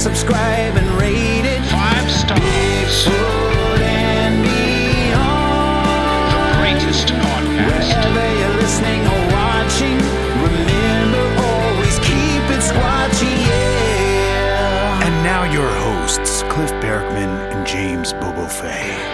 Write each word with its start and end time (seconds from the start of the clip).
subscribe 0.00 0.74
and 0.76 0.88
rate 0.98 1.44
it. 1.44 1.60
Five 1.68 2.10
stars. 2.10 2.40
Bigfoot 2.40 3.80
and 3.84 4.42
beyond. 4.42 5.84
The 6.32 6.40
greatest 6.56 7.08
podcast. 7.08 7.92
Wherever 8.16 8.26
you're 8.40 8.56
listening 8.56 9.02
or 9.04 9.20
watching, 9.36 9.98
remember 10.40 11.24
always 11.44 11.98
keep 11.98 12.44
it 12.48 12.62
squatchy, 12.64 13.44
yeah. 13.44 15.04
And 15.06 15.22
now 15.22 15.44
your 15.52 15.68
hosts, 15.68 16.44
Cliff 16.44 16.70
Barackman 16.80 17.52
and 17.52 17.66
James 17.66 18.14
Bobo 18.14 18.46
Fay. 18.46 19.09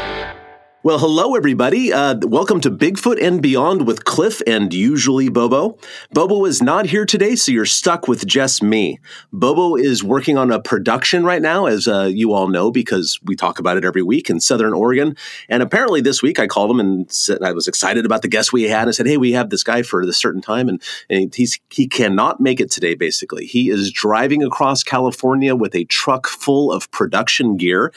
Well, 0.86 1.00
hello, 1.00 1.34
everybody. 1.34 1.92
Uh, 1.92 2.14
welcome 2.22 2.60
to 2.60 2.70
Bigfoot 2.70 3.20
and 3.20 3.42
Beyond 3.42 3.88
with 3.88 4.04
Cliff 4.04 4.40
and 4.46 4.72
usually 4.72 5.28
Bobo. 5.28 5.78
Bobo 6.12 6.44
is 6.44 6.62
not 6.62 6.86
here 6.86 7.04
today, 7.04 7.34
so 7.34 7.50
you're 7.50 7.66
stuck 7.66 8.06
with 8.06 8.24
just 8.24 8.62
me. 8.62 9.00
Bobo 9.32 9.74
is 9.74 10.04
working 10.04 10.38
on 10.38 10.52
a 10.52 10.62
production 10.62 11.24
right 11.24 11.42
now, 11.42 11.66
as 11.66 11.88
uh, 11.88 12.04
you 12.04 12.32
all 12.32 12.46
know, 12.46 12.70
because 12.70 13.18
we 13.24 13.34
talk 13.34 13.58
about 13.58 13.76
it 13.76 13.84
every 13.84 14.02
week 14.02 14.30
in 14.30 14.38
Southern 14.38 14.72
Oregon. 14.72 15.16
And 15.48 15.60
apparently, 15.60 16.00
this 16.00 16.22
week 16.22 16.38
I 16.38 16.46
called 16.46 16.70
him 16.70 16.78
and 16.78 17.10
said 17.10 17.42
I 17.42 17.50
was 17.50 17.66
excited 17.66 18.06
about 18.06 18.22
the 18.22 18.28
guest 18.28 18.52
we 18.52 18.62
had. 18.62 18.86
I 18.86 18.92
said, 18.92 19.08
"Hey, 19.08 19.16
we 19.16 19.32
have 19.32 19.50
this 19.50 19.64
guy 19.64 19.82
for 19.82 20.06
this 20.06 20.18
certain 20.18 20.40
time, 20.40 20.68
and, 20.68 20.80
and 21.10 21.34
he's 21.34 21.58
he 21.68 21.88
cannot 21.88 22.40
make 22.40 22.60
it 22.60 22.70
today. 22.70 22.94
Basically, 22.94 23.44
he 23.44 23.70
is 23.70 23.90
driving 23.90 24.44
across 24.44 24.84
California 24.84 25.56
with 25.56 25.74
a 25.74 25.84
truck 25.86 26.28
full 26.28 26.70
of 26.70 26.88
production 26.92 27.56
gear." 27.56 27.92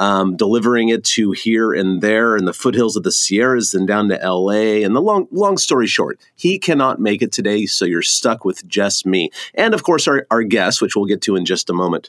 Um, 0.00 0.34
delivering 0.34 0.88
it 0.88 1.04
to 1.04 1.32
here 1.32 1.72
and 1.74 2.00
there 2.00 2.34
in 2.34 2.46
the 2.46 2.54
foothills 2.54 2.96
of 2.96 3.02
the 3.02 3.12
Sierras 3.12 3.74
and 3.74 3.86
down 3.86 4.08
to 4.08 4.16
LA. 4.16 4.82
And 4.82 4.96
the 4.96 5.02
long, 5.02 5.28
long 5.30 5.58
story 5.58 5.86
short, 5.86 6.18
he 6.34 6.58
cannot 6.58 7.00
make 7.00 7.20
it 7.20 7.32
today, 7.32 7.66
so 7.66 7.84
you're 7.84 8.00
stuck 8.00 8.42
with 8.42 8.66
just 8.66 9.04
me. 9.04 9.30
And 9.54 9.74
of 9.74 9.82
course, 9.82 10.08
our, 10.08 10.26
our 10.30 10.42
guest, 10.42 10.80
which 10.80 10.96
we'll 10.96 11.04
get 11.04 11.20
to 11.22 11.36
in 11.36 11.44
just 11.44 11.68
a 11.68 11.74
moment. 11.74 12.08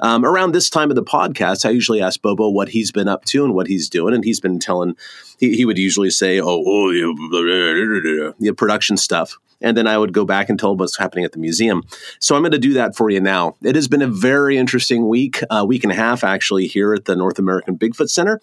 Um, 0.00 0.24
around 0.24 0.52
this 0.52 0.68
time 0.68 0.90
of 0.90 0.96
the 0.96 1.02
podcast, 1.02 1.64
I 1.64 1.70
usually 1.70 2.02
ask 2.02 2.20
Bobo 2.20 2.48
what 2.48 2.68
he's 2.68 2.92
been 2.92 3.08
up 3.08 3.24
to 3.26 3.44
and 3.44 3.54
what 3.54 3.66
he's 3.66 3.88
doing, 3.88 4.14
and 4.14 4.24
he's 4.24 4.40
been 4.40 4.58
telling. 4.58 4.96
He, 5.38 5.56
he 5.56 5.64
would 5.64 5.78
usually 5.78 6.10
say, 6.10 6.40
"Oh, 6.40 6.62
oh 6.66 6.90
yeah, 6.90 8.32
yeah, 8.38 8.52
production 8.56 8.96
stuff," 8.96 9.38
and 9.60 9.76
then 9.76 9.86
I 9.86 9.96
would 9.98 10.12
go 10.12 10.24
back 10.24 10.48
and 10.48 10.58
tell 10.58 10.72
him 10.72 10.78
what's 10.78 10.98
happening 10.98 11.24
at 11.24 11.32
the 11.32 11.38
museum. 11.38 11.82
So 12.20 12.36
I'm 12.36 12.42
going 12.42 12.52
to 12.52 12.58
do 12.58 12.74
that 12.74 12.96
for 12.96 13.10
you 13.10 13.20
now. 13.20 13.56
It 13.62 13.74
has 13.74 13.88
been 13.88 14.02
a 14.02 14.06
very 14.06 14.58
interesting 14.58 15.08
week, 15.08 15.42
a 15.42 15.54
uh, 15.54 15.64
week 15.64 15.82
and 15.84 15.92
a 15.92 15.96
half 15.96 16.24
actually, 16.24 16.66
here 16.66 16.92
at 16.94 17.06
the 17.06 17.16
North 17.16 17.38
American 17.38 17.78
Bigfoot 17.78 18.10
Center. 18.10 18.40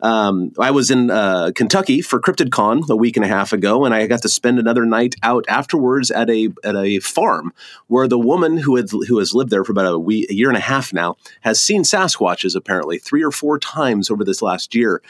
Um, 0.00 0.52
I 0.58 0.70
was 0.70 0.90
in 0.90 1.10
uh, 1.10 1.52
Kentucky 1.54 2.02
for 2.02 2.20
CryptidCon 2.20 2.88
a 2.88 2.96
week 2.96 3.16
and 3.16 3.24
a 3.24 3.28
half 3.28 3.52
ago, 3.52 3.84
and 3.84 3.94
I 3.94 4.06
got 4.06 4.22
to 4.22 4.28
spend 4.28 4.58
another 4.58 4.84
night 4.84 5.14
out 5.22 5.44
afterwards 5.48 6.10
at 6.10 6.28
a 6.30 6.50
at 6.64 6.76
a 6.76 7.00
farm 7.00 7.52
where 7.86 8.08
the 8.08 8.18
woman 8.18 8.58
who 8.58 8.76
had 8.76 8.90
who 8.90 9.18
has 9.18 9.34
lived 9.34 9.50
there 9.50 9.64
for 9.64 9.72
about 9.72 9.92
a, 9.92 9.98
week, 9.98 10.30
a 10.30 10.34
year 10.34 10.48
and 10.48 10.56
a 10.56 10.60
half 10.60 10.92
now 10.92 11.16
has 11.42 11.60
seen 11.60 11.82
Sasquatches 11.82 12.54
apparently 12.54 12.98
three 12.98 13.22
or 13.22 13.30
four 13.30 13.58
times 13.58 14.10
over 14.10 14.24
this 14.24 14.42
last 14.42 14.74
year, 14.74 15.02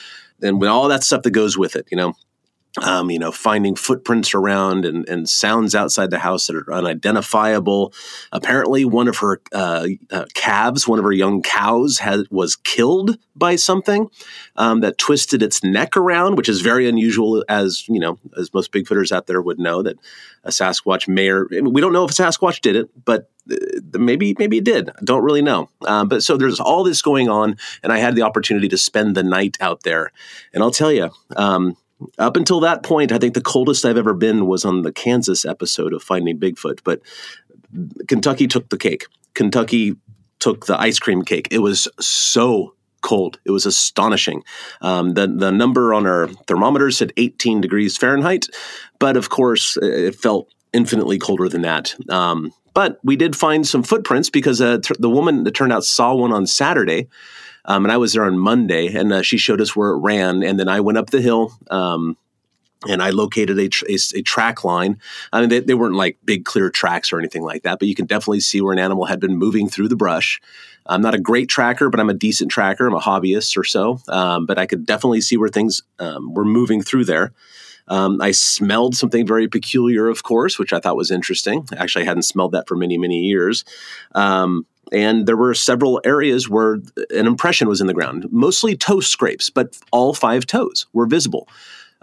and 0.42 0.60
with 0.60 0.68
all 0.68 0.88
that 0.88 1.04
stuff 1.04 1.22
that 1.22 1.30
goes 1.30 1.58
with 1.58 1.76
it, 1.76 1.86
you 1.90 1.96
know 1.96 2.14
um, 2.82 3.10
you 3.10 3.18
know, 3.18 3.32
finding 3.32 3.74
footprints 3.74 4.34
around 4.34 4.84
and, 4.84 5.08
and, 5.08 5.28
sounds 5.28 5.74
outside 5.74 6.10
the 6.10 6.18
house 6.18 6.46
that 6.46 6.56
are 6.56 6.72
unidentifiable. 6.72 7.92
Apparently, 8.32 8.84
one 8.84 9.08
of 9.08 9.18
her 9.18 9.40
uh, 9.52 9.86
uh, 10.10 10.26
calves, 10.34 10.86
one 10.86 10.98
of 10.98 11.04
her 11.04 11.12
young 11.12 11.42
cows, 11.42 11.98
had, 11.98 12.26
was 12.30 12.56
killed 12.56 13.18
by 13.34 13.56
something 13.56 14.08
um, 14.56 14.80
that 14.80 14.98
twisted 14.98 15.42
its 15.42 15.64
neck 15.64 15.96
around, 15.96 16.36
which 16.36 16.48
is 16.48 16.60
very 16.60 16.88
unusual, 16.88 17.44
as 17.48 17.86
you 17.88 17.98
know, 17.98 18.18
as 18.36 18.52
most 18.52 18.72
Bigfooters 18.72 19.12
out 19.12 19.26
there 19.26 19.40
would 19.40 19.58
know 19.58 19.82
that 19.82 19.96
a 20.44 20.50
Sasquatch 20.50 21.08
may 21.08 21.28
or 21.28 21.46
we 21.46 21.80
don't 21.80 21.92
know 21.92 22.04
if 22.04 22.10
a 22.10 22.14
Sasquatch 22.14 22.60
did 22.60 22.76
it, 22.76 22.88
but 23.04 23.30
uh, 23.50 23.56
maybe 23.98 24.34
maybe 24.38 24.58
it 24.58 24.64
did. 24.64 24.90
Don't 25.04 25.24
really 25.24 25.42
know. 25.42 25.68
Um, 25.86 26.08
but 26.08 26.22
so 26.22 26.36
there's 26.36 26.60
all 26.60 26.84
this 26.84 27.02
going 27.02 27.28
on, 27.28 27.56
and 27.82 27.92
I 27.92 27.98
had 27.98 28.14
the 28.14 28.22
opportunity 28.22 28.68
to 28.68 28.78
spend 28.78 29.14
the 29.14 29.22
night 29.22 29.56
out 29.60 29.82
there, 29.82 30.12
and 30.52 30.62
I'll 30.62 30.70
tell 30.70 30.92
you. 30.92 31.10
Um, 31.36 31.76
up 32.18 32.36
until 32.36 32.60
that 32.60 32.82
point, 32.82 33.12
I 33.12 33.18
think 33.18 33.34
the 33.34 33.40
coldest 33.40 33.84
I've 33.84 33.96
ever 33.96 34.14
been 34.14 34.46
was 34.46 34.64
on 34.64 34.82
the 34.82 34.92
Kansas 34.92 35.44
episode 35.44 35.92
of 35.92 36.02
Finding 36.02 36.38
Bigfoot. 36.38 36.80
But 36.84 37.00
Kentucky 38.06 38.46
took 38.46 38.68
the 38.68 38.78
cake. 38.78 39.06
Kentucky 39.34 39.96
took 40.38 40.66
the 40.66 40.78
ice 40.80 40.98
cream 40.98 41.22
cake. 41.22 41.48
It 41.50 41.58
was 41.58 41.88
so 42.00 42.74
cold. 43.02 43.38
It 43.44 43.50
was 43.50 43.66
astonishing. 43.66 44.42
Um, 44.80 45.14
the 45.14 45.26
the 45.26 45.52
number 45.52 45.94
on 45.94 46.06
our 46.06 46.28
thermometer 46.48 46.90
said 46.90 47.12
18 47.16 47.60
degrees 47.60 47.96
Fahrenheit, 47.96 48.46
but 48.98 49.16
of 49.16 49.30
course 49.30 49.76
it 49.80 50.16
felt 50.16 50.52
infinitely 50.72 51.18
colder 51.18 51.48
than 51.48 51.62
that. 51.62 51.94
Um, 52.10 52.52
but 52.74 52.98
we 53.02 53.16
did 53.16 53.34
find 53.34 53.66
some 53.66 53.82
footprints 53.82 54.28
because 54.28 54.60
uh, 54.60 54.78
the 54.98 55.08
woman 55.08 55.44
that 55.44 55.54
turned 55.54 55.72
out 55.72 55.84
saw 55.84 56.14
one 56.14 56.32
on 56.32 56.46
Saturday. 56.46 57.08
Um, 57.66 57.84
and 57.84 57.92
I 57.92 57.96
was 57.96 58.12
there 58.12 58.24
on 58.24 58.38
Monday, 58.38 58.94
and 58.94 59.12
uh, 59.12 59.22
she 59.22 59.36
showed 59.36 59.60
us 59.60 59.74
where 59.74 59.90
it 59.90 59.98
ran. 59.98 60.42
And 60.42 60.58
then 60.58 60.68
I 60.68 60.80
went 60.80 60.98
up 60.98 61.10
the 61.10 61.20
hill. 61.20 61.52
Um, 61.70 62.16
and 62.86 63.02
I 63.02 63.10
located 63.10 63.58
a, 63.58 63.70
a, 63.90 63.98
a, 64.14 64.22
track 64.22 64.62
line. 64.62 65.00
I 65.32 65.40
mean, 65.40 65.48
they, 65.48 65.60
they, 65.60 65.74
weren't 65.74 65.94
like 65.94 66.18
big 66.24 66.44
clear 66.44 66.70
tracks 66.70 67.10
or 67.10 67.18
anything 67.18 67.42
like 67.42 67.62
that, 67.62 67.78
but 67.78 67.88
you 67.88 67.94
can 67.94 68.04
definitely 68.04 68.40
see 68.40 68.60
where 68.60 68.72
an 68.72 68.78
animal 68.78 69.06
had 69.06 69.18
been 69.18 69.36
moving 69.36 69.68
through 69.68 69.88
the 69.88 69.96
brush. 69.96 70.40
I'm 70.84 71.00
not 71.00 71.14
a 71.14 71.18
great 71.18 71.48
tracker, 71.48 71.88
but 71.88 72.00
I'm 72.00 72.10
a 72.10 72.14
decent 72.14 72.50
tracker. 72.50 72.86
I'm 72.86 72.94
a 72.94 73.00
hobbyist 73.00 73.56
or 73.56 73.64
so, 73.64 73.98
um, 74.08 74.46
but 74.46 74.58
I 74.58 74.66
could 74.66 74.86
definitely 74.86 75.22
see 75.22 75.36
where 75.36 75.48
things 75.48 75.82
um, 75.98 76.34
were 76.34 76.44
moving 76.44 76.82
through 76.82 77.06
there. 77.06 77.32
Um, 77.88 78.20
I 78.20 78.32
smelled 78.32 78.96
something 78.96 79.26
very 79.26 79.48
peculiar, 79.48 80.08
of 80.08 80.22
course, 80.22 80.58
which 80.58 80.72
I 80.72 80.80
thought 80.80 80.96
was 80.96 81.10
interesting. 81.10 81.66
Actually, 81.76 82.04
I 82.04 82.08
hadn't 82.08 82.22
smelled 82.22 82.52
that 82.52 82.66
for 82.66 82.76
many, 82.76 82.98
many 82.98 83.20
years. 83.20 83.64
Um, 84.14 84.66
and 84.92 85.26
there 85.26 85.36
were 85.36 85.54
several 85.54 86.00
areas 86.04 86.48
where 86.48 86.74
an 87.10 87.26
impression 87.26 87.68
was 87.68 87.80
in 87.80 87.86
the 87.86 87.94
ground, 87.94 88.26
mostly 88.30 88.76
toe 88.76 89.00
scrapes, 89.00 89.50
but 89.50 89.76
all 89.90 90.14
five 90.14 90.46
toes 90.46 90.86
were 90.92 91.06
visible. 91.06 91.48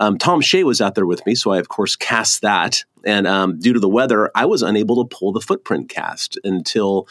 Um, 0.04 0.18
Tom 0.18 0.42
Shea 0.42 0.66
was 0.66 0.82
out 0.82 0.96
there 0.96 1.06
with 1.06 1.26
me, 1.26 1.34
so 1.34 1.52
I 1.52 1.60
of 1.60 1.70
course 1.70 1.96
cast 1.96 2.42
that. 2.42 2.84
And 3.06 3.26
um, 3.26 3.60
due 3.60 3.74
to 3.74 3.80
the 3.80 3.90
weather, 3.90 4.32
I 4.36 4.46
was 4.46 4.62
unable 4.62 5.04
to 5.04 5.16
pull 5.16 5.32
the 5.32 5.42
footprint 5.42 5.90
cast 5.90 6.38
until, 6.44 7.08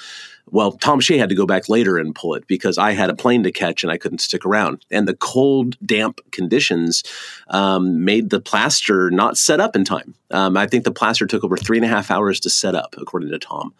well, 0.50 0.72
Tom 0.72 1.00
Shea 1.00 1.18
had 1.18 1.28
to 1.28 1.34
go 1.34 1.46
back 1.46 1.68
later 1.68 1.98
and 1.98 2.14
pull 2.14 2.34
it 2.34 2.46
because 2.46 2.78
I 2.78 2.92
had 2.92 3.10
a 3.10 3.14
plane 3.14 3.42
to 3.42 3.52
catch 3.52 3.82
and 3.82 3.92
I 3.92 3.98
couldn't 3.98 4.20
stick 4.20 4.46
around. 4.46 4.84
And 4.90 5.06
the 5.06 5.14
cold, 5.14 5.76
damp 5.84 6.20
conditions 6.30 7.02
um, 7.48 8.04
made 8.04 8.30
the 8.30 8.40
plaster 8.40 9.10
not 9.10 9.36
set 9.36 9.60
up 9.60 9.76
in 9.76 9.84
time. 9.84 10.14
Um, 10.30 10.56
I 10.56 10.66
think 10.66 10.84
the 10.84 10.92
plaster 10.92 11.26
took 11.26 11.44
over 11.44 11.58
three 11.58 11.78
and 11.78 11.84
a 11.84 11.88
half 11.88 12.10
hours 12.10 12.40
to 12.40 12.50
set 12.50 12.74
up, 12.74 12.94
according 12.98 13.30
to 13.30 13.38
Tom. 13.38 13.74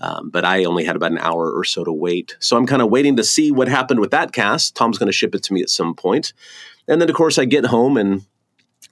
Um, 0.00 0.30
but 0.30 0.44
I 0.44 0.64
only 0.64 0.84
had 0.84 0.94
about 0.94 1.12
an 1.12 1.18
hour 1.18 1.50
or 1.50 1.64
so 1.64 1.82
to 1.82 1.92
wait. 1.92 2.36
So 2.38 2.56
I'm 2.56 2.66
kind 2.66 2.82
of 2.82 2.90
waiting 2.90 3.16
to 3.16 3.24
see 3.24 3.50
what 3.50 3.68
happened 3.68 4.00
with 4.00 4.10
that 4.12 4.32
cast. 4.32 4.76
Tom's 4.76 4.98
going 4.98 5.08
to 5.08 5.12
ship 5.12 5.34
it 5.34 5.42
to 5.44 5.52
me 5.52 5.62
at 5.62 5.70
some 5.70 5.94
point. 5.94 6.32
And 6.86 7.00
then, 7.00 7.08
of 7.10 7.16
course, 7.16 7.38
I 7.38 7.44
get 7.44 7.66
home 7.66 7.96
and 7.96 8.22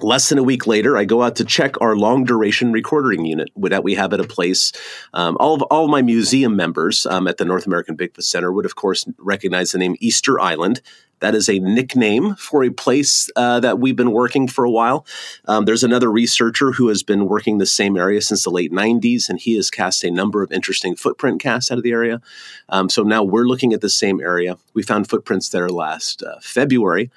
Less 0.01 0.29
than 0.29 0.39
a 0.39 0.43
week 0.43 0.67
later, 0.67 0.97
I 0.97 1.05
go 1.05 1.23
out 1.23 1.37
to 1.37 1.45
check 1.45 1.81
our 1.81 1.97
long 1.97 2.25
duration 2.25 2.73
recording 2.73 3.25
unit 3.25 3.51
that 3.57 3.85
we 3.85 3.95
have 3.95 4.13
at 4.13 4.21
a 4.21 4.25
place. 4.25 4.73
Um, 5.13 5.37
all 5.39 5.55
of 5.55 5.63
all 5.63 5.85
of 5.85 5.91
my 5.91 6.03
museum 6.03 6.57
members 6.57 7.07
um, 7.07 7.29
at 7.29 7.39
the 7.39 7.45
North 7.45 7.67
American 7.67 7.97
Bigfoot 7.97 8.25
Center 8.25 8.53
would, 8.53 8.67
of 8.67 8.75
course, 8.75 9.07
recognize 9.19 9.71
the 9.71 9.79
name 9.79 9.95
Easter 10.01 10.41
Island. 10.41 10.81
That 11.21 11.37
is 11.37 11.49
a 11.49 11.61
nickname 11.61 12.35
for 12.35 12.65
a 12.65 12.71
place 12.71 13.31
uh, 13.37 13.61
that 13.61 13.79
we've 13.79 13.97
been 13.97 14.11
working 14.11 14.49
for 14.49 14.65
a 14.65 14.71
while. 14.71 15.07
Um, 15.47 15.65
there's 15.65 15.85
another 15.85 16.11
researcher 16.11 16.73
who 16.73 16.89
has 16.89 17.03
been 17.03 17.27
working 17.27 17.59
the 17.59 17.65
same 17.65 17.97
area 17.97 18.21
since 18.21 18.45
the 18.45 18.51
late 18.51 18.73
90s, 18.73 19.29
and 19.29 19.41
he 19.41 19.57
has 19.57 19.71
cast 19.71 20.05
a 20.05 20.11
number 20.11 20.43
of 20.43 20.53
interesting 20.53 20.97
footprint 20.97 21.41
casts 21.41 21.71
out 21.71 21.79
of 21.79 21.85
the 21.85 21.93
area. 21.93 22.21
Um, 22.69 22.91
so 22.91 23.05
now 23.05 23.23
we're 23.23 23.47
looking 23.47 23.73
at 23.73 23.81
the 23.81 23.89
same 23.89 24.21
area. 24.21 24.59
We 24.75 24.83
found 24.83 25.09
footprints 25.09 25.49
there 25.49 25.69
last 25.69 26.23
uh, 26.23 26.41
February. 26.43 27.11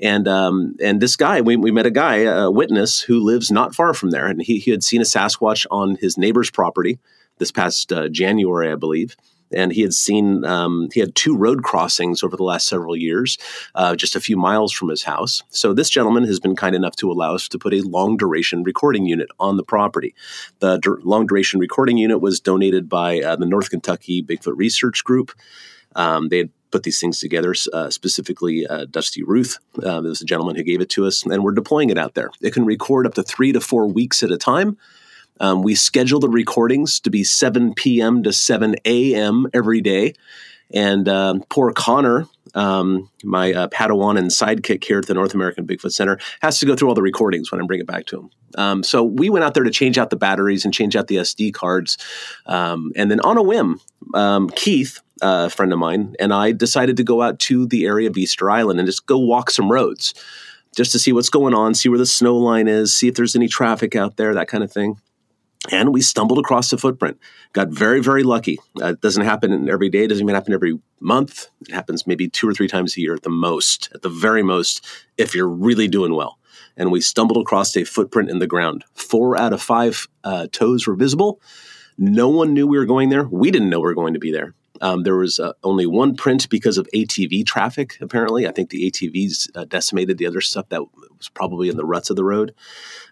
And 0.00 0.26
um, 0.26 0.76
and 0.82 1.00
this 1.00 1.16
guy, 1.16 1.40
we, 1.40 1.56
we 1.56 1.70
met 1.70 1.86
a 1.86 1.90
guy, 1.90 2.16
a 2.16 2.50
witness 2.50 3.00
who 3.00 3.20
lives 3.20 3.50
not 3.50 3.74
far 3.74 3.94
from 3.94 4.10
there, 4.10 4.26
and 4.26 4.42
he, 4.42 4.58
he 4.58 4.70
had 4.70 4.82
seen 4.82 5.00
a 5.00 5.04
Sasquatch 5.04 5.66
on 5.70 5.96
his 5.96 6.18
neighbor's 6.18 6.50
property 6.50 6.98
this 7.38 7.52
past 7.52 7.92
uh, 7.92 8.08
January, 8.08 8.70
I 8.70 8.76
believe. 8.76 9.16
And 9.52 9.72
he 9.72 9.82
had 9.82 9.92
seen 9.92 10.44
um, 10.44 10.88
he 10.92 10.98
had 10.98 11.14
two 11.14 11.36
road 11.36 11.62
crossings 11.62 12.24
over 12.24 12.36
the 12.36 12.42
last 12.42 12.66
several 12.66 12.96
years, 12.96 13.38
uh, 13.76 13.94
just 13.94 14.16
a 14.16 14.20
few 14.20 14.36
miles 14.36 14.72
from 14.72 14.88
his 14.88 15.04
house. 15.04 15.42
So 15.50 15.72
this 15.72 15.90
gentleman 15.90 16.24
has 16.24 16.40
been 16.40 16.56
kind 16.56 16.74
enough 16.74 16.96
to 16.96 17.12
allow 17.12 17.34
us 17.34 17.46
to 17.48 17.58
put 17.58 17.74
a 17.74 17.82
long 17.82 18.16
duration 18.16 18.64
recording 18.64 19.06
unit 19.06 19.28
on 19.38 19.56
the 19.56 19.62
property. 19.62 20.14
The 20.58 20.78
dur- 20.78 21.00
long 21.04 21.26
duration 21.26 21.60
recording 21.60 21.98
unit 21.98 22.20
was 22.20 22.40
donated 22.40 22.88
by 22.88 23.20
uh, 23.20 23.36
the 23.36 23.46
North 23.46 23.70
Kentucky 23.70 24.24
Bigfoot 24.24 24.56
Research 24.56 25.04
Group. 25.04 25.30
Um, 25.94 26.30
they 26.30 26.38
had 26.38 26.50
put 26.74 26.82
these 26.82 26.98
things 26.98 27.20
together, 27.20 27.54
uh, 27.72 27.88
specifically 27.88 28.66
uh, 28.66 28.84
Dusty 28.90 29.22
Ruth. 29.22 29.58
Uh, 29.78 30.00
there 30.00 30.10
was 30.10 30.20
a 30.20 30.24
gentleman 30.24 30.56
who 30.56 30.64
gave 30.64 30.80
it 30.80 30.90
to 30.90 31.06
us, 31.06 31.24
and 31.24 31.44
we're 31.44 31.52
deploying 31.52 31.90
it 31.90 31.96
out 31.96 32.14
there. 32.14 32.30
It 32.40 32.52
can 32.52 32.64
record 32.64 33.06
up 33.06 33.14
to 33.14 33.22
three 33.22 33.52
to 33.52 33.60
four 33.60 33.86
weeks 33.86 34.24
at 34.24 34.32
a 34.32 34.36
time. 34.36 34.76
Um, 35.38 35.62
we 35.62 35.76
schedule 35.76 36.18
the 36.18 36.28
recordings 36.28 36.98
to 37.00 37.10
be 37.10 37.22
7 37.22 37.74
p.m. 37.74 38.24
to 38.24 38.32
7 38.32 38.74
a.m. 38.84 39.46
every 39.54 39.80
day. 39.82 40.14
And 40.72 41.08
uh, 41.08 41.34
poor 41.48 41.72
Connor, 41.72 42.26
um, 42.56 43.08
my 43.22 43.52
uh, 43.52 43.68
Padawan 43.68 44.18
and 44.18 44.30
sidekick 44.30 44.82
here 44.82 44.98
at 44.98 45.06
the 45.06 45.14
North 45.14 45.32
American 45.32 45.68
Bigfoot 45.68 45.92
Center, 45.92 46.18
has 46.42 46.58
to 46.58 46.66
go 46.66 46.74
through 46.74 46.88
all 46.88 46.96
the 46.96 47.02
recordings 47.02 47.52
when 47.52 47.60
I 47.60 47.66
bring 47.66 47.78
it 47.78 47.86
back 47.86 48.06
to 48.06 48.18
him. 48.18 48.30
Um, 48.56 48.82
so 48.82 49.04
we 49.04 49.30
went 49.30 49.44
out 49.44 49.54
there 49.54 49.62
to 49.62 49.70
change 49.70 49.96
out 49.96 50.10
the 50.10 50.16
batteries 50.16 50.64
and 50.64 50.74
change 50.74 50.96
out 50.96 51.06
the 51.06 51.16
SD 51.16 51.54
cards. 51.54 51.98
Um, 52.46 52.90
and 52.96 53.12
then 53.12 53.20
on 53.20 53.36
a 53.36 53.42
whim, 53.42 53.80
um, 54.14 54.50
Keith, 54.50 55.00
a 55.22 55.50
friend 55.50 55.72
of 55.72 55.78
mine, 55.78 56.14
and 56.18 56.32
I 56.32 56.52
decided 56.52 56.96
to 56.96 57.04
go 57.04 57.22
out 57.22 57.38
to 57.40 57.66
the 57.66 57.86
area 57.86 58.08
of 58.08 58.16
Easter 58.16 58.50
Island 58.50 58.78
and 58.78 58.86
just 58.86 59.06
go 59.06 59.18
walk 59.18 59.50
some 59.50 59.70
roads 59.70 60.14
just 60.76 60.92
to 60.92 60.98
see 60.98 61.12
what's 61.12 61.30
going 61.30 61.54
on, 61.54 61.74
see 61.74 61.88
where 61.88 61.98
the 61.98 62.06
snow 62.06 62.36
line 62.36 62.68
is, 62.68 62.94
see 62.94 63.08
if 63.08 63.14
there's 63.14 63.36
any 63.36 63.48
traffic 63.48 63.94
out 63.94 64.16
there, 64.16 64.34
that 64.34 64.48
kind 64.48 64.64
of 64.64 64.72
thing. 64.72 65.00
And 65.70 65.94
we 65.94 66.02
stumbled 66.02 66.38
across 66.38 66.68
the 66.68 66.76
footprint. 66.76 67.18
Got 67.54 67.70
very, 67.70 68.00
very 68.00 68.22
lucky. 68.22 68.58
Uh, 68.80 68.88
it 68.88 69.00
doesn't 69.00 69.24
happen 69.24 69.68
every 69.70 69.88
day. 69.88 70.04
It 70.04 70.08
doesn't 70.08 70.22
even 70.22 70.34
happen 70.34 70.52
every 70.52 70.78
month. 71.00 71.46
It 71.62 71.72
happens 71.72 72.06
maybe 72.06 72.28
two 72.28 72.46
or 72.46 72.52
three 72.52 72.68
times 72.68 72.96
a 72.96 73.00
year 73.00 73.14
at 73.14 73.22
the 73.22 73.30
most, 73.30 73.88
at 73.94 74.02
the 74.02 74.10
very 74.10 74.42
most, 74.42 74.84
if 75.16 75.34
you're 75.34 75.48
really 75.48 75.88
doing 75.88 76.14
well. 76.14 76.38
And 76.76 76.92
we 76.92 77.00
stumbled 77.00 77.38
across 77.38 77.74
a 77.76 77.84
footprint 77.84 78.28
in 78.28 78.40
the 78.40 78.46
ground. 78.46 78.84
Four 78.94 79.38
out 79.38 79.54
of 79.54 79.62
five 79.62 80.06
uh, 80.22 80.48
toes 80.52 80.86
were 80.86 80.96
visible. 80.96 81.40
No 81.96 82.28
one 82.28 82.52
knew 82.52 82.66
we 82.66 82.76
were 82.76 82.84
going 82.84 83.08
there. 83.08 83.24
We 83.24 83.50
didn't 83.50 83.70
know 83.70 83.78
we 83.78 83.84
were 83.84 83.94
going 83.94 84.14
to 84.14 84.20
be 84.20 84.32
there. 84.32 84.54
Um, 84.80 85.04
there 85.04 85.16
was 85.16 85.38
uh, 85.38 85.52
only 85.62 85.86
one 85.86 86.16
print 86.16 86.48
because 86.48 86.78
of 86.78 86.88
ATV 86.94 87.46
traffic, 87.46 87.96
apparently. 88.00 88.46
I 88.48 88.52
think 88.52 88.70
the 88.70 88.90
ATVs 88.90 89.50
uh, 89.54 89.64
decimated 89.64 90.18
the 90.18 90.26
other 90.26 90.40
stuff 90.40 90.68
that 90.70 90.82
was 91.16 91.28
probably 91.28 91.68
in 91.68 91.76
the 91.76 91.84
ruts 91.84 92.10
of 92.10 92.16
the 92.16 92.24
road. 92.24 92.54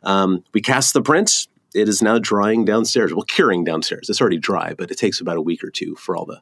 Um, 0.03 0.43
we 0.53 0.61
cast 0.61 0.93
the 0.93 1.03
print 1.03 1.47
it 1.75 1.89
is 1.89 2.03
now 2.03 2.19
drying 2.19 2.65
downstairs. 2.65 3.15
Well, 3.15 3.25
curing 3.25 3.65
downstairs. 3.65 4.09
It's 4.09 4.21
already 4.21 4.39
dry, 4.39 4.75
but 4.75 4.91
it 4.91 4.99
takes 4.99 5.21
about 5.21 5.37
a 5.37 5.43
week 5.43 5.65
or 5.65 5.71
two 5.71 5.95
for 5.97 6.17
all 6.17 6.27
the 6.27 6.41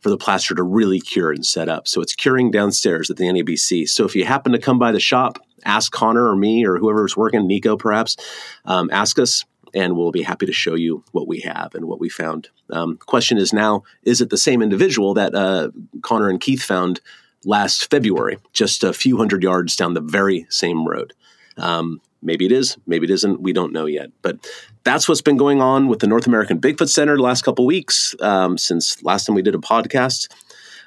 for 0.00 0.10
the 0.10 0.16
plaster 0.16 0.52
to 0.52 0.64
really 0.64 0.98
cure 0.98 1.30
and 1.30 1.46
set 1.46 1.68
up. 1.68 1.86
So 1.86 2.00
it's 2.00 2.16
curing 2.16 2.50
downstairs 2.50 3.08
at 3.08 3.18
the 3.18 3.24
NABC. 3.24 3.88
So 3.88 4.04
if 4.04 4.16
you 4.16 4.24
happen 4.24 4.50
to 4.50 4.58
come 4.58 4.76
by 4.76 4.90
the 4.90 4.98
shop, 4.98 5.38
ask 5.64 5.92
Connor 5.92 6.26
or 6.26 6.34
me 6.34 6.66
or 6.66 6.76
whoever's 6.76 7.16
working, 7.16 7.46
Nico 7.46 7.76
perhaps, 7.76 8.16
um, 8.64 8.90
ask 8.92 9.20
us, 9.20 9.44
and 9.74 9.96
we'll 9.96 10.12
be 10.12 10.22
happy 10.22 10.46
to 10.46 10.52
show 10.52 10.74
you 10.74 11.04
what 11.12 11.28
we 11.28 11.40
have 11.40 11.74
and 11.74 11.86
what 11.86 12.00
we 12.00 12.08
found. 12.08 12.48
Um, 12.70 12.96
question 12.96 13.38
is 13.38 13.52
now: 13.52 13.82
Is 14.04 14.20
it 14.20 14.30
the 14.30 14.38
same 14.38 14.62
individual 14.62 15.14
that 15.14 15.34
uh, 15.34 15.70
Connor 16.02 16.28
and 16.28 16.40
Keith 16.40 16.62
found 16.62 17.00
last 17.44 17.90
February, 17.90 18.38
just 18.52 18.84
a 18.84 18.92
few 18.92 19.16
hundred 19.16 19.42
yards 19.42 19.76
down 19.76 19.94
the 19.94 20.00
very 20.00 20.46
same 20.48 20.86
road? 20.86 21.12
Um, 21.56 22.00
Maybe 22.22 22.46
it 22.46 22.52
is, 22.52 22.76
maybe 22.86 23.04
it 23.04 23.10
isn't. 23.10 23.42
We 23.42 23.52
don't 23.52 23.72
know 23.72 23.86
yet. 23.86 24.10
But 24.22 24.38
that's 24.84 25.08
what's 25.08 25.20
been 25.20 25.36
going 25.36 25.60
on 25.60 25.88
with 25.88 25.98
the 25.98 26.06
North 26.06 26.26
American 26.26 26.60
Bigfoot 26.60 26.88
Center 26.88 27.16
the 27.16 27.22
last 27.22 27.42
couple 27.42 27.66
weeks 27.66 28.14
um, 28.20 28.56
since 28.56 29.02
last 29.02 29.26
time 29.26 29.34
we 29.34 29.42
did 29.42 29.56
a 29.56 29.58
podcast. 29.58 30.28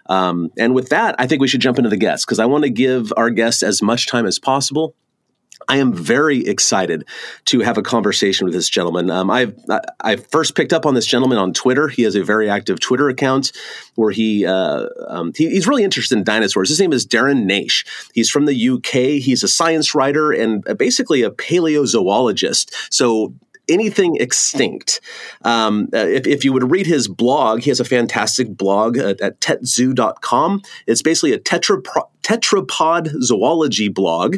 Um, 0.08 0.52
and 0.58 0.74
with 0.74 0.90
that, 0.90 1.16
I 1.20 1.28
think 1.28 1.42
we 1.42 1.48
should 1.48 1.62
jump 1.62 1.78
into 1.78 1.90
the 1.90 1.98
guests 1.98 2.26
because 2.26 2.40
I 2.40 2.46
want 2.46 2.64
to 2.64 2.70
give 2.70 3.12
our 3.18 3.30
guests 3.30 3.64
as 3.64 3.82
much 3.82 4.08
time 4.08 4.26
as 4.26 4.40
possible 4.40 4.96
I 5.68 5.78
am 5.78 5.94
very 5.94 6.46
excited 6.48 7.06
to 7.46 7.60
have 7.62 7.78
a 7.78 7.82
conversation 7.82 8.46
with 8.46 8.54
this 8.54 8.70
gentleman. 8.70 9.10
Um, 9.10 9.30
I've 9.30 9.56
I 10.02 10.18
first 10.18 10.56
picked 10.56 10.74
up 10.74 10.86
on 10.86 10.94
this 10.94 11.06
gentleman 11.06 11.38
on 11.38 11.54
Twitter. 11.54 11.88
He 11.88 12.04
has 12.04 12.16
a 12.16 12.24
very 12.24 12.50
active 12.50 12.80
Twitter 12.80 13.10
account 13.10 13.52
where 13.96 14.12
he, 14.12 14.46
uh, 14.46 14.88
um, 15.08 15.32
he 15.36 15.50
he's 15.50 15.68
really 15.68 15.84
interested 15.84 16.18
in 16.18 16.24
dinosaurs. 16.24 16.70
His 16.70 16.80
name 16.80 16.94
is 16.94 17.06
Darren 17.06 17.46
Naish. 17.46 17.86
He's 18.14 18.30
from 18.30 18.46
the 18.46 18.70
UK. 18.70 19.22
He's 19.22 19.44
a 19.44 19.48
science 19.48 19.96
writer 19.96 20.32
and 20.32 20.64
basically 20.78 21.24
a 21.24 21.32
paleozoologist. 21.32 22.74
So 22.92 23.34
anything 23.70 24.18
extinct. 24.18 25.02
Um, 25.44 25.90
uh, 25.94 25.98
if, 25.98 26.28
if, 26.28 26.44
you 26.44 26.54
would 26.54 26.70
read 26.72 26.86
his 26.86 27.08
blog, 27.08 27.62
he 27.62 27.70
has 27.70 27.80
a 27.80 27.86
fantastic 27.86 28.56
blog 28.56 28.98
at, 28.98 29.20
at 29.22 29.40
tetzoo.com. 29.40 30.62
It's 30.88 31.02
basically 31.02 31.34
a 31.34 31.40
tetrapod, 31.40 32.08
tetrapod 32.24 33.10
zoology 33.22 33.88
blog. 33.88 34.38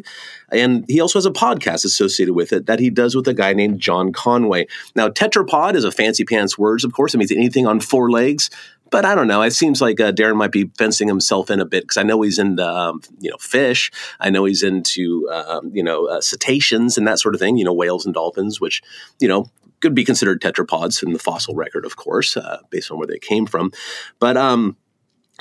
And 0.52 0.86
he 0.88 1.00
also 1.00 1.20
has 1.20 1.26
a 1.26 1.32
podcast 1.32 1.86
associated 1.86 2.34
with 2.34 2.54
it 2.54 2.66
that 2.66 2.80
he 2.80 2.90
does 2.90 3.16
with 3.16 3.28
a 3.28 3.34
guy 3.34 3.54
named 3.54 3.80
John 3.80 4.12
Conway. 4.12 4.68
Now, 4.96 5.10
tetrapod 5.10 5.76
is 5.76 5.84
a 5.84 5.92
fancy 5.92 6.26
pants 6.26 6.58
words, 6.58 6.84
of 6.84 6.94
course. 6.94 7.14
It 7.14 7.18
means 7.18 7.32
anything 7.32 7.66
on 7.66 7.80
four 7.80 8.12
legs 8.12 8.50
but 8.90 9.06
I 9.06 9.16
don't 9.16 9.28
know. 9.28 9.42
It 9.42 9.52
seems 9.52 9.82
like 9.82 10.00
uh, 10.00 10.12
Darren 10.12 10.36
might 10.36 10.52
be 10.52 10.72
fencing 10.78 11.08
himself 11.08 11.50
in 11.50 11.60
a 11.60 11.66
bit 11.66 11.84
because 11.84 11.98
I 11.98 12.04
know 12.04 12.22
he's 12.22 12.40
into 12.40 12.66
um, 12.66 13.02
you 13.20 13.30
know 13.30 13.38
fish. 13.38 13.92
I 14.20 14.30
know 14.30 14.46
he's 14.46 14.64
into 14.64 15.30
uh, 15.32 15.62
you 15.72 15.84
know 15.84 16.08
uh, 16.08 16.22
cetaceans 16.22 16.98
and 16.98 17.08
that 17.08 17.20
sort 17.20 17.36
of 17.36 17.40
thing. 17.40 17.58
You 17.58 17.66
know 17.66 17.74
whales 17.74 18.06
and 18.06 18.14
dolphins, 18.14 18.62
which 18.62 18.82
you 19.20 19.28
know 19.28 19.50
could 19.80 19.94
be 19.94 20.04
considered 20.04 20.42
tetrapods 20.42 21.04
in 21.04 21.14
the 21.14 21.20
fossil 21.20 21.56
record, 21.56 21.86
of 21.86 21.96
course, 21.96 22.36
uh, 22.36 22.60
based 22.70 22.92
on 22.92 22.98
where 22.98 23.08
they 23.08 23.20
came 23.20 23.46
from. 23.46 23.72
But 24.20 24.38
um, 24.38 24.76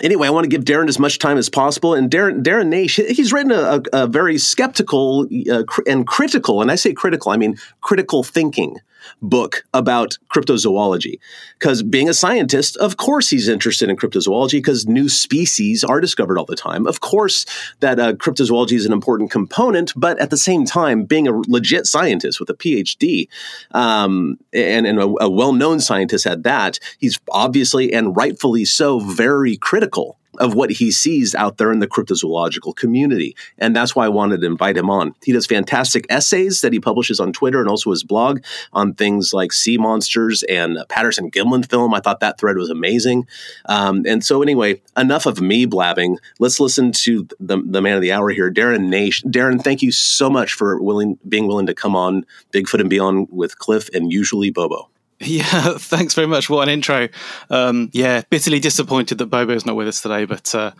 anyway, 0.03 0.29
I 0.29 0.31
want 0.31 0.45
to 0.45 0.49
give 0.49 0.65
Darren 0.65 0.89
as 0.89 0.99
much 0.99 1.19
time 1.19 1.39
as 1.39 1.49
possible. 1.49 1.95
And 1.95 2.11
Darren, 2.11 2.43
Darren 2.43 2.69
Naish, 2.69 3.05
he's 3.09 3.33
written 3.33 3.53
a, 3.53 3.81
a, 3.93 4.03
a 4.03 4.07
very 4.07 4.39
skeptical 4.39 5.27
uh, 5.51 5.65
cr- 5.65 5.83
and 5.87 6.07
critical, 6.07 6.63
and 6.63 6.71
I 6.71 6.75
say 6.75 6.93
critical, 6.93 7.33
I 7.33 7.37
mean 7.37 7.57
critical 7.81 8.23
thinking 8.23 8.79
book 9.23 9.65
about 9.75 10.19
cryptozoology. 10.35 11.19
Because 11.59 11.83
being 11.83 12.09
a 12.09 12.15
scientist, 12.15 12.77
of 12.79 12.97
course 12.97 13.31
he's 13.31 13.49
interested 13.49 13.89
in 13.89 13.97
cryptozoology 13.97 14.53
because 14.53 14.87
new 14.87 15.09
species 15.09 15.85
are 15.85 16.01
discovered 16.01 16.39
all 16.39 16.45
the 16.45 16.57
time. 16.57 16.87
Of 16.87 17.01
course 17.01 17.47
that 17.81 17.99
uh, 17.99 18.13
cryptozoology 18.15 18.73
is 18.73 18.87
an 18.87 18.93
important 18.93 19.31
component, 19.31 19.93
but 19.97 20.19
at 20.19 20.31
the 20.31 20.37
same 20.37 20.65
time, 20.65 21.05
being 21.05 21.29
a 21.29 21.33
legit 21.49 21.87
scientist 21.87 22.41
with 22.41 22.51
a 22.51 22.55
PhD 22.55 23.29
um, 23.73 24.39
and, 24.53 24.87
and 24.87 24.99
a, 24.99 25.25
a 25.25 25.31
well-known 25.31 25.81
scientist 25.81 26.27
at 26.27 26.43
that, 26.43 26.79
he's 26.99 27.19
obviously 27.31 27.93
and 27.93 28.17
rightfully 28.17 28.65
so 28.65 29.01
very 29.01 29.57
critical 29.57 30.19
of 30.39 30.55
what 30.55 30.71
he 30.71 30.91
sees 30.91 31.35
out 31.35 31.59
there 31.59 31.73
in 31.73 31.79
the 31.79 31.87
cryptozoological 31.87 32.77
community. 32.77 33.37
And 33.59 33.75
that's 33.75 33.95
why 33.95 34.07
I 34.07 34.09
wanted 34.09 34.41
to 34.41 34.47
invite 34.47 34.77
him 34.77 34.91
on. 34.91 35.15
He 35.25 35.33
does 35.33 35.47
fantastic 35.47 36.07
essays 36.09 36.61
that 36.61 36.73
he 36.73 36.81
publishes 36.81 37.21
on 37.21 37.33
Twitter 37.33 37.61
and 37.61 37.69
also 37.69 37.91
his 37.91 38.05
blog 38.05 38.43
on 38.73 38.95
things 38.95 39.33
like 39.33 39.53
sea 39.53 39.79
monsters 39.79 40.43
and 40.45 40.79
Patterson 40.89 41.31
Gimlin 41.31 41.69
film. 41.69 41.95
I 41.95 42.01
thought 42.01 42.21
that 42.21 42.39
thread 42.39 42.57
was 42.57 42.71
amazing. 42.71 43.27
Um, 43.67 44.05
and 44.07 44.25
so, 44.25 44.43
anyway, 44.43 44.81
enough 44.97 45.27
of 45.27 45.41
me 45.41 45.67
blabbing. 45.67 46.19
Let's 46.39 46.61
listen 46.61 46.93
to 46.93 47.27
the, 47.41 47.63
the 47.65 47.83
man 47.83 47.97
of 47.97 48.03
the 48.03 48.13
hour 48.13 48.31
here, 48.31 48.53
Darren 48.53 48.89
Naish. 48.89 49.25
Darren, 49.25 49.63
thank 49.63 49.83
you 49.83 49.93
so 49.93 50.31
much 50.31 50.53
for 50.53 50.81
willing 50.81 51.19
being 51.29 51.47
willing 51.47 51.67
to 51.67 51.75
come 51.75 51.97
on 51.97 52.27
Bigfoot 52.53 52.81
and 52.81 52.91
Beyond 52.91 53.29
with 53.31 53.59
Cliff 53.59 53.89
and 53.95 54.13
usually 54.13 54.51
Bobo. 54.51 54.91
Yeah, 55.21 55.75
thanks 55.79 56.15
very 56.15 56.27
much. 56.27 56.51
What 56.51 56.69
an 56.69 56.73
intro. 56.73 57.09
Um, 57.49 57.91
yeah, 57.93 58.23
bitterly 58.29 58.61
disappointed 58.61 59.19
that 59.19 59.27
Bobo's 59.27 59.65
not 59.65 59.77
with 59.77 59.89
us 59.89 60.01
today, 60.01 60.25
but 60.27 60.55
uh, 60.55 60.73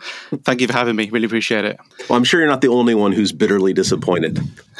thank 0.43 0.61
you 0.61 0.67
for 0.67 0.73
having 0.73 0.95
me. 0.95 1.09
Really 1.09 1.25
appreciate 1.25 1.65
it. 1.65 1.79
Well, 2.09 2.17
I'm 2.17 2.23
sure 2.23 2.39
you're 2.39 2.49
not 2.49 2.61
the 2.61 2.67
only 2.67 2.93
one 2.93 3.11
who's 3.11 3.31
bitterly 3.31 3.73
disappointed. 3.73 4.39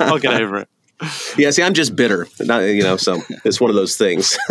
I'll 0.00 0.18
get 0.18 0.40
over 0.40 0.58
it. 0.58 0.68
Yeah, 1.36 1.50
see, 1.50 1.62
I'm 1.62 1.74
just 1.74 1.94
bitter, 1.94 2.26
not, 2.40 2.60
you 2.60 2.82
know. 2.82 2.96
So 2.96 3.20
it's 3.44 3.60
one 3.60 3.68
of 3.68 3.76
those 3.76 3.96
things. 3.96 4.38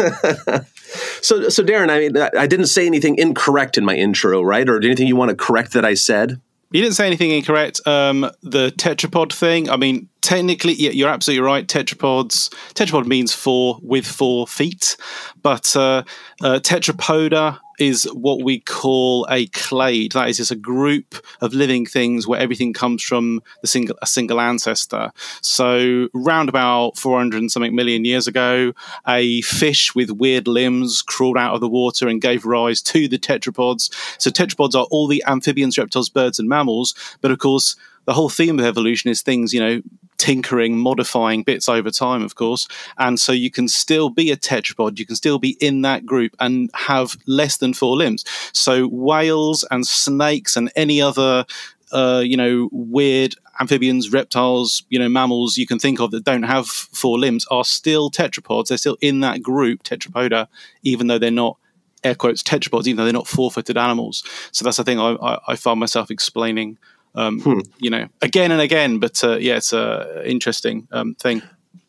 so, 1.22 1.50
so 1.50 1.64
Darren, 1.64 1.90
I 1.90 2.00
mean, 2.00 2.18
I 2.18 2.46
didn't 2.46 2.68
say 2.68 2.86
anything 2.86 3.18
incorrect 3.18 3.80
in 3.80 3.86
my 3.86 3.96
intro, 3.96 4.44
right? 4.44 4.68
Or 4.70 4.78
anything 4.78 5.08
you 5.08 5.16
want 5.16 5.30
to 5.30 5.36
correct 5.36 5.74
that 5.74 5.86
I 5.86 5.96
said? 5.96 6.40
You 6.72 6.82
didn't 6.82 6.96
say 6.96 7.08
anything 7.08 7.32
incorrect. 7.32 7.82
Um, 7.88 8.30
the 8.44 8.72
tetrapod 8.72 9.34
thing. 9.34 9.70
I 9.70 9.78
mean, 9.78 10.10
technically, 10.26 10.74
yeah, 10.74 10.90
you're 10.90 11.10
absolutely 11.10 11.46
right. 11.46 11.68
Tetrapods. 11.68 12.50
Tetrapod 12.74 13.06
means 13.06 13.32
four 13.32 13.78
with 13.84 14.08
four 14.08 14.48
feet, 14.48 14.98
but 15.44 15.76
uh, 15.76 16.04
uh, 16.42 16.60
tetrapoda 16.60 17.60
is 17.78 18.06
what 18.14 18.42
we 18.42 18.60
call 18.60 19.28
a 19.30 19.46
clade. 19.48 20.14
That 20.14 20.30
is 20.30 20.38
just 20.38 20.50
a 20.50 20.56
group 20.56 21.16
of 21.42 21.54
living 21.54 21.86
things 21.86 22.26
where 22.26 22.40
everything 22.40 22.74
comes 22.74 23.04
from 23.04 23.44
the 23.62 23.68
single 23.68 23.96
a 24.02 24.08
single 24.08 24.42
ancestor. 24.42 25.12
So 25.42 26.10
round 26.14 26.50
about 26.50 26.98
400 26.98 27.40
and 27.42 27.52
something 27.52 27.76
million 27.76 28.04
years 28.04 28.28
ago, 28.28 28.74
a 29.08 29.42
fish 29.42 29.94
with 29.94 30.10
weird 30.10 30.48
limbs 30.48 31.04
crawled 31.04 31.38
out 31.38 31.54
of 31.54 31.62
the 31.62 31.70
water 31.70 32.08
and 32.08 32.20
gave 32.20 32.46
rise 32.46 32.82
to 32.84 33.08
the 33.08 33.20
tetrapods. 33.20 33.94
So 34.20 34.32
tetrapods 34.32 34.74
are 34.74 34.88
all 34.90 35.08
the 35.08 35.24
amphibians, 35.28 35.78
reptiles, 35.78 36.10
birds, 36.10 36.40
and 36.40 36.50
mammals. 36.50 36.96
But 37.22 37.30
of 37.30 37.38
course, 37.38 37.76
the 38.06 38.14
whole 38.14 38.30
theme 38.30 38.60
of 38.60 38.66
evolution 38.66 39.10
is 39.10 39.22
things, 39.22 39.54
you 39.54 39.60
know, 39.60 39.82
tinkering, 40.18 40.78
modifying 40.78 41.44
bits 41.44 41.68
over 41.68 41.92
time, 41.92 42.24
of 42.24 42.36
course. 42.36 42.68
And 42.98 43.20
so 43.20 43.32
you 43.32 43.52
can 43.52 43.68
still 43.68 44.10
be 44.10 44.32
a 44.32 44.38
tetrapod, 44.38 44.98
you 44.98 45.06
can 45.06 45.16
still 45.16 45.40
be 45.40 45.58
in 45.60 45.82
that 45.82 46.06
group 46.06 46.36
and 46.40 46.70
have 46.74 47.18
less 47.28 47.58
than 47.58 47.74
four 47.74 47.96
limbs. 47.98 48.24
So 48.54 48.88
whales 48.88 49.66
and 49.72 49.86
snakes 49.86 50.56
and 50.56 50.72
any 50.76 51.02
other, 51.02 51.46
uh, 51.92 52.24
you 52.26 52.38
know, 52.38 52.70
weird 52.72 53.36
amphibians, 53.60 54.12
reptiles, 54.12 54.84
you 54.90 55.00
know, 55.00 55.10
mammals 55.10 55.58
you 55.58 55.68
can 55.68 55.80
think 55.80 56.00
of 56.00 56.12
that 56.12 56.24
don't 56.24 56.44
have 56.44 56.68
four 56.68 57.20
limbs 57.20 57.46
are 57.52 57.66
still 57.66 58.10
tetrapods. 58.10 58.68
They're 58.68 58.78
still 58.78 58.98
in 59.02 59.20
that 59.22 59.42
group, 59.42 59.84
tetrapoda, 59.84 60.48
even 60.84 61.08
though 61.08 61.20
they're 61.20 61.32
not 61.32 61.58
air 62.04 62.16
quotes 62.16 62.44
tetrapods, 62.44 62.88
even 62.88 62.98
though 62.98 63.04
they're 63.04 63.14
not 63.14 63.28
four-footed 63.28 63.78
animals. 63.78 64.24
So 64.52 64.64
that's 64.64 64.78
the 64.78 64.84
thing 64.84 65.00
I, 65.00 65.16
I, 65.16 65.40
I 65.50 65.56
find 65.56 65.80
myself 65.80 66.12
explaining 66.12 66.78
um, 67.16 67.40
hmm. 67.40 67.60
you 67.80 67.90
know, 67.90 68.08
again 68.22 68.52
and 68.52 68.62
again. 68.62 69.00
But 69.00 69.24
uh, 69.24 69.38
yeah, 69.38 69.58
it's 69.58 69.74
a 69.74 70.24
interesting 70.26 70.88
um, 70.92 71.16
thing. 71.16 71.42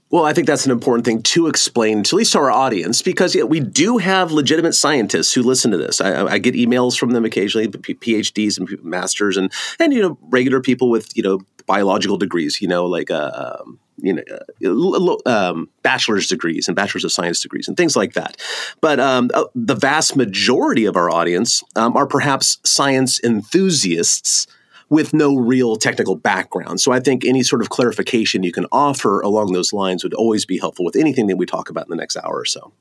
Well, 0.08 0.24
I 0.24 0.32
think 0.32 0.46
that's 0.46 0.64
an 0.64 0.70
important 0.70 1.04
thing 1.04 1.22
to 1.22 1.48
explain, 1.48 2.04
to 2.04 2.16
at 2.16 2.18
least 2.18 2.32
to 2.32 2.38
our 2.38 2.50
audience, 2.50 3.02
because 3.02 3.34
yeah, 3.34 3.42
we 3.42 3.58
do 3.58 3.98
have 3.98 4.30
legitimate 4.30 4.74
scientists 4.74 5.32
who 5.32 5.42
listen 5.42 5.72
to 5.72 5.76
this. 5.76 6.00
I, 6.00 6.24
I 6.26 6.38
get 6.38 6.54
emails 6.54 6.96
from 6.96 7.10
them 7.10 7.24
occasionally, 7.24 7.66
PhDs 7.66 8.58
and 8.58 8.84
masters, 8.84 9.36
and 9.36 9.52
and 9.80 9.92
you 9.92 10.00
know 10.00 10.18
regular 10.22 10.60
people 10.60 10.90
with 10.90 11.16
you 11.16 11.22
know 11.22 11.40
biological 11.66 12.16
degrees. 12.16 12.62
You 12.62 12.68
know, 12.68 12.86
like 12.86 13.10
uh, 13.10 13.58
um, 13.60 13.80
you 13.98 14.22
know, 14.62 15.18
uh, 15.26 15.50
um, 15.50 15.68
bachelor's 15.82 16.28
degrees 16.28 16.68
and 16.68 16.76
bachelor's 16.76 17.04
of 17.04 17.10
science 17.12 17.40
degrees 17.40 17.66
and 17.66 17.76
things 17.76 17.96
like 17.96 18.12
that. 18.12 18.36
But 18.80 19.00
um, 19.00 19.30
uh, 19.34 19.44
the 19.54 19.74
vast 19.74 20.16
majority 20.16 20.84
of 20.84 20.96
our 20.96 21.10
audience 21.10 21.62
um, 21.74 21.96
are 21.96 22.06
perhaps 22.06 22.58
science 22.64 23.20
enthusiasts 23.24 24.46
with 24.88 25.12
no 25.12 25.36
real 25.36 25.76
technical 25.76 26.14
background. 26.14 26.80
So 26.80 26.92
I 26.92 27.00
think 27.00 27.24
any 27.24 27.42
sort 27.42 27.60
of 27.60 27.70
clarification 27.70 28.42
you 28.42 28.52
can 28.52 28.66
offer 28.70 29.20
along 29.20 29.52
those 29.52 29.72
lines 29.72 30.04
would 30.04 30.14
always 30.14 30.44
be 30.44 30.58
helpful 30.58 30.84
with 30.84 30.96
anything 30.96 31.26
that 31.26 31.36
we 31.36 31.46
talk 31.46 31.70
about 31.70 31.86
in 31.86 31.90
the 31.90 31.96
next 31.96 32.16
hour 32.16 32.38
or 32.38 32.44
so. 32.44 32.72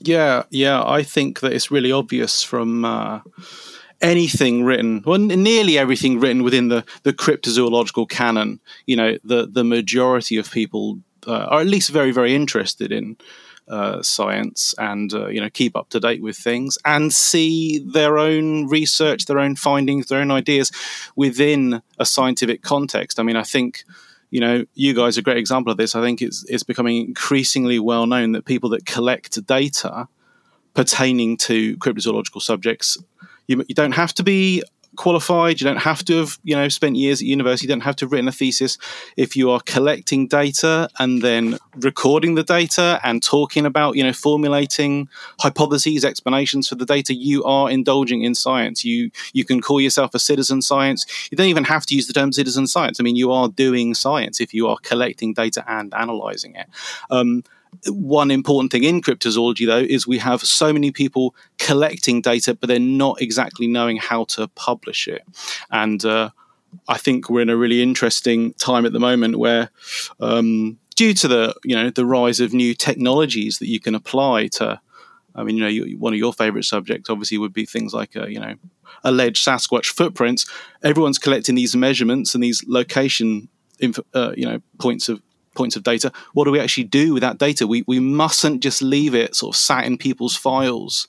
Yeah, 0.00 0.42
yeah, 0.50 0.82
I 0.84 1.02
think 1.04 1.40
that 1.40 1.52
it's 1.52 1.70
really 1.70 1.92
obvious 1.92 2.42
from 2.42 2.84
uh, 2.84 3.20
anything 4.00 4.64
written, 4.64 5.02
well, 5.06 5.18
nearly 5.18 5.78
everything 5.78 6.18
written 6.18 6.42
within 6.42 6.68
the 6.68 6.84
the 7.04 7.12
cryptozoological 7.12 8.08
canon. 8.08 8.60
You 8.86 8.96
know, 8.96 9.18
the 9.22 9.46
the 9.46 9.62
majority 9.62 10.36
of 10.36 10.50
people 10.50 10.98
uh, 11.28 11.46
are 11.46 11.60
at 11.60 11.68
least 11.68 11.90
very 11.90 12.10
very 12.10 12.34
interested 12.34 12.90
in 12.90 13.16
uh, 13.68 14.02
science 14.02 14.74
and 14.78 15.14
uh, 15.14 15.28
you 15.28 15.40
know 15.40 15.50
keep 15.50 15.76
up 15.76 15.88
to 15.88 16.00
date 16.00 16.22
with 16.22 16.36
things 16.36 16.78
and 16.84 17.12
see 17.12 17.78
their 17.78 18.18
own 18.18 18.68
research, 18.68 19.26
their 19.26 19.38
own 19.38 19.56
findings, 19.56 20.06
their 20.06 20.20
own 20.20 20.30
ideas 20.30 20.70
within 21.16 21.82
a 21.98 22.04
scientific 22.04 22.62
context. 22.62 23.18
I 23.18 23.22
mean, 23.22 23.36
I 23.36 23.42
think 23.42 23.84
you 24.30 24.40
know, 24.40 24.64
you 24.74 24.94
guys 24.94 25.16
are 25.16 25.20
a 25.20 25.22
great 25.22 25.36
example 25.36 25.70
of 25.70 25.78
this. 25.78 25.94
I 25.94 26.02
think 26.02 26.20
it's 26.20 26.44
it's 26.48 26.64
becoming 26.64 27.06
increasingly 27.06 27.78
well 27.78 28.06
known 28.06 28.32
that 28.32 28.44
people 28.44 28.70
that 28.70 28.84
collect 28.84 29.46
data 29.46 30.08
pertaining 30.74 31.36
to 31.36 31.76
cryptozoological 31.78 32.42
subjects, 32.42 32.98
you, 33.46 33.64
you 33.68 33.74
don't 33.74 33.92
have 33.92 34.12
to 34.14 34.24
be 34.24 34.62
qualified. 34.96 35.60
You 35.60 35.66
don't 35.66 35.78
have 35.78 36.04
to 36.06 36.18
have 36.18 36.38
you 36.42 36.54
know 36.54 36.68
spent 36.68 36.96
years 36.96 37.20
at 37.20 37.26
university. 37.26 37.66
You 37.66 37.74
don't 37.74 37.80
have 37.80 37.96
to 37.96 38.04
have 38.04 38.12
written 38.12 38.28
a 38.28 38.32
thesis. 38.32 38.78
If 39.16 39.36
you 39.36 39.50
are 39.50 39.60
collecting 39.60 40.26
data 40.26 40.88
and 40.98 41.22
then 41.22 41.58
recording 41.76 42.34
the 42.34 42.42
data 42.42 43.00
and 43.04 43.22
talking 43.22 43.66
about 43.66 43.96
you 43.96 44.02
know 44.02 44.12
formulating 44.12 45.08
hypotheses, 45.40 46.04
explanations 46.04 46.68
for 46.68 46.74
the 46.74 46.86
data, 46.86 47.14
you 47.14 47.44
are 47.44 47.70
indulging 47.70 48.22
in 48.22 48.34
science. 48.34 48.84
You 48.84 49.10
you 49.32 49.44
can 49.44 49.60
call 49.60 49.80
yourself 49.80 50.14
a 50.14 50.18
citizen 50.18 50.62
science. 50.62 51.06
You 51.30 51.36
don't 51.36 51.48
even 51.48 51.64
have 51.64 51.86
to 51.86 51.94
use 51.94 52.06
the 52.06 52.12
term 52.12 52.32
citizen 52.32 52.66
science. 52.66 53.00
I 53.00 53.02
mean, 53.02 53.16
you 53.16 53.32
are 53.32 53.48
doing 53.48 53.94
science 53.94 54.40
if 54.40 54.54
you 54.54 54.68
are 54.68 54.76
collecting 54.82 55.34
data 55.34 55.64
and 55.66 55.92
analyzing 55.94 56.54
it. 56.54 56.66
Um, 57.10 57.44
one 57.86 58.30
important 58.30 58.72
thing 58.72 58.84
in 58.84 59.00
cryptozoology, 59.00 59.66
though, 59.66 59.78
is 59.78 60.06
we 60.06 60.18
have 60.18 60.42
so 60.42 60.72
many 60.72 60.90
people 60.90 61.34
collecting 61.58 62.20
data, 62.20 62.54
but 62.54 62.68
they're 62.68 62.78
not 62.78 63.20
exactly 63.20 63.66
knowing 63.66 63.96
how 63.96 64.24
to 64.24 64.48
publish 64.48 65.08
it. 65.08 65.22
And 65.70 66.04
uh, 66.04 66.30
I 66.88 66.98
think 66.98 67.28
we're 67.28 67.42
in 67.42 67.50
a 67.50 67.56
really 67.56 67.82
interesting 67.82 68.54
time 68.54 68.86
at 68.86 68.92
the 68.92 69.00
moment 69.00 69.36
where, 69.36 69.70
um, 70.20 70.78
due 70.96 71.14
to 71.14 71.28
the 71.28 71.54
you 71.64 71.74
know 71.74 71.90
the 71.90 72.06
rise 72.06 72.40
of 72.40 72.52
new 72.52 72.74
technologies 72.74 73.58
that 73.58 73.68
you 73.68 73.80
can 73.80 73.94
apply 73.94 74.48
to, 74.48 74.80
I 75.34 75.42
mean, 75.42 75.56
you 75.56 75.62
know, 75.62 75.68
you, 75.68 75.98
one 75.98 76.12
of 76.12 76.18
your 76.18 76.32
favorite 76.32 76.64
subjects 76.64 77.10
obviously 77.10 77.38
would 77.38 77.52
be 77.52 77.66
things 77.66 77.92
like 77.92 78.16
uh, 78.16 78.26
you 78.26 78.40
know 78.40 78.54
alleged 79.02 79.44
Sasquatch 79.44 79.86
footprints. 79.86 80.50
Everyone's 80.82 81.18
collecting 81.18 81.54
these 81.54 81.76
measurements 81.76 82.34
and 82.34 82.42
these 82.42 82.64
location, 82.66 83.48
inf- 83.78 83.98
uh, 84.14 84.32
you 84.36 84.46
know, 84.46 84.60
points 84.78 85.08
of 85.08 85.22
points 85.54 85.76
of 85.76 85.82
data. 85.82 86.12
What 86.32 86.44
do 86.44 86.50
we 86.50 86.60
actually 86.60 86.84
do 86.84 87.14
with 87.14 87.22
that 87.22 87.38
data? 87.38 87.66
We 87.66 87.84
we 87.86 88.00
mustn't 88.00 88.62
just 88.62 88.82
leave 88.82 89.14
it 89.14 89.34
sort 89.34 89.54
of 89.54 89.58
sat 89.58 89.84
in 89.84 89.98
people's 89.98 90.36
files. 90.36 91.08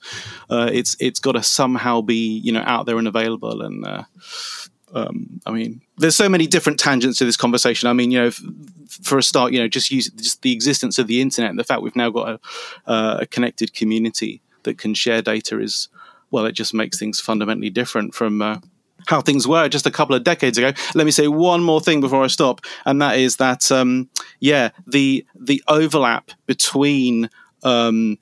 Uh, 0.50 0.70
it's 0.72 0.96
it's 1.00 1.20
got 1.20 1.32
to 1.32 1.42
somehow 1.42 2.00
be 2.00 2.38
you 2.38 2.52
know 2.52 2.62
out 2.66 2.86
there 2.86 2.98
and 2.98 3.08
available. 3.08 3.62
And 3.62 3.86
uh, 3.86 4.04
um, 4.94 5.40
I 5.46 5.50
mean, 5.50 5.80
there's 5.98 6.16
so 6.16 6.28
many 6.28 6.46
different 6.46 6.78
tangents 6.78 7.18
to 7.18 7.24
this 7.24 7.36
conversation. 7.36 7.88
I 7.88 7.92
mean, 7.92 8.10
you 8.10 8.20
know, 8.20 8.26
f- 8.28 8.42
for 9.02 9.18
a 9.18 9.22
start, 9.22 9.52
you 9.52 9.58
know, 9.58 9.68
just 9.68 9.90
use 9.90 10.08
just 10.10 10.42
the 10.42 10.52
existence 10.52 10.98
of 10.98 11.06
the 11.06 11.20
internet 11.20 11.50
and 11.50 11.58
the 11.58 11.64
fact 11.64 11.82
we've 11.82 11.96
now 11.96 12.10
got 12.10 12.28
a, 12.28 12.90
uh, 12.90 13.18
a 13.22 13.26
connected 13.26 13.74
community 13.74 14.40
that 14.62 14.78
can 14.78 14.94
share 14.94 15.22
data 15.22 15.60
is 15.60 15.88
well, 16.30 16.46
it 16.46 16.52
just 16.52 16.74
makes 16.74 16.98
things 16.98 17.20
fundamentally 17.20 17.70
different 17.70 18.14
from 18.14 18.42
uh, 18.42 18.58
how 19.06 19.20
things 19.20 19.46
were 19.48 19.68
just 19.68 19.86
a 19.86 19.90
couple 19.90 20.14
of 20.14 20.24
decades 20.24 20.58
ago. 20.58 20.72
Let 20.94 21.04
me 21.04 21.10
say 21.10 21.28
one 21.28 21.62
more 21.62 21.80
thing 21.80 22.00
before 22.00 22.22
I 22.22 22.26
stop, 22.26 22.60
and 22.84 23.00
that 23.00 23.18
is 23.18 23.36
that 23.36 23.70
um, 23.72 24.08
yeah, 24.40 24.70
the 24.86 25.24
the 25.34 25.62
overlap 25.68 26.30
between 26.46 27.30
um, 27.62 28.18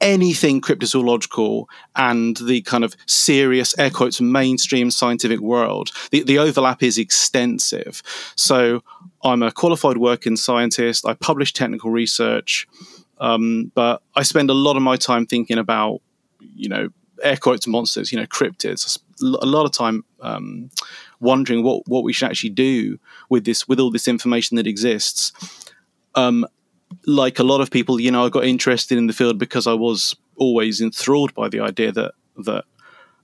anything 0.00 0.60
cryptozoological 0.60 1.66
and 1.96 2.36
the 2.38 2.62
kind 2.62 2.84
of 2.84 2.96
serious 3.06 3.78
air 3.78 3.90
quotes 3.90 4.20
mainstream 4.20 4.90
scientific 4.90 5.40
world 5.40 5.90
the, 6.10 6.22
the 6.22 6.38
overlap 6.38 6.82
is 6.82 6.96
extensive 6.96 8.02
so 8.34 8.82
i'm 9.24 9.42
a 9.42 9.52
qualified 9.52 9.98
working 9.98 10.36
scientist 10.36 11.06
i 11.06 11.12
publish 11.12 11.52
technical 11.52 11.90
research 11.90 12.66
um, 13.18 13.70
but 13.74 14.00
i 14.16 14.22
spend 14.22 14.48
a 14.48 14.54
lot 14.54 14.74
of 14.74 14.82
my 14.82 14.96
time 14.96 15.26
thinking 15.26 15.58
about 15.58 16.00
you 16.40 16.70
know 16.70 16.88
air 17.22 17.36
quotes 17.36 17.66
monsters, 17.66 18.12
you 18.12 18.18
know, 18.18 18.26
cryptids. 18.26 18.98
A 19.22 19.46
lot 19.46 19.66
of 19.66 19.72
time 19.72 20.04
um, 20.20 20.70
wondering 21.20 21.62
what 21.62 21.86
what 21.86 22.04
we 22.04 22.12
should 22.12 22.30
actually 22.30 22.50
do 22.50 22.98
with 23.28 23.44
this, 23.44 23.68
with 23.68 23.80
all 23.80 23.90
this 23.90 24.08
information 24.08 24.56
that 24.56 24.66
exists. 24.66 25.32
Um, 26.14 26.46
like 27.06 27.38
a 27.38 27.44
lot 27.44 27.60
of 27.60 27.70
people, 27.70 28.00
you 28.00 28.10
know, 28.10 28.26
I 28.26 28.28
got 28.30 28.44
interested 28.44 28.98
in 28.98 29.06
the 29.06 29.12
field 29.12 29.38
because 29.38 29.66
I 29.66 29.74
was 29.74 30.16
always 30.36 30.80
enthralled 30.80 31.34
by 31.34 31.48
the 31.48 31.60
idea 31.60 31.92
that 31.92 32.12
that 32.38 32.64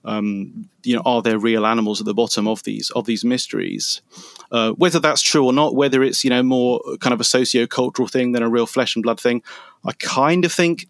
um, 0.05 0.69
you 0.83 0.95
know, 0.95 1.01
are 1.05 1.21
there 1.21 1.37
real 1.37 1.65
animals 1.65 1.99
at 1.99 2.05
the 2.05 2.13
bottom 2.13 2.47
of 2.47 2.63
these 2.63 2.89
of 2.91 3.05
these 3.05 3.25
mysteries? 3.25 4.01
Uh, 4.51 4.71
whether 4.71 4.99
that's 4.99 5.21
true 5.21 5.45
or 5.45 5.53
not, 5.53 5.75
whether 5.75 6.01
it's 6.01 6.23
you 6.23 6.29
know 6.29 6.43
more 6.43 6.81
kind 7.01 7.13
of 7.13 7.19
a 7.19 7.25
socio-cultural 7.25 8.07
thing 8.07 8.31
than 8.31 8.41
a 8.41 8.49
real 8.49 8.65
flesh 8.65 8.95
and 8.95 9.03
blood 9.03 9.19
thing, 9.19 9.43
I 9.85 9.91
kind 9.99 10.45
of 10.45 10.53
think 10.53 10.87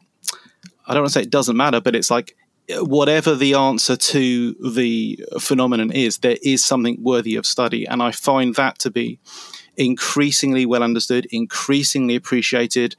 I 0.85 0.93
don't 0.93 1.03
want 1.03 1.13
to 1.13 1.19
say 1.19 1.23
it 1.23 1.31
doesn't 1.31 1.57
matter, 1.57 1.81
but 1.81 1.95
it's 1.95 2.11
like 2.11 2.35
whatever 2.69 3.35
the 3.35 3.53
answer 3.53 3.95
to 3.95 4.53
the 4.73 5.23
phenomenon 5.39 5.91
is, 5.91 6.17
there 6.19 6.37
is 6.41 6.63
something 6.63 7.01
worthy 7.01 7.35
of 7.35 7.45
study. 7.45 7.85
And 7.85 8.01
I 8.01 8.11
find 8.11 8.55
that 8.55 8.79
to 8.79 8.91
be 8.91 9.19
increasingly 9.77 10.65
well 10.65 10.83
understood, 10.83 11.27
increasingly 11.31 12.15
appreciated. 12.15 12.95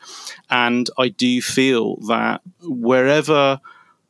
And 0.48 0.88
I 0.96 1.08
do 1.08 1.42
feel 1.42 1.96
that 2.06 2.40
wherever 2.62 3.60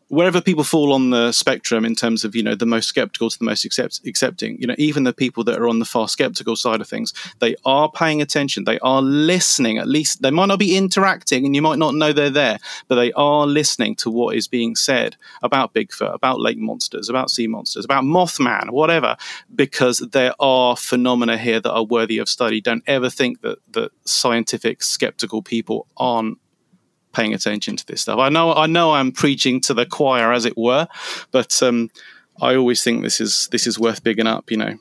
wherever 0.08 0.40
people 0.40 0.64
fall 0.64 0.92
on 0.92 1.10
the 1.10 1.32
spectrum 1.32 1.84
in 1.84 1.94
terms 1.94 2.24
of 2.24 2.34
you 2.34 2.42
know 2.42 2.54
the 2.54 2.66
most 2.66 2.88
skeptical 2.88 3.30
to 3.30 3.38
the 3.38 3.44
most 3.44 3.64
accept, 3.64 4.00
accepting 4.06 4.60
you 4.60 4.66
know 4.66 4.74
even 4.78 5.04
the 5.04 5.12
people 5.12 5.44
that 5.44 5.58
are 5.58 5.68
on 5.68 5.78
the 5.78 5.84
far 5.84 6.08
skeptical 6.08 6.56
side 6.56 6.80
of 6.80 6.88
things 6.88 7.12
they 7.40 7.54
are 7.64 7.90
paying 7.90 8.20
attention. 8.20 8.64
They 8.64 8.78
are 8.80 9.02
listening. 9.02 9.78
At 9.78 9.88
least 9.88 10.22
they 10.22 10.30
might 10.30 10.46
not 10.46 10.58
be 10.58 10.76
interacting 10.76 11.44
and 11.44 11.54
you 11.54 11.62
might 11.62 11.78
not 11.78 11.94
know 11.94 12.12
they're 12.12 12.30
there 12.30 12.58
but 12.88 12.96
they 12.96 13.12
are 13.12 13.46
listening 13.46 13.94
to 13.96 14.10
what 14.10 14.36
is 14.36 14.48
being 14.48 14.74
said 14.74 15.16
about 15.42 15.74
bigfoot 15.74 16.14
about 16.14 16.40
lake 16.40 16.58
monsters 16.58 17.08
about 17.08 17.30
sea 17.30 17.46
monsters 17.46 17.84
about 17.84 18.04
mothman 18.04 18.70
whatever 18.70 19.16
because 19.54 19.98
there 19.98 20.34
are 20.40 20.76
phenomena 20.76 21.36
here 21.36 21.60
that 21.60 21.72
are 21.72 21.84
worthy 21.84 22.18
of 22.18 22.28
study. 22.28 22.60
Don't 22.60 22.82
ever 22.86 23.10
think 23.10 23.40
that 23.42 23.58
that 23.72 23.90
scientific 24.04 24.82
skeptical 24.82 25.42
people 25.42 25.86
aren't 25.96 26.38
paying 27.18 27.34
attention 27.34 27.76
to 27.76 27.86
this 27.86 28.02
stuff. 28.02 28.18
I 28.18 28.28
know 28.28 28.54
I 28.54 28.66
know 28.66 28.92
I'm 28.92 29.10
preaching 29.10 29.60
to 29.62 29.74
the 29.74 29.84
choir, 29.84 30.32
as 30.32 30.44
it 30.44 30.56
were, 30.56 30.86
but 31.32 31.60
um, 31.62 31.90
I 32.40 32.54
always 32.54 32.82
think 32.82 33.02
this 33.02 33.20
is 33.20 33.48
this 33.50 33.66
is 33.66 33.78
worth 33.78 34.02
bigging 34.04 34.26
up. 34.26 34.50
You 34.50 34.58
know. 34.58 34.74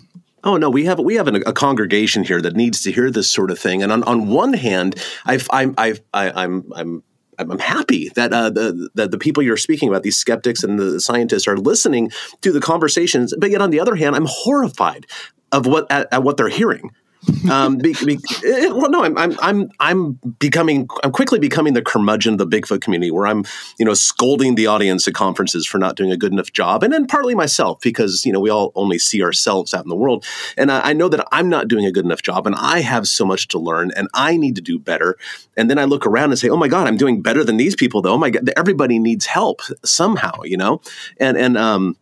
Oh 0.44 0.56
no, 0.56 0.70
we 0.70 0.86
have 0.86 1.00
we 1.00 1.16
have 1.16 1.28
a, 1.28 1.34
a, 1.48 1.52
congregation 1.52 2.24
here 2.24 2.42
that 2.42 2.56
needs 2.56 2.84
to 2.84 2.92
hear 2.92 3.10
this 3.10 3.30
sort 3.30 3.50
of 3.50 3.58
thing. 3.60 3.82
And 3.82 3.92
on, 3.92 4.04
on 4.04 4.28
one 4.28 4.54
hand, 4.54 4.96
I've, 5.26 5.48
I'm 5.52 5.74
I've, 5.78 6.00
I, 6.14 6.44
I'm 6.44 6.72
I'm 6.76 7.04
I'm 7.40 7.60
happy 7.60 8.10
that 8.16 8.32
uh, 8.32 8.50
the, 8.52 8.90
the, 8.94 9.08
the 9.08 9.18
people 9.18 9.44
you're 9.44 9.58
speaking 9.58 9.90
about, 9.90 10.04
these 10.04 10.18
skeptics 10.18 10.64
and 10.64 10.80
the 10.80 11.00
scientists, 11.00 11.48
are 11.48 11.58
listening 11.58 12.12
to 12.42 12.52
the 12.52 12.62
conversations. 12.62 13.34
But 13.38 13.50
yet, 13.50 13.62
on 13.62 13.72
the 13.72 13.80
other 13.80 13.96
hand, 13.96 14.16
I'm 14.16 14.28
horrified 14.28 15.06
of 15.52 15.66
what 15.66 15.92
at, 15.92 16.08
at 16.12 16.24
what 16.24 16.38
they're 16.38 16.50
hearing 16.50 16.92
um, 17.50 17.78
be, 17.78 17.94
be, 18.06 18.20
it, 18.44 18.76
well, 18.76 18.90
no, 18.90 19.04
I'm, 19.04 19.18
I'm, 19.18 19.38
I'm, 19.42 19.72
I'm 19.80 20.14
becoming, 20.40 20.88
I'm 21.04 21.12
quickly 21.12 21.40
becoming 21.40 21.74
the 21.74 21.82
curmudgeon 21.82 22.34
of 22.34 22.40
the 22.40 22.48
Bigfoot 22.48 22.82
community, 22.82 23.12
where 23.12 23.28
I'm, 23.28 23.44
you 23.78 23.86
know, 23.86 23.94
scolding 23.94 24.56
the 24.56 24.68
audience 24.68 25.08
at 25.08 25.14
conferences 25.14 25.66
for 25.66 25.78
not 25.78 25.96
doing 25.96 26.12
a 26.12 26.18
good 26.18 26.32
enough 26.32 26.52
job, 26.52 26.84
and 26.84 26.94
then 26.94 27.06
partly 27.06 27.36
myself 27.36 27.80
because 27.82 28.26
you 28.26 28.32
know 28.32 28.40
we 28.40 28.50
all 28.50 28.72
only 28.76 29.00
see 29.00 29.24
ourselves 29.24 29.74
out 29.74 29.84
in 29.84 29.90
the 29.90 29.96
world, 29.96 30.26
and 30.58 30.72
I, 30.72 30.90
I 30.90 30.94
know 30.94 31.10
that 31.10 31.28
I'm 31.32 31.50
not 31.50 31.68
doing 31.68 31.86
a 31.86 31.92
good 31.92 32.06
enough 32.06 32.22
job, 32.22 32.48
and 32.48 32.56
I 32.56 32.82
have 32.82 33.08
so 33.08 33.26
much 33.26 33.48
to 33.50 33.60
learn, 33.60 33.92
and 33.96 34.08
I 34.14 34.38
need 34.38 34.56
to 34.56 34.62
do 34.62 34.80
better. 34.80 35.18
And 35.56 35.70
then 35.70 35.80
I 35.80 35.86
look 35.86 36.06
around 36.06 36.30
and 36.30 36.40
say, 36.40 36.50
oh 36.50 36.58
my 36.58 36.68
God, 36.68 36.88
I'm 36.88 36.98
doing 36.98 37.22
better 37.22 37.44
than 37.44 37.58
these 37.58 37.76
people, 37.76 38.02
though. 38.02 38.14
Oh 38.14 38.18
my 38.18 38.30
God, 38.30 38.50
everybody 38.56 39.00
needs 39.00 39.26
help 39.26 39.62
somehow, 39.84 40.44
you 40.44 40.58
know, 40.58 40.82
and 41.20 41.38
and 41.38 41.58
um 41.58 41.98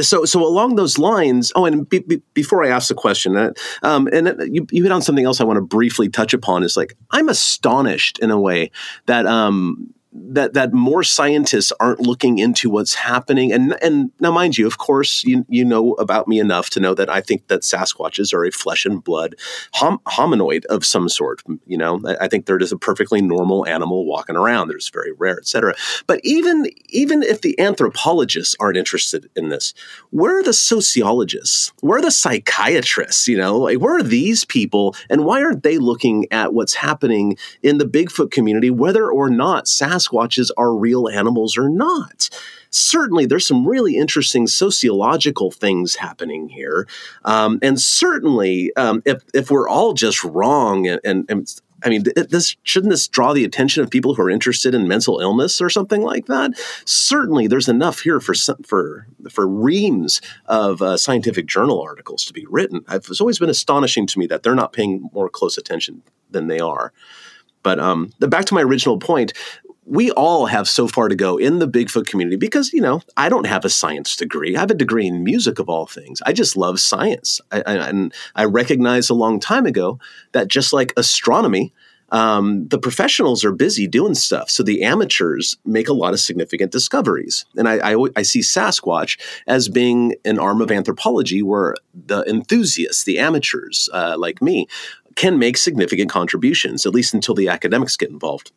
so, 0.00 0.24
so 0.24 0.44
along 0.44 0.76
those 0.76 0.98
lines. 0.98 1.52
Oh, 1.54 1.64
and 1.64 1.88
be, 1.88 2.00
be, 2.00 2.22
before 2.34 2.64
I 2.64 2.68
ask 2.68 2.88
the 2.88 2.94
question, 2.94 3.36
uh, 3.36 3.52
um, 3.82 4.08
and 4.12 4.34
you, 4.54 4.66
you 4.70 4.82
hit 4.82 4.92
on 4.92 5.02
something 5.02 5.24
else 5.24 5.40
I 5.40 5.44
want 5.44 5.56
to 5.56 5.62
briefly 5.62 6.08
touch 6.08 6.34
upon. 6.34 6.62
Is 6.62 6.76
like 6.76 6.96
I'm 7.10 7.28
astonished 7.28 8.18
in 8.18 8.30
a 8.30 8.40
way 8.40 8.70
that 9.06 9.26
um, 9.26 9.92
that 10.12 10.54
that 10.54 10.72
more 10.72 11.02
scientists 11.02 11.72
aren't 11.80 12.00
looking 12.00 12.38
into 12.38 12.70
what's 12.70 12.94
happening. 12.94 13.52
And 13.52 13.76
and 13.82 14.10
now 14.20 14.32
mind 14.32 14.56
you 14.56 14.66
of 14.66 14.78
course 14.78 15.22
you 15.24 15.44
you 15.48 15.64
know 15.64 15.92
about 15.94 16.26
me 16.26 16.38
enough 16.38 16.70
to 16.70 16.80
know 16.80 16.94
that 16.94 17.10
I 17.10 17.20
think 17.20 17.48
that 17.48 17.60
Sasquatches 17.60 18.32
are 18.32 18.44
a 18.44 18.50
flesh 18.50 18.86
and 18.86 19.04
blood 19.04 19.34
hom- 19.74 20.00
hominoid 20.06 20.64
of 20.66 20.84
some 20.84 21.08
sort 21.08 21.42
you 21.66 21.76
know? 21.76 22.00
I, 22.06 22.24
I 22.24 22.28
think 22.28 22.46
they're 22.46 22.58
just 22.58 22.72
a 22.72 22.78
perfectly 22.78 23.20
normal 23.20 23.66
animal 23.66 24.06
walking 24.06 24.36
around. 24.36 24.68
They're 24.68 24.78
just 24.78 24.94
very 24.94 25.12
rare 25.12 25.36
etc 25.38 25.74
but 26.06 26.20
even 26.24 26.66
even 26.88 27.22
if 27.22 27.42
the 27.42 27.58
anthropologists 27.60 28.56
aren't 28.58 28.78
interested 28.78 29.28
in 29.36 29.50
this 29.50 29.74
where 30.10 30.38
are 30.38 30.42
the 30.42 30.54
sociologists? 30.54 31.72
Where 31.80 31.98
are 31.98 32.02
the 32.02 32.10
psychiatrists 32.10 33.28
you 33.28 33.36
know? 33.36 33.58
Like 33.58 33.78
where 33.78 33.96
are 33.96 34.02
these 34.02 34.44
people? 34.46 34.96
And 35.10 35.26
why 35.26 35.42
aren't 35.42 35.62
they 35.62 35.76
looking 35.76 36.26
at 36.30 36.54
what's 36.54 36.74
happening 36.74 37.36
in 37.62 37.76
the 37.76 37.84
Bigfoot 37.84 38.30
community 38.30 38.70
whether 38.70 39.10
or 39.10 39.28
not 39.28 39.66
Sasquatches 39.66 39.97
are 40.56 40.74
real 40.74 41.08
animals 41.08 41.56
or 41.58 41.68
not. 41.68 42.28
Certainly, 42.70 43.26
there's 43.26 43.46
some 43.46 43.66
really 43.66 43.96
interesting 43.96 44.46
sociological 44.46 45.50
things 45.50 45.96
happening 45.96 46.48
here. 46.48 46.86
Um, 47.24 47.58
and 47.62 47.80
certainly, 47.80 48.74
um, 48.76 49.02
if, 49.06 49.22
if 49.32 49.50
we're 49.50 49.68
all 49.68 49.94
just 49.94 50.22
wrong 50.22 50.86
and, 50.86 51.00
and, 51.04 51.24
and 51.30 51.60
I 51.84 51.90
mean, 51.90 52.04
this 52.16 52.56
shouldn't 52.64 52.90
this 52.90 53.06
draw 53.06 53.32
the 53.32 53.44
attention 53.44 53.82
of 53.82 53.90
people 53.90 54.14
who 54.14 54.22
are 54.22 54.30
interested 54.30 54.74
in 54.74 54.88
mental 54.88 55.20
illness 55.20 55.60
or 55.60 55.70
something 55.70 56.02
like 56.02 56.26
that? 56.26 56.52
Certainly, 56.84 57.46
there's 57.46 57.68
enough 57.68 58.00
here 58.00 58.20
for 58.20 58.34
for 58.66 59.06
for 59.30 59.46
reams 59.46 60.20
of 60.46 60.82
uh, 60.82 60.96
scientific 60.96 61.46
journal 61.46 61.80
articles 61.80 62.24
to 62.24 62.32
be 62.32 62.46
written. 62.50 62.84
It's 62.90 63.20
always 63.20 63.38
been 63.38 63.50
astonishing 63.50 64.06
to 64.08 64.18
me 64.18 64.26
that 64.26 64.42
they're 64.42 64.54
not 64.56 64.72
paying 64.72 65.08
more 65.12 65.28
close 65.28 65.56
attention 65.56 66.02
than 66.30 66.48
they 66.48 66.58
are. 66.58 66.92
But 67.62 67.78
um, 67.78 68.12
back 68.18 68.46
to 68.46 68.54
my 68.54 68.62
original 68.62 68.98
point, 68.98 69.32
we 69.88 70.10
all 70.12 70.46
have 70.46 70.68
so 70.68 70.86
far 70.86 71.08
to 71.08 71.16
go 71.16 71.38
in 71.38 71.60
the 71.60 71.68
Bigfoot 71.68 72.06
community 72.06 72.36
because, 72.36 72.72
you 72.74 72.80
know, 72.80 73.00
I 73.16 73.30
don't 73.30 73.46
have 73.46 73.64
a 73.64 73.70
science 73.70 74.16
degree. 74.16 74.54
I 74.54 74.60
have 74.60 74.70
a 74.70 74.74
degree 74.74 75.06
in 75.06 75.24
music 75.24 75.58
of 75.58 75.70
all 75.70 75.86
things. 75.86 76.20
I 76.26 76.34
just 76.34 76.56
love 76.56 76.78
science. 76.78 77.40
I, 77.50 77.62
I, 77.66 77.74
and 77.88 78.14
I 78.34 78.44
recognized 78.44 79.08
a 79.08 79.14
long 79.14 79.40
time 79.40 79.64
ago 79.64 79.98
that 80.32 80.48
just 80.48 80.74
like 80.74 80.92
astronomy, 80.98 81.72
um, 82.10 82.68
the 82.68 82.78
professionals 82.78 83.44
are 83.44 83.52
busy 83.52 83.86
doing 83.86 84.14
stuff. 84.14 84.50
So 84.50 84.62
the 84.62 84.82
amateurs 84.82 85.56
make 85.64 85.88
a 85.88 85.94
lot 85.94 86.12
of 86.12 86.20
significant 86.20 86.70
discoveries. 86.70 87.46
And 87.56 87.66
I, 87.66 87.94
I, 87.94 88.06
I 88.14 88.22
see 88.22 88.40
Sasquatch 88.40 89.18
as 89.46 89.70
being 89.70 90.16
an 90.26 90.38
arm 90.38 90.60
of 90.60 90.70
anthropology 90.70 91.42
where 91.42 91.74
the 91.94 92.24
enthusiasts, 92.28 93.04
the 93.04 93.18
amateurs 93.18 93.88
uh, 93.94 94.16
like 94.18 94.42
me, 94.42 94.66
can 95.16 95.38
make 95.38 95.56
significant 95.56 96.10
contributions, 96.10 96.84
at 96.84 96.94
least 96.94 97.14
until 97.14 97.34
the 97.34 97.48
academics 97.48 97.96
get 97.96 98.10
involved. 98.10 98.52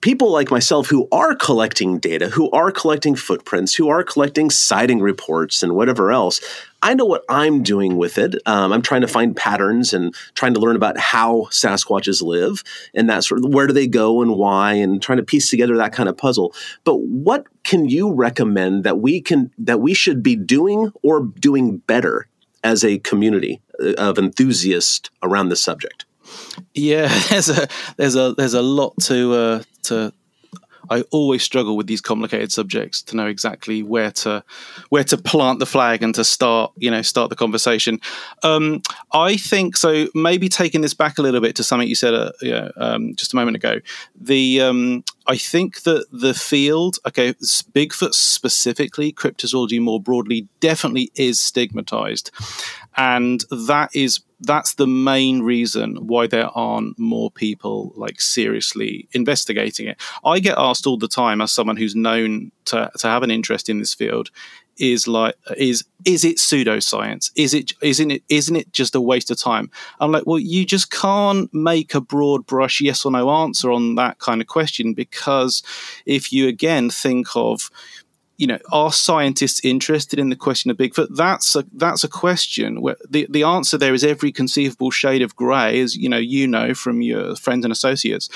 People 0.00 0.32
like 0.32 0.50
myself 0.50 0.88
who 0.88 1.06
are 1.12 1.34
collecting 1.34 1.98
data, 1.98 2.30
who 2.30 2.50
are 2.52 2.72
collecting 2.72 3.14
footprints, 3.14 3.74
who 3.74 3.90
are 3.90 4.02
collecting 4.02 4.48
sighting 4.48 5.00
reports 5.00 5.62
and 5.62 5.74
whatever 5.74 6.10
else, 6.10 6.40
I 6.80 6.94
know 6.94 7.04
what 7.04 7.22
I'm 7.28 7.62
doing 7.62 7.98
with 7.98 8.16
it. 8.16 8.34
Um, 8.46 8.72
I'm 8.72 8.80
trying 8.80 9.02
to 9.02 9.08
find 9.08 9.36
patterns 9.36 9.92
and 9.92 10.14
trying 10.34 10.54
to 10.54 10.60
learn 10.60 10.74
about 10.74 10.98
how 10.98 11.48
Sasquatches 11.50 12.22
live 12.22 12.62
and 12.94 13.10
that 13.10 13.24
sort 13.24 13.44
of 13.44 13.52
where 13.52 13.66
do 13.66 13.74
they 13.74 13.86
go 13.86 14.22
and 14.22 14.36
why, 14.36 14.72
and 14.72 15.02
trying 15.02 15.18
to 15.18 15.22
piece 15.22 15.50
together 15.50 15.76
that 15.76 15.92
kind 15.92 16.08
of 16.08 16.16
puzzle. 16.16 16.54
But 16.84 16.96
what 16.96 17.44
can 17.64 17.86
you 17.86 18.10
recommend 18.10 18.84
that 18.84 19.00
we 19.00 19.20
can 19.20 19.52
that 19.58 19.80
we 19.82 19.92
should 19.92 20.22
be 20.22 20.34
doing 20.34 20.92
or 21.02 21.26
doing 21.26 21.76
better 21.76 22.26
as 22.64 22.84
a 22.84 22.98
community 23.00 23.60
of 23.98 24.18
enthusiasts 24.18 25.10
around 25.22 25.50
this 25.50 25.62
subject? 25.62 26.06
Yeah, 26.74 27.08
there's 27.28 27.48
a 27.48 27.68
there's 27.96 28.16
a 28.16 28.34
there's 28.34 28.54
a 28.54 28.62
lot 28.62 28.94
to 29.02 29.32
uh, 29.34 29.62
to 29.84 30.12
I 30.90 31.02
always 31.12 31.42
struggle 31.44 31.76
with 31.76 31.86
these 31.86 32.00
complicated 32.00 32.50
subjects 32.50 33.00
to 33.02 33.16
know 33.16 33.26
exactly 33.26 33.82
where 33.82 34.10
to 34.10 34.42
where 34.88 35.04
to 35.04 35.16
plant 35.16 35.60
the 35.60 35.66
flag 35.66 36.02
and 36.02 36.14
to 36.16 36.24
start 36.24 36.72
you 36.76 36.90
know 36.90 37.00
start 37.02 37.30
the 37.30 37.36
conversation. 37.36 38.00
Um, 38.42 38.82
I 39.12 39.36
think 39.36 39.76
so. 39.76 40.08
Maybe 40.14 40.48
taking 40.48 40.80
this 40.80 40.92
back 40.92 41.18
a 41.18 41.22
little 41.22 41.40
bit 41.40 41.54
to 41.56 41.64
something 41.64 41.88
you 41.88 41.94
said 41.94 42.12
uh, 42.12 42.32
yeah, 42.42 42.70
um, 42.76 43.14
just 43.14 43.32
a 43.32 43.36
moment 43.36 43.56
ago. 43.56 43.80
The 44.20 44.60
um, 44.60 45.04
I 45.28 45.36
think 45.36 45.82
that 45.82 46.06
the 46.10 46.34
field, 46.34 46.98
okay, 47.06 47.34
Bigfoot 47.34 48.14
specifically, 48.14 49.12
cryptozoology 49.12 49.80
more 49.80 50.00
broadly, 50.00 50.48
definitely 50.58 51.12
is 51.14 51.40
stigmatized, 51.40 52.32
and 52.96 53.44
that 53.50 53.90
is 53.94 54.20
that's 54.40 54.74
the 54.74 54.86
main 54.86 55.42
reason 55.42 56.06
why 56.06 56.26
there 56.26 56.48
aren't 56.48 56.98
more 56.98 57.30
people 57.30 57.92
like 57.96 58.20
seriously 58.20 59.08
investigating 59.12 59.86
it. 59.86 60.00
I 60.24 60.40
get 60.40 60.58
asked 60.58 60.86
all 60.86 60.96
the 60.96 61.08
time 61.08 61.40
as 61.40 61.52
someone 61.52 61.76
who's 61.76 61.94
known 61.94 62.52
to, 62.66 62.90
to 62.98 63.08
have 63.08 63.22
an 63.22 63.30
interest 63.30 63.68
in 63.68 63.78
this 63.78 63.94
field 63.94 64.30
is 64.80 65.06
like 65.06 65.34
is 65.56 65.84
is 66.06 66.24
it 66.24 66.38
pseudoscience 66.38 67.30
is 67.36 67.52
it 67.52 67.72
isn't 67.82 68.10
it 68.10 68.22
isn't 68.30 68.56
it 68.56 68.72
just 68.72 68.94
a 68.94 69.00
waste 69.00 69.30
of 69.30 69.38
time 69.38 69.70
i'm 70.00 70.10
like 70.10 70.26
well 70.26 70.38
you 70.38 70.64
just 70.64 70.90
can't 70.90 71.52
make 71.52 71.94
a 71.94 72.00
broad 72.00 72.46
brush 72.46 72.80
yes 72.80 73.04
or 73.04 73.12
no 73.12 73.28
answer 73.30 73.70
on 73.70 73.94
that 73.96 74.18
kind 74.20 74.40
of 74.40 74.46
question 74.46 74.94
because 74.94 75.62
if 76.06 76.32
you 76.32 76.48
again 76.48 76.88
think 76.88 77.26
of 77.36 77.70
you 78.40 78.46
know, 78.46 78.58
are 78.72 78.90
scientists 78.90 79.60
interested 79.62 80.18
in 80.18 80.30
the 80.30 80.34
question 80.34 80.70
of 80.70 80.78
Bigfoot? 80.78 81.14
That's 81.14 81.54
a 81.54 81.64
that's 81.74 82.04
a 82.04 82.08
question 82.08 82.80
where 82.80 82.96
the, 83.06 83.26
the 83.28 83.42
answer 83.42 83.76
there 83.76 83.92
is 83.92 84.02
every 84.02 84.32
conceivable 84.32 84.90
shade 84.90 85.20
of 85.20 85.36
grey, 85.36 85.78
as 85.78 85.94
you 85.94 86.08
know, 86.08 86.16
you 86.16 86.48
know 86.48 86.72
from 86.72 87.02
your 87.02 87.36
friends 87.36 87.66
and 87.66 87.72
associates. 87.72 88.30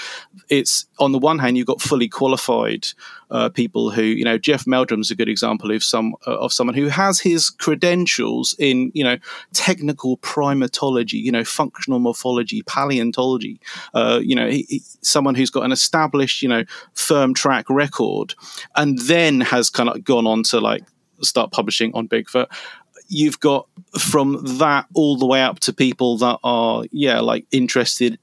It's 0.50 0.84
on 0.98 1.12
the 1.12 1.18
one 1.18 1.38
hand, 1.38 1.56
you've 1.56 1.66
got 1.66 1.80
fully 1.80 2.06
qualified 2.06 2.88
uh, 3.34 3.48
people 3.48 3.90
who, 3.90 4.02
you 4.02 4.24
know, 4.24 4.38
Jeff 4.38 4.64
Meldrum's 4.64 5.10
a 5.10 5.16
good 5.16 5.28
example 5.28 5.72
of 5.72 5.82
some 5.82 6.14
uh, 6.24 6.38
of 6.38 6.52
someone 6.52 6.76
who 6.76 6.86
has 6.86 7.18
his 7.18 7.50
credentials 7.50 8.54
in, 8.60 8.92
you 8.94 9.02
know, 9.02 9.18
technical 9.52 10.18
primatology, 10.18 11.20
you 11.20 11.32
know, 11.32 11.42
functional 11.42 11.98
morphology, 11.98 12.62
paleontology. 12.62 13.60
Uh, 13.92 14.20
you 14.22 14.36
know, 14.36 14.48
he, 14.48 14.64
he, 14.68 14.82
someone 15.02 15.34
who's 15.34 15.50
got 15.50 15.64
an 15.64 15.72
established, 15.72 16.42
you 16.42 16.48
know, 16.48 16.62
firm 16.92 17.34
track 17.34 17.68
record, 17.68 18.36
and 18.76 19.00
then 19.00 19.40
has 19.40 19.68
kind 19.68 19.88
of 19.88 20.04
gone 20.04 20.28
on 20.28 20.44
to 20.44 20.60
like 20.60 20.84
start 21.20 21.50
publishing 21.50 21.92
on 21.92 22.06
Bigfoot 22.06 22.46
you've 23.08 23.38
got 23.40 23.68
from 23.98 24.40
that 24.58 24.86
all 24.94 25.16
the 25.16 25.26
way 25.26 25.42
up 25.42 25.60
to 25.60 25.74
people 25.74 26.16
that 26.16 26.38
are 26.42 26.84
yeah 26.90 27.20
like 27.20 27.44
interested 27.52 28.18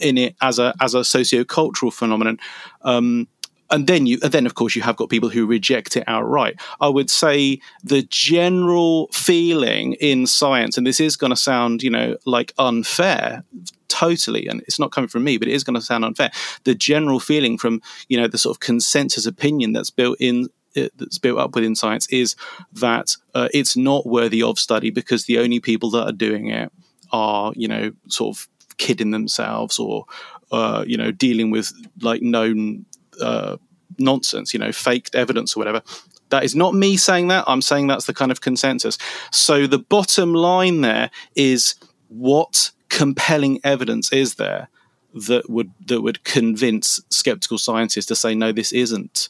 in 0.00 0.18
it 0.18 0.34
as 0.40 0.58
a 0.58 0.74
as 0.80 0.94
a 0.94 1.04
socio-cultural 1.04 1.90
phenomenon 1.90 2.38
um, 2.82 3.28
and 3.70 3.86
then 3.86 4.06
you 4.06 4.18
and 4.22 4.32
then 4.32 4.46
of 4.46 4.54
course 4.54 4.76
you 4.76 4.82
have 4.82 4.96
got 4.96 5.08
people 5.08 5.28
who 5.28 5.46
reject 5.46 5.96
it 5.96 6.04
outright. 6.06 6.60
I 6.80 6.88
would 6.88 7.10
say 7.10 7.60
the 7.82 8.02
general 8.02 9.08
feeling 9.12 9.94
in 9.94 10.26
science 10.26 10.76
and 10.76 10.86
this 10.86 11.00
is 11.00 11.16
going 11.16 11.30
to 11.30 11.36
sound 11.36 11.82
you 11.82 11.90
know 11.90 12.16
like 12.24 12.52
unfair 12.58 13.44
totally 13.88 14.46
and 14.48 14.60
it's 14.62 14.78
not 14.78 14.90
coming 14.90 15.08
from 15.08 15.22
me 15.22 15.38
but 15.38 15.48
it 15.48 15.54
is 15.54 15.64
going 15.64 15.74
to 15.74 15.80
sound 15.80 16.04
unfair. 16.04 16.30
The 16.64 16.74
general 16.74 17.20
feeling 17.20 17.58
from 17.58 17.80
you 18.08 18.16
know 18.16 18.28
the 18.28 18.38
sort 18.38 18.56
of 18.56 18.60
consensus 18.60 19.26
opinion 19.26 19.72
that's 19.72 19.90
built 19.90 20.18
in 20.20 20.48
uh, 20.76 20.88
that's 20.96 21.18
built 21.18 21.38
up 21.38 21.54
within 21.54 21.76
science 21.76 22.06
is 22.08 22.36
that 22.72 23.16
uh, 23.34 23.48
it's 23.54 23.76
not 23.76 24.06
worthy 24.06 24.42
of 24.42 24.58
study 24.58 24.90
because 24.90 25.24
the 25.24 25.38
only 25.38 25.60
people 25.60 25.90
that 25.90 26.04
are 26.04 26.12
doing 26.12 26.48
it 26.48 26.72
are 27.12 27.52
you 27.54 27.68
know 27.68 27.92
sort 28.08 28.36
of 28.36 28.48
kidding 28.76 29.12
themselves 29.12 29.78
or 29.78 30.04
uh, 30.52 30.84
you 30.86 30.96
know 30.96 31.10
dealing 31.10 31.50
with 31.50 31.72
like 32.00 32.22
known 32.22 32.84
uh, 33.20 33.56
nonsense, 33.98 34.52
you 34.52 34.60
know, 34.60 34.72
faked 34.72 35.14
evidence 35.14 35.56
or 35.56 35.60
whatever. 35.60 35.82
That 36.30 36.44
is 36.44 36.54
not 36.54 36.74
me 36.74 36.96
saying 36.96 37.28
that. 37.28 37.44
I'm 37.46 37.62
saying 37.62 37.86
that's 37.86 38.06
the 38.06 38.14
kind 38.14 38.32
of 38.32 38.40
consensus. 38.40 38.98
So 39.30 39.66
the 39.66 39.78
bottom 39.78 40.34
line 40.34 40.80
there 40.80 41.10
is 41.36 41.74
what 42.08 42.70
compelling 42.88 43.60
evidence 43.64 44.12
is 44.12 44.36
there 44.36 44.68
that 45.14 45.48
would 45.48 45.70
that 45.86 46.00
would 46.00 46.24
convince 46.24 47.00
skeptical 47.08 47.58
scientists 47.58 48.06
to 48.06 48.16
say 48.16 48.34
no, 48.34 48.52
this 48.52 48.72
isn't, 48.72 49.28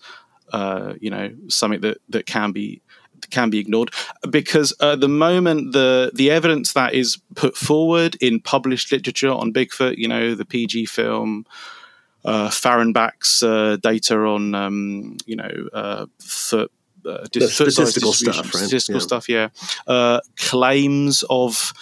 uh, 0.52 0.94
you 1.00 1.10
know, 1.10 1.30
something 1.48 1.80
that 1.80 1.98
that 2.08 2.26
can 2.26 2.52
be 2.52 2.80
can 3.30 3.50
be 3.50 3.58
ignored 3.58 3.90
because 4.30 4.74
at 4.80 5.00
the 5.00 5.08
moment 5.08 5.72
the 5.72 6.10
the 6.14 6.30
evidence 6.30 6.72
that 6.72 6.94
is 6.94 7.18
put 7.34 7.56
forward 7.56 8.16
in 8.20 8.40
published 8.40 8.92
literature 8.92 9.30
on 9.30 9.52
Bigfoot, 9.52 9.96
you 9.98 10.08
know, 10.08 10.34
the 10.34 10.44
PG 10.44 10.86
film, 10.86 11.44
uh, 12.24 12.48
Fahrenbach's 12.48 13.42
uh, 13.42 13.76
data 13.82 14.18
on 14.18 14.54
um, 14.54 15.16
you 15.26 15.36
know 15.36 15.68
uh, 15.72 16.06
foot. 16.18 16.70
Uh, 17.06 17.22
statistical 17.26 18.14
stuff, 18.14 18.38
right? 18.38 18.64
Statistical 18.64 18.98
yeah. 18.98 19.06
stuff, 19.06 19.28
yeah. 19.28 19.48
Uh, 19.86 20.20
claims 20.36 21.22
of 21.28 21.74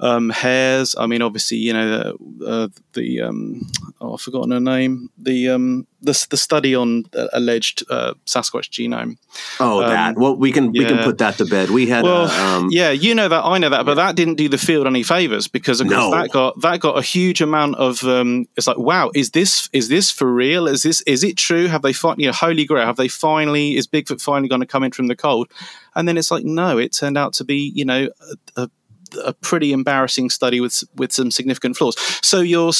um, 0.00 0.30
hairs. 0.30 0.94
I 0.98 1.06
mean, 1.06 1.22
obviously, 1.22 1.58
you 1.58 1.72
know 1.72 2.16
the 2.38 2.46
uh, 2.46 2.68
the 2.92 3.20
um, 3.22 3.66
oh, 4.00 4.14
I've 4.14 4.20
forgotten 4.20 4.50
her 4.50 4.60
name. 4.60 5.10
The 5.18 5.50
um, 5.50 5.86
the 6.02 6.26
the 6.30 6.36
study 6.36 6.74
on 6.74 7.04
uh, 7.16 7.28
alleged 7.32 7.84
uh, 7.90 8.14
Sasquatch 8.26 8.68
genome. 8.70 9.16
Oh, 9.60 9.82
Um, 9.82 9.90
that. 9.90 10.16
Well, 10.16 10.36
we 10.36 10.52
can 10.52 10.72
we 10.72 10.84
can 10.84 10.98
put 10.98 11.18
that 11.18 11.38
to 11.38 11.46
bed. 11.46 11.70
We 11.70 11.86
had 11.86 12.04
Well, 12.04 12.26
uh, 12.26 12.58
um, 12.58 12.68
yeah, 12.70 12.90
you 12.90 13.14
know 13.14 13.28
that, 13.28 13.44
I 13.44 13.58
know 13.58 13.68
that, 13.70 13.86
but 13.86 13.94
that 13.94 14.16
didn't 14.16 14.34
do 14.34 14.48
the 14.48 14.58
field 14.58 14.86
any 14.86 15.02
favors 15.02 15.48
because 15.48 15.80
of 15.80 15.86
course 15.88 15.98
No. 15.98 16.10
that 16.10 16.30
got 16.30 16.60
that 16.60 16.80
got 16.80 16.98
a 16.98 17.02
huge 17.02 17.40
amount 17.40 17.76
of. 17.76 18.02
Um, 18.04 18.46
it's 18.56 18.66
like, 18.66 18.78
wow, 18.78 19.10
is 19.14 19.30
this 19.30 19.68
is 19.72 19.88
this 19.88 20.10
for 20.10 20.32
real? 20.32 20.66
Is 20.68 20.82
this 20.82 21.00
is 21.02 21.24
it 21.24 21.36
true? 21.36 21.66
Have 21.68 21.82
they 21.82 21.92
fin- 21.92 22.18
you 22.18 22.26
know 22.26 22.32
holy 22.32 22.64
grail? 22.64 22.86
Have 22.86 22.96
they 22.96 23.08
finally 23.08 23.76
is 23.76 23.86
Bigfoot 23.86 24.20
finally 24.20 24.48
going 24.48 24.60
to 24.60 24.66
come 24.66 24.84
in 24.84 24.90
from 24.92 25.06
the 25.06 25.16
cold? 25.16 25.48
And 25.96 26.08
then 26.08 26.18
it's 26.18 26.30
like, 26.32 26.44
no, 26.44 26.76
it 26.78 26.92
turned 26.92 27.16
out 27.16 27.32
to 27.34 27.44
be 27.44 27.72
you 27.74 27.84
know 27.84 28.08
a, 28.56 28.62
a 28.62 28.70
a 29.24 29.32
pretty 29.32 29.72
embarrassing 29.72 30.30
study 30.30 30.60
with 30.60 30.84
with 30.96 31.12
some 31.12 31.30
significant 31.30 31.76
flaws. 31.76 31.96
So 32.22 32.40
you're 32.40 32.72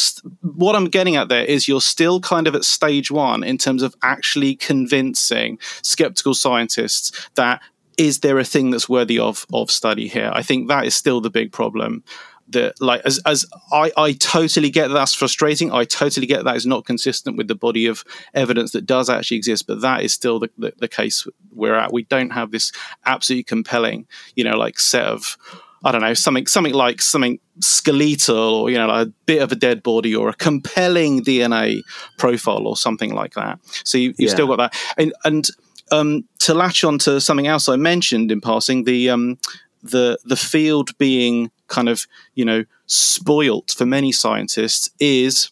what 0.43 0.77
I'm 0.77 0.87
getting 0.87 1.17
at 1.17 1.29
there 1.29 1.45
is 1.45 1.69
you're 1.69 1.81
still 1.81 2.21
kind 2.21 2.47
of 2.47 2.55
at 2.55 2.65
stage 2.65 3.11
one 3.11 3.45
in 3.45 3.59
terms 3.59 3.83
of 3.83 3.95
actually 4.03 4.57
convincing 4.57 5.59
skeptical 5.83 6.35
scientists 6.35 7.13
that 7.35 7.61
is 7.97 8.21
there 8.21 8.39
a 8.39 8.45
thing 8.45 8.71
that's 8.71 8.89
worthy 8.89 9.19
of 9.19 9.47
of 9.53 9.71
study 9.71 10.09
here? 10.09 10.31
I 10.33 10.43
think 10.43 10.69
that 10.69 10.85
is 10.85 10.95
still 10.95 11.21
the 11.21 11.31
big 11.31 11.53
problem. 11.53 12.05
That 12.49 12.75
like 12.81 13.01
as 13.07 13.21
as 13.25 13.47
I 13.73 13.91
I 13.97 14.13
totally 14.13 14.71
get 14.71 14.89
that 14.89 14.95
that's 14.95 15.15
frustrating. 15.15 15.73
I 15.73 15.85
totally 15.85 16.27
get 16.27 16.45
that 16.45 16.57
is 16.57 16.67
not 16.67 16.85
consistent 16.85 17.39
with 17.39 17.49
the 17.49 17.55
body 17.55 17.87
of 17.87 18.05
evidence 18.35 18.73
that 18.73 18.85
does 18.85 19.09
actually 19.09 19.39
exist. 19.39 19.67
But 19.67 19.81
that 19.81 20.03
is 20.03 20.13
still 20.13 20.41
the, 20.41 20.51
the, 20.59 20.75
the 20.77 20.89
case 20.89 21.27
we're 21.53 21.75
at. 21.75 21.93
We 21.93 22.03
don't 22.05 22.31
have 22.31 22.51
this 22.51 22.71
absolutely 23.07 23.45
compelling, 23.45 24.07
you 24.37 24.45
know, 24.45 24.59
like 24.59 24.79
set 24.79 25.07
of 25.07 25.39
I 25.85 25.93
don't 25.93 26.01
know 26.01 26.15
something 26.15 26.47
something 26.47 26.75
like 26.75 27.03
something 27.03 27.39
skeletal 27.61 28.37
or 28.55 28.71
you 28.71 28.79
know 28.79 28.87
like 28.87 29.09
a 29.09 29.13
bit 29.27 29.43
of 29.43 29.53
a 29.53 29.55
dead 29.57 29.83
body 29.83 30.15
or 30.15 30.29
a 30.29 30.35
compelling 30.35 31.23
DNA 31.25 31.83
profile 32.19 32.67
or 32.67 32.77
something 32.77 33.15
like 33.15 33.35
that. 33.35 33.59
So 33.85 33.99
you, 33.99 34.09
you've 34.19 34.29
Yeah. 34.31 34.35
still 34.35 34.47
got 34.47 34.57
that 34.57 34.75
and 34.97 35.13
and 35.25 35.49
um, 35.93 36.25
to 36.41 36.55
latch 36.55 36.83
on 36.83 36.99
to 37.01 37.21
something 37.21 37.47
else 37.47 37.69
I 37.69 37.77
mentioned 37.77 38.33
in 38.33 38.41
passing 38.41 38.85
the 38.85 39.11
um, 39.11 39.39
the 39.83 40.17
the 40.25 40.37
field 40.37 40.97
being 40.99 41.51
kind 41.69 41.89
of 41.89 42.07
you 42.35 42.45
know 42.45 42.65
spoilt 42.87 43.71
for 43.77 43.85
many 43.87 44.11
scientists 44.13 44.91
is 44.99 45.51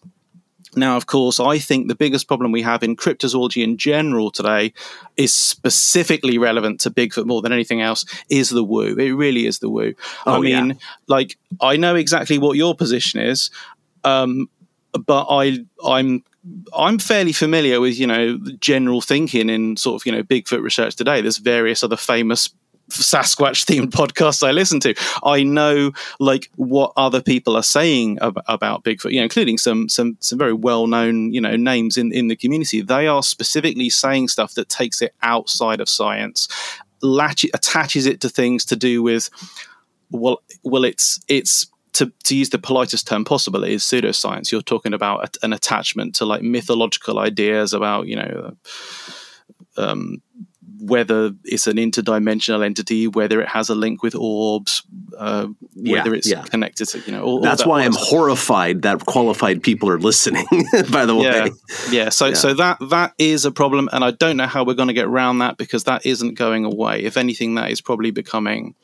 now, 0.74 0.96
of 0.96 1.06
course, 1.06 1.38
I 1.38 1.58
think 1.58 1.88
the 1.88 1.94
biggest 1.94 2.26
problem 2.28 2.50
we 2.52 2.62
have 2.62 2.82
in 2.82 2.96
cryptozoology 2.96 3.62
in 3.62 3.76
general 3.76 4.30
today 4.30 4.72
is 5.16 5.34
specifically 5.34 6.38
relevant 6.38 6.80
to 6.80 6.90
Bigfoot 6.90 7.26
more 7.26 7.42
than 7.42 7.52
anything 7.52 7.80
else 7.82 8.04
is 8.30 8.50
the 8.50 8.64
woo. 8.64 8.96
It 8.96 9.12
really 9.12 9.46
is 9.46 9.58
the 9.58 9.68
woo. 9.68 9.94
I 10.26 10.36
Oh, 10.36 10.40
mean, 10.40 10.68
yeah. 10.68 10.74
like 11.08 11.36
I 11.60 11.76
know 11.76 11.94
exactly 11.94 12.38
what 12.38 12.56
your 12.56 12.74
position 12.74 13.20
is, 13.20 13.50
um, 14.04 14.48
but 15.06 15.26
I 15.28 15.58
I'm 15.86 16.24
I'm 16.76 16.98
fairly 16.98 17.32
familiar 17.32 17.80
with 17.80 17.98
you 17.98 18.06
know 18.06 18.38
general 18.58 19.00
thinking 19.00 19.48
in 19.50 19.76
sort 19.76 20.00
of 20.00 20.06
you 20.06 20.12
know 20.12 20.22
Bigfoot 20.22 20.62
research 20.62 20.96
today. 20.96 21.20
There's 21.20 21.38
various 21.38 21.82
other 21.84 21.96
famous 21.96 22.48
Sasquatch 22.92 23.64
themed 23.64 23.90
podcasts 23.90 24.46
I 24.46 24.50
listen 24.50 24.80
to. 24.80 24.94
I 25.24 25.42
know 25.42 25.92
like 26.20 26.50
what 26.56 26.92
other 26.96 27.22
people 27.22 27.56
are 27.56 27.62
saying 27.62 28.18
ab- 28.20 28.42
about 28.46 28.84
Bigfoot, 28.84 29.12
you 29.12 29.18
know, 29.18 29.24
including 29.24 29.58
some 29.58 29.88
some 29.88 30.16
some 30.20 30.38
very 30.38 30.52
well 30.52 30.86
known 30.86 31.32
you 31.32 31.40
know 31.40 31.56
names 31.56 31.96
in 31.96 32.12
in 32.12 32.28
the 32.28 32.36
community. 32.36 32.80
They 32.80 33.06
are 33.06 33.22
specifically 33.22 33.90
saying 33.90 34.28
stuff 34.28 34.54
that 34.54 34.68
takes 34.68 35.02
it 35.02 35.14
outside 35.22 35.80
of 35.80 35.88
science, 35.88 36.48
latch 37.02 37.44
attaches 37.54 38.06
it 38.06 38.20
to 38.20 38.28
things 38.28 38.64
to 38.66 38.76
do 38.76 39.02
with 39.02 39.30
well 40.10 40.42
well 40.62 40.84
it's 40.84 41.20
it's 41.28 41.66
to, 41.94 42.12
to 42.24 42.34
use 42.34 42.50
the 42.50 42.58
politest 42.58 43.06
term 43.06 43.24
possible, 43.24 43.64
is 43.64 43.82
pseudoscience. 43.82 44.50
You're 44.50 44.62
talking 44.62 44.94
about 44.94 45.24
a, 45.24 45.44
an 45.44 45.52
attachment 45.52 46.14
to 46.16 46.24
like 46.24 46.42
mythological 46.42 47.18
ideas 47.18 47.72
about, 47.72 48.06
you 48.06 48.16
know, 48.16 48.56
um, 49.76 50.22
whether 50.84 51.30
it's 51.44 51.68
an 51.68 51.76
interdimensional 51.76 52.64
entity, 52.64 53.06
whether 53.06 53.40
it 53.40 53.48
has 53.48 53.68
a 53.70 53.74
link 53.74 54.02
with 54.02 54.16
orbs, 54.16 54.82
uh, 55.16 55.46
Yeah, 55.74 55.98
whether 56.02 56.12
it's 56.14 56.28
yeah. 56.28 56.42
connected 56.42 56.86
to, 56.88 56.98
you 57.06 57.12
know, 57.12 57.22
all, 57.22 57.34
all 57.36 57.40
that's 57.40 57.62
that 57.62 57.68
why 57.68 57.82
I'm 57.84 57.92
stuff. 57.92 58.08
horrified 58.08 58.82
that 58.82 59.06
qualified 59.06 59.62
people 59.62 59.88
are 59.90 59.98
listening. 60.00 60.44
by 60.90 61.06
the 61.06 61.14
way, 61.14 61.22
yeah 61.22 61.48
yeah 61.90 62.08
so 62.08 62.26
Yeah. 62.28 62.34
so 62.34 62.54
that 62.54 62.78
that 62.90 63.14
is 63.18 63.44
a 63.44 63.50
problem 63.52 63.88
and 63.92 64.02
i 64.04 64.10
don't 64.10 64.36
know 64.36 64.46
how 64.46 64.64
we're 64.64 64.74
going 64.74 64.88
to 64.88 64.94
get 64.94 65.06
around 65.06 65.38
that 65.38 65.56
because 65.56 65.84
that 65.84 66.04
isn't 66.04 66.34
going 66.34 66.64
away 66.64 67.02
if 67.04 67.16
anything 67.16 67.54
that 67.54 67.70
is 67.70 67.80
probably 67.80 68.10
becoming 68.10 68.74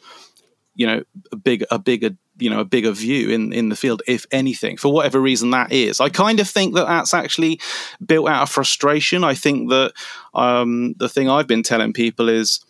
you 0.75 0.87
know 0.87 1.03
a 1.33 1.37
big 1.37 1.65
a 1.71 1.79
bigger 1.79 2.11
you 2.39 2.51
know 2.51 2.61
a 2.61 2.65
bigger 2.65 2.93
view 2.93 3.31
in 3.31 3.53
in 3.53 3.69
the 3.69 3.77
field 3.77 4.03
if 4.07 4.27
anything 4.31 4.77
for 4.77 4.93
whatever 4.93 5.21
reason 5.21 5.51
that 5.51 5.73
is. 5.73 6.01
I 6.01 6.09
kind 6.09 6.41
of 6.41 6.49
think 6.49 6.75
that 6.75 6.87
that's 6.87 7.15
actually 7.15 7.61
built 8.05 8.29
out 8.29 8.43
of 8.43 8.51
frustration. 8.51 9.25
I 9.25 9.35
think 9.35 9.71
that 9.71 9.93
um 10.35 10.95
the 10.99 11.09
thing 11.09 11.29
i've 11.29 11.47
been 11.47 11.63
telling 11.63 11.93
people 11.93 12.29
is 12.29 12.61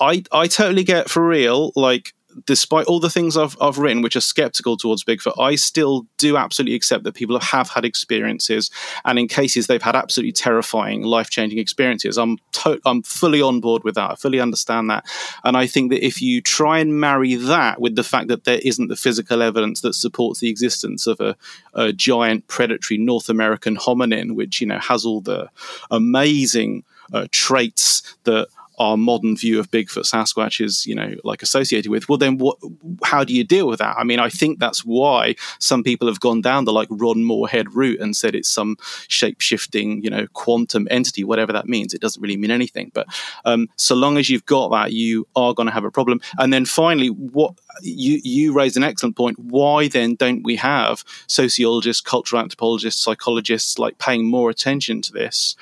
i 0.00 0.22
i 0.32 0.46
totally 0.46 0.84
get 0.84 1.08
for 1.08 1.26
real 1.26 1.72
like 1.74 2.14
despite 2.46 2.86
all 2.86 3.00
the 3.00 3.10
things 3.10 3.36
I've, 3.36 3.56
I've 3.60 3.78
written 3.78 4.02
which 4.02 4.16
are 4.16 4.20
skeptical 4.20 4.76
towards 4.76 5.04
Bigfoot, 5.04 5.40
I 5.40 5.54
still 5.54 6.06
do 6.18 6.36
absolutely 6.36 6.74
accept 6.74 7.04
that 7.04 7.14
people 7.14 7.38
have 7.38 7.68
had 7.70 7.84
experiences, 7.84 8.70
and 9.04 9.18
in 9.18 9.28
cases 9.28 9.66
they've 9.66 9.82
had 9.82 9.96
absolutely 9.96 10.32
terrifying, 10.32 11.02
life 11.02 11.30
changing 11.30 11.58
experiences. 11.58 12.18
I'm 12.18 12.38
to- 12.52 12.80
I'm 12.84 13.02
fully 13.02 13.42
on 13.42 13.60
board 13.60 13.84
with 13.84 13.94
that. 13.94 14.10
I 14.10 14.14
fully 14.14 14.40
understand 14.40 14.90
that, 14.90 15.04
and 15.44 15.56
I 15.56 15.66
think 15.66 15.90
that 15.90 16.04
if 16.04 16.20
you 16.20 16.40
try 16.40 16.78
and 16.78 17.00
marry 17.00 17.34
that 17.34 17.80
with 17.80 17.96
the 17.96 18.04
fact 18.04 18.28
that 18.28 18.44
there 18.44 18.60
isn't 18.62 18.88
the 18.88 18.96
physical 18.96 19.42
evidence 19.42 19.80
that 19.80 19.94
supports 19.94 20.40
the 20.40 20.50
existence 20.50 21.06
of 21.06 21.20
a, 21.20 21.36
a 21.74 21.92
giant 21.92 22.46
predatory 22.48 22.98
North 22.98 23.28
American 23.28 23.76
hominin, 23.76 24.34
which 24.34 24.60
you 24.60 24.66
know 24.66 24.78
has 24.78 25.04
all 25.04 25.20
the 25.20 25.48
amazing 25.90 26.84
uh, 27.12 27.26
traits 27.30 28.16
that 28.24 28.48
our 28.78 28.96
modern 28.96 29.36
view 29.36 29.58
of 29.58 29.70
Bigfoot 29.70 30.04
Sasquatch 30.04 30.64
is, 30.64 30.86
you 30.86 30.94
know, 30.94 31.14
like 31.24 31.42
associated 31.42 31.90
with. 31.90 32.08
Well, 32.08 32.18
then 32.18 32.38
what? 32.38 32.58
How 33.04 33.24
do 33.24 33.34
you 33.34 33.44
deal 33.44 33.68
with 33.68 33.78
that? 33.80 33.96
I 33.98 34.04
mean, 34.04 34.18
I 34.18 34.28
think 34.28 34.58
that's 34.58 34.84
why 34.84 35.34
some 35.58 35.82
people 35.82 36.08
have 36.08 36.20
gone 36.20 36.40
down 36.40 36.64
the 36.64 36.72
like 36.72 36.88
Ron 36.90 37.24
Morehead 37.24 37.74
route 37.74 38.00
and 38.00 38.16
said 38.16 38.34
it's 38.34 38.48
some 38.48 38.76
shape 39.08 39.40
shifting, 39.40 40.02
you 40.02 40.10
know, 40.10 40.26
quantum 40.32 40.86
entity, 40.90 41.24
whatever 41.24 41.52
that 41.52 41.68
means. 41.68 41.92
It 41.92 42.00
doesn't 42.00 42.22
really 42.22 42.36
mean 42.36 42.50
anything. 42.50 42.90
But 42.94 43.06
um, 43.44 43.68
so 43.76 43.94
long 43.94 44.16
as 44.16 44.30
you've 44.30 44.46
got 44.46 44.70
that, 44.70 44.92
you 44.92 45.26
are 45.36 45.54
going 45.54 45.66
to 45.66 45.72
have 45.72 45.84
a 45.84 45.90
problem. 45.90 46.20
And 46.38 46.52
then 46.52 46.64
finally, 46.64 47.08
what 47.08 47.54
you 47.82 48.20
you 48.24 48.52
raised 48.52 48.76
an 48.76 48.84
excellent 48.84 49.16
point. 49.16 49.38
Why 49.38 49.88
then 49.88 50.14
don't 50.14 50.42
we 50.42 50.56
have 50.56 51.04
sociologists, 51.26 52.00
cultural 52.02 52.42
anthropologists, 52.42 53.02
psychologists 53.02 53.78
like 53.78 53.98
paying 53.98 54.26
more 54.26 54.50
attention 54.50 55.02
to 55.02 55.12
this? 55.12 55.56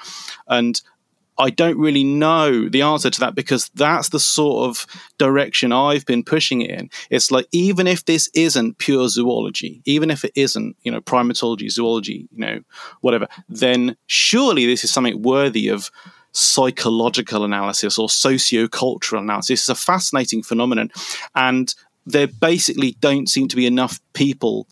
And 0.48 0.80
I 1.38 1.50
don't 1.50 1.78
really 1.78 2.04
know 2.04 2.68
the 2.68 2.82
answer 2.82 3.10
to 3.10 3.20
that 3.20 3.34
because 3.34 3.70
that's 3.74 4.08
the 4.08 4.20
sort 4.20 4.68
of 4.68 4.86
direction 5.18 5.72
I've 5.72 6.06
been 6.06 6.24
pushing 6.24 6.62
it 6.62 6.70
in. 6.70 6.90
It's 7.10 7.30
like 7.30 7.46
even 7.52 7.86
if 7.86 8.04
this 8.04 8.30
isn't 8.34 8.78
pure 8.78 9.08
zoology, 9.08 9.82
even 9.84 10.10
if 10.10 10.24
it 10.24 10.32
isn't, 10.34 10.76
you 10.82 10.90
know, 10.90 11.00
primatology, 11.00 11.70
zoology, 11.70 12.28
you 12.32 12.38
know, 12.38 12.60
whatever, 13.00 13.28
then 13.48 13.96
surely 14.06 14.66
this 14.66 14.84
is 14.84 14.90
something 14.90 15.22
worthy 15.22 15.68
of 15.68 15.90
psychological 16.32 17.44
analysis 17.44 17.98
or 17.98 18.10
socio-cultural 18.10 19.22
analysis. 19.22 19.60
It's 19.60 19.68
a 19.68 19.74
fascinating 19.74 20.42
phenomenon, 20.42 20.90
and 21.34 21.74
there 22.04 22.26
basically 22.28 22.92
don't 23.00 23.28
seem 23.28 23.48
to 23.48 23.56
be 23.56 23.66
enough 23.66 24.00
people 24.12 24.68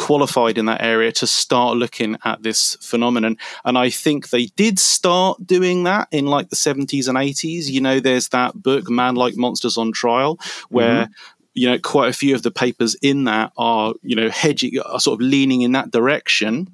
qualified 0.00 0.56
in 0.56 0.64
that 0.64 0.80
area 0.80 1.12
to 1.12 1.26
start 1.26 1.76
looking 1.76 2.16
at 2.24 2.42
this 2.42 2.74
phenomenon. 2.80 3.36
And 3.66 3.76
I 3.76 3.90
think 3.90 4.30
they 4.30 4.46
did 4.46 4.78
start 4.78 5.46
doing 5.46 5.84
that 5.84 6.08
in 6.10 6.24
like 6.24 6.48
the 6.48 6.56
70s 6.56 7.06
and 7.06 7.18
80s. 7.18 7.66
You 7.66 7.82
know, 7.82 8.00
there's 8.00 8.28
that 8.28 8.62
book, 8.62 8.88
Manlike 8.88 9.36
Monsters 9.36 9.76
on 9.76 9.92
Trial, 9.92 10.40
where. 10.68 11.08
You 11.52 11.68
know, 11.68 11.78
quite 11.80 12.08
a 12.08 12.12
few 12.12 12.36
of 12.36 12.44
the 12.44 12.52
papers 12.52 12.94
in 13.02 13.24
that 13.24 13.50
are, 13.58 13.92
you 14.02 14.14
know, 14.14 14.30
hedging, 14.30 14.78
are 14.78 15.00
sort 15.00 15.20
of 15.20 15.26
leaning 15.26 15.62
in 15.62 15.72
that 15.72 15.90
direction. 15.90 16.68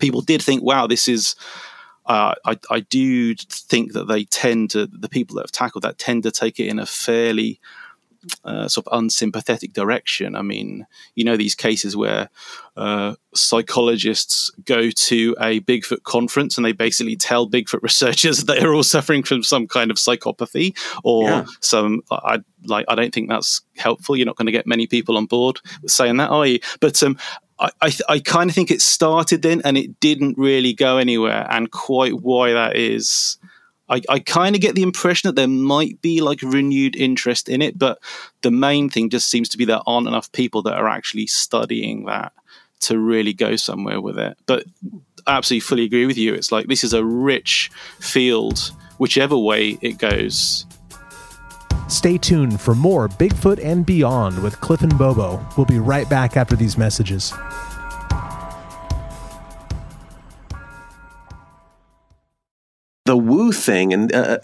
People 0.00 0.22
did 0.22 0.42
think, 0.42 0.60
wow, 0.60 0.88
this 0.88 1.06
is 1.06 1.36
uh, 2.04 2.34
I, 2.44 2.58
I 2.68 2.80
do 2.80 3.36
think 3.36 3.92
that 3.92 4.08
they 4.08 4.24
tend 4.24 4.70
to 4.70 4.88
the 4.88 5.08
people 5.08 5.36
that 5.36 5.42
have 5.42 5.52
tackled 5.52 5.84
that 5.84 5.98
tend 5.98 6.24
to 6.24 6.32
take 6.32 6.58
it 6.58 6.66
in 6.66 6.80
a 6.80 6.84
fairly 6.84 7.60
uh, 8.44 8.68
sort 8.68 8.86
of 8.86 8.98
unsympathetic 8.98 9.72
direction. 9.72 10.34
I 10.34 10.42
mean, 10.42 10.86
you 11.14 11.24
know 11.24 11.36
these 11.36 11.54
cases 11.54 11.96
where 11.96 12.28
uh, 12.76 13.14
psychologists 13.34 14.50
go 14.64 14.90
to 14.90 15.36
a 15.40 15.60
Bigfoot 15.60 16.02
conference 16.04 16.56
and 16.56 16.64
they 16.64 16.72
basically 16.72 17.16
tell 17.16 17.48
Bigfoot 17.48 17.82
researchers 17.82 18.44
that 18.44 18.60
they're 18.60 18.74
all 18.74 18.82
suffering 18.82 19.22
from 19.22 19.42
some 19.42 19.66
kind 19.66 19.90
of 19.90 19.96
psychopathy 19.96 20.76
or 21.04 21.24
Yeah. 21.28 21.44
some. 21.60 22.02
I 22.10 22.38
like. 22.64 22.84
I 22.88 22.94
don't 22.94 23.12
think 23.12 23.28
that's 23.28 23.60
helpful. 23.76 24.16
You're 24.16 24.26
not 24.26 24.36
going 24.36 24.46
to 24.46 24.52
get 24.52 24.66
many 24.66 24.86
people 24.86 25.16
on 25.16 25.26
board 25.26 25.60
saying 25.86 26.16
that, 26.18 26.30
are 26.30 26.46
you? 26.46 26.60
But 26.80 27.02
um, 27.02 27.18
I, 27.58 27.70
I, 27.82 27.92
I 28.08 28.18
kind 28.20 28.48
of 28.50 28.54
think 28.54 28.70
it 28.70 28.80
started 28.80 29.42
then 29.42 29.62
and 29.64 29.76
it 29.76 29.98
didn't 30.00 30.38
really 30.38 30.72
go 30.72 30.96
anywhere. 30.98 31.46
And 31.50 31.70
quite 31.70 32.20
why 32.20 32.52
that 32.52 32.76
is, 32.76 33.38
I, 33.88 34.02
I 34.08 34.18
kind 34.18 34.54
of 34.54 34.60
get 34.60 34.74
the 34.74 34.82
impression 34.82 35.28
that 35.28 35.36
there 35.36 35.48
might 35.48 36.00
be 36.02 36.20
like 36.20 36.42
renewed 36.42 36.96
interest 36.96 37.48
in 37.48 37.62
it, 37.62 37.78
but 37.78 37.98
the 38.42 38.50
main 38.50 38.90
thing 38.90 39.10
just 39.10 39.30
seems 39.30 39.48
to 39.50 39.58
be 39.58 39.64
there 39.64 39.80
aren't 39.86 40.08
enough 40.08 40.30
people 40.32 40.62
that 40.62 40.74
are 40.74 40.88
actually 40.88 41.26
studying 41.26 42.04
that 42.06 42.32
to 42.80 42.98
really 42.98 43.32
go 43.32 43.56
somewhere 43.56 44.00
with 44.00 44.18
it. 44.18 44.38
But 44.46 44.64
absolutely 45.26 45.60
fully 45.60 45.84
agree 45.84 46.06
with 46.06 46.18
you. 46.18 46.34
It's 46.34 46.52
like 46.52 46.66
this 46.66 46.84
is 46.84 46.92
a 46.92 47.04
rich 47.04 47.70
field, 48.00 48.72
whichever 48.98 49.36
way 49.36 49.78
it 49.80 49.98
goes. 49.98 50.66
Stay 51.88 52.18
tuned 52.18 52.60
for 52.60 52.74
more 52.74 53.08
Bigfoot 53.08 53.64
and 53.64 53.86
Beyond 53.86 54.42
with 54.42 54.60
Cliff 54.60 54.82
and 54.82 54.96
Bobo. 54.98 55.44
We'll 55.56 55.66
be 55.66 55.78
right 55.78 56.08
back 56.08 56.36
after 56.36 56.54
these 56.54 56.76
messages. 56.76 57.32
The 63.08 63.16
woo 63.16 63.52
thing 63.52 63.94
and 63.94 64.14
uh, 64.14 64.36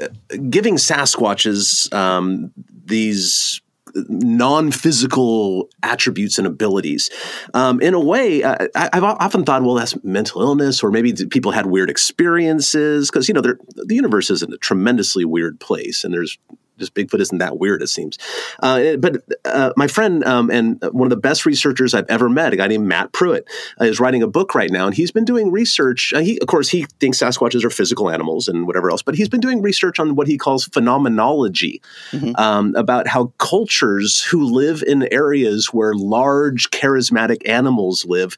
giving 0.49 0.77
Sasquatches 0.77 1.93
um, 1.93 2.51
these 2.87 3.61
non-physical 3.95 5.69
attributes 5.83 6.39
and 6.39 6.47
abilities. 6.47 7.11
Um, 7.53 7.79
in 7.83 7.93
a 7.93 8.01
way, 8.01 8.43
I, 8.43 8.69
have 8.95 9.05
often 9.05 9.45
thought, 9.45 9.63
well, 9.63 9.75
that's 9.75 10.03
mental 10.03 10.41
illness, 10.41 10.83
or 10.83 10.91
maybe 10.91 11.13
people 11.27 11.53
had 11.53 11.67
weird 11.67 11.91
experiences 11.91 13.11
because 13.11 13.29
you 13.29 13.35
know 13.35 13.43
the 13.43 13.95
universe 13.95 14.31
is 14.31 14.43
in 14.43 14.51
a 14.51 14.57
tremendously 14.57 15.27
weird 15.27 15.61
place, 15.61 16.03
and 16.03 16.15
there's 16.15 16.39
just 16.79 16.95
Bigfoot 16.95 17.21
isn't 17.21 17.39
that 17.39 17.59
weird, 17.59 17.83
it 17.83 17.89
seems. 17.89 18.19
Uh, 18.61 18.97
but 18.97 19.23
uh, 19.45 19.73
my 19.77 19.87
friend 19.87 20.25
um, 20.25 20.51
and 20.51 20.83
one 20.93 21.07
of 21.07 21.11
the 21.11 21.17
best 21.17 21.47
researchers 21.47 21.95
I've 21.95 22.09
ever 22.09 22.29
met, 22.29 22.53
a 22.53 22.57
guy 22.57 22.67
named 22.67 22.87
Matt 22.87 23.13
Pruitt, 23.13 23.47
uh, 23.81 23.85
is 23.85 24.01
writing 24.01 24.23
a 24.23 24.27
book 24.27 24.55
right 24.55 24.71
now, 24.71 24.87
and 24.87 24.95
he's 24.95 25.11
been 25.11 25.25
doing 25.25 25.51
research. 25.51 26.13
Uh, 26.15 26.21
he, 26.21 26.39
of 26.41 26.49
course, 26.49 26.69
he 26.69 26.87
thinks 27.01 27.19
Sasquatches 27.19 27.65
are 27.65 27.71
physical 27.71 28.11
animals 28.11 28.49
and 28.49 28.67
whatever 28.67 28.91
else, 28.91 29.03
but 29.03 29.15
he's 29.15 29.29
been 29.29 29.41
doing 29.41 29.63
research 29.63 30.01
on 30.01 30.17
what 30.17 30.27
he 30.27 30.39
calls 30.39 30.65
phenomenology 30.65 31.81
mm-hmm. 32.11 32.35
um, 32.37 32.75
about 32.77 33.07
how 33.07 33.33
cultures 33.39 34.23
who 34.23 34.45
live 34.45 34.83
in 34.83 35.13
areas 35.13 35.67
where 35.73 35.95
large, 35.95 36.71
charismatic 36.71 37.49
animals 37.49 38.05
live 38.05 38.37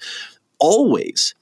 always 0.59 1.35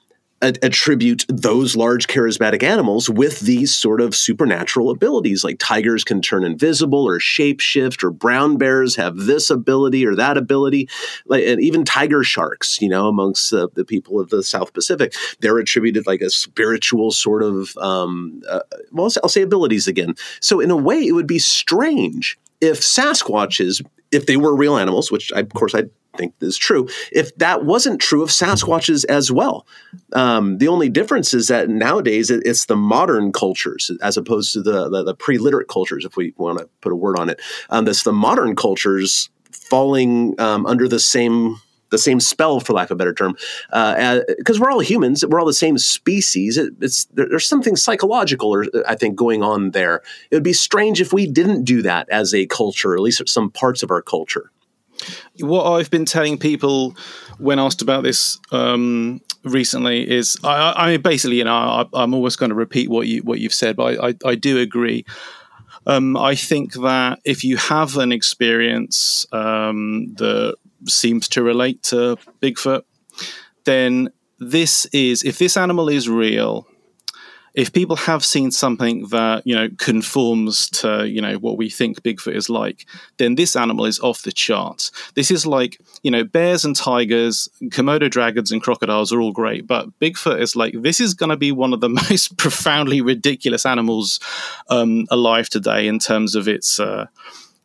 attribute 0.63 1.25
those 1.29 1.77
large 1.77 2.07
charismatic 2.07 2.63
animals 2.63 3.09
with 3.09 3.41
these 3.41 3.75
sort 3.75 4.01
of 4.01 4.15
supernatural 4.15 4.91
abilities 4.91 5.45
like 5.45 5.57
tigers 5.59 6.05
can 6.05 6.21
turn 6.21 6.45
invisible 6.45 7.07
or 7.07 7.19
shapeshift 7.19 8.03
or 8.03 8.11
brown 8.11 8.57
bears 8.57 8.97
have 8.97 9.17
this 9.17 9.51
ability 9.51 10.07
or 10.07 10.15
that 10.15 10.37
ability 10.37 10.89
like 11.27 11.45
and 11.45 11.61
even 11.61 11.85
tiger 11.85 12.23
sharks 12.23 12.81
you 12.81 12.89
know 12.89 13.09
amongst 13.09 13.51
the, 13.51 13.69
the 13.75 13.85
people 13.85 14.21
of 14.21 14.31
the 14.31 14.43
south 14.43 14.73
pacific 14.73 15.15
they're 15.41 15.59
attributed 15.59 16.07
like 16.07 16.21
a 16.21 16.31
spiritual 16.31 17.11
sort 17.11 17.43
of 17.43 17.77
um, 17.79 18.43
uh, 18.49 18.61
well 18.93 19.11
i'll 19.23 19.29
say 19.29 19.43
abilities 19.43 19.87
again. 19.87 20.15
So 20.41 20.61
in 20.61 20.71
a 20.71 20.77
way 20.77 21.07
it 21.07 21.13
would 21.13 21.27
be 21.27 21.39
strange 21.39 22.39
if 22.61 22.81
sasquatches 22.81 23.85
if 24.11 24.27
they 24.27 24.37
were 24.37 24.57
real 24.57 24.77
animals 24.77 25.11
which 25.11 25.33
I, 25.33 25.41
of 25.41 25.53
course 25.55 25.75
i 25.75 25.85
think 26.17 26.35
is 26.41 26.57
true. 26.57 26.89
If 27.13 27.35
that 27.37 27.65
wasn't 27.65 28.01
true 28.01 28.23
of 28.23 28.31
Sasquatches 28.31 29.05
as 29.07 29.31
well, 29.31 29.67
um, 30.13 30.59
the 30.59 30.69
only 30.69 30.89
difference 30.89 31.35
is 31.35 31.49
that 31.49 31.69
nowadays 31.69 32.31
it's 32.31 32.67
the 32.67 32.77
modern 32.77 33.33
cultures 33.33 33.91
as 34.03 34.17
opposed 34.17 34.53
to 34.55 34.63
the 34.63 34.89
the, 34.89 35.03
the 35.03 35.15
pre-literate 35.15 35.69
cultures, 35.69 36.05
if 36.05 36.17
we 36.17 36.35
want 36.37 36.59
to 36.59 36.69
put 36.81 36.93
a 36.93 36.97
word 36.97 37.19
on 37.19 37.29
it. 37.29 37.41
Um, 37.71 37.85
that's 37.85 38.03
the 38.03 38.13
modern 38.13 38.57
cultures 38.57 39.31
falling 39.53 40.39
um, 40.41 40.67
under 40.67 40.89
the 40.89 41.01
same 41.01 41.57
the 41.91 41.99
same 41.99 42.19
spell, 42.19 42.59
for 42.59 42.73
lack 42.73 42.91
of 42.91 42.97
a 42.97 42.99
better 42.99 43.15
term, 43.15 43.35
because 43.69 44.59
uh, 44.59 44.61
we're 44.61 44.71
all 44.71 44.81
humans, 44.81 45.25
we're 45.25 45.39
all 45.39 45.47
the 45.47 45.53
same 45.53 45.79
species. 45.79 46.59
It, 46.59 46.75
it's 46.81 47.05
there, 47.07 47.29
there's 47.29 47.47
something 47.47 47.77
psychological, 47.77 48.53
or 48.53 48.67
I 48.89 48.97
think, 48.97 49.15
going 49.15 49.45
on 49.45 49.71
there. 49.71 50.03
It 50.31 50.35
would 50.35 50.43
be 50.43 50.53
strange 50.53 51.01
if 51.01 51.13
we 51.13 51.27
didn't 51.27 51.63
do 51.63 51.83
that 51.83 52.09
as 52.09 52.35
a 52.35 52.47
culture, 52.47 52.95
at 52.95 53.01
least 53.01 53.29
some 53.29 53.49
parts 53.49 53.85
of 53.85 53.93
our 53.93 54.03
culture. 54.03 54.51
What 55.41 55.71
I've 55.73 55.91
been 55.91 56.05
telling 56.05 56.39
people 56.39 56.97
when 57.39 57.59
asked 57.59 57.83
about 57.83 58.05
this 58.05 58.39
um, 58.53 59.21
recently 59.45 60.09
is, 60.09 60.37
I, 60.45 60.73
I, 60.77 60.91
mean, 60.93 61.03
basically, 61.03 61.39
you 61.39 61.45
know, 61.45 61.87
I, 61.93 62.03
am 62.03 62.15
always 62.15 62.37
going 62.37 62.51
to 62.51 62.55
repeat 62.55 62.89
what 62.89 63.07
you 63.07 63.23
what 63.23 63.41
you've 63.41 63.55
said, 63.55 63.77
but 63.77 63.99
I, 63.99 64.09
I, 64.09 64.15
I 64.25 64.35
do 64.35 64.59
agree. 64.59 65.05
Um, 65.87 66.17
I 66.17 66.35
think 66.35 66.75
that 66.75 67.21
if 67.25 67.45
you 67.45 67.57
have 67.57 67.97
an 67.97 68.11
experience 68.11 69.27
um, 69.33 70.15
that 70.15 70.57
seems 70.87 71.29
to 71.31 71.43
relate 71.43 71.83
to 71.85 72.17
Bigfoot, 72.41 72.83
then 73.65 74.11
this 74.39 74.87
is 74.87 75.23
if 75.23 75.39
this 75.39 75.57
animal 75.57 75.89
is 75.89 76.09
real 76.09 76.67
if 77.55 77.73
people 77.73 77.95
have 77.95 78.25
seen 78.25 78.51
something 78.51 79.07
that 79.09 79.47
you 79.47 79.55
know 79.55 79.69
conforms 79.79 80.69
to 80.71 81.09
you 81.09 81.23
know 81.23 81.37
what 81.37 81.57
we 81.57 81.71
think 81.71 82.03
Bigfoot 82.03 82.35
is 82.35 82.51
like, 82.51 82.87
then 83.19 83.37
this 83.37 83.55
animal 83.55 83.87
is 83.87 84.01
off 84.01 84.23
the 84.23 84.33
charts. 84.33 84.91
This 85.15 85.31
is 85.31 85.47
like 85.47 85.81
you 86.03 86.11
know 86.11 86.25
bears 86.25 86.65
and 86.65 86.75
tigers, 86.75 87.49
Komodo 87.65 88.11
dragons 88.11 88.51
and 88.51 88.63
crocodiles 88.63 89.13
are 89.13 89.21
all 89.21 89.33
great, 89.33 89.67
but 89.67 89.99
Bigfoot 90.01 90.41
is 90.41 90.57
like 90.57 90.75
this 90.83 91.01
is 91.01 91.15
going 91.15 91.31
to 91.31 91.37
be 91.37 91.53
one 91.53 91.73
of 91.73 91.81
the 91.81 91.89
most 92.11 92.37
profoundly 92.37 93.01
ridiculous 93.01 93.65
animals 93.65 94.19
um, 94.69 95.07
alive 95.11 95.49
today 95.49 95.87
in 95.87 95.99
terms 95.99 96.35
of 96.35 96.49
its 96.49 96.81
uh, 96.81 97.07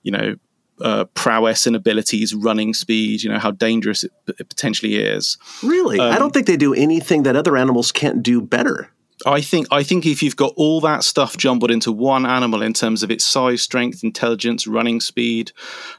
you 0.04 0.12
know 0.12 0.36
uh, 0.82 1.06
prowess 1.14 1.68
and 1.68 1.76
abilities, 1.76 2.34
running 2.34 2.74
speed, 2.74 3.22
you 3.24 3.30
know, 3.30 3.40
how 3.40 3.52
dangerous 3.52 4.04
it, 4.04 4.12
p- 4.26 4.34
potentially 4.44 4.96
is. 4.96 5.38
Really? 5.62 6.00
Um, 6.00 6.14
I 6.14 6.18
don't 6.18 6.34
think 6.34 6.48
they 6.48 6.56
do 6.56 6.74
anything 6.74 7.24
that 7.24 7.36
other 7.36 7.58
animals 7.58 7.92
can't 7.92 8.24
do 8.24 8.40
better. 8.40 8.90
I 9.26 9.42
think 9.42 9.68
I 9.72 9.84
think 9.84 10.06
if 10.06 10.24
you've 10.24 10.36
got 10.36 10.54
all 10.56 10.80
that 10.82 11.04
stuff 11.04 11.38
jumbled 11.38 11.72
into 11.72 11.92
one 11.92 12.26
animal 12.26 12.62
in 12.62 12.74
terms 12.74 13.04
of 13.04 13.12
its 13.12 13.26
size, 13.26 13.62
strength, 13.62 14.04
intelligence, 14.04 14.66
running 14.68 15.02
speed, 15.02 15.52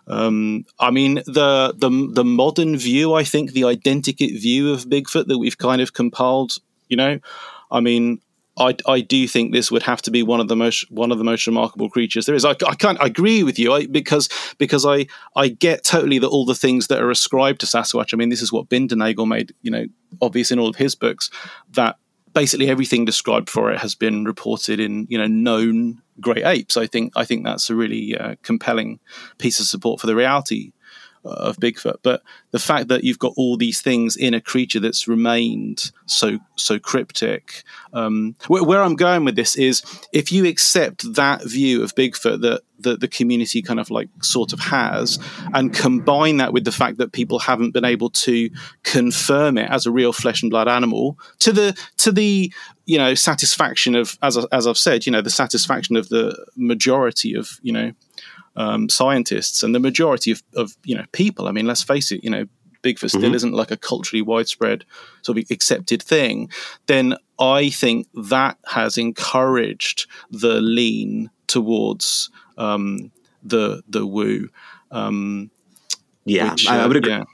um, 0.06 0.64
I 0.78 0.90
mean 0.90 1.16
the 1.26 1.74
the 1.76 2.08
the 2.12 2.24
modern 2.24 2.76
view, 2.76 3.14
I 3.14 3.24
think 3.24 3.52
the 3.52 3.62
identikit 3.62 4.40
view 4.40 4.72
of 4.72 4.86
Bigfoot 4.86 5.26
that 5.26 5.38
we've 5.38 5.58
kind 5.58 5.80
of 5.82 5.92
compiled, 5.92 6.56
you 6.88 6.96
know, 6.96 7.20
I 7.70 7.80
mean. 7.80 8.20
I, 8.58 8.76
I 8.86 9.00
do 9.00 9.26
think 9.26 9.52
this 9.52 9.70
would 9.70 9.84
have 9.84 10.02
to 10.02 10.10
be 10.10 10.22
one 10.22 10.40
of 10.40 10.48
the 10.48 10.56
most 10.56 10.90
one 10.90 11.12
of 11.12 11.18
the 11.18 11.24
most 11.24 11.46
remarkable 11.46 11.88
creatures 11.88 12.26
there 12.26 12.34
is. 12.34 12.44
I, 12.44 12.50
I 12.66 12.74
can't 12.74 13.00
I 13.00 13.06
agree 13.06 13.42
with 13.42 13.58
you 13.58 13.72
I, 13.72 13.86
because 13.86 14.28
because 14.58 14.84
I 14.84 15.06
I 15.34 15.48
get 15.48 15.82
totally 15.82 16.18
that 16.18 16.26
all 16.26 16.44
the 16.44 16.54
things 16.54 16.88
that 16.88 17.00
are 17.00 17.10
ascribed 17.10 17.60
to 17.60 17.66
Sasquatch. 17.66 18.12
I 18.12 18.16
mean, 18.16 18.28
this 18.28 18.42
is 18.42 18.52
what 18.52 18.68
Bindernagel 18.68 19.26
made 19.26 19.54
you 19.62 19.70
know 19.70 19.86
obvious 20.20 20.50
in 20.50 20.58
all 20.58 20.68
of 20.68 20.76
his 20.76 20.94
books 20.94 21.30
that 21.70 21.96
basically 22.32 22.68
everything 22.68 23.04
described 23.04 23.50
for 23.50 23.72
it 23.72 23.78
has 23.78 23.94
been 23.94 24.24
reported 24.24 24.80
in 24.80 25.06
you 25.08 25.18
know 25.18 25.26
known 25.26 26.02
great 26.20 26.44
apes. 26.44 26.76
I 26.76 26.86
think 26.86 27.12
I 27.16 27.24
think 27.24 27.44
that's 27.44 27.70
a 27.70 27.74
really 27.74 28.16
uh, 28.16 28.36
compelling 28.42 29.00
piece 29.38 29.60
of 29.60 29.66
support 29.66 30.00
for 30.00 30.06
the 30.06 30.16
reality 30.16 30.72
of 31.24 31.56
Bigfoot. 31.58 31.98
But 32.02 32.22
the 32.50 32.58
fact 32.58 32.88
that 32.88 33.04
you've 33.04 33.18
got 33.18 33.34
all 33.36 33.56
these 33.56 33.80
things 33.80 34.16
in 34.16 34.34
a 34.34 34.40
creature 34.40 34.80
that's 34.80 35.06
remained 35.06 35.92
so 36.06 36.38
so 36.56 36.78
cryptic. 36.78 37.62
Um, 37.92 38.36
where, 38.48 38.64
where, 38.64 38.82
I'm 38.82 38.96
going 38.96 39.24
with 39.24 39.36
this 39.36 39.56
is 39.56 39.82
if 40.12 40.32
you 40.32 40.46
accept 40.46 41.14
that 41.14 41.44
view 41.44 41.82
of 41.82 41.94
Bigfoot 41.94 42.40
that 42.42 42.62
that 42.80 43.00
the 43.00 43.08
community 43.08 43.60
kind 43.60 43.78
of 43.78 43.90
like 43.90 44.08
sort 44.22 44.52
of 44.52 44.60
has, 44.60 45.18
and 45.54 45.74
combine 45.74 46.38
that 46.38 46.52
with 46.52 46.64
the 46.64 46.72
fact 46.72 46.98
that 46.98 47.12
people 47.12 47.38
haven't 47.38 47.72
been 47.72 47.84
able 47.84 48.10
to 48.10 48.50
confirm 48.82 49.58
it 49.58 49.70
as 49.70 49.86
a 49.86 49.90
real 49.90 50.12
flesh 50.12 50.42
and 50.42 50.50
blood 50.50 50.68
animal 50.68 51.18
to 51.40 51.52
the 51.52 51.78
to 51.98 52.10
the 52.12 52.52
you 52.86 52.98
know 52.98 53.14
satisfaction 53.14 53.94
of 53.94 54.18
as 54.22 54.36
as 54.50 54.66
I've 54.66 54.78
said 54.78 55.06
you 55.06 55.12
know 55.12 55.22
the 55.22 55.30
satisfaction 55.30 55.96
of 55.96 56.08
the 56.08 56.46
majority 56.56 57.34
of 57.34 57.58
you 57.62 57.72
know 57.72 57.92
um, 58.56 58.88
scientists 58.88 59.62
and 59.62 59.74
the 59.74 59.80
majority 59.80 60.30
of, 60.30 60.42
of 60.54 60.76
you 60.84 60.96
know 60.96 61.04
people. 61.12 61.48
I 61.48 61.52
mean, 61.52 61.66
let's 61.66 61.82
face 61.82 62.12
it, 62.12 62.24
you 62.24 62.30
know, 62.30 62.46
Bigfoot 62.82 63.10
still 63.10 63.22
mm-hmm. 63.22 63.34
isn't 63.34 63.52
like 63.52 63.70
a 63.70 63.76
culturally 63.76 64.22
widespread 64.22 64.84
sort 65.22 65.38
of 65.38 65.44
accepted 65.50 66.02
thing. 66.02 66.50
Then 66.86 67.16
I 67.38 67.70
think 67.70 68.06
that 68.14 68.58
has 68.66 68.96
encouraged 68.96 70.06
the 70.30 70.60
lean 70.60 71.30
towards 71.46 72.30
um, 72.56 73.10
the 73.42 73.82
the 73.88 74.06
woo. 74.06 74.48
Um, 74.90 75.50
yeah, 76.24 76.52
which, 76.52 76.68
uh, 76.68 76.72
I 76.72 76.86
would 76.86 76.96
agree. 76.96 77.12
Yeah. 77.12 77.24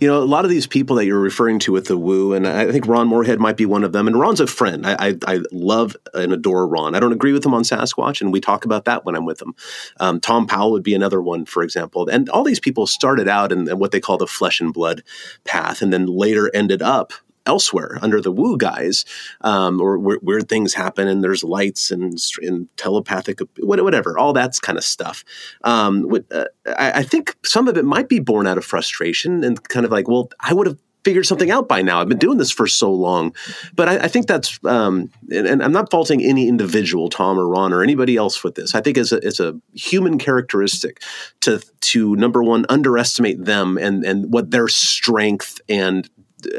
You 0.00 0.08
know, 0.08 0.22
a 0.22 0.24
lot 0.24 0.44
of 0.44 0.50
these 0.50 0.66
people 0.66 0.96
that 0.96 1.06
you're 1.06 1.20
referring 1.20 1.58
to 1.60 1.72
with 1.72 1.86
the 1.86 1.96
woo, 1.96 2.32
and 2.32 2.46
I 2.46 2.70
think 2.70 2.86
Ron 2.86 3.08
Morehead 3.08 3.40
might 3.40 3.56
be 3.56 3.66
one 3.66 3.84
of 3.84 3.92
them. 3.92 4.06
And 4.06 4.18
Ron's 4.18 4.40
a 4.40 4.46
friend. 4.46 4.86
I, 4.86 5.08
I, 5.08 5.18
I 5.26 5.40
love 5.52 5.96
and 6.14 6.32
adore 6.32 6.66
Ron. 6.66 6.94
I 6.94 7.00
don't 7.00 7.12
agree 7.12 7.32
with 7.32 7.44
him 7.44 7.54
on 7.54 7.62
Sasquatch, 7.62 8.20
and 8.20 8.32
we 8.32 8.40
talk 8.40 8.64
about 8.64 8.84
that 8.84 9.04
when 9.04 9.14
I'm 9.14 9.24
with 9.24 9.40
him. 9.40 9.54
Um, 10.00 10.20
Thom 10.20 10.46
Powell 10.46 10.72
would 10.72 10.82
be 10.82 10.94
another 10.94 11.20
one, 11.22 11.44
for 11.44 11.62
example. 11.62 12.08
And 12.08 12.28
all 12.30 12.44
these 12.44 12.60
people 12.60 12.86
started 12.86 13.28
out 13.28 13.52
in, 13.52 13.68
in 13.68 13.78
what 13.78 13.92
they 13.92 14.00
call 14.00 14.18
the 14.18 14.26
flesh 14.26 14.60
and 14.60 14.72
blood 14.72 15.02
path, 15.44 15.82
and 15.82 15.92
then 15.92 16.06
later 16.06 16.50
ended 16.54 16.82
up 16.82 17.12
elsewhere 17.46 17.98
under 18.02 18.20
the 18.20 18.32
woo 18.32 18.56
guys, 18.56 19.04
um, 19.40 19.80
or 19.80 19.98
weird 19.98 20.48
things 20.48 20.74
happen 20.74 21.08
and 21.08 21.22
there's 21.22 21.44
lights 21.44 21.90
and, 21.90 22.18
and 22.42 22.68
telepathic, 22.76 23.40
whatever, 23.58 24.18
all 24.18 24.32
that's 24.32 24.60
kind 24.60 24.78
of 24.78 24.84
stuff. 24.84 25.24
Um, 25.64 26.10
uh, 26.30 26.44
I, 26.66 26.92
I, 27.00 27.02
think 27.02 27.36
some 27.44 27.68
of 27.68 27.76
it 27.76 27.84
might 27.84 28.08
be 28.08 28.20
born 28.20 28.46
out 28.46 28.58
of 28.58 28.64
frustration 28.64 29.44
and 29.44 29.62
kind 29.68 29.84
of 29.84 29.92
like, 29.92 30.08
well, 30.08 30.30
I 30.40 30.54
would 30.54 30.66
have 30.66 30.78
figured 31.04 31.26
something 31.26 31.50
out 31.50 31.68
by 31.68 31.82
now. 31.82 32.00
I've 32.00 32.08
been 32.08 32.18
doing 32.18 32.38
this 32.38 32.50
for 32.50 32.66
so 32.66 32.92
long, 32.92 33.34
but 33.74 33.88
I, 33.88 34.04
I 34.04 34.08
think 34.08 34.26
that's, 34.26 34.58
um, 34.64 35.10
and, 35.30 35.46
and, 35.46 35.62
I'm 35.62 35.72
not 35.72 35.90
faulting 35.90 36.22
any 36.22 36.48
individual, 36.48 37.08
Tom 37.08 37.38
or 37.38 37.48
Ron 37.48 37.72
or 37.72 37.82
anybody 37.82 38.16
else 38.16 38.44
with 38.44 38.54
this. 38.54 38.74
I 38.74 38.80
think 38.80 38.96
it's 38.96 39.12
a, 39.12 39.16
it's 39.16 39.40
a 39.40 39.58
human 39.74 40.18
characteristic 40.18 41.02
to 41.40 41.60
to 41.80 42.14
number 42.16 42.42
one 42.42 42.64
underestimate 42.68 43.44
them 43.44 43.76
and 43.76 44.04
and 44.04 44.32
what 44.32 44.50
their 44.50 44.68
strength 44.68 45.60
and 45.68 46.08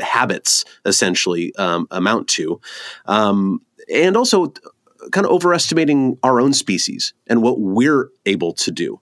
habits 0.02 0.66
essentially 0.86 1.56
um, 1.56 1.88
amount 1.92 2.28
to, 2.30 2.60
um, 3.06 3.62
and 3.92 4.16
also 4.16 4.54
kind 5.12 5.26
of 5.26 5.32
overestimating 5.32 6.18
our 6.24 6.40
own 6.40 6.54
species 6.54 7.14
and 7.28 7.42
what 7.42 7.60
we're 7.60 8.10
able 8.26 8.54
to 8.54 8.72
do. 8.72 9.00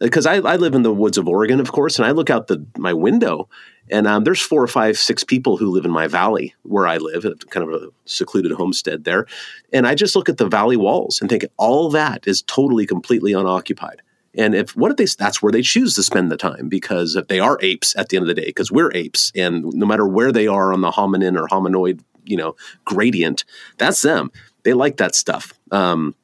Because 0.00 0.26
I, 0.26 0.36
I, 0.36 0.56
live 0.56 0.74
in 0.74 0.82
the 0.82 0.92
woods 0.92 1.18
of 1.18 1.28
Oregon, 1.28 1.60
of 1.60 1.70
course, 1.70 1.98
and 1.98 2.06
I 2.06 2.10
look 2.10 2.28
out 2.28 2.48
the 2.48 2.66
my 2.76 2.92
window, 2.92 3.48
and 3.90 4.08
um, 4.08 4.24
there's 4.24 4.40
four 4.40 4.62
or 4.62 4.66
five, 4.66 4.98
six 4.98 5.22
people 5.22 5.56
who 5.56 5.70
live 5.70 5.84
in 5.84 5.92
my 5.92 6.08
valley 6.08 6.52
where 6.62 6.86
I 6.86 6.96
live, 6.96 7.24
kind 7.50 7.68
of 7.68 7.82
a 7.82 7.88
secluded 8.04 8.52
homestead 8.52 9.04
there, 9.04 9.26
and 9.72 9.86
I 9.86 9.94
just 9.94 10.16
look 10.16 10.28
at 10.28 10.38
the 10.38 10.48
valley 10.48 10.76
walls 10.76 11.20
and 11.20 11.30
think 11.30 11.44
all 11.58 11.90
that 11.90 12.26
is 12.26 12.42
totally, 12.42 12.86
completely 12.86 13.32
unoccupied. 13.34 14.02
And 14.36 14.54
if 14.54 14.76
what 14.76 14.90
if 14.90 14.96
they 14.96 15.06
that's 15.06 15.42
where 15.42 15.52
they 15.52 15.62
choose 15.62 15.94
to 15.94 16.02
spend 16.02 16.30
the 16.30 16.36
time 16.36 16.68
because 16.68 17.14
if 17.14 17.28
they 17.28 17.40
are 17.40 17.58
apes 17.62 17.94
at 17.96 18.08
the 18.08 18.16
end 18.16 18.24
of 18.24 18.28
the 18.28 18.40
day, 18.40 18.46
because 18.46 18.70
we're 18.70 18.92
apes, 18.92 19.32
and 19.34 19.64
no 19.64 19.86
matter 19.86 20.06
where 20.06 20.32
they 20.32 20.46
are 20.46 20.72
on 20.72 20.80
the 20.80 20.90
hominin 20.90 21.38
or 21.38 21.46
hominoid, 21.46 22.00
you 22.24 22.36
know, 22.36 22.56
gradient, 22.84 23.44
that's 23.78 24.02
them. 24.02 24.32
They 24.64 24.72
like 24.72 24.96
that 24.96 25.14
stuff. 25.14 25.52
Um, 25.70 26.14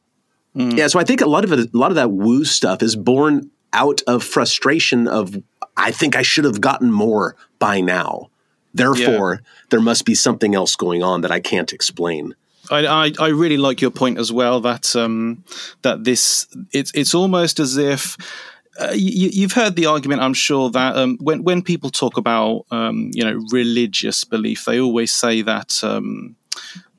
mm. 0.57 0.77
Yeah, 0.77 0.89
so 0.89 0.99
I 0.99 1.05
think 1.05 1.21
a 1.21 1.27
lot 1.27 1.45
of 1.45 1.53
it, 1.53 1.73
a 1.73 1.79
lot 1.79 1.91
of 1.91 1.97
that 1.97 2.11
woo 2.11 2.45
stuff 2.45 2.83
is 2.83 2.97
born 2.97 3.51
out 3.73 4.03
of 4.07 4.25
frustration 4.25 5.07
of 5.07 5.41
I 5.77 5.93
think 5.93 6.17
I 6.17 6.23
should 6.23 6.45
have 6.45 6.61
gotten 6.61 6.91
more 6.91 7.37
by 7.59 7.81
now. 7.81 8.31
Therefore, 8.75 9.35
yeah. 9.35 9.51
there 9.71 9.81
must 9.81 10.05
be 10.05 10.15
something 10.15 10.55
else 10.55 10.77
going 10.77 11.03
on 11.03 11.23
that 11.23 11.31
I 11.31 11.41
can't 11.41 11.73
explain. 11.73 12.35
I, 12.71 13.07
I, 13.07 13.13
I 13.19 13.29
really 13.29 13.57
like 13.57 13.81
your 13.81 13.91
point 13.91 14.19
as 14.19 14.33
well 14.33 14.61
that 14.61 14.95
um, 14.97 15.45
that 15.83 16.05
this 16.05 16.47
it's 16.73 16.93
it's 16.95 17.15
almost 17.15 17.59
as 17.59 17.77
if 17.77 18.17
uh, 18.81 18.93
you, 18.95 19.43
have 19.43 19.53
heard 19.53 19.77
the 19.77 19.87
argument, 19.87 20.23
I'm 20.23 20.35
sure, 20.35 20.71
that 20.71 20.97
um, 20.97 21.19
when 21.21 21.43
when 21.43 21.63
people 21.63 21.91
talk 21.91 22.17
about 22.17 22.65
um, 22.71 23.11
you 23.13 23.25
know 23.25 23.41
religious 23.51 24.25
belief, 24.25 24.65
they 24.65 24.81
always 24.81 25.13
say 25.13 25.43
that 25.43 25.83
um, 25.83 26.37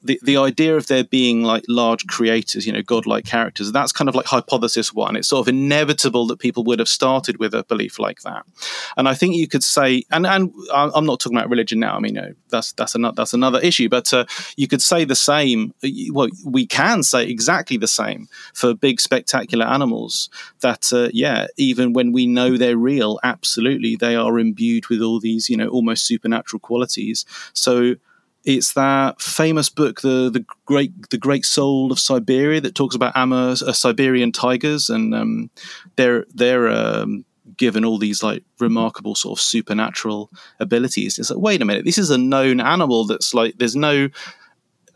the, 0.03 0.19
the 0.23 0.37
idea 0.37 0.75
of 0.75 0.87
there 0.87 1.03
being 1.03 1.43
like 1.43 1.63
large 1.67 2.07
creators, 2.07 2.65
you 2.65 2.73
know, 2.73 2.81
godlike 2.81 3.25
characters, 3.25 3.71
that's 3.71 3.91
kind 3.91 4.09
of 4.09 4.15
like 4.15 4.25
hypothesis 4.25 4.93
one. 4.93 5.15
It's 5.15 5.27
sort 5.27 5.47
of 5.47 5.47
inevitable 5.47 6.27
that 6.27 6.39
people 6.39 6.63
would 6.63 6.79
have 6.79 6.87
started 6.87 7.37
with 7.37 7.53
a 7.53 7.63
belief 7.63 7.99
like 7.99 8.21
that. 8.21 8.43
And 8.97 9.07
I 9.07 9.13
think 9.13 9.35
you 9.35 9.47
could 9.47 9.63
say, 9.63 10.03
and 10.11 10.25
and 10.25 10.51
I'm 10.73 11.05
not 11.05 11.19
talking 11.19 11.37
about 11.37 11.49
religion 11.49 11.79
now. 11.79 11.95
I 11.95 11.99
mean, 11.99 12.15
you 12.15 12.21
know, 12.21 12.33
that's 12.49 12.71
that's 12.73 12.95
another 12.95 13.15
that's 13.15 13.33
another 13.33 13.59
issue. 13.59 13.89
But 13.89 14.13
uh, 14.13 14.25
you 14.55 14.67
could 14.67 14.81
say 14.81 15.05
the 15.05 15.15
same. 15.15 15.73
Well, 16.11 16.29
we 16.45 16.65
can 16.65 17.03
say 17.03 17.27
exactly 17.27 17.77
the 17.77 17.87
same 17.87 18.27
for 18.53 18.73
big 18.73 18.99
spectacular 18.99 19.65
animals. 19.65 20.29
That 20.61 20.91
uh, 20.91 21.09
yeah, 21.13 21.47
even 21.57 21.93
when 21.93 22.11
we 22.11 22.25
know 22.25 22.57
they're 22.57 22.77
real, 22.77 23.19
absolutely 23.23 23.95
they 23.95 24.15
are 24.15 24.39
imbued 24.39 24.87
with 24.87 25.01
all 25.01 25.19
these 25.19 25.49
you 25.49 25.57
know 25.57 25.67
almost 25.67 26.05
supernatural 26.05 26.59
qualities. 26.59 27.25
So 27.53 27.95
it's 28.43 28.73
that 28.73 29.21
famous 29.21 29.69
book, 29.69 30.01
the 30.01 30.29
the 30.29 30.45
great 30.65 31.09
the 31.09 31.17
Great 31.17 31.45
Soul 31.45 31.91
of 31.91 31.99
Siberia, 31.99 32.61
that 32.61 32.75
talks 32.75 32.95
about 32.95 33.15
Amur, 33.15 33.51
uh, 33.51 33.73
Siberian 33.73 34.31
tigers, 34.31 34.89
and 34.89 35.13
um, 35.13 35.49
they're 35.95 36.25
they're 36.33 36.67
um, 36.67 37.25
given 37.57 37.85
all 37.85 37.97
these 37.97 38.23
like 38.23 38.43
remarkable 38.59 39.15
sort 39.15 39.37
of 39.37 39.41
supernatural 39.41 40.29
abilities. 40.59 41.19
It's 41.19 41.29
like, 41.29 41.39
wait 41.39 41.61
a 41.61 41.65
minute, 41.65 41.85
this 41.85 41.97
is 41.97 42.09
a 42.09 42.17
known 42.17 42.59
animal 42.59 43.05
that's 43.05 43.33
like 43.33 43.57
there's 43.57 43.75
no 43.75 44.09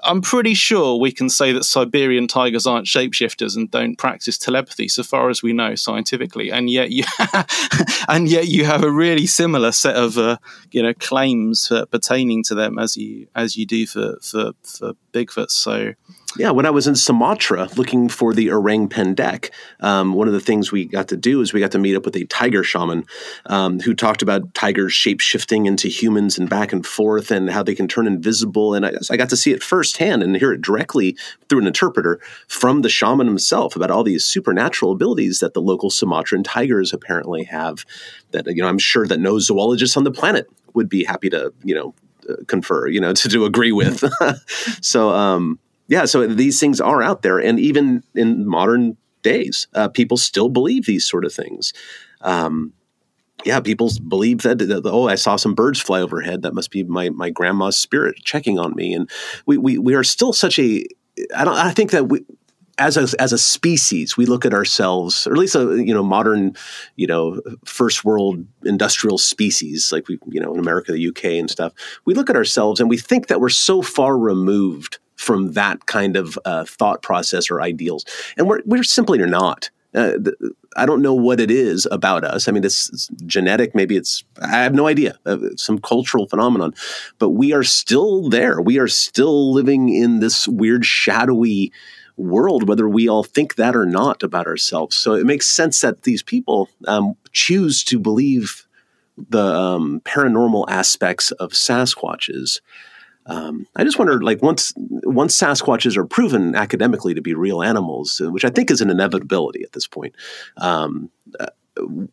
I'm 0.06 0.22
pretty 0.22 0.54
sure 0.54 0.98
we 0.98 1.12
can 1.12 1.30
say 1.30 1.52
that 1.52 1.64
Siberian 1.64 2.28
tigers 2.28 2.68
aren't 2.68 2.86
shapeshifters 2.86 3.56
and 3.56 3.70
don't 3.70 3.98
practice 3.98 4.38
telepathy, 4.38 4.88
so 4.88 5.04
far 5.04 5.30
as 5.30 5.42
we 5.42 5.52
know 5.52 5.76
scientifically. 5.76 6.52
And 6.52 6.70
yet, 6.70 6.92
you 6.92 7.04
and 8.08 8.30
yet 8.30 8.48
you 8.48 8.66
have 8.66 8.84
a 8.84 8.92
really 8.92 9.26
similar 9.26 9.72
set 9.72 9.96
of 9.96 10.18
uh, 10.18 10.38
you 10.72 10.84
know 10.84 10.94
claims 10.94 11.72
pertaining 11.92 12.44
to 12.44 12.56
them 12.56 12.78
as 12.78 12.96
you 12.96 13.28
as 13.36 13.58
you 13.58 13.66
do 13.66 13.88
for 13.88 14.18
for, 14.22 14.52
for 14.64 14.94
Bigfoot. 15.16 15.50
So 15.50 15.94
yeah, 16.38 16.52
when 16.52 16.66
I 16.66 16.70
was 16.70 16.86
in 16.86 16.96
Sumatra 16.96 17.70
looking 17.78 18.10
for 18.10 18.34
the 18.34 18.52
orang 18.52 18.90
pendek, 18.90 19.52
um, 19.80 20.14
one 20.14 20.28
of 20.28 20.34
the 20.34 20.42
things 20.42 20.70
we 20.70 20.84
got 20.84 21.08
to 21.08 21.18
do 21.18 21.40
is 21.40 21.54
we 21.54 21.62
got 21.62 21.72
to 21.72 21.80
meet 21.80 21.96
up 21.96 22.04
with 22.04 22.18
a 22.18 22.26
tiger 22.26 22.62
shaman 22.62 23.06
um, 23.46 23.80
who 23.80 23.94
talked 23.94 24.22
about 24.22 24.54
tigers 24.54 24.92
shape 24.92 25.22
shifting 25.22 25.66
into 25.66 25.88
humans 25.88 26.38
and 26.38 26.50
back 26.50 26.74
and 26.74 26.86
forth 26.86 27.32
and 27.32 27.50
how 27.50 27.64
they 27.64 27.74
can 27.74 27.88
turn 27.88 28.06
invisible. 28.06 28.74
And 28.74 28.86
I, 28.86 28.94
I 29.10 29.16
got 29.16 29.30
to 29.30 29.38
see 29.38 29.54
it 29.54 29.64
firsthand 29.64 30.24
and 30.24 30.36
hear 30.36 30.52
it 30.52 30.62
directly 30.62 31.18
through 31.48 31.60
an 31.60 31.68
interpreter 31.68 32.20
from 32.50 32.82
the 32.82 32.90
shaman 32.90 33.28
himself 33.28 33.78
about 33.78 33.92
all 33.92 34.04
these 34.04 34.26
supernatural 34.26 34.92
abilities 34.92 35.40
that 35.40 35.54
the 35.54 35.62
local 35.62 35.90
Sumatran 35.90 36.44
tigers 36.44 36.92
apparently 36.92 37.46
have. 37.46 37.86
That 38.32 38.48
you 38.48 38.62
know, 38.62 38.68
I'm 38.68 38.80
sure 38.80 39.08
that 39.08 39.20
no 39.22 39.40
zoologist 39.40 39.96
on 39.96 40.04
the 40.04 40.12
planet 40.12 40.50
would 40.74 40.90
be 40.90 41.06
happy 41.06 41.30
to 41.30 41.54
you 41.64 41.74
know 41.74 41.96
confer, 42.48 42.88
you 42.88 43.00
know, 43.00 43.14
to, 43.22 43.30
to 43.30 43.46
agree 43.46 43.72
with. 43.72 44.04
so, 44.82 45.10
um, 45.10 45.60
yeah, 45.88 46.06
so 46.06 46.26
these 46.26 46.60
things 46.60 46.82
are 46.82 47.04
out 47.04 47.22
there, 47.22 47.40
and 47.40 47.60
even 47.60 48.04
in 48.16 48.48
modern 48.48 48.98
days, 49.22 49.68
uh, 49.74 49.88
people 49.88 50.18
still 50.18 50.50
believe 50.50 50.86
these 50.86 51.06
sort 51.06 51.26
of 51.26 51.34
things. 51.34 51.74
Um, 52.22 52.74
yeah, 53.44 53.60
people 53.60 53.92
believe 54.08 54.42
that, 54.42 54.58
that, 54.60 54.82
oh, 54.86 55.08
I 55.08 55.16
saw 55.16 55.36
some 55.36 55.54
birds 55.54 55.80
fly 55.80 56.02
overhead. 56.02 56.42
That 56.42 56.56
must 56.56 56.72
be 56.72 56.84
my 56.84 57.10
my 57.10 57.30
grandma's 57.30 57.78
spirit 57.78 58.16
checking 58.24 58.58
on 58.58 58.74
me. 58.76 58.94
And 58.94 59.10
we 59.46 59.58
we 59.58 59.78
we 59.78 59.94
are 59.94 60.04
still 60.04 60.34
such 60.34 60.58
a. 60.58 60.86
I 61.36 61.46
don't. 61.46 61.56
I 61.56 61.72
think 61.72 61.92
that 61.92 62.10
we 62.10 62.26
as 62.78 62.98
a 62.98 63.22
as 63.22 63.32
a 63.32 63.38
species, 63.38 64.18
we 64.18 64.26
look 64.26 64.46
at 64.46 64.54
ourselves, 64.54 65.26
or 65.28 65.34
at 65.34 65.38
least 65.38 65.56
a 65.56 65.84
you 65.84 65.94
know 65.94 66.04
modern, 66.04 66.56
you 66.96 67.08
know, 67.08 67.42
first 67.66 68.04
world 68.04 68.46
industrial 68.66 69.18
species 69.18 69.92
like 69.92 70.08
we 70.08 70.20
you 70.28 70.42
know 70.42 70.54
in 70.54 70.60
America, 70.60 70.92
the 70.92 71.08
UK, 71.08 71.26
and 71.26 71.50
stuff. 71.50 71.74
We 72.06 72.14
look 72.14 72.30
at 72.30 72.36
ourselves 72.36 72.80
and 72.80 72.90
we 72.90 72.98
think 72.98 73.28
that 73.28 73.40
we're 73.40 73.50
so 73.50 73.82
far 73.82 74.18
removed 74.18 75.00
from 75.16 75.54
that 75.54 75.86
kind 75.86 76.18
of 76.18 76.38
uh, 76.46 76.66
thought 76.66 77.02
process 77.02 77.50
or 77.50 77.62
ideals. 77.62 78.06
And 78.38 78.48
we're, 78.48 78.62
we're 78.66 78.84
simply 78.84 79.18
not. 79.20 79.70
Uh, 79.94 80.18
I 80.76 80.86
don't 80.86 81.02
know 81.02 81.14
what 81.14 81.40
it 81.40 81.50
is 81.50 81.88
about 81.90 82.26
us. 82.26 82.50
I 82.50 82.52
mean, 82.52 82.66
it's, 82.66 83.08
genetic. 83.26 83.74
Maybe 83.74 83.96
it's, 83.96 84.26
I 84.42 84.50
have 84.50 84.76
no 84.76 84.88
idea, 84.88 85.18
uh, 85.26 85.38
some 85.56 85.80
cultural 85.80 86.28
phenomenon. 86.28 86.74
But 87.18 87.30
we 87.30 87.54
are 87.54 87.64
still 87.64 88.28
there. 88.28 88.62
We 88.62 88.78
are 88.78 88.90
still 88.90 89.54
living 89.54 89.88
in 89.88 90.20
this 90.20 90.50
weird, 90.50 90.86
shadowy 90.86 91.72
world, 92.18 92.68
whether 92.68 92.88
we 92.88 93.08
all 93.08 93.24
think 93.24 93.56
that 93.56 93.76
or 93.76 93.86
not 93.86 94.24
about 94.24 94.48
ourselves. 94.48 94.96
So 94.96 95.14
it 95.14 95.26
makes 95.26 95.48
sense 95.48 95.82
that 95.82 96.04
these 96.04 96.24
people 96.24 96.70
um, 96.88 97.16
choose 97.32 97.84
to 97.86 98.00
believe 98.00 98.68
the 99.18 99.44
um, 99.44 100.02
paranormal 100.06 100.66
aspects 100.68 101.32
of 101.32 101.52
Sasquatches 101.52 102.60
um, 103.28 103.66
I 103.76 103.84
just 103.84 103.98
wonder, 103.98 104.22
like 104.22 104.42
once 104.42 104.74
once 104.78 105.36
Sasquatches 105.36 105.98
are 105.98 106.06
proven 106.06 106.56
academically 106.56 107.14
to 107.16 107.22
be 107.22 107.34
real 107.34 107.64
animals, 107.64 108.22
which 108.24 108.46
I 108.46 108.50
think 108.50 108.70
is 108.70 108.82
an 108.82 108.90
inevitability 108.90 109.64
at 109.64 109.72
this 109.72 109.88
point, 109.88 110.16
um, 110.58 111.10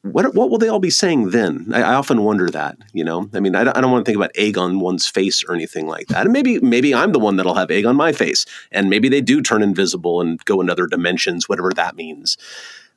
what 0.02 0.34
what 0.34 0.50
will 0.50 0.58
they 0.58 0.68
all 0.68 0.80
be 0.80 0.90
saying 0.90 1.30
then? 1.30 1.70
I, 1.72 1.82
I, 1.82 1.94
often 1.94 2.22
wonder 2.22 2.48
that. 2.50 2.76
You 2.92 3.04
know, 3.04 3.28
I 3.32 3.40
mean, 3.40 3.54
I 3.54 3.64
don't, 3.64 3.76
I 3.76 3.80
don't 3.80 3.92
want 3.92 4.04
to 4.04 4.08
think 4.08 4.16
about 4.16 4.32
egg 4.34 4.58
on 4.58 4.80
one's 4.80 5.06
face 5.06 5.44
or 5.44 5.54
anything 5.54 5.86
like 5.86 6.08
that. 6.08 6.22
And 6.22 6.32
maybe 6.32 6.58
maybe 6.60 6.94
I'm 6.94 7.12
the 7.12 7.18
one 7.18 7.36
that'll 7.36 7.54
have 7.54 7.70
egg 7.70 7.86
on 7.86 7.96
my 7.96 8.12
face, 8.12 8.44
and 8.72 8.90
maybe 8.90 9.08
they 9.08 9.20
do 9.20 9.40
turn 9.40 9.62
invisible 9.62 10.20
and 10.20 10.44
go 10.44 10.60
in 10.60 10.68
other 10.68 10.86
dimensions, 10.86 11.48
whatever 11.48 11.70
that 11.74 11.96
means. 11.96 12.36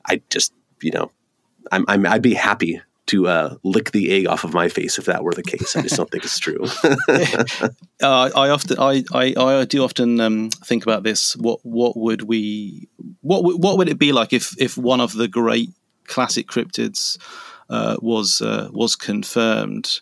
I 0.08 0.22
just 0.30 0.54
you 0.82 0.92
know, 0.92 1.12
I'm, 1.72 1.86
I'm 1.88 2.06
I'd 2.06 2.22
be 2.22 2.34
happy 2.34 2.82
to 3.08 3.28
uh, 3.28 3.56
lick 3.64 3.92
the 3.92 4.12
egg 4.12 4.28
off 4.28 4.44
of 4.44 4.54
my 4.54 4.68
face 4.68 4.98
if 4.98 5.06
that 5.06 5.24
were 5.24 5.34
the 5.34 5.44
case. 5.44 5.76
I 5.76 5.84
just 5.84 5.96
don't 5.96 6.10
think 6.10 6.24
it's 6.24 6.40
true. 6.40 6.64
uh, 8.02 8.32
I 8.36 8.50
often, 8.50 8.80
I, 8.80 9.04
I, 9.14 9.36
I 9.38 9.66
do 9.66 9.84
often 9.84 10.20
um, 10.20 10.50
think 10.50 10.84
about 10.84 11.04
this. 11.04 11.36
What, 11.36 11.60
what 11.64 11.96
would 11.96 12.24
we, 12.24 12.90
what, 13.22 13.44
what 13.60 13.78
would 13.78 13.90
it 13.90 14.00
be 14.00 14.12
like 14.12 14.34
if, 14.34 14.60
if 14.60 14.76
one 14.76 15.02
of 15.02 15.14
the 15.14 15.28
great 15.28 15.70
classic 16.08 16.48
cryptids 16.48 17.18
uh, 17.70 17.98
was 18.02 18.42
uh, 18.42 18.70
was 18.72 18.96
confirmed? 18.96 20.00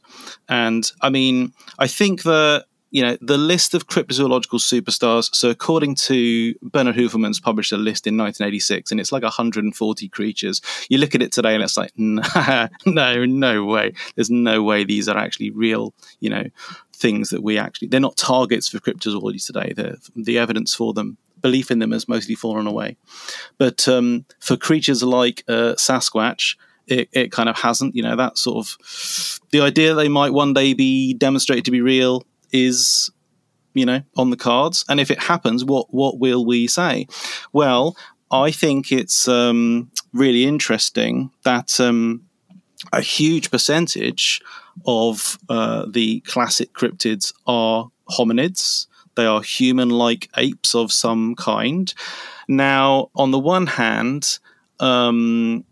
And 0.49 0.89
I 1.01 1.09
mean, 1.09 1.53
I 1.79 1.87
think 1.87 2.23
that 2.23 2.65
you 2.93 3.01
know, 3.01 3.17
the 3.21 3.39
list 3.39 3.73
of 3.73 3.87
cryptozoological 3.87 4.59
superstars. 4.59 5.33
So, 5.33 5.49
according 5.49 5.95
to 5.95 6.53
Bernard 6.61 6.95
Heuvelmans, 6.95 7.41
published 7.41 7.71
a 7.71 7.77
list 7.77 8.05
in 8.05 8.15
1986, 8.17 8.91
and 8.91 8.99
it's 8.99 9.11
like 9.11 9.23
140 9.23 10.09
creatures. 10.09 10.61
You 10.89 10.99
look 10.99 11.15
at 11.15 11.23
it 11.23 11.31
today, 11.31 11.55
and 11.55 11.63
it's 11.63 11.75
like, 11.75 11.91
no, 11.97 12.69
no 12.85 13.65
way. 13.65 13.93
There's 14.13 14.29
no 14.29 14.61
way 14.61 14.83
these 14.83 15.09
are 15.09 15.17
actually 15.17 15.49
real. 15.49 15.95
You 16.19 16.29
know, 16.29 16.43
things 16.95 17.31
that 17.31 17.41
we 17.41 17.57
actually 17.57 17.87
they're 17.87 17.99
not 17.99 18.15
targets 18.15 18.69
for 18.69 18.77
cryptozoology 18.77 19.43
today. 19.43 19.73
They're, 19.75 19.97
the 20.15 20.37
evidence 20.37 20.75
for 20.75 20.93
them, 20.93 21.17
belief 21.43 21.69
in 21.69 21.77
them, 21.77 21.91
has 21.91 22.07
mostly 22.07 22.33
fallen 22.33 22.65
away. 22.65 22.97
But 23.59 23.87
um, 23.87 24.25
for 24.39 24.57
creatures 24.57 25.03
like 25.03 25.43
uh, 25.47 25.75
Sasquatch 25.77 26.55
it, 26.87 27.09
it 27.11 27.31
kind 27.31 27.49
of 27.49 27.57
hasn't. 27.57 27.95
You 27.95 28.03
know, 28.03 28.15
that 28.15 28.37
sort 28.37 28.65
of 28.65 29.39
the 29.51 29.61
idea 29.61 29.93
they 29.93 30.09
might 30.09 30.33
one 30.33 30.53
day 30.53 30.73
be 30.73 31.13
demonstrated 31.13 31.65
to 31.65 31.71
be 31.71 31.81
real 31.81 32.23
is 32.51 33.11
you 33.73 33.85
know 33.85 34.01
on 34.15 34.29
the 34.29 34.37
cards 34.37 34.85
and 34.87 34.99
if 34.99 35.09
it 35.09 35.19
happens 35.19 35.65
what 35.65 35.91
what 35.91 36.19
will 36.19 36.45
we 36.45 36.67
say 36.67 37.07
well 37.51 37.97
i 38.29 38.51
think 38.51 38.91
it's 38.91 39.27
um, 39.27 39.89
really 40.13 40.45
interesting 40.45 41.31
that 41.43 41.79
um, 41.79 42.21
a 42.91 43.01
huge 43.01 43.49
percentage 43.49 44.39
of 44.85 45.39
uh, 45.49 45.87
the 45.89 46.19
classic 46.21 46.71
cryptids 46.73 47.33
are 47.47 47.89
hominids 48.11 48.85
they 49.15 49.25
are 49.25 49.41
human 49.41 49.89
like 49.89 50.29
apes 50.37 50.75
of 50.75 50.91
some 50.91 51.35
kind. 51.35 51.93
Now 52.47 53.09
on 53.15 53.31
the 53.31 53.39
one 53.39 53.67
hand 53.67 54.39
um, 54.79 55.65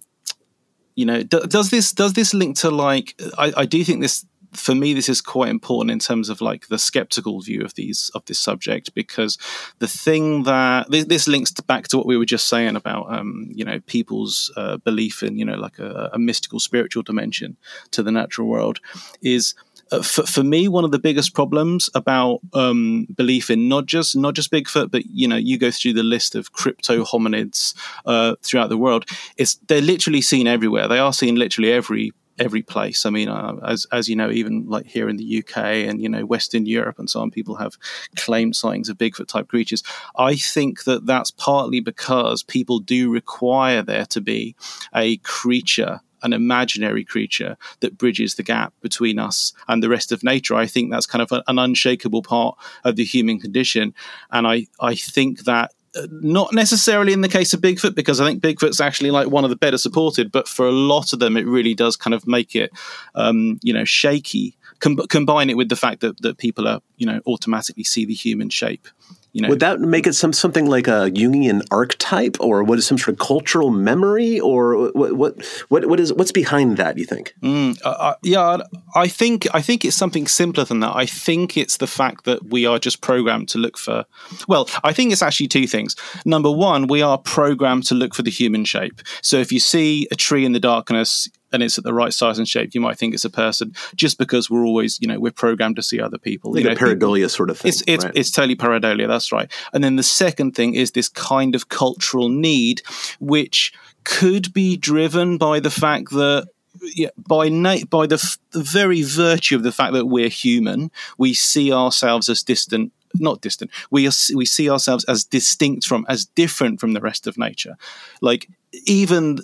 you 0.96 1.06
know 1.06 1.24
does 1.24 1.70
this 1.70 1.92
does 1.92 2.14
this 2.14 2.34
link 2.34 2.58
to 2.58 2.70
like 2.70 3.20
I, 3.38 3.54
I 3.58 3.66
do 3.66 3.84
think 3.84 4.02
this 4.02 4.26
for 4.54 4.76
me 4.76 4.94
this 4.94 5.08
is 5.08 5.22
quite 5.22 5.50
important 5.50 5.92
in 5.92 6.00
terms 6.00 6.30
of 6.30 6.42
like 6.42 6.68
the 6.68 6.78
skeptical 6.78 7.40
view 7.40 7.64
of 7.64 7.74
these 7.76 8.12
of 8.14 8.26
this 8.26 8.40
subject 8.40 8.94
because 8.94 9.38
the 9.80 9.88
thing 9.88 10.44
that 10.44 10.92
this, 10.92 11.06
this 11.06 11.28
links 11.28 11.52
back 11.52 11.88
to 11.88 11.98
what 11.98 12.06
we 12.06 12.18
were 12.18 12.26
just 12.26 12.48
saying 12.48 12.76
about 12.76 13.12
um, 13.12 13.50
you 13.54 13.64
know 13.64 13.80
people's 13.88 14.52
uh, 14.58 14.78
belief 14.78 15.24
in 15.24 15.38
you 15.38 15.46
know 15.46 15.56
like 15.56 15.80
a, 15.80 16.10
a 16.14 16.20
mystical 16.20 16.60
spiritual 16.60 17.04
dimension 17.04 17.56
to 17.92 18.04
the 18.04 18.12
natural 18.12 18.48
world 18.48 18.80
is 19.22 19.56
uh, 19.92 20.02
for, 20.02 20.24
for 20.24 20.44
me, 20.44 20.68
one 20.68 20.84
of 20.84 20.92
the 20.92 21.00
biggest 21.00 21.34
problems 21.34 21.90
about 21.94 22.40
um, 22.54 23.08
belief 23.16 23.50
in 23.50 23.68
not 23.68 23.86
just 23.86 24.16
not 24.16 24.34
just 24.34 24.52
Bigfoot, 24.52 24.92
but 24.92 25.06
you 25.06 25.28
know, 25.28 25.36
you 25.36 25.58
go 25.58 25.72
through 25.72 25.94
the 25.94 26.04
list 26.04 26.36
of 26.36 26.54
crypto 26.54 27.04
hominids 27.04 27.74
uh, 28.06 28.36
throughout 28.42 28.70
the 28.70 28.78
world. 28.78 29.06
It's 29.38 29.56
they're 29.68 29.82
literally 29.82 30.22
seen 30.22 30.48
everywhere. 30.48 30.88
They 30.88 31.00
are 31.00 31.14
seen 31.14 31.36
literally 31.36 31.72
every 31.72 32.12
every 32.40 32.62
place. 32.62 33.06
I 33.06 33.10
mean, 33.10 33.30
uh, 33.30 33.56
as 33.64 33.86
as 33.92 34.08
you 34.08 34.16
know, 34.16 34.32
even 34.32 34.66
like 34.68 34.88
here 34.88 35.10
in 35.10 35.18
the 35.18 35.40
UK 35.40 35.58
and 35.58 36.02
you 36.02 36.10
know 36.10 36.26
Western 36.26 36.66
Europe 36.66 36.98
and 37.00 37.10
so 37.10 37.22
on, 37.22 37.32
people 37.32 37.56
have 37.56 37.78
claimed 38.16 38.56
sightings 38.56 38.90
of 38.90 38.98
Bigfoot 38.98 39.28
type 39.28 39.48
creatures. 39.48 39.84
I 40.16 40.36
think 40.36 40.86
that 40.86 41.06
that's 41.06 41.32
partly 41.32 41.80
because 41.80 42.44
people 42.44 42.80
do 42.80 43.12
require 43.12 43.82
there 43.82 44.06
to 44.08 44.22
be 44.22 44.56
a 44.96 45.18
creature 45.18 46.02
an 46.24 46.34
imaginary 46.34 47.04
creature 47.04 47.58
that 47.80 47.98
bridges 47.98 48.36
the 48.36 48.44
gap 48.44 48.74
between 48.82 49.20
us 49.20 49.54
and 49.68 49.82
the 49.82 49.90
rest 49.90 50.12
of 50.12 50.24
nature. 50.24 50.56
I 50.56 50.66
think 50.66 50.92
that's 50.92 51.06
kind 51.06 51.22
of 51.22 51.32
an 51.32 51.60
unshakable 51.60 52.22
part 52.22 52.58
of 52.84 52.96
the 52.96 53.06
human 53.06 53.40
condition. 53.40 53.94
And 54.32 54.48
I, 54.48 54.68
I 54.80 54.96
think 54.96 55.44
that 55.46 55.72
uh, 55.96 56.08
not 56.10 56.54
necessarily 56.54 57.12
in 57.12 57.22
the 57.22 57.28
case 57.28 57.54
of 57.54 57.62
Bigfoot, 57.62 57.96
because 57.96 58.22
I 58.22 58.26
think 58.26 58.42
Bigfoot's 58.42 58.80
actually 58.80 59.12
like 59.12 59.30
one 59.30 59.44
of 59.44 59.50
the 59.50 59.58
better 59.58 59.78
supported, 59.78 60.32
but 60.32 60.48
for 60.48 60.66
a 60.66 60.72
lot 60.72 61.12
of 61.12 61.20
them, 61.20 61.36
it 61.36 61.46
really 61.46 61.74
does 61.74 61.98
kind 61.98 62.14
of 62.14 62.26
make 62.26 62.56
it, 62.56 62.72
um, 63.16 63.60
you 63.62 63.74
know, 63.74 63.86
shaky. 63.86 64.56
Com- 64.80 65.06
combine 65.10 65.50
it 65.52 65.58
with 65.58 65.70
the 65.70 65.76
fact 65.76 66.02
that, 66.02 66.20
that 66.22 66.40
people 66.40 66.68
are, 66.68 66.82
you 66.98 67.06
know, 67.06 67.22
automatically 67.28 67.84
see 67.84 68.04
the 68.04 68.16
human 68.16 68.50
shape. 68.50 68.88
You 69.34 69.44
know, 69.44 69.50
Would 69.50 69.62
that 69.62 69.80
make 69.80 70.08
it 70.08 70.14
some 70.14 70.34
something 70.34 70.66
like 70.66 70.88
a 70.88 71.10
Jungian 71.10 71.62
archetype, 71.72 72.36
or 72.42 72.64
what 72.64 72.78
is 72.78 72.86
some 72.86 72.98
sort 72.98 73.14
of 73.14 73.20
cultural 73.20 73.70
memory, 73.70 74.40
or 74.40 74.92
what 74.92 75.14
what 75.14 75.42
what, 75.70 75.86
what 75.86 76.00
is 76.02 76.12
what's 76.14 76.34
behind 76.34 76.76
that? 76.78 76.98
You 76.98 77.06
think? 77.06 77.34
Mm, 77.42 77.80
uh, 77.86 77.90
uh, 77.90 78.16
yeah, 78.24 78.58
I 78.94 79.08
think 79.08 79.48
I 79.54 79.62
think 79.62 79.86
it's 79.86 79.96
something 79.96 80.28
simpler 80.28 80.66
than 80.66 80.82
that. 80.82 80.96
I 80.96 81.06
think 81.06 81.56
it's 81.56 81.78
the 81.78 81.88
fact 81.88 82.26
that 82.26 82.48
we 82.48 82.66
are 82.66 82.78
just 82.78 83.00
programmed 83.02 83.48
to 83.50 83.58
look 83.58 83.78
for. 83.78 84.06
Well, 84.50 84.70
I 84.84 84.92
think 84.92 85.14
it's 85.14 85.22
actually 85.22 85.48
two 85.48 85.66
things. 85.66 85.96
Number 86.26 86.52
one, 86.52 86.88
we 86.88 87.02
are 87.02 87.18
programmed 87.18 87.86
to 87.86 87.96
look 87.96 88.14
for 88.14 88.24
the 88.24 88.32
human 88.32 88.66
shape. 88.66 89.02
So 89.22 89.38
if 89.38 89.52
you 89.54 89.62
see 89.62 90.08
a 90.12 90.16
tree 90.16 90.44
in 90.44 90.52
the 90.52 90.60
darkness, 90.60 91.30
and 91.52 91.64
it's 91.64 91.78
at 91.78 91.84
the 91.84 91.94
right 91.94 92.14
size 92.14 92.38
and 92.38 92.48
shape, 92.48 92.74
you 92.74 92.82
might 92.82 92.98
think 92.98 93.14
it's 93.14 93.26
a 93.26 93.30
person 93.30 93.74
just 93.96 94.18
because 94.18 94.50
we're 94.50 94.66
always, 94.66 95.00
you 95.02 95.08
know, 95.08 95.20
we're 95.20 95.32
programmed 95.32 95.76
to 95.78 95.82
see 95.82 96.00
other 96.00 96.18
people. 96.18 96.54
Like 96.54 96.64
you 96.64 96.70
a 96.70 96.74
know, 96.74 96.80
pareidolia 96.80 97.30
sort 97.30 97.50
of 97.50 97.58
thing. 97.58 97.70
It's 97.70 97.84
it's, 97.88 98.06
right? 98.06 98.16
it's 98.16 98.32
totally 98.32 98.56
pareidolia. 98.56 99.08
That's 99.08 99.32
right. 99.32 99.52
And 99.74 99.84
then 99.84 99.96
the 99.96 100.04
second 100.04 100.56
thing 100.56 100.76
is 100.76 100.92
this 100.92 101.10
kind 101.10 101.56
of 101.56 101.70
cultural 101.70 102.30
need, 102.30 102.82
which 103.20 103.74
could 104.04 104.54
be 104.54 104.78
driven 104.78 105.38
by 105.38 105.60
the 105.60 105.72
fact 105.72 106.10
that 106.12 106.48
yeah, 106.96 107.10
by 107.18 107.50
na- 107.50 107.86
by 107.90 108.08
the, 108.08 108.16
f- 108.16 108.40
the 108.52 108.64
very 108.64 109.04
virtue 109.04 109.56
of 109.56 109.64
the 109.64 109.72
fact 109.72 109.94
that 109.94 110.06
we're 110.06 110.30
human, 110.30 110.90
we 111.18 111.34
see 111.34 111.72
ourselves 111.72 112.30
as 112.30 112.44
distant 112.44 112.92
not 113.16 113.42
distant. 113.42 113.72
We 113.90 114.08
are, 114.08 114.12
we 114.34 114.46
see 114.46 114.70
ourselves 114.70 115.04
as 115.06 115.26
distinct 115.26 115.86
from, 115.86 116.06
as 116.08 116.26
different 116.26 116.80
from 116.80 116.94
the 116.94 117.02
rest 117.02 117.28
of 117.28 117.38
nature. 117.38 117.76
Like 118.22 118.48
even 118.86 119.40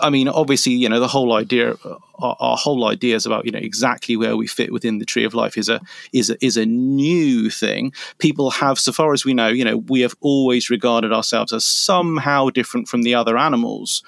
I 0.00 0.10
mean, 0.10 0.28
obviously, 0.28 0.72
you 0.72 0.88
know, 0.88 1.00
the 1.00 1.08
whole 1.08 1.34
idea, 1.34 1.72
uh, 1.84 1.96
our, 2.18 2.36
our, 2.38 2.56
whole 2.56 2.86
ideas 2.86 3.26
about 3.26 3.46
you 3.46 3.52
know 3.52 3.58
exactly 3.58 4.16
where 4.16 4.36
we 4.36 4.46
fit 4.46 4.72
within 4.72 4.98
the 4.98 5.04
tree 5.04 5.24
of 5.24 5.34
life 5.34 5.56
is 5.56 5.68
a 5.68 5.80
is 6.12 6.30
a, 6.30 6.44
is 6.44 6.56
a 6.56 6.66
new 6.66 7.50
thing. 7.50 7.92
People 8.18 8.50
have, 8.50 8.78
so 8.78 8.92
far 8.92 9.12
as 9.12 9.24
we 9.24 9.34
know, 9.34 9.48
you 9.48 9.64
know, 9.64 9.78
we 9.78 10.00
have 10.00 10.14
always 10.20 10.70
regarded 10.70 11.12
ourselves 11.12 11.52
as 11.52 11.64
somehow 11.64 12.50
different 12.50 12.88
from 12.88 13.02
the 13.02 13.14
other 13.14 13.38
animals, 13.38 14.02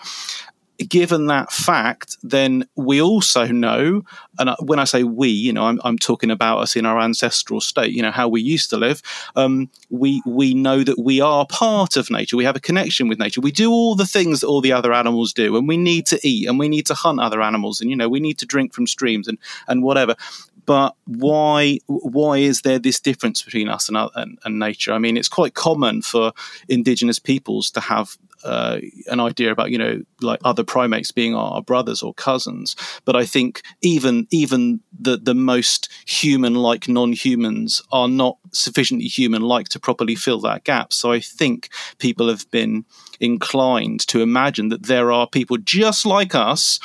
given 0.83 1.27
that 1.27 1.53
fact, 1.53 2.17
then 2.23 2.67
we 2.77 3.01
also 3.01 3.47
know, 3.47 4.03
and 4.39 4.51
when 4.61 4.79
I 4.79 4.85
say 4.85 5.05
we, 5.05 5.29
you 5.29 5.53
know, 5.53 5.65
I'm, 5.65 5.81
I'm 5.85 5.99
talking 5.99 6.31
about 6.31 6.59
us 6.59 6.77
in 6.77 6.87
our 6.87 7.01
ancestral 7.01 7.61
state, 7.61 7.93
you 7.93 8.03
know, 8.03 8.11
how 8.11 8.29
we 8.29 8.41
used 8.41 8.71
to 8.71 8.77
live. 8.77 9.03
Um, 9.37 9.71
we 9.91 10.23
we 10.27 10.55
know 10.55 10.83
that 10.85 10.99
we 10.99 11.21
are 11.21 11.47
part 11.47 11.97
of 11.97 12.11
nature. 12.11 12.37
We 12.37 12.45
have 12.45 12.57
a 12.57 12.61
connection 12.61 13.09
with 13.09 13.19
nature. 13.19 13.41
We 13.41 13.53
do 13.53 13.71
all 13.71 13.95
the 13.95 14.07
things 14.07 14.41
that 14.41 14.47
all 14.47 14.61
the 14.61 14.73
other 14.73 14.93
animals 14.93 15.33
do, 15.33 15.57
and 15.57 15.69
we 15.69 15.77
need 15.77 16.07
to 16.07 16.21
eat, 16.23 16.49
and 16.49 16.59
we 16.59 16.69
need 16.69 16.87
to 16.87 16.95
hunt 16.95 17.21
other 17.21 17.43
animals, 17.43 17.81
and 17.81 17.91
you 17.91 17.97
know, 17.97 18.09
we 18.09 18.21
need 18.21 18.39
to 18.39 18.47
drink 18.47 18.73
from 18.73 18.87
streams 18.87 19.29
and 19.29 19.39
and 19.69 19.83
whatever. 19.83 20.17
But 20.65 20.95
why 21.07 21.79
why 21.87 22.39
is 22.39 22.63
there 22.63 22.79
this 22.79 23.01
difference 23.01 23.43
between 23.43 23.69
us 23.69 23.89
and, 23.89 23.99
and, 24.15 24.39
and 24.45 24.59
nature? 24.59 24.93
I 24.93 24.99
mean, 24.99 25.17
it's 25.17 25.29
quite 25.29 25.55
common 25.55 26.03
for 26.03 26.33
indigenous 26.69 27.19
peoples 27.19 27.71
to 27.73 27.81
have 27.81 28.17
uh, 28.45 28.79
an 29.07 29.21
idea 29.21 29.51
about 29.53 29.71
you 29.71 29.79
know 29.79 30.03
like 30.21 30.41
other 30.45 30.65
primates 30.65 31.13
being 31.13 31.35
our 31.35 31.63
brothers 31.63 32.03
or 32.03 32.15
cousins. 32.15 32.77
But 33.05 33.17
i 33.17 33.25
think 33.25 33.63
even 33.81 34.27
even 34.31 34.81
the 34.99 35.17
the 35.17 35.35
most 35.35 35.89
human 36.07 36.55
like 36.55 36.89
non-humans 36.89 37.83
are 37.91 38.09
not 38.09 38.39
sufficiently 38.53 39.07
human 39.07 39.43
like 39.43 39.69
to 39.71 39.81
properly 39.81 40.15
fill 40.15 40.41
that 40.41 40.65
gap. 40.65 40.93
So 40.93 41.13
i 41.13 41.21
think 41.21 41.69
people 41.99 42.29
have 42.29 42.51
been 42.51 42.85
inclined 43.21 44.01
to 44.09 44.21
imagine 44.21 44.69
that 44.69 44.85
there 44.85 45.13
are 45.13 45.29
people 45.29 45.57
just 45.57 46.05
like 46.05 46.35
us 46.35 46.81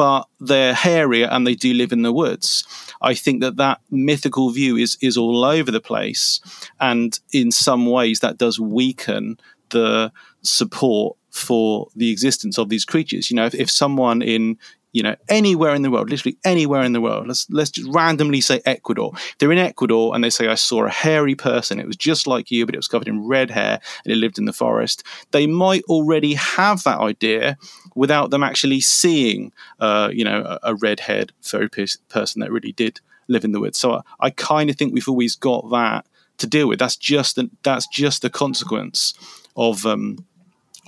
but 0.00 0.26
they're 0.40 0.72
hairier 0.72 1.26
and 1.26 1.46
they 1.46 1.54
do 1.54 1.74
live 1.74 1.92
in 1.92 2.00
the 2.00 2.12
woods. 2.12 2.64
I 3.02 3.12
think 3.12 3.42
that 3.42 3.56
that 3.56 3.80
mythical 3.90 4.50
view 4.50 4.76
is 4.76 4.96
is 5.02 5.18
all 5.18 5.44
over 5.44 5.70
the 5.70 5.80
place. 5.80 6.40
And 6.80 7.18
in 7.32 7.50
some 7.50 7.84
ways 7.84 8.20
that 8.20 8.38
does 8.38 8.58
weaken 8.58 9.38
the 9.70 10.12
support 10.42 11.16
for 11.30 11.88
the 11.94 12.10
existence 12.10 12.58
of 12.58 12.68
these 12.68 12.84
creatures. 12.84 13.30
You 13.30 13.36
know, 13.36 13.46
if, 13.46 13.54
if 13.54 13.70
someone 13.70 14.22
in 14.22 14.58
you 14.92 15.04
know 15.04 15.14
anywhere 15.28 15.74
in 15.74 15.82
the 15.82 15.90
world, 15.90 16.10
literally 16.10 16.36
anywhere 16.44 16.82
in 16.82 16.92
the 16.92 17.00
world, 17.00 17.28
let's 17.28 17.48
let's 17.50 17.70
just 17.70 17.88
randomly 17.90 18.40
say 18.40 18.60
Ecuador. 18.66 19.12
They're 19.38 19.52
in 19.52 19.58
Ecuador 19.58 20.14
and 20.14 20.24
they 20.24 20.30
say 20.30 20.48
I 20.48 20.56
saw 20.56 20.84
a 20.84 20.90
hairy 20.90 21.34
person. 21.34 21.78
It 21.78 21.86
was 21.86 21.96
just 21.96 22.26
like 22.26 22.50
you, 22.50 22.66
but 22.66 22.74
it 22.74 22.78
was 22.78 22.88
covered 22.88 23.08
in 23.08 23.26
red 23.26 23.50
hair 23.50 23.80
and 24.04 24.12
it 24.12 24.16
lived 24.16 24.38
in 24.38 24.46
the 24.46 24.52
forest. 24.52 25.04
They 25.30 25.46
might 25.46 25.84
already 25.84 26.34
have 26.34 26.82
that 26.84 26.98
idea 26.98 27.56
without 27.94 28.30
them 28.30 28.42
actually 28.42 28.80
seeing, 28.80 29.52
uh, 29.78 30.10
you 30.12 30.24
know, 30.24 30.42
a, 30.42 30.72
a 30.72 30.74
red-haired 30.76 31.32
furry 31.42 31.68
person 31.68 32.40
that 32.40 32.52
really 32.52 32.72
did 32.72 33.00
live 33.28 33.44
in 33.44 33.52
the 33.52 33.60
woods. 33.60 33.78
So 33.78 33.94
I, 33.94 34.02
I 34.20 34.30
kind 34.30 34.70
of 34.70 34.76
think 34.76 34.92
we've 34.92 35.08
always 35.08 35.36
got 35.36 35.70
that 35.70 36.06
to 36.38 36.46
deal 36.46 36.68
with. 36.68 36.78
That's 36.78 36.96
just 36.96 37.38
that's 37.62 37.86
just 37.86 38.22
the 38.22 38.30
consequence 38.30 39.14
of 39.56 39.86
um, 39.86 40.24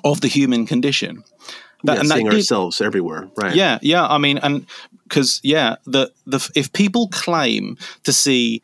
of 0.05 0.21
the 0.21 0.29
human 0.29 0.67
condition. 0.67 1.25
That, 1.85 1.95
yeah, 1.95 2.01
and 2.01 2.09
seeing 2.09 2.27
that 2.27 2.35
ourselves 2.35 2.81
everywhere, 2.81 3.29
right? 3.37 3.55
Yeah, 3.55 3.79
yeah. 3.83 4.07
I 4.07 4.19
mean, 4.19 4.39
and 4.39 4.67
because 5.05 5.41
yeah, 5.43 5.77
the 5.85 6.13
the 6.27 6.51
if 6.55 6.73
people 6.73 7.09
claim 7.09 7.77
to 8.05 8.13
see 8.13 8.63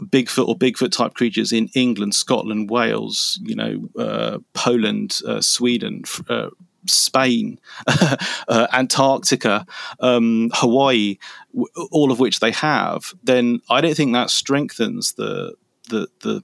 Bigfoot 0.00 0.48
or 0.48 0.56
Bigfoot 0.56 0.92
type 0.92 1.14
creatures 1.14 1.52
in 1.52 1.68
England, 1.74 2.14
Scotland, 2.14 2.70
Wales, 2.70 3.40
you 3.42 3.54
know, 3.54 3.88
uh, 3.98 4.38
Poland, 4.54 5.18
uh, 5.26 5.40
Sweden. 5.40 6.04
Uh, 6.28 6.50
Spain, 6.88 7.60
uh, 8.48 8.66
Antarctica, 8.72 9.64
um, 10.00 10.50
Hawaii, 10.54 11.16
w- 11.52 11.88
all 11.92 12.10
of 12.10 12.18
which 12.18 12.40
they 12.40 12.50
have, 12.50 13.14
then 13.22 13.60
I 13.70 13.80
don't 13.80 13.94
think 13.94 14.12
that 14.14 14.30
strengthens 14.30 15.12
the 15.12 15.54
the 15.90 16.08
the 16.22 16.42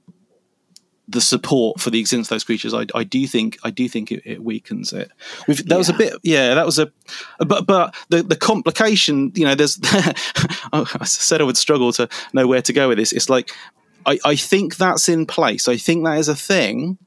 the 1.09 1.21
support 1.21 1.79
for 1.79 1.89
the 1.89 1.99
existence 1.99 2.27
of 2.27 2.35
those 2.35 2.43
creatures, 2.43 2.73
I, 2.73 2.85
I 2.93 3.03
do 3.03 3.25
think 3.27 3.57
I 3.63 3.71
do 3.71 3.89
think 3.89 4.11
it, 4.11 4.21
it 4.25 4.43
weakens 4.43 4.93
it. 4.93 5.11
We've, 5.47 5.57
that 5.57 5.69
yeah. 5.69 5.77
was 5.77 5.89
a 5.89 5.93
bit, 5.93 6.13
yeah, 6.23 6.53
that 6.53 6.65
was 6.65 6.79
a, 6.79 6.91
but 7.39 7.65
but 7.65 7.95
the 8.09 8.23
the 8.23 8.35
complication, 8.35 9.31
you 9.35 9.45
know, 9.45 9.55
there's. 9.55 9.79
I 10.71 11.05
said 11.05 11.41
I 11.41 11.45
would 11.45 11.57
struggle 11.57 11.91
to 11.93 12.07
know 12.33 12.47
where 12.47 12.61
to 12.61 12.73
go 12.73 12.87
with 12.87 12.97
this. 12.97 13.11
It's 13.11 13.29
like 13.29 13.51
I, 14.05 14.19
I 14.23 14.35
think 14.35 14.77
that's 14.77 15.09
in 15.09 15.25
place. 15.25 15.67
I 15.67 15.77
think 15.77 16.05
that 16.05 16.17
is 16.19 16.27
a 16.27 16.35
thing, 16.35 16.97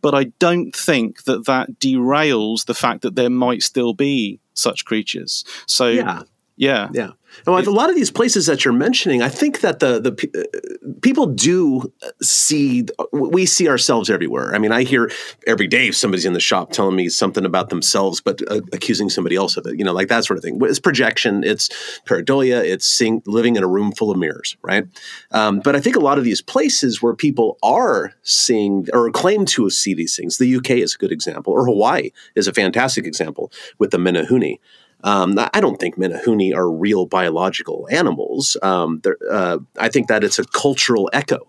but 0.00 0.14
I 0.14 0.24
don't 0.38 0.74
think 0.74 1.24
that 1.24 1.46
that 1.46 1.78
derails 1.78 2.66
the 2.66 2.74
fact 2.74 3.02
that 3.02 3.14
there 3.14 3.30
might 3.30 3.62
still 3.62 3.94
be 3.94 4.40
such 4.54 4.84
creatures. 4.84 5.44
So 5.66 5.88
Yeah. 5.88 6.22
Yeah, 6.60 6.88
Yeah. 6.92 7.12
Well, 7.46 7.56
a 7.66 7.70
lot 7.70 7.88
of 7.88 7.96
these 7.96 8.10
places 8.10 8.46
that 8.46 8.64
you're 8.64 8.74
mentioning, 8.74 9.22
I 9.22 9.30
think 9.30 9.60
that 9.60 9.78
the 9.78 9.98
the 9.98 10.12
uh, 10.36 10.90
people 11.00 11.26
do 11.26 11.90
see 12.20 12.84
we 13.12 13.46
see 13.46 13.66
ourselves 13.66 14.10
everywhere. 14.10 14.54
I 14.54 14.58
mean, 14.58 14.70
I 14.70 14.82
hear 14.82 15.10
every 15.46 15.66
day 15.66 15.90
somebody's 15.90 16.26
in 16.26 16.34
the 16.34 16.40
shop 16.40 16.70
telling 16.70 16.96
me 16.96 17.08
something 17.08 17.46
about 17.46 17.70
themselves, 17.70 18.20
but 18.20 18.42
uh, 18.50 18.60
accusing 18.74 19.08
somebody 19.08 19.36
else 19.36 19.56
of 19.56 19.64
it. 19.66 19.78
You 19.78 19.84
know, 19.84 19.94
like 19.94 20.08
that 20.08 20.26
sort 20.26 20.36
of 20.36 20.44
thing. 20.44 20.58
It's 20.62 20.80
projection. 20.80 21.42
It's 21.42 21.70
pareidolia. 22.04 22.62
It's 22.62 22.86
seeing, 22.86 23.22
living 23.24 23.56
in 23.56 23.62
a 23.62 23.68
room 23.68 23.92
full 23.92 24.10
of 24.10 24.18
mirrors, 24.18 24.58
right? 24.60 24.84
Um, 25.30 25.60
but 25.60 25.74
I 25.74 25.80
think 25.80 25.96
a 25.96 26.00
lot 26.00 26.18
of 26.18 26.24
these 26.24 26.42
places 26.42 27.00
where 27.00 27.14
people 27.14 27.56
are 27.62 28.12
seeing 28.22 28.86
or 28.92 29.10
claim 29.12 29.46
to 29.46 29.70
see 29.70 29.94
these 29.94 30.14
things, 30.14 30.36
the 30.36 30.56
UK 30.56 30.72
is 30.72 30.94
a 30.94 30.98
good 30.98 31.12
example, 31.12 31.54
or 31.54 31.64
Hawaii 31.64 32.10
is 32.34 32.48
a 32.48 32.52
fantastic 32.52 33.06
example 33.06 33.50
with 33.78 33.92
the 33.92 33.98
Menehune. 33.98 34.58
Um, 35.02 35.38
I 35.54 35.60
don't 35.60 35.78
think 35.78 35.96
Menehune 35.96 36.54
are 36.54 36.70
real 36.70 37.06
biological 37.06 37.88
animals. 37.90 38.56
Um, 38.62 39.00
uh, 39.30 39.58
I 39.78 39.88
think 39.88 40.08
that 40.08 40.24
it's 40.24 40.38
a 40.38 40.44
cultural 40.44 41.08
echo 41.12 41.40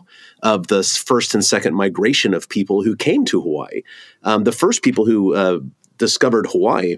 of 0.42 0.68
the 0.68 0.84
first 0.84 1.34
and 1.34 1.44
second 1.44 1.76
migration 1.76 2.34
of 2.34 2.50
people 2.50 2.84
who 2.84 2.96
came 2.96 3.26
to 3.26 3.42
Hawaii. 3.42 3.82
Um, 4.24 4.44
the 4.44 4.52
first 4.52 4.82
people 4.82 5.06
who 5.06 5.36
uh, 5.36 5.60
discovered 5.98 6.48
Hawaii 6.48 6.98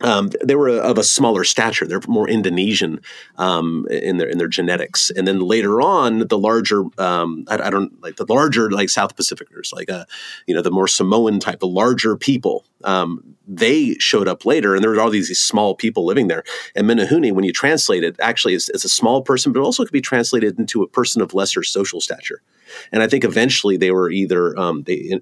um, 0.00 0.30
they 0.42 0.56
were 0.56 0.70
of 0.70 0.98
a 0.98 1.04
smaller 1.04 1.44
stature. 1.44 1.86
They're 1.86 2.00
more 2.08 2.28
Indonesian 2.28 3.00
um, 3.36 3.86
in 3.90 4.18
their 4.18 4.28
in 4.28 4.38
their 4.38 4.48
genetics, 4.48 5.10
and 5.10 5.26
then 5.26 5.38
later 5.38 5.80
on, 5.80 6.26
the 6.26 6.38
larger 6.38 6.84
um, 6.98 7.44
I, 7.48 7.58
I 7.58 7.70
don't 7.70 8.02
like 8.02 8.16
the 8.16 8.26
larger 8.28 8.70
like 8.70 8.88
South 8.88 9.14
Pacificers, 9.16 9.72
like 9.72 9.88
uh, 9.88 10.04
you 10.46 10.54
know 10.54 10.62
the 10.62 10.72
more 10.72 10.88
Samoan 10.88 11.38
type, 11.38 11.60
the 11.60 11.68
larger 11.68 12.16
people. 12.16 12.64
Um, 12.82 13.36
they 13.46 13.94
showed 13.98 14.26
up 14.26 14.44
later, 14.44 14.74
and 14.74 14.82
there 14.82 14.90
were 14.90 15.00
all 15.00 15.10
these, 15.10 15.28
these 15.28 15.40
small 15.40 15.74
people 15.74 16.04
living 16.04 16.28
there. 16.28 16.44
And 16.74 16.88
Menehune, 16.88 17.32
when 17.32 17.44
you 17.44 17.52
translate 17.52 18.02
it, 18.02 18.16
actually 18.18 18.54
is, 18.54 18.68
is 18.70 18.84
a 18.84 18.88
small 18.88 19.22
person, 19.22 19.52
but 19.52 19.60
also 19.60 19.84
could 19.84 19.92
be 19.92 20.00
translated 20.00 20.58
into 20.58 20.82
a 20.82 20.88
person 20.88 21.22
of 21.22 21.34
lesser 21.34 21.62
social 21.62 22.00
stature. 22.00 22.42
And 22.90 23.02
I 23.02 23.06
think 23.06 23.24
eventually 23.24 23.76
they 23.76 23.90
were 23.90 24.10
either 24.10 24.58
um, 24.58 24.82
they, 24.82 25.20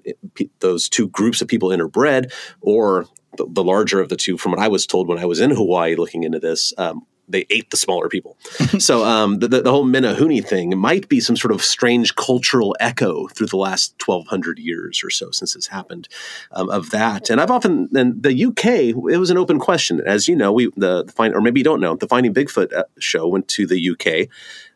those 0.59 0.89
two 0.89 1.09
groups 1.09 1.41
of 1.41 1.47
people 1.47 1.69
interbred, 1.69 2.33
or 2.61 3.05
the, 3.37 3.63
larger 3.63 3.99
of 3.99 4.09
the 4.09 4.15
two. 4.15 4.37
From 4.37 4.51
what 4.51 4.61
I 4.61 4.67
was 4.67 4.85
told 4.85 5.07
when 5.07 5.19
I 5.19 5.25
was 5.25 5.39
in 5.39 5.51
Hawaii 5.51 5.95
looking 5.95 6.23
into 6.23 6.39
this, 6.39 6.73
um, 6.77 7.05
they 7.33 7.45
ate 7.49 7.69
the 7.69 7.77
smaller 7.77 8.07
people. 8.07 8.37
so 8.79 9.03
um, 9.03 9.39
the, 9.39 9.47
the, 9.47 9.61
the 9.61 9.71
whole 9.71 9.85
Menehune 9.85 10.45
thing 10.45 10.77
might 10.77 11.09
be 11.09 11.19
some 11.19 11.35
sort 11.35 11.51
of 11.51 11.61
strange 11.61 12.15
cultural 12.15 12.75
echo 12.79 13.27
through 13.27 13.47
the 13.47 13.57
last 13.57 13.97
twelve 13.99 14.27
hundred 14.27 14.59
years 14.59 15.03
or 15.03 15.09
so 15.09 15.31
since 15.31 15.55
it's 15.55 15.67
happened 15.67 16.07
um, 16.51 16.69
of 16.69 16.91
that. 16.91 17.29
And 17.29 17.41
I've 17.41 17.51
often 17.51 17.89
and 17.93 18.23
the 18.23 18.45
UK 18.45 18.65
it 19.11 19.19
was 19.19 19.29
an 19.29 19.37
open 19.37 19.59
question, 19.59 20.01
as 20.05 20.27
you 20.27 20.35
know. 20.35 20.53
We 20.53 20.71
the, 20.77 21.03
the 21.03 21.11
find 21.11 21.35
or 21.35 21.41
maybe 21.41 21.59
you 21.59 21.65
don't 21.65 21.81
know 21.81 21.95
the 21.95 22.07
Finding 22.07 22.33
Bigfoot 22.33 22.71
uh, 22.73 22.83
show 22.99 23.27
went 23.27 23.47
to 23.49 23.67
the 23.67 23.89
UK. 23.91 24.29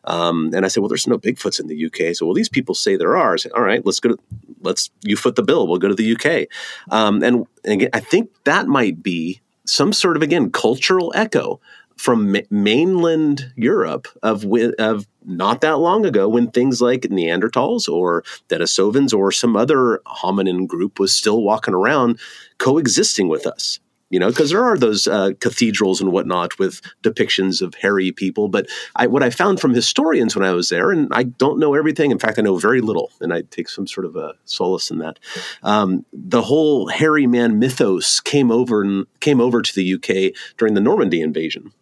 Um, 0.04 0.52
and 0.54 0.64
I 0.64 0.68
said, 0.68 0.80
well, 0.80 0.88
there's 0.88 1.06
no 1.06 1.18
Bigfoots 1.18 1.60
in 1.60 1.66
the 1.66 1.86
UK. 1.86 2.16
So, 2.16 2.24
well, 2.26 2.34
these 2.34 2.48
people 2.48 2.74
say 2.74 2.96
there 2.96 3.16
are. 3.16 3.34
I 3.34 3.36
said, 3.36 3.52
all 3.52 3.62
right, 3.62 3.84
let's 3.84 4.00
go 4.00 4.10
to, 4.10 4.18
let's, 4.62 4.90
you 5.02 5.16
foot 5.16 5.36
the 5.36 5.42
bill. 5.42 5.66
We'll 5.66 5.78
go 5.78 5.88
to 5.88 5.94
the 5.94 6.14
UK. 6.14 6.48
Um, 6.90 7.22
and, 7.22 7.46
and 7.64 7.72
again, 7.74 7.90
I 7.92 8.00
think 8.00 8.30
that 8.44 8.66
might 8.66 9.02
be 9.02 9.42
some 9.66 9.92
sort 9.92 10.16
of, 10.16 10.22
again, 10.22 10.50
cultural 10.50 11.12
echo 11.14 11.60
from 11.98 12.32
ma- 12.32 12.40
mainland 12.50 13.52
Europe 13.56 14.08
of, 14.22 14.46
of 14.78 15.06
not 15.26 15.60
that 15.60 15.78
long 15.78 16.06
ago 16.06 16.28
when 16.28 16.50
things 16.50 16.80
like 16.80 17.02
Neanderthals 17.02 17.88
or 17.88 18.24
Denisovans 18.48 19.12
or 19.12 19.30
some 19.32 19.56
other 19.56 20.00
hominin 20.06 20.66
group 20.66 20.98
was 20.98 21.12
still 21.12 21.42
walking 21.42 21.74
around 21.74 22.18
coexisting 22.58 23.28
with 23.28 23.46
us 23.46 23.80
you 24.10 24.18
know, 24.18 24.28
because 24.28 24.50
there 24.50 24.64
are 24.64 24.78
those 24.78 25.06
uh, 25.06 25.30
cathedrals 25.40 26.00
and 26.00 26.12
whatnot 26.12 26.58
with 26.58 26.80
depictions 27.02 27.60
of 27.60 27.74
hairy 27.74 28.10
people. 28.10 28.48
But 28.48 28.68
I, 28.96 29.06
what 29.06 29.22
I 29.22 29.30
found 29.30 29.60
from 29.60 29.74
historians 29.74 30.34
when 30.34 30.46
I 30.46 30.52
was 30.52 30.70
there, 30.70 30.90
and 30.90 31.08
I 31.12 31.24
don't 31.24 31.58
know 31.58 31.74
everything. 31.74 32.10
In 32.10 32.18
fact, 32.18 32.38
I 32.38 32.42
know 32.42 32.56
very 32.56 32.80
little, 32.80 33.10
and 33.20 33.32
I 33.32 33.42
take 33.42 33.68
some 33.68 33.86
sort 33.86 34.06
of 34.06 34.16
a 34.16 34.34
solace 34.44 34.90
in 34.90 34.98
that. 34.98 35.18
Um, 35.62 36.06
the 36.12 36.42
whole 36.42 36.88
hairy 36.88 37.26
man 37.26 37.58
mythos 37.58 38.20
came 38.20 38.50
over 38.50 38.82
and 38.82 39.06
came 39.20 39.40
over 39.40 39.60
to 39.60 39.74
the 39.74 39.94
UK 39.94 40.34
during 40.56 40.74
the 40.74 40.80
Normandy 40.80 41.20
invasion. 41.20 41.72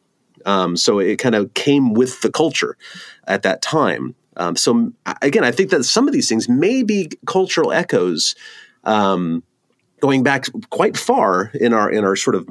Um, 0.46 0.76
so 0.76 0.98
it 0.98 1.18
kind 1.18 1.34
of 1.34 1.52
came 1.54 1.92
with 1.92 2.22
the 2.22 2.30
culture 2.30 2.76
at 3.26 3.42
that 3.42 3.60
time. 3.60 4.14
Um, 4.36 4.56
so 4.56 4.92
again, 5.22 5.44
I 5.44 5.50
think 5.50 5.70
that 5.70 5.84
some 5.84 6.06
of 6.06 6.14
these 6.14 6.28
things 6.28 6.48
may 6.48 6.82
be 6.82 7.10
cultural 7.26 7.72
echoes. 7.72 8.34
Um, 8.84 9.42
going 10.00 10.22
back 10.22 10.44
quite 10.70 10.96
far 10.96 11.50
in 11.54 11.72
our 11.72 11.90
in 11.90 12.04
our 12.04 12.16
sort 12.16 12.36
of 12.36 12.48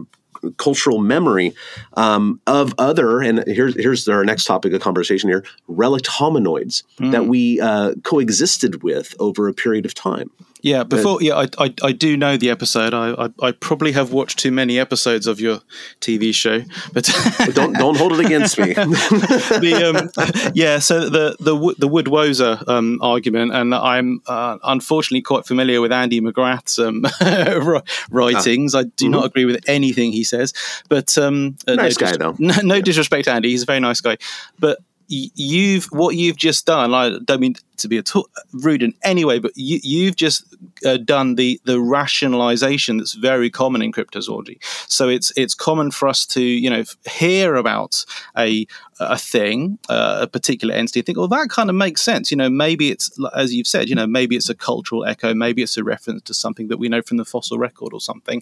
cultural 0.58 1.00
memory 1.00 1.54
um, 1.93 2.39
of 2.46 2.74
other 2.78 3.22
and 3.22 3.43
here's 3.48 3.76
here's 3.76 4.08
our 4.08 4.26
next 4.26 4.46
topic 4.46 4.74
of 4.74 4.82
conversation 4.82 5.30
here 5.30 5.43
relict 5.68 6.06
hominoids 6.06 6.84
that 7.12 7.26
we 7.26 7.60
uh, 7.62 7.93
coexisted 8.04 8.84
with 8.84 9.16
over 9.20 9.48
a 9.48 9.54
period 9.54 9.86
of 9.86 9.93
time 9.93 10.30
Yeah, 10.62 10.84
before 10.84 11.22
yeah, 11.22 11.36
I, 11.36 11.47
I 11.60 11.74
I 11.84 11.91
do 11.91 12.18
know 12.18 12.38
the 12.38 12.49
episode. 12.49 12.93
I, 12.93 13.26
I 13.26 13.47
I 13.47 13.51
probably 13.51 13.91
have 13.91 14.12
watched 14.12 14.39
too 14.39 14.51
many 14.51 14.80
episodes 14.80 15.28
of 15.28 15.39
your 15.39 15.60
TV 16.01 16.34
show, 16.34 16.62
but 16.91 17.08
don't 17.53 17.74
don't 17.78 17.95
hold 17.95 18.14
it 18.14 18.26
against 18.26 18.58
me 18.58 18.74
the 18.74 20.10
um, 20.16 20.51
yeah. 20.56 20.80
So 20.80 21.10
the 21.10 21.36
the 21.39 21.76
the 21.78 21.88
Wood 21.88 22.08
Wozer 22.08 22.68
um, 22.68 22.99
argument, 23.01 23.53
and 23.53 23.76
I'm 23.76 24.22
uh, 24.28 24.58
unfortunately 24.64 25.22
quite 25.22 25.45
familiar 25.45 25.82
with 25.82 25.91
Andy 25.91 26.20
McGrath's 26.20 26.80
um, 26.80 27.03
ri- 27.68 27.82
writings. 28.10 28.74
I 28.74 28.84
do 28.84 29.08
not 29.08 29.26
agree 29.26 29.45
with 29.45 29.64
anything 29.68 30.14
he 30.14 30.24
says, 30.24 30.53
but 30.89 31.16
um, 31.18 31.58
uh, 31.68 31.76
Nice 31.76 31.99
no 31.99 32.08
guy, 32.08 32.18
though. 32.18 32.36
No, 32.39 32.56
no 32.64 32.82
disrespect, 32.82 33.26
to 33.26 33.34
Andy. 33.34 33.49
He's 33.49 33.64
a 33.64 33.68
very 33.68 33.82
nice 33.82 34.01
guy, 34.01 34.18
but. 34.60 34.80
You've 35.08 35.86
what 35.86 36.16
you've 36.16 36.38
just 36.38 36.66
done. 36.66 36.93
I 36.93 37.20
don't 37.24 37.39
mean 37.39 37.56
to 37.78 37.88
be 37.88 37.97
at 37.97 38.16
all 38.16 38.28
rude 38.53 38.82
in 38.82 38.93
any 39.03 39.26
way, 39.26 39.39
but 39.39 39.51
you, 39.56 39.80
you've 39.84 40.16
just 40.16 40.43
uh, 40.86 40.97
done 40.97 41.36
the 41.36 41.60
the 41.66 41.80
rationalization 41.80 42.97
that's 42.97 43.14
very 43.14 43.49
common 43.49 43.82
in 43.82 43.91
cryptozoology. 43.91 44.58
So 44.89 45.10
it's 45.10 45.32
it's 45.36 45.53
common 45.53 45.91
for 45.91 46.08
us 46.08 46.26
to 46.28 46.41
you 46.41 46.70
know 46.70 46.84
hear 47.10 47.56
about 47.56 48.06
a 48.38 48.66
a 48.99 49.18
thing, 49.18 49.78
uh, 49.89 50.20
a 50.22 50.28
particular 50.28 50.74
entity, 50.74 51.01
think, 51.01 51.18
well, 51.18 51.28
that 51.28 51.49
kind 51.49 51.70
of 51.70 51.76
makes 51.76 52.01
sense. 52.01 52.32
You 52.32 52.38
know, 52.38 52.49
maybe 52.49 52.89
it's 52.89 53.12
as 53.36 53.53
you've 53.53 53.68
said, 53.68 53.89
you 53.89 53.95
know, 53.95 54.08
maybe 54.08 54.36
it's 54.36 54.49
a 54.49 54.56
cultural 54.56 55.06
echo, 55.06 55.34
maybe 55.34 55.62
it's 55.62 55.78
a 55.78 55.84
reference 55.84 56.24
to 56.24 56.34
something 56.34 56.70
that 56.70 56.78
we 56.78 56.89
know 56.89 57.01
from 57.01 57.18
the 57.18 57.26
fossil 57.26 57.58
record 57.58 57.93
or 57.93 57.99
something. 57.99 58.41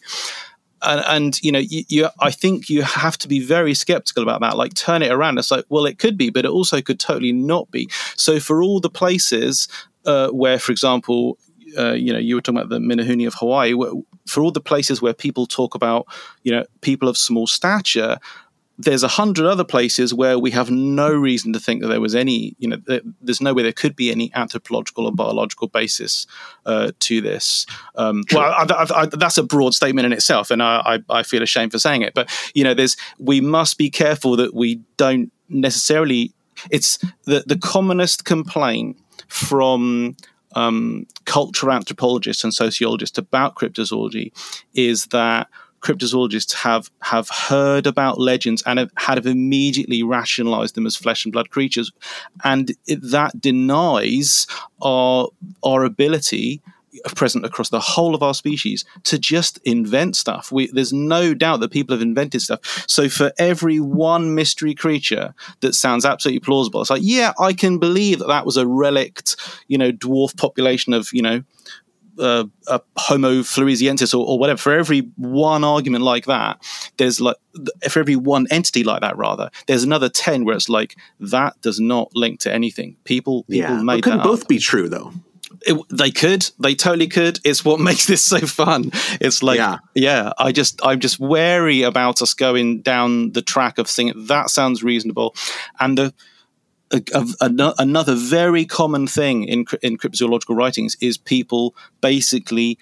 And, 0.84 1.02
and 1.08 1.42
you 1.42 1.52
know, 1.52 1.60
you, 1.60 1.84
you, 1.88 2.10
I 2.20 2.32
think 2.32 2.70
you 2.70 2.82
have 2.82 3.18
to 3.20 3.28
be 3.28 3.40
very 3.40 3.74
skeptical 3.74 4.24
about 4.24 4.42
that. 4.42 4.58
Like, 4.58 4.74
turn 4.74 5.02
it 5.02 5.12
around. 5.12 5.38
It's 5.38 5.52
like, 5.52 5.66
well, 5.70 5.86
it 5.86 6.00
could 6.00 6.18
be, 6.18 6.30
but 6.30 6.46
it 6.46 6.52
also 6.52 6.82
could 6.82 7.00
totally 7.00 7.32
not 7.32 7.72
be. 7.72 7.90
So, 8.16 8.40
for 8.40 8.62
all 8.62 8.80
the 8.80 8.90
places 8.90 9.68
uh, 10.06 10.30
where, 10.30 10.60
for 10.60 10.72
example, 10.72 11.38
uh, 11.78 11.94
you 11.94 12.14
know, 12.14 12.20
you 12.20 12.36
were 12.36 12.42
talking 12.42 12.60
about 12.60 12.70
the 12.70 12.80
Menehune 12.80 13.26
of 13.28 13.34
Hawaii. 13.36 13.74
Where, 13.74 13.92
for 14.26 14.44
all 14.44 14.52
the 14.52 14.62
places 14.62 15.02
where 15.02 15.14
people 15.14 15.46
talk 15.46 15.76
about, 15.76 16.08
you 16.44 16.52
know, 16.52 16.66
people 16.82 17.10
of 17.10 17.18
small 17.18 17.48
stature, 17.48 18.18
there's 18.78 19.04
a 19.04 19.08
hundred 19.08 19.46
other 19.46 19.64
places 19.64 20.14
where 20.14 20.40
we 20.40 20.52
have 20.52 20.72
no 20.72 21.12
reason 21.14 21.54
to 21.54 21.60
think 21.60 21.82
that 21.82 21.90
there 21.90 22.02
was 22.02 22.16
any, 22.16 22.56
you 22.58 22.68
know, 22.68 22.78
there's 23.22 23.42
no 23.42 23.54
way 23.54 23.62
there 23.62 23.72
could 23.72 23.96
be 23.96 24.12
any 24.12 24.32
anthropological 24.34 25.06
or 25.06 25.12
biological 25.12 25.68
basis 25.68 26.26
uh, 26.66 26.92
to 27.00 27.22
this. 27.22 27.68
Um, 27.96 28.24
well, 28.34 28.42
I, 28.42 28.66
I, 28.68 29.02
I, 29.02 29.06
that's 29.06 29.38
a 29.38 29.44
broad 29.44 29.76
statement 29.76 30.08
in 30.08 30.14
itself, 30.14 30.50
and 30.50 30.64
I, 30.64 31.04
I, 31.10 31.20
I 31.20 31.24
feel 31.24 31.44
ashamed 31.44 31.72
for 31.72 31.80
saying 31.80 32.02
it. 32.02 32.14
But 32.16 32.32
you 32.56 32.64
know, 32.64 32.74
there's 32.74 32.98
we 33.20 33.42
must 33.42 33.78
be 33.78 33.90
careful 33.90 34.36
that 34.38 34.54
we 34.54 34.82
don't 34.98 35.32
necessarily. 35.50 36.34
It's 36.72 36.98
the 37.26 37.44
the 37.46 37.58
commonest 37.58 38.26
complaint 38.26 38.98
from 39.28 40.16
um, 40.56 41.06
cultural 41.26 41.74
anthropologists 41.74 42.44
and 42.44 42.54
sociologists 42.54 43.18
about 43.18 43.56
cryptozoology 43.56 44.32
is 44.74 45.08
that 45.08 45.48
cryptozoologists 45.84 46.54
have 46.54 46.90
have 47.02 47.30
heard 47.30 47.86
about 47.86 48.20
legends 48.20 48.64
and 48.66 48.80
have, 48.80 48.92
have 48.96 49.26
immediately 49.28 50.02
rationalized 50.02 50.76
them 50.76 50.86
as 50.86 50.96
flesh 50.96 51.26
and 51.26 51.34
blood 51.34 51.50
creatures, 51.50 51.92
and 52.44 52.72
it, 52.88 53.00
that 53.02 53.40
denies 53.40 54.48
our 54.82 55.28
our 55.64 55.84
ability 55.84 56.62
present 57.16 57.44
across 57.44 57.70
the 57.70 57.80
whole 57.80 58.14
of 58.14 58.22
our 58.22 58.36
species 58.36 58.86
to 59.04 59.18
just 59.18 59.60
invent 59.66 60.16
stuff. 60.16 60.52
We, 60.52 60.68
there's 60.68 60.94
no 60.94 61.34
doubt 61.34 61.60
that 61.60 61.72
people 61.72 61.96
have 61.96 62.04
invented 62.04 62.42
stuff. 62.42 62.60
So 62.88 63.10
for 63.10 63.32
every 63.40 63.80
one 63.80 64.36
mystery 64.36 64.76
creature 64.76 65.34
that 65.62 65.74
sounds 65.74 66.06
absolutely 66.06 66.40
plausible, 66.42 66.82
it's 66.82 66.92
like, 66.92 67.02
yeah, 67.04 67.34
I 67.40 67.54
can 67.54 67.80
believe 67.80 68.20
that 68.20 68.28
that 68.28 68.46
was 68.46 68.58
a 68.58 68.68
relict, 68.68 69.36
you 69.68 69.78
know, 69.78 69.92
dwarf 69.92 70.38
population 70.38 70.94
of, 70.94 71.10
you 71.12 71.24
know, 71.24 71.44
uh, 72.20 72.46
a 72.68 72.82
Homo 72.98 73.42
floresiensis 73.42 74.14
or, 74.14 74.26
or 74.26 74.38
whatever. 74.40 74.58
For 74.58 74.74
every 74.78 75.02
one 75.18 75.64
argument 75.64 76.04
like 76.04 76.26
that, 76.26 76.62
there's 76.98 77.20
like 77.20 77.38
for 77.90 78.00
every 78.00 78.16
one 78.16 78.48
entity 78.52 78.84
like 78.84 79.02
that, 79.02 79.18
rather, 79.18 79.50
there's 79.68 79.84
another 79.84 80.10
ten 80.10 80.46
where 80.46 80.56
it's 80.56 80.70
like 80.70 80.96
that 81.20 81.60
does 81.62 81.80
not 81.80 82.10
link 82.16 82.40
to 82.42 82.54
anything. 82.54 82.96
People 83.04 83.44
people 83.44 83.76
yeah 83.76 83.82
made 83.82 83.98
but 83.98 84.04
couldn't 84.04 84.24
both 84.24 84.44
up. 84.44 84.48
be 84.48 84.60
true 84.60 84.90
though 84.90 85.12
it, 85.66 85.78
they 85.90 86.12
could 86.12 86.50
they 86.60 86.76
totally 86.76 87.08
could 87.08 87.40
it's 87.44 87.64
what 87.64 87.80
makes 87.90 88.06
this 88.06 88.24
so 88.24 88.40
fun 88.40 88.92
it's 89.22 89.42
like 89.44 89.58
Yeah. 89.58 89.78
yeah. 89.96 90.34
i 90.38 90.52
just 90.52 90.80
i'm 90.84 91.00
just 91.00 91.20
wary 91.20 91.84
about 91.84 92.22
us 92.22 92.34
going 92.34 92.82
down 92.82 93.32
the 93.32 93.42
track 93.42 93.78
of 93.78 93.90
saying 93.90 94.14
that 94.28 94.50
sounds 94.50 94.84
reasonable 94.84 95.36
and 95.80 95.98
the 95.98 96.14
another 97.42 98.16
very 98.16 98.66
common 98.66 99.08
thing 99.08 99.44
in 99.46 99.66
in 99.82 99.98
cryptozoological 99.98 100.56
writings 100.56 100.96
is 101.02 101.18
people 101.18 101.76
basically 102.02 102.78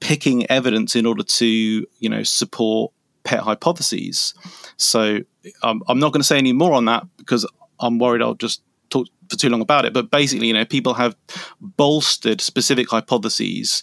picking 0.00 0.44
evidence 0.50 0.96
in 0.96 1.06
order 1.06 1.22
to 1.22 1.46
you 1.46 2.08
know 2.08 2.22
support 2.22 2.92
pet 3.24 3.40
hypotheses. 3.40 4.34
So 4.76 5.20
um, 5.62 5.82
i'm 5.88 5.98
not 5.98 6.12
going 6.12 6.20
to 6.20 6.26
say 6.26 6.38
any 6.38 6.52
more 6.52 6.72
on 6.72 6.84
that 6.86 7.04
because 7.16 7.48
i'm 7.80 7.98
worried 7.98 8.22
i'll 8.22 8.34
just 8.34 8.62
talk 8.90 9.06
for 9.30 9.36
too 9.36 9.48
long 9.48 9.62
about 9.62 9.84
it 9.84 9.92
but 9.92 10.10
basically 10.10 10.46
you 10.46 10.52
know 10.52 10.64
people 10.64 10.94
have 10.94 11.16
bolstered 11.60 12.40
specific 12.40 12.88
hypotheses 12.90 13.82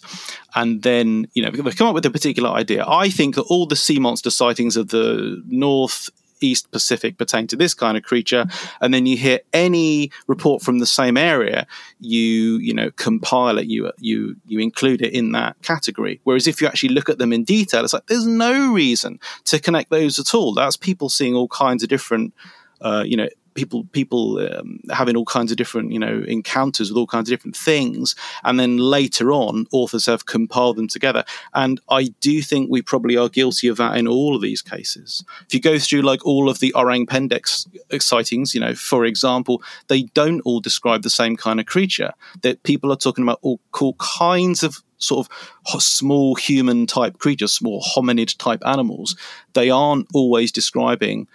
and 0.54 0.82
then 0.82 1.26
you 1.34 1.42
know 1.42 1.50
they've 1.50 1.76
come 1.76 1.88
up 1.88 1.94
with 1.94 2.06
a 2.06 2.10
particular 2.10 2.50
idea. 2.50 2.84
I 2.86 3.10
think 3.10 3.34
that 3.34 3.42
all 3.42 3.66
the 3.66 3.76
sea 3.76 3.98
monster 3.98 4.30
sightings 4.30 4.76
of 4.76 4.88
the 4.88 5.42
north 5.46 6.10
east 6.42 6.70
pacific 6.70 7.18
pertain 7.18 7.46
to 7.46 7.56
this 7.56 7.74
kind 7.74 7.96
of 7.96 8.02
creature 8.02 8.46
and 8.80 8.92
then 8.92 9.06
you 9.06 9.16
hear 9.16 9.40
any 9.52 10.10
report 10.26 10.62
from 10.62 10.78
the 10.78 10.86
same 10.86 11.16
area 11.16 11.66
you 12.00 12.58
you 12.58 12.74
know 12.74 12.90
compile 12.92 13.58
it 13.58 13.66
you 13.66 13.90
you 13.98 14.36
you 14.46 14.58
include 14.58 15.02
it 15.02 15.12
in 15.12 15.32
that 15.32 15.56
category. 15.62 16.20
Whereas 16.24 16.46
if 16.46 16.60
you 16.60 16.66
actually 16.66 16.90
look 16.90 17.08
at 17.08 17.18
them 17.18 17.32
in 17.32 17.44
detail 17.44 17.84
it's 17.84 17.92
like 17.92 18.06
there's 18.06 18.26
no 18.26 18.72
reason 18.72 19.20
to 19.44 19.60
connect 19.60 19.90
those 19.90 20.18
at 20.18 20.34
all. 20.34 20.54
That's 20.54 20.76
people 20.76 21.08
seeing 21.08 21.34
all 21.34 21.48
kinds 21.48 21.82
of 21.82 21.88
different 21.88 22.34
uh, 22.80 23.04
you 23.06 23.16
know 23.16 23.28
people 23.54 23.84
people 23.92 24.38
um, 24.38 24.80
having 24.90 25.16
all 25.16 25.24
kinds 25.24 25.50
of 25.50 25.56
different 25.56 25.92
you 25.92 25.98
know 25.98 26.22
encounters 26.26 26.90
with 26.90 26.96
all 26.96 27.06
kinds 27.06 27.28
of 27.28 27.32
different 27.32 27.56
things 27.56 28.14
and 28.44 28.58
then 28.58 28.76
later 28.78 29.32
on 29.32 29.66
authors 29.72 30.06
have 30.06 30.26
compiled 30.26 30.76
them 30.76 30.88
together. 30.88 31.24
And 31.54 31.80
i 31.88 32.04
do 32.20 32.42
think 32.42 32.70
we 32.70 32.82
probably 32.82 33.16
are 33.16 33.28
guilty 33.28 33.68
of 33.68 33.76
that 33.78 33.96
in 33.96 34.06
all 34.06 34.34
of 34.34 34.42
these 34.42 34.62
cases. 34.62 35.24
If 35.46 35.54
you 35.54 35.60
go 35.60 35.78
through 35.78 36.02
like 36.02 36.24
all 36.24 36.48
of 36.48 36.60
the 36.60 36.72
orang 36.74 37.06
pendeks 37.06 37.66
sightings 38.00 38.54
you 38.54 38.60
know 38.60 38.74
for 38.74 39.04
example 39.04 39.62
they 39.88 40.02
don't 40.14 40.40
all 40.40 40.60
describe 40.60 41.02
the 41.02 41.10
same 41.10 41.36
kind 41.36 41.60
of 41.60 41.66
creature 41.66 42.12
that 42.42 42.62
people 42.62 42.92
are 42.92 42.96
talking 42.96 43.24
about 43.24 43.38
all, 43.42 43.60
all 43.80 43.94
kinds 43.94 44.62
of 44.62 44.82
sort 45.00 45.26
of 45.26 45.82
small 45.82 46.34
human 46.34 46.86
type 46.86 47.18
creatures 47.18 47.52
small 47.52 47.82
hominid 47.82 48.36
type 48.38 48.62
animals. 48.64 49.16
They 49.54 49.70
aren't 49.70 50.06
always 50.14 50.52
describing 50.52 51.26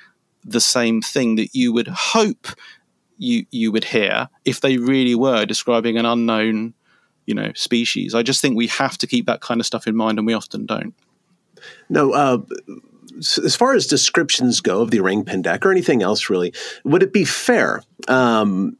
the 0.45 0.61
same 0.61 1.01
thing 1.01 1.35
that 1.35 1.49
you 1.53 1.73
would 1.73 1.87
hope 1.87 2.47
you 3.17 3.45
you 3.51 3.71
would 3.71 3.83
hear 3.83 4.29
if 4.45 4.61
they 4.61 4.77
really 4.77 5.15
were 5.15 5.45
describing 5.45 5.97
an 5.97 6.05
unknown 6.05 6.73
you 7.25 7.33
know 7.33 7.51
species 7.55 8.13
i 8.13 8.21
just 8.21 8.41
think 8.41 8.55
we 8.55 8.67
have 8.67 8.97
to 8.97 9.07
keep 9.07 9.25
that 9.25 9.41
kind 9.41 9.59
of 9.59 9.65
stuff 9.65 9.87
in 9.87 9.95
mind 9.95 10.17
and 10.17 10.27
we 10.27 10.33
often 10.33 10.65
don't 10.65 10.93
No, 11.89 12.13
uh, 12.13 12.39
as 13.19 13.55
far 13.55 13.73
as 13.73 13.87
descriptions 13.87 14.61
go 14.61 14.81
of 14.81 14.91
the 14.91 14.99
orang 14.99 15.23
pendek 15.23 15.65
or 15.65 15.71
anything 15.71 16.01
else, 16.01 16.29
really, 16.29 16.53
would 16.83 17.03
it 17.03 17.13
be 17.13 17.25
fair 17.25 17.81
um, 18.07 18.77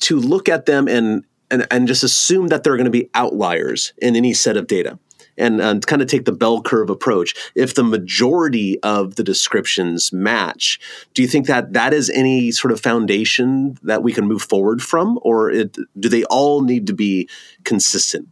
to 0.00 0.18
look 0.18 0.48
at 0.48 0.66
them 0.66 0.88
and, 0.88 1.24
and 1.50 1.66
and 1.70 1.88
just 1.88 2.02
assume 2.02 2.48
that 2.48 2.62
they're 2.62 2.76
going 2.76 2.84
to 2.84 2.90
be 2.90 3.10
outliers 3.14 3.92
in 3.98 4.16
any 4.16 4.32
set 4.32 4.56
of 4.56 4.66
data? 4.66 4.98
And, 5.38 5.62
and 5.62 5.86
kind 5.86 6.02
of 6.02 6.08
take 6.08 6.26
the 6.26 6.32
bell 6.32 6.60
curve 6.60 6.90
approach. 6.90 7.34
If 7.54 7.74
the 7.74 7.82
majority 7.82 8.78
of 8.82 9.14
the 9.14 9.24
descriptions 9.24 10.12
match, 10.12 10.78
do 11.14 11.22
you 11.22 11.28
think 11.28 11.46
that 11.46 11.72
that 11.72 11.94
is 11.94 12.10
any 12.10 12.50
sort 12.50 12.70
of 12.70 12.80
foundation 12.80 13.78
that 13.82 14.02
we 14.02 14.12
can 14.12 14.26
move 14.26 14.42
forward 14.42 14.82
from, 14.82 15.18
or 15.22 15.50
it, 15.50 15.76
do 15.98 16.08
they 16.10 16.24
all 16.24 16.60
need 16.60 16.86
to 16.88 16.92
be 16.92 17.30
consistent? 17.64 18.28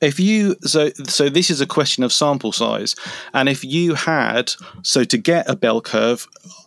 if 0.00 0.20
you 0.20 0.56
so 0.62 0.90
so 1.06 1.28
this 1.28 1.50
is 1.50 1.60
a 1.60 1.66
question 1.66 2.02
of 2.02 2.12
sample 2.12 2.52
size 2.52 2.94
and 3.32 3.48
if 3.48 3.64
you 3.64 3.94
had 3.94 4.52
so 4.82 5.04
to 5.04 5.16
get 5.16 5.48
a 5.48 5.56
bell 5.56 5.80
curve 5.80 6.26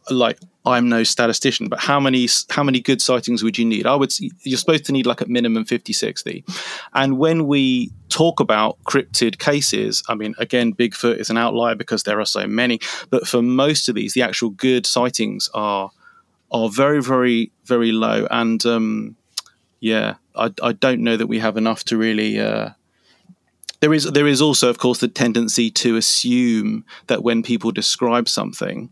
like 0.09 0.39
i'm 0.65 0.89
no 0.89 1.03
statistician 1.03 1.67
but 1.67 1.79
how 1.79 1.99
many 1.99 2.27
how 2.49 2.63
many 2.63 2.79
good 2.79 3.01
sightings 3.01 3.43
would 3.43 3.57
you 3.57 3.65
need? 3.65 3.85
I 3.85 3.95
would 3.95 4.13
you're 4.43 4.57
supposed 4.57 4.85
to 4.85 4.91
need 4.91 5.05
like 5.05 5.21
at 5.21 5.29
minimum 5.29 5.65
50 5.65 5.93
60 5.93 6.43
and 6.93 7.17
when 7.17 7.47
we 7.47 7.91
talk 8.09 8.39
about 8.39 8.77
cryptid 8.83 9.39
cases 9.39 10.03
i 10.09 10.15
mean 10.15 10.35
again 10.37 10.73
bigfoot 10.73 11.17
is 11.17 11.29
an 11.29 11.37
outlier 11.37 11.75
because 11.75 12.03
there 12.03 12.19
are 12.19 12.25
so 12.25 12.47
many 12.47 12.79
but 13.09 13.27
for 13.27 13.41
most 13.41 13.89
of 13.89 13.95
these 13.95 14.13
the 14.13 14.21
actual 14.21 14.49
good 14.49 14.85
sightings 14.85 15.49
are 15.53 15.91
are 16.51 16.69
very 16.69 17.01
very 17.01 17.51
very 17.65 17.91
low. 17.91 18.27
And 18.29 18.65
um 18.65 19.15
yeah 19.79 20.15
i, 20.35 20.51
I 20.61 20.73
don't 20.73 21.01
know 21.01 21.17
that 21.17 21.27
we 21.27 21.39
have 21.39 21.57
enough 21.57 21.83
to 21.85 21.97
really 21.97 22.39
uh 22.39 22.69
there 23.83 23.93
is 23.93 24.05
there 24.05 24.27
is 24.27 24.41
also 24.41 24.69
of 24.69 24.77
course 24.77 24.99
the 24.99 25.09
tendency 25.09 25.69
to 25.69 25.97
assume 25.97 26.85
that 27.07 27.21
when 27.21 27.43
people 27.43 27.69
describe 27.69 28.29
something 28.29 28.89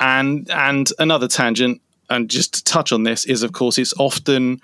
and 0.00 0.48
and 0.50 0.90
another 0.98 1.28
tangent 1.28 1.80
and 2.10 2.30
just 2.30 2.54
to 2.54 2.64
touch 2.64 2.92
on 2.92 3.02
this 3.02 3.24
is 3.26 3.42
of 3.42 3.52
course 3.52 3.78
it's 3.78 3.94
often 3.98 4.60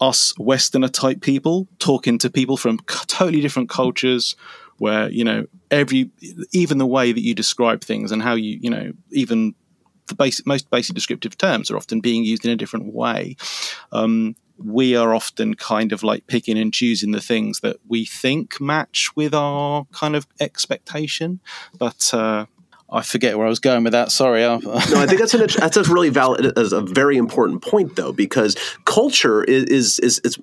us 0.00 0.32
westerner 0.38 0.88
type 0.88 1.20
people 1.20 1.66
talking 1.78 2.18
to 2.18 2.30
people 2.30 2.56
from 2.56 2.78
totally 3.06 3.40
different 3.40 3.68
cultures 3.68 4.36
where 4.78 5.08
you 5.10 5.24
know 5.24 5.44
every 5.70 6.10
even 6.52 6.78
the 6.78 6.86
way 6.86 7.12
that 7.12 7.22
you 7.22 7.34
describe 7.34 7.82
things 7.82 8.12
and 8.12 8.22
how 8.22 8.34
you 8.34 8.58
you 8.62 8.70
know 8.70 8.92
even 9.10 9.54
the 10.06 10.14
basic 10.14 10.46
most 10.46 10.70
basic 10.70 10.94
descriptive 10.94 11.36
terms 11.36 11.70
are 11.70 11.76
often 11.76 12.00
being 12.00 12.24
used 12.24 12.44
in 12.44 12.50
a 12.50 12.56
different 12.56 12.94
way 12.94 13.36
um, 13.92 14.34
we 14.58 14.96
are 14.96 15.14
often 15.14 15.54
kind 15.54 15.92
of 15.92 16.02
like 16.02 16.26
picking 16.26 16.58
and 16.58 16.74
choosing 16.74 17.12
the 17.12 17.20
things 17.20 17.60
that 17.60 17.76
we 17.86 18.04
think 18.04 18.60
match 18.60 19.10
with 19.14 19.32
our 19.32 19.84
kind 19.92 20.16
of 20.16 20.26
expectation. 20.40 21.40
But 21.78 22.12
uh, 22.12 22.46
I 22.90 23.02
forget 23.02 23.36
where 23.36 23.46
I 23.46 23.50
was 23.50 23.58
going 23.58 23.84
with 23.84 23.92
that. 23.92 24.10
Sorry. 24.10 24.38
No, 24.88 25.00
I 25.00 25.06
think 25.06 25.18
that's 25.20 25.34
an, 25.34 25.46
that's 25.58 25.76
a 25.76 25.82
really 25.82 26.08
valid, 26.08 26.56
is 26.56 26.72
a 26.72 26.80
very 26.80 27.16
important 27.16 27.62
point 27.62 27.96
though, 27.96 28.12
because 28.12 28.56
culture 28.84 29.42
is 29.44 29.64
is, 29.64 29.98
is, 29.98 30.20
is 30.24 30.38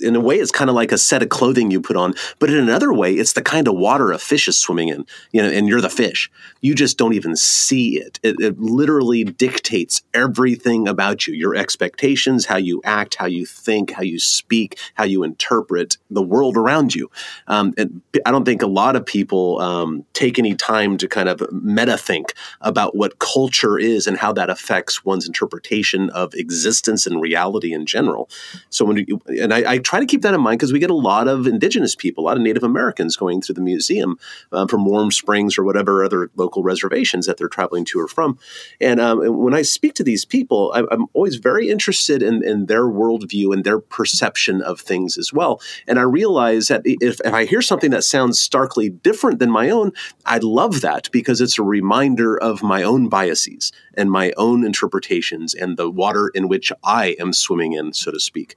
in 0.00 0.16
a 0.16 0.20
way 0.20 0.36
it's 0.36 0.50
kind 0.50 0.70
of 0.70 0.76
like 0.76 0.92
a 0.92 0.98
set 0.98 1.22
of 1.22 1.28
clothing 1.28 1.70
you 1.70 1.80
put 1.80 1.96
on, 1.96 2.14
but 2.38 2.48
in 2.48 2.56
another 2.56 2.92
way 2.92 3.12
it's 3.12 3.32
the 3.34 3.42
kind 3.42 3.68
of 3.68 3.74
water 3.74 4.12
a 4.12 4.18
fish 4.18 4.48
is 4.48 4.56
swimming 4.56 4.88
in, 4.88 5.04
you 5.32 5.42
know, 5.42 5.48
and 5.48 5.68
you're 5.68 5.80
the 5.80 5.90
fish. 5.90 6.30
You 6.60 6.74
just 6.74 6.96
don't 6.96 7.12
even 7.14 7.36
see 7.36 7.98
it. 7.98 8.18
It, 8.22 8.36
it 8.40 8.60
literally 8.60 9.24
dictates 9.24 10.02
everything 10.14 10.88
about 10.88 11.26
you, 11.26 11.34
your 11.34 11.54
expectations, 11.54 12.46
how 12.46 12.56
you 12.56 12.80
act, 12.84 13.16
how 13.16 13.26
you 13.26 13.44
think, 13.44 13.92
how 13.92 14.02
you 14.02 14.18
speak, 14.18 14.78
how 14.94 15.04
you 15.04 15.22
interpret 15.22 15.96
the 16.10 16.22
world 16.22 16.56
around 16.56 16.94
you. 16.94 17.10
Um, 17.46 17.74
and 17.76 18.00
I 18.24 18.30
don't 18.30 18.44
think 18.44 18.62
a 18.62 18.66
lot 18.66 18.96
of 18.96 19.04
people 19.04 19.60
um, 19.60 20.04
take 20.12 20.38
any 20.38 20.54
time 20.54 20.96
to 20.98 21.08
kind 21.08 21.28
of 21.28 21.42
meta 21.52 21.89
think 21.96 22.34
about 22.60 22.96
what 22.96 23.18
culture 23.18 23.78
is 23.78 24.06
and 24.06 24.16
how 24.16 24.32
that 24.32 24.50
affects 24.50 25.04
one's 25.04 25.26
interpretation 25.26 26.10
of 26.10 26.34
existence 26.34 27.06
and 27.06 27.20
reality 27.20 27.72
in 27.72 27.86
general. 27.86 28.28
So 28.68 28.84
when 28.84 28.98
you, 28.98 29.20
and 29.26 29.52
I, 29.52 29.72
I 29.72 29.78
try 29.78 30.00
to 30.00 30.06
keep 30.06 30.22
that 30.22 30.34
in 30.34 30.40
mind 30.40 30.58
because 30.58 30.72
we 30.72 30.78
get 30.78 30.90
a 30.90 30.94
lot 30.94 31.28
of 31.28 31.46
indigenous 31.46 31.94
people, 31.94 32.24
a 32.24 32.26
lot 32.26 32.36
of 32.36 32.42
Native 32.42 32.62
Americans 32.62 33.16
going 33.16 33.40
through 33.40 33.54
the 33.54 33.60
museum 33.60 34.18
um, 34.52 34.68
from 34.68 34.84
Warm 34.84 35.10
Springs 35.10 35.58
or 35.58 35.64
whatever 35.64 36.04
other 36.04 36.30
local 36.36 36.62
reservations 36.62 37.26
that 37.26 37.36
they're 37.36 37.48
traveling 37.48 37.84
to 37.86 38.00
or 38.00 38.08
from. 38.08 38.38
And, 38.80 39.00
um, 39.00 39.20
and 39.22 39.38
when 39.38 39.54
I 39.54 39.62
speak 39.62 39.94
to 39.94 40.04
these 40.04 40.24
people, 40.24 40.72
I, 40.74 40.82
I'm 40.90 41.06
always 41.12 41.36
very 41.36 41.68
interested 41.68 42.22
in, 42.22 42.42
in 42.44 42.66
their 42.66 42.84
worldview 42.84 43.52
and 43.52 43.64
their 43.64 43.80
perception 43.80 44.62
of 44.62 44.80
things 44.80 45.16
as 45.16 45.32
well. 45.32 45.60
And 45.86 45.98
I 45.98 46.02
realize 46.02 46.68
that 46.68 46.82
if, 46.84 47.20
if 47.24 47.32
I 47.32 47.44
hear 47.44 47.62
something 47.62 47.90
that 47.90 48.04
sounds 48.04 48.38
starkly 48.38 48.88
different 48.88 49.38
than 49.38 49.50
my 49.50 49.70
own, 49.70 49.92
I 50.26 50.38
love 50.38 50.80
that 50.80 51.10
because 51.10 51.40
it's 51.40 51.58
a 51.58 51.62
reminder 51.80 52.36
of 52.36 52.62
my 52.62 52.82
own 52.82 53.08
biases 53.08 53.72
and 53.94 54.10
my 54.10 54.32
own 54.36 54.64
interpretations 54.64 55.54
and 55.54 55.76
the 55.76 55.90
water 55.90 56.30
in 56.34 56.46
which 56.46 56.72
I 56.84 57.16
am 57.18 57.32
swimming 57.32 57.72
in, 57.72 57.92
so 57.94 58.10
to 58.10 58.20
speak. 58.20 58.56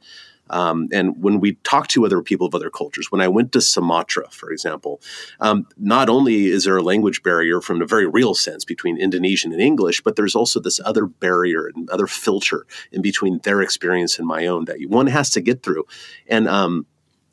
Um, 0.49 0.89
and 0.91 1.23
when 1.23 1.39
we 1.39 1.53
talk 1.63 1.87
to 1.89 2.05
other 2.05 2.21
people 2.21 2.45
of 2.45 2.53
other 2.53 2.69
cultures, 2.69 3.11
when 3.11 3.21
I 3.21 3.29
went 3.29 3.53
to 3.53 3.61
Sumatra, 3.61 4.29
for 4.29 4.51
example, 4.51 5.01
um, 5.39 5.65
not 5.77 6.09
only 6.09 6.47
is 6.47 6.65
there 6.65 6.77
a 6.77 6.83
language 6.83 7.23
barrier 7.23 7.61
from 7.61 7.81
a 7.81 7.85
very 7.85 8.05
real 8.05 8.35
sense 8.35 8.65
between 8.65 8.97
Indonesian 8.97 9.53
and 9.53 9.61
English, 9.61 10.01
but 10.01 10.15
there's 10.15 10.35
also 10.35 10.59
this 10.59 10.81
other 10.83 11.05
barrier 11.05 11.71
and 11.73 11.89
other 11.89 12.07
filter 12.07 12.65
in 12.91 13.01
between 13.01 13.39
their 13.43 13.61
experience 13.61 14.19
and 14.19 14.27
my 14.27 14.45
own 14.45 14.65
that 14.65 14.77
one 14.89 15.07
has 15.07 15.29
to 15.31 15.41
get 15.41 15.63
through. 15.63 15.85
And 16.27 16.47
um, 16.47 16.85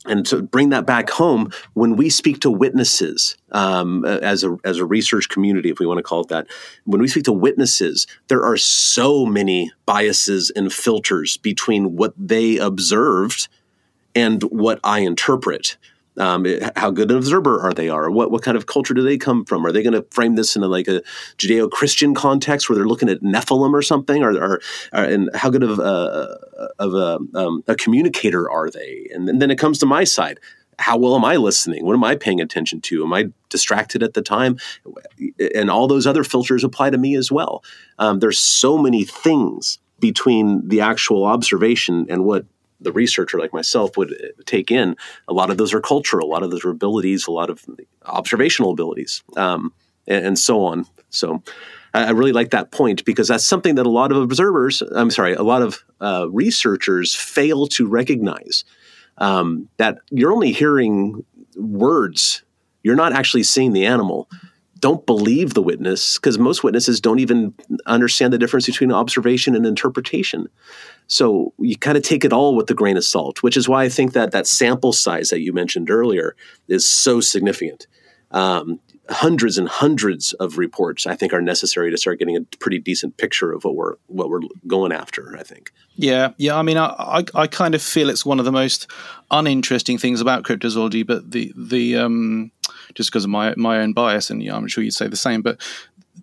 and 0.07 0.25
to 0.27 0.43
bring 0.43 0.71
that 0.71 0.87
back 0.87 1.11
home, 1.11 1.51
when 1.75 1.97
we 1.97 2.09
speak 2.09 2.41
to 2.41 2.51
witnesses 2.51 3.37
um, 3.53 4.05
as 4.05 4.45
a 4.45 4.57
as 4.65 4.79
a 4.79 4.85
research 4.85 5.29
community, 5.29 5.71
if 5.71 5.79
we 5.79 5.87
want 5.87 5.99
to 5.99 6.03
call 6.03 6.23
it 6.23 6.29
that, 6.29 6.47
when 6.85 7.01
we 7.01 7.09
speak 7.09 7.25
to 7.25 7.33
witnesses, 7.33 8.07
there 8.29 8.43
are 8.43 8.57
so 8.57 9.27
many 9.27 9.71
biases 9.85 10.51
and 10.51 10.73
filters 10.73 11.37
between 11.37 11.97
what 11.97 12.15
they 12.17 12.57
observed 12.57 13.49
and 14.15 14.43
what 14.45 14.81
I 14.83 15.01
interpret. 15.01 15.77
Um, 16.21 16.47
it- 16.47 16.63
how 16.77 16.91
good 16.91 17.11
an 17.11 17.17
observer 17.17 17.61
are 17.61 17.73
they? 17.73 17.89
Are 17.89 18.11
what 18.11 18.31
what 18.31 18.43
kind 18.43 18.57
of 18.57 18.67
culture 18.67 18.95
do 18.95 19.03
they 19.03 19.19
come 19.19 19.45
from? 19.45 19.67
Are 19.67 19.73
they 19.73 19.83
going 19.83 19.95
to 19.95 20.07
frame 20.11 20.35
this 20.37 20.55
in 20.57 20.63
a, 20.63 20.69
like 20.69 20.87
a 20.89 21.03
Judeo-Christian 21.39 22.15
context 22.15 22.69
where 22.69 22.77
they're 22.77 22.87
looking 22.87 23.09
at 23.09 23.23
Nephilim 23.23 23.73
or 23.73 23.83
something? 23.83 24.23
Or, 24.23 24.33
or, 24.33 24.61
or 24.93 25.05
and 25.05 25.31
how 25.35 25.51
good 25.51 25.63
of 25.63 25.79
a 25.79 26.39
of 26.79 26.95
a, 26.95 27.19
um, 27.35 27.65
a 27.67 27.75
communicator 27.75 28.51
are 28.51 28.71
they? 28.71 29.09
And, 29.15 29.41
then 29.41 29.51
it 29.51 29.59
comes 29.59 29.79
to 29.79 29.87
my 29.87 30.05
side. 30.05 30.39
how 30.79 30.97
well 30.97 31.15
am 31.15 31.25
I 31.25 31.37
listening? 31.37 31.85
What 31.85 31.95
am 31.95 32.05
I 32.05 32.17
paying 32.17 32.41
attention 32.41 32.81
to? 32.83 33.05
Am 33.05 33.13
I 33.13 33.27
distracted 33.49 34.03
at 34.03 34.15
the 34.15 34.23
time? 34.23 34.59
And 35.55 35.71
all 35.71 35.87
those 35.89 36.07
other 36.07 36.25
filters 36.25 36.65
apply 36.65 36.91
to 36.91 36.99
me 36.99 37.17
as 37.17 37.31
well. 37.31 37.63
Um, 37.99 38.19
there's 38.21 38.39
so 38.39 38.79
many 38.79 39.05
things 39.05 39.79
between 39.99 40.67
the 40.69 40.81
actual 40.81 41.25
observation 41.25 42.07
and 42.09 42.25
what 42.25 42.47
the 42.81 42.93
researcher 42.93 43.39
like 43.39 43.53
myself 43.53 43.97
would 43.97 44.13
uh, 44.13 44.29
take 44.47 44.71
in. 44.71 44.97
A 45.29 45.33
lot 45.33 45.51
of 45.51 45.59
those 45.59 45.75
are 45.75 45.81
cultural, 45.81 46.27
a 46.27 46.31
lot 46.31 46.43
of 46.43 46.51
those 46.51 46.65
are 46.65 46.71
abilities, 46.71 47.27
a 47.27 47.33
lot 47.33 47.51
of 47.51 47.65
observational 48.07 48.73
abilities, 48.73 49.23
um, 49.37 49.73
and, 50.07 50.27
and 50.27 50.39
so 50.39 50.65
on. 50.65 50.87
So 51.11 51.43
I 51.95 52.05
I 52.05 52.11
really 52.11 52.33
like 52.33 52.51
that 52.51 52.71
point 52.71 53.05
because 53.05 53.29
that's 53.29 53.45
something 53.45 53.75
that 53.77 53.87
a 53.87 53.91
lot 53.91 54.13
of 54.13 54.19
observers, 54.19 54.83
I'm 54.95 55.11
sorry, 55.11 55.35
a 55.35 55.43
lot 55.43 55.63
of 55.63 55.85
uh, 56.01 56.29
researchers 56.31 57.15
fail 57.15 57.67
to 57.69 57.87
recognize. 57.87 58.65
Um, 59.19 59.69
that 59.77 59.99
you're 60.11 60.33
only 60.33 60.53
hearing 60.53 61.25
words, 61.57 62.43
you're 62.83 62.97
not 62.97 63.13
actually 63.13 63.43
seeing 63.43 63.73
the 63.73 63.85
animal. 63.85 64.29
Don't 64.81 65.05
believe 65.07 65.55
the 65.55 65.63
witness 65.63 66.17
because 66.17 66.39
most 66.39 66.65
witnesses 66.65 67.01
don't 67.01 67.19
even 67.19 67.55
understand 67.87 68.33
the 68.33 68.39
difference 68.39 68.67
between 68.67 68.93
observation 68.93 69.55
and 69.55 69.67
interpretation. 69.67 70.49
So 71.07 71.53
you 71.59 71.77
kind 71.77 71.97
of 71.97 72.03
take 72.03 72.25
it 72.25 72.33
all 72.33 72.55
with 72.57 72.71
a 72.71 72.75
grain 72.75 72.97
of 72.97 73.05
salt, 73.05 73.43
which 73.43 73.57
is 73.57 73.69
why 73.69 73.85
I 73.85 73.89
think 73.89 74.13
that 74.13 74.33
that 74.33 74.47
sample 74.47 74.93
size 74.93 75.31
that 75.31 75.41
you 75.41 75.53
mentioned 75.53 75.91
earlier 75.91 76.35
is 76.69 76.89
so 76.89 77.21
significant. 77.21 77.87
Um, 78.31 78.81
hundreds 79.11 79.59
and 79.59 79.69
hundreds 79.69 80.33
of 80.35 80.57
reports 80.57 81.07
I 81.07 81.17
think 81.17 81.33
are 81.33 81.43
necessary 81.43 81.91
to 81.91 81.97
start 81.97 82.19
getting 82.19 82.37
a 82.37 82.43
pretty 82.59 82.79
decent 82.79 83.17
picture 83.17 83.53
of 83.53 83.65
what 83.65 83.75
we're 83.75 83.97
what 84.07 84.31
we're 84.31 84.43
going 84.67 84.93
after. 84.93 85.37
I 85.37 85.43
think. 85.43 85.73
Yeah, 85.97 86.33
yeah. 86.39 86.57
I 86.57 86.63
mean, 86.63 86.77
I, 86.79 86.87
I, 86.87 87.25
I 87.35 87.47
kind 87.47 87.75
of 87.75 87.83
feel 87.83 88.09
it's 88.09 88.25
one 88.25 88.39
of 88.39 88.45
the 88.45 88.53
most 88.53 88.89
uninteresting 89.31 89.99
things 89.99 90.21
about 90.21 90.45
cryptozoology, 90.45 91.07
but 91.07 91.33
the 91.33 91.53
the 91.57 91.97
um, 91.97 92.53
just 92.95 93.11
because 93.11 93.25
of 93.25 93.31
my 93.31 93.55
my 93.57 93.81
own 93.81 93.93
bias, 93.93 94.31
and 94.31 94.43
yeah, 94.43 94.57
I'm 94.57 94.67
sure 94.69 94.85
you'd 94.85 94.95
say 94.95 95.09
the 95.09 95.17
same, 95.17 95.43
but. 95.43 95.61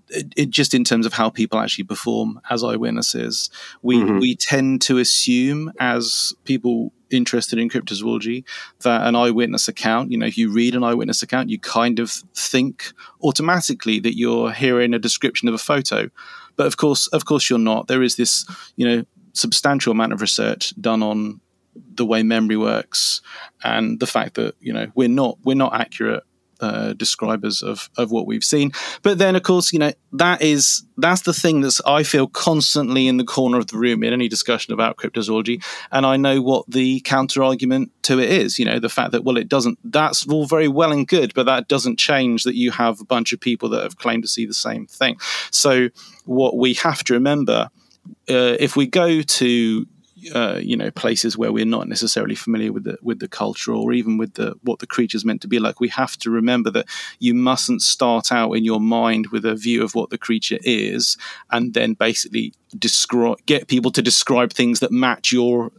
It, 0.10 0.34
it 0.38 0.50
just 0.52 0.74
in 0.74 0.86
terms 0.86 1.06
of 1.06 1.12
how 1.12 1.30
people 1.30 1.60
actually 1.60 1.84
perform 1.84 2.40
as 2.50 2.64
eyewitnesses, 2.64 3.50
we 3.82 3.98
Mhm. 3.98 4.22
we 4.22 4.36
tend 4.36 4.82
to 4.84 5.00
assume 5.00 5.74
as 5.82 6.34
people 6.46 6.94
interested 7.10 7.60
in 7.60 7.68
cryptozoology 7.70 8.46
that 8.84 9.06
an 9.06 9.16
eyewitness 9.18 9.68
account, 9.68 10.10
you 10.12 10.18
know, 10.18 10.26
if 10.26 10.38
you 10.38 10.50
read 10.50 10.76
an 10.76 10.84
eyewitness 10.84 11.24
account, 11.24 11.50
you 11.50 11.60
kind 11.60 12.00
of 12.00 12.10
think 12.34 12.94
automatically 13.22 14.00
that 14.00 14.16
you're 14.18 14.52
hearing 14.54 14.94
a 14.94 15.00
description 15.00 15.50
of 15.50 15.54
a 15.54 15.58
photo. 15.58 16.10
But 16.56 16.68
of 16.68 16.78
course, 16.78 17.08
of 17.08 17.26
course, 17.26 17.50
you're 17.50 17.60
not. 17.60 17.88
There 17.88 18.04
is 18.04 18.16
this, 18.16 18.46
you 18.78 18.88
know, 18.88 19.04
substantial 19.34 19.92
amount 19.92 20.14
of 20.14 20.22
research 20.22 20.74
done 20.80 21.04
on 21.04 21.42
the 21.96 22.06
way 22.06 22.24
memory 22.24 22.58
works 22.58 23.22
and 23.64 24.00
the 24.00 24.08
fact 24.08 24.36
that 24.36 24.56
you 24.62 24.72
know 24.72 24.88
we're 24.96 25.10
not 25.10 25.38
we're 25.44 25.54
not 25.66 25.74
accurate 25.74 26.24
uh, 26.60 26.94
describers 26.94 27.62
of 27.62 27.90
of 27.98 28.12
what 28.12 28.28
we've 28.28 28.44
seen. 28.44 28.72
But 29.02 29.18
then, 29.18 29.36
of 29.36 29.44
course, 29.44 29.74
you 29.74 29.80
know 29.80 29.92
that 30.14 30.42
is 30.42 30.84
that's 30.98 31.22
the 31.22 31.34
thing 31.34 31.62
that's 31.62 31.82
I 31.86 32.04
feel 32.04 32.28
constantly 32.28 33.08
in 33.08 33.18
the 33.18 33.24
corner 33.24 33.58
of 33.58 33.68
the 33.68 33.78
room 33.78 34.04
in 34.04 34.14
any 34.14 34.28
discussion 34.28 34.74
about 34.74 34.98
cryptozoology, 34.98 35.64
and 35.92 36.06
I 36.06 36.18
know 36.18 36.42
what 36.42 36.66
the 36.70 37.00
counter 37.02 37.44
argument 37.44 37.92
to 38.04 38.20
it 38.20 38.30
is. 38.30 38.60
You 38.60 38.66
know, 38.66 38.80
the 38.80 38.90
fact 38.90 39.12
that 39.12 39.24
well, 39.24 39.38
it 39.38 39.50
doesn't. 39.50 39.80
That's 39.84 40.28
all 40.28 40.46
very 40.46 40.68
well 40.68 40.92
and 40.92 41.08
good, 41.08 41.34
but 41.34 41.46
that 41.46 41.68
doesn't 41.68 42.00
change 42.00 42.44
that 42.44 42.56
you 42.56 42.72
have 42.72 43.00
a 43.02 43.06
bunch 43.06 43.34
of 43.34 43.40
people 43.40 43.70
that 43.70 43.84
have 43.84 43.98
claimed 43.98 44.24
to 44.24 44.30
see 44.30 44.46
the 44.46 44.54
same 44.54 44.88
thing. 44.88 45.18
So, 45.52 45.90
what 46.26 46.58
we 46.58 46.74
have 46.76 47.04
to 47.06 47.14
remember 47.14 47.70
uh, 48.30 48.56
if 48.60 48.76
we 48.76 48.88
go 48.88 49.22
to 49.22 49.86
uh, 50.34 50.60
you 50.62 50.76
know 50.76 50.92
places 50.92 51.38
where 51.38 51.52
we're 51.52 51.66
not 51.66 51.88
necessarily 51.88 52.36
familiar 52.36 52.72
with 52.72 52.84
the 52.84 52.98
with 53.02 53.20
the 53.20 53.28
culture 53.28 53.74
or 53.74 53.94
even 53.94 54.18
with 54.18 54.34
the 54.34 54.56
what 54.64 54.80
the 54.80 54.88
creature's 54.88 55.26
meant 55.26 55.42
to 55.42 55.48
be 55.48 55.60
like. 55.60 55.80
We 55.80 55.90
have 55.90 56.18
to 56.18 56.30
remember 56.30 56.70
that 56.72 56.88
you 57.20 57.34
mustn't 57.34 57.82
start 57.82 58.32
out 58.32 58.54
in 58.54 58.64
your 58.64 58.80
mind 58.80 59.28
with 59.28 59.46
a 59.46 59.56
view 59.56 59.84
of 59.84 59.96
what 59.96 60.10
the 60.10 60.18
creature 60.18 60.60
is 60.64 61.18
and 61.52 61.74
then 61.74 61.94
basically 61.94 62.54
describe 62.78 63.38
get 63.46 63.68
people 63.68 63.92
to 63.92 64.02
describe 64.02 64.54
things 64.54 64.80
that 64.80 64.92
match 64.92 65.32
your 65.32 65.72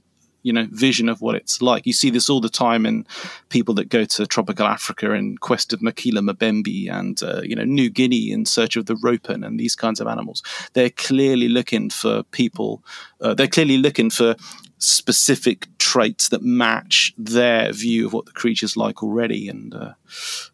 you 0.43 0.53
know 0.53 0.66
vision 0.70 1.09
of 1.09 1.20
what 1.20 1.34
it's 1.34 1.61
like. 1.61 1.86
You 1.86 1.93
see 1.93 2.11
this 2.11 2.28
all 2.28 2.41
the 2.41 2.49
time 2.49 2.86
in 2.86 3.07
people 3.49 3.74
that 3.74 3.89
go 3.89 4.05
to 4.05 4.26
tropical 4.26 4.66
africa 4.66 5.12
in 5.12 5.39
quest 5.39 5.72
of 5.72 5.80
mokele 5.80 6.20
mbembe 6.20 6.91
and 6.91 7.22
uh, 7.22 7.43
you 7.43 7.57
know 7.57 7.64
new 7.64 7.91
guinea 7.91 8.30
in 8.30 8.45
search 8.45 8.76
of 8.76 8.86
the 8.86 8.97
ropen 9.03 9.45
and 9.45 9.59
these 9.59 9.74
kinds 9.74 10.01
of 10.01 10.07
animals. 10.07 10.43
They're 10.72 10.91
clearly 10.91 11.49
looking 11.49 11.91
for 11.91 12.22
people 12.24 12.82
uh, 13.20 13.34
they're 13.34 13.47
clearly 13.49 13.78
looking 13.78 14.11
for 14.11 14.36
specific 14.78 15.66
traits 15.78 16.28
that 16.28 16.43
match 16.43 17.12
their 17.18 17.72
view 17.72 18.07
of 18.07 18.12
what 18.12 18.26
the 18.26 18.32
creature's 18.32 18.76
like 18.76 19.03
already. 19.03 19.49
And 19.49 19.74
uh, 19.74 19.95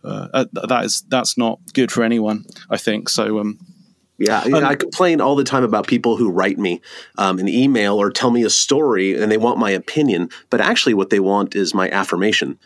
uh, 0.02 0.46
that 0.52 0.84
is 0.84 1.02
that's 1.08 1.36
not 1.36 1.60
good 1.74 1.92
for 1.92 2.02
anyone 2.02 2.44
i 2.70 2.76
think. 2.76 3.08
So 3.08 3.38
um 3.38 3.58
Yeah, 4.16 4.44
know, 4.44 4.62
I 4.62 4.76
complain 4.76 5.20
all 5.20 5.34
the 5.34 5.44
time 5.44 5.64
about 5.64 5.88
people 5.88 6.16
who 6.16 6.30
write 6.30 6.56
me 6.56 6.80
um, 7.18 7.40
an 7.40 7.48
email 7.48 8.00
or 8.00 8.10
tell 8.10 8.30
me 8.30 8.44
a 8.44 8.50
story 8.50 9.20
and 9.20 9.30
they 9.30 9.36
want 9.36 9.58
my 9.58 9.70
opinion, 9.70 10.30
but 10.50 10.60
actually 10.60 10.94
what 10.94 11.10
they 11.10 11.18
want 11.18 11.56
is 11.56 11.74
my 11.74 11.90
affirmation. 11.90 12.58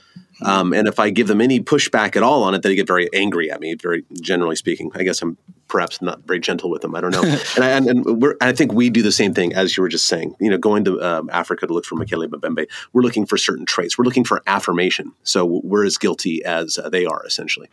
Um, 0.42 0.72
and 0.72 0.86
if 0.86 1.00
I 1.00 1.10
give 1.10 1.26
them 1.26 1.40
any 1.40 1.60
pushback 1.60 2.16
at 2.16 2.22
all 2.22 2.44
on 2.44 2.54
it, 2.54 2.62
they 2.62 2.74
get 2.74 2.86
very 2.86 3.08
angry 3.12 3.50
at 3.50 3.60
me. 3.60 3.74
Very 3.74 4.04
generally 4.20 4.56
speaking, 4.56 4.90
I 4.94 5.02
guess 5.02 5.20
I'm 5.20 5.36
perhaps 5.66 6.00
not 6.00 6.20
very 6.26 6.38
gentle 6.38 6.70
with 6.70 6.82
them. 6.82 6.94
I 6.94 7.00
don't 7.00 7.10
know. 7.10 7.22
and, 7.56 7.64
I, 7.64 7.68
and, 7.70 7.88
and 7.88 8.22
we're, 8.22 8.36
I 8.40 8.52
think 8.52 8.72
we 8.72 8.90
do 8.90 9.02
the 9.02 9.12
same 9.12 9.34
thing 9.34 9.52
as 9.54 9.76
you 9.76 9.82
were 9.82 9.88
just 9.88 10.06
saying. 10.06 10.34
You 10.40 10.50
know, 10.50 10.58
going 10.58 10.84
to 10.84 11.00
um, 11.02 11.28
Africa 11.32 11.66
to 11.66 11.72
look 11.72 11.84
for 11.84 11.96
Mokele 11.96 12.28
Mbembe, 12.28 12.66
we're 12.92 13.02
looking 13.02 13.26
for 13.26 13.36
certain 13.36 13.66
traits. 13.66 13.98
We're 13.98 14.04
looking 14.04 14.24
for 14.24 14.42
affirmation. 14.46 15.12
So 15.24 15.44
we're 15.44 15.84
as 15.84 15.98
guilty 15.98 16.44
as 16.44 16.78
uh, 16.78 16.88
they 16.88 17.04
are, 17.04 17.24
essentially. 17.26 17.68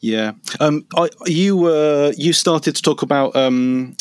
Yeah, 0.00 0.32
um, 0.60 0.86
I, 0.96 1.08
you 1.26 1.66
uh, 1.66 2.12
you 2.16 2.32
started 2.32 2.76
to 2.76 2.82
talk 2.82 3.02
about 3.02 3.34
um, 3.36 3.96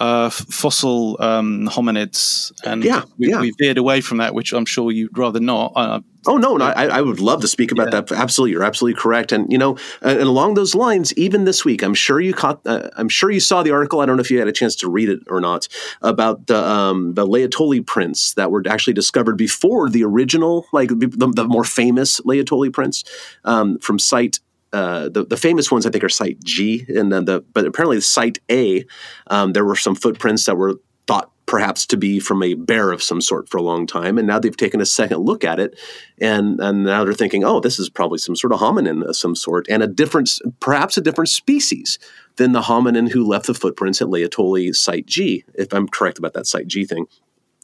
uh, 0.00 0.26
f- 0.26 0.46
fossil 0.50 1.16
um, 1.20 1.68
hominids, 1.68 2.52
and 2.64 2.84
Yeah, 2.84 3.02
we, 3.18 3.30
yeah. 3.30 3.40
we 3.40 3.52
veered 3.58 3.78
away 3.78 4.00
from 4.00 4.18
that, 4.18 4.34
which 4.34 4.52
I'm 4.52 4.66
sure 4.66 4.90
you'd 4.90 5.16
rather 5.16 5.40
not. 5.40 5.72
Uh, 5.74 6.00
Oh 6.28 6.38
no, 6.38 6.56
no, 6.56 6.64
I, 6.64 6.86
I 6.86 7.00
would 7.02 7.20
love 7.20 7.40
to 7.42 7.48
speak 7.48 7.70
about 7.70 7.92
that. 7.92 8.10
Absolutely, 8.10 8.50
you're 8.52 8.64
absolutely 8.64 9.00
correct. 9.00 9.30
And 9.30 9.50
you 9.50 9.58
know, 9.58 9.76
and, 10.02 10.18
and 10.18 10.28
along 10.28 10.54
those 10.54 10.74
lines, 10.74 11.12
even 11.14 11.44
this 11.44 11.64
week, 11.64 11.82
I'm 11.82 11.94
sure 11.94 12.20
you 12.20 12.34
caught. 12.34 12.60
Uh, 12.66 12.90
I'm 12.96 13.08
sure 13.08 13.30
you 13.30 13.38
saw 13.38 13.62
the 13.62 13.70
article. 13.70 14.00
I 14.00 14.06
don't 14.06 14.16
know 14.16 14.22
if 14.22 14.30
you 14.30 14.40
had 14.40 14.48
a 14.48 14.52
chance 14.52 14.74
to 14.76 14.90
read 14.90 15.08
it 15.08 15.20
or 15.28 15.40
not 15.40 15.68
about 16.02 16.48
the 16.48 16.58
um, 16.58 17.14
the 17.14 17.24
Laetoli 17.24 17.86
prints 17.86 18.34
that 18.34 18.50
were 18.50 18.62
actually 18.68 18.94
discovered 18.94 19.36
before 19.36 19.88
the 19.88 20.02
original, 20.02 20.66
like 20.72 20.88
the, 20.88 21.30
the 21.34 21.44
more 21.44 21.64
famous 21.64 22.20
Laetoli 22.22 22.72
prints 22.72 23.04
um, 23.44 23.78
from 23.78 24.00
site. 24.00 24.40
Uh, 24.76 25.08
the, 25.08 25.24
the 25.24 25.38
famous 25.38 25.70
ones 25.72 25.86
I 25.86 25.90
think 25.90 26.04
are 26.04 26.10
Site 26.10 26.38
G, 26.44 26.84
and 26.88 27.10
then 27.10 27.24
the 27.24 27.40
but 27.54 27.64
apparently 27.64 27.98
Site 28.02 28.40
A, 28.50 28.84
um, 29.28 29.54
there 29.54 29.64
were 29.64 29.74
some 29.76 29.94
footprints 29.94 30.44
that 30.44 30.58
were 30.58 30.74
thought 31.06 31.30
perhaps 31.46 31.86
to 31.86 31.96
be 31.96 32.20
from 32.20 32.42
a 32.42 32.54
bear 32.54 32.92
of 32.92 33.02
some 33.02 33.22
sort 33.22 33.48
for 33.48 33.56
a 33.56 33.62
long 33.62 33.86
time, 33.86 34.18
and 34.18 34.26
now 34.26 34.38
they've 34.38 34.56
taken 34.64 34.82
a 34.82 34.84
second 34.84 35.20
look 35.20 35.44
at 35.44 35.58
it, 35.58 35.78
and 36.20 36.60
and 36.60 36.84
now 36.84 37.04
they're 37.04 37.14
thinking, 37.14 37.42
oh, 37.42 37.58
this 37.58 37.78
is 37.78 37.88
probably 37.88 38.18
some 38.18 38.36
sort 38.36 38.52
of 38.52 38.60
hominin 38.60 39.02
of 39.08 39.16
some 39.16 39.34
sort, 39.34 39.66
and 39.70 39.82
a 39.82 39.86
different, 39.86 40.28
perhaps 40.60 40.98
a 40.98 41.00
different 41.00 41.30
species 41.30 41.98
than 42.36 42.52
the 42.52 42.62
hominin 42.62 43.10
who 43.10 43.24
left 43.24 43.46
the 43.46 43.54
footprints 43.54 44.02
at 44.02 44.08
Laetoli 44.08 44.74
Site 44.74 45.06
G, 45.06 45.44
if 45.54 45.72
I'm 45.72 45.88
correct 45.88 46.18
about 46.18 46.34
that 46.34 46.46
Site 46.46 46.66
G 46.66 46.84
thing. 46.84 47.06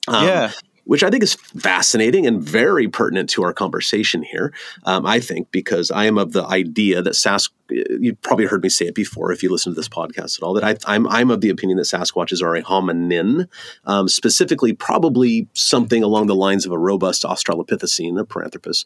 Um, 0.08 0.26
Yeah. 0.26 0.52
Which 0.84 1.02
I 1.02 1.10
think 1.10 1.22
is 1.22 1.34
fascinating 1.34 2.26
and 2.26 2.42
very 2.42 2.88
pertinent 2.88 3.30
to 3.30 3.44
our 3.44 3.52
conversation 3.52 4.22
here. 4.22 4.52
Um, 4.84 5.06
I 5.06 5.20
think 5.20 5.50
because 5.50 5.90
I 5.90 6.06
am 6.06 6.18
of 6.18 6.32
the 6.32 6.44
idea 6.44 7.02
that 7.02 7.14
Sask. 7.14 7.50
You've 7.70 8.20
probably 8.22 8.46
heard 8.46 8.62
me 8.62 8.68
say 8.68 8.86
it 8.86 8.94
before 8.94 9.32
if 9.32 9.42
you 9.42 9.50
listen 9.50 9.72
to 9.72 9.76
this 9.76 9.88
podcast 9.88 10.38
at 10.38 10.42
all. 10.42 10.54
That 10.54 10.64
I, 10.64 10.76
I'm 10.86 11.06
I'm 11.08 11.30
of 11.30 11.40
the 11.40 11.48
opinion 11.50 11.78
that 11.78 11.84
Sasquatches 11.84 12.42
are 12.42 12.54
a 12.54 12.62
hominin, 12.62 13.48
um, 13.84 14.08
specifically 14.08 14.72
probably 14.72 15.48
something 15.54 16.02
along 16.02 16.26
the 16.26 16.34
lines 16.34 16.66
of 16.66 16.72
a 16.72 16.78
robust 16.78 17.22
Australopithecine, 17.22 18.20
a 18.20 18.24
Paranthropus. 18.24 18.84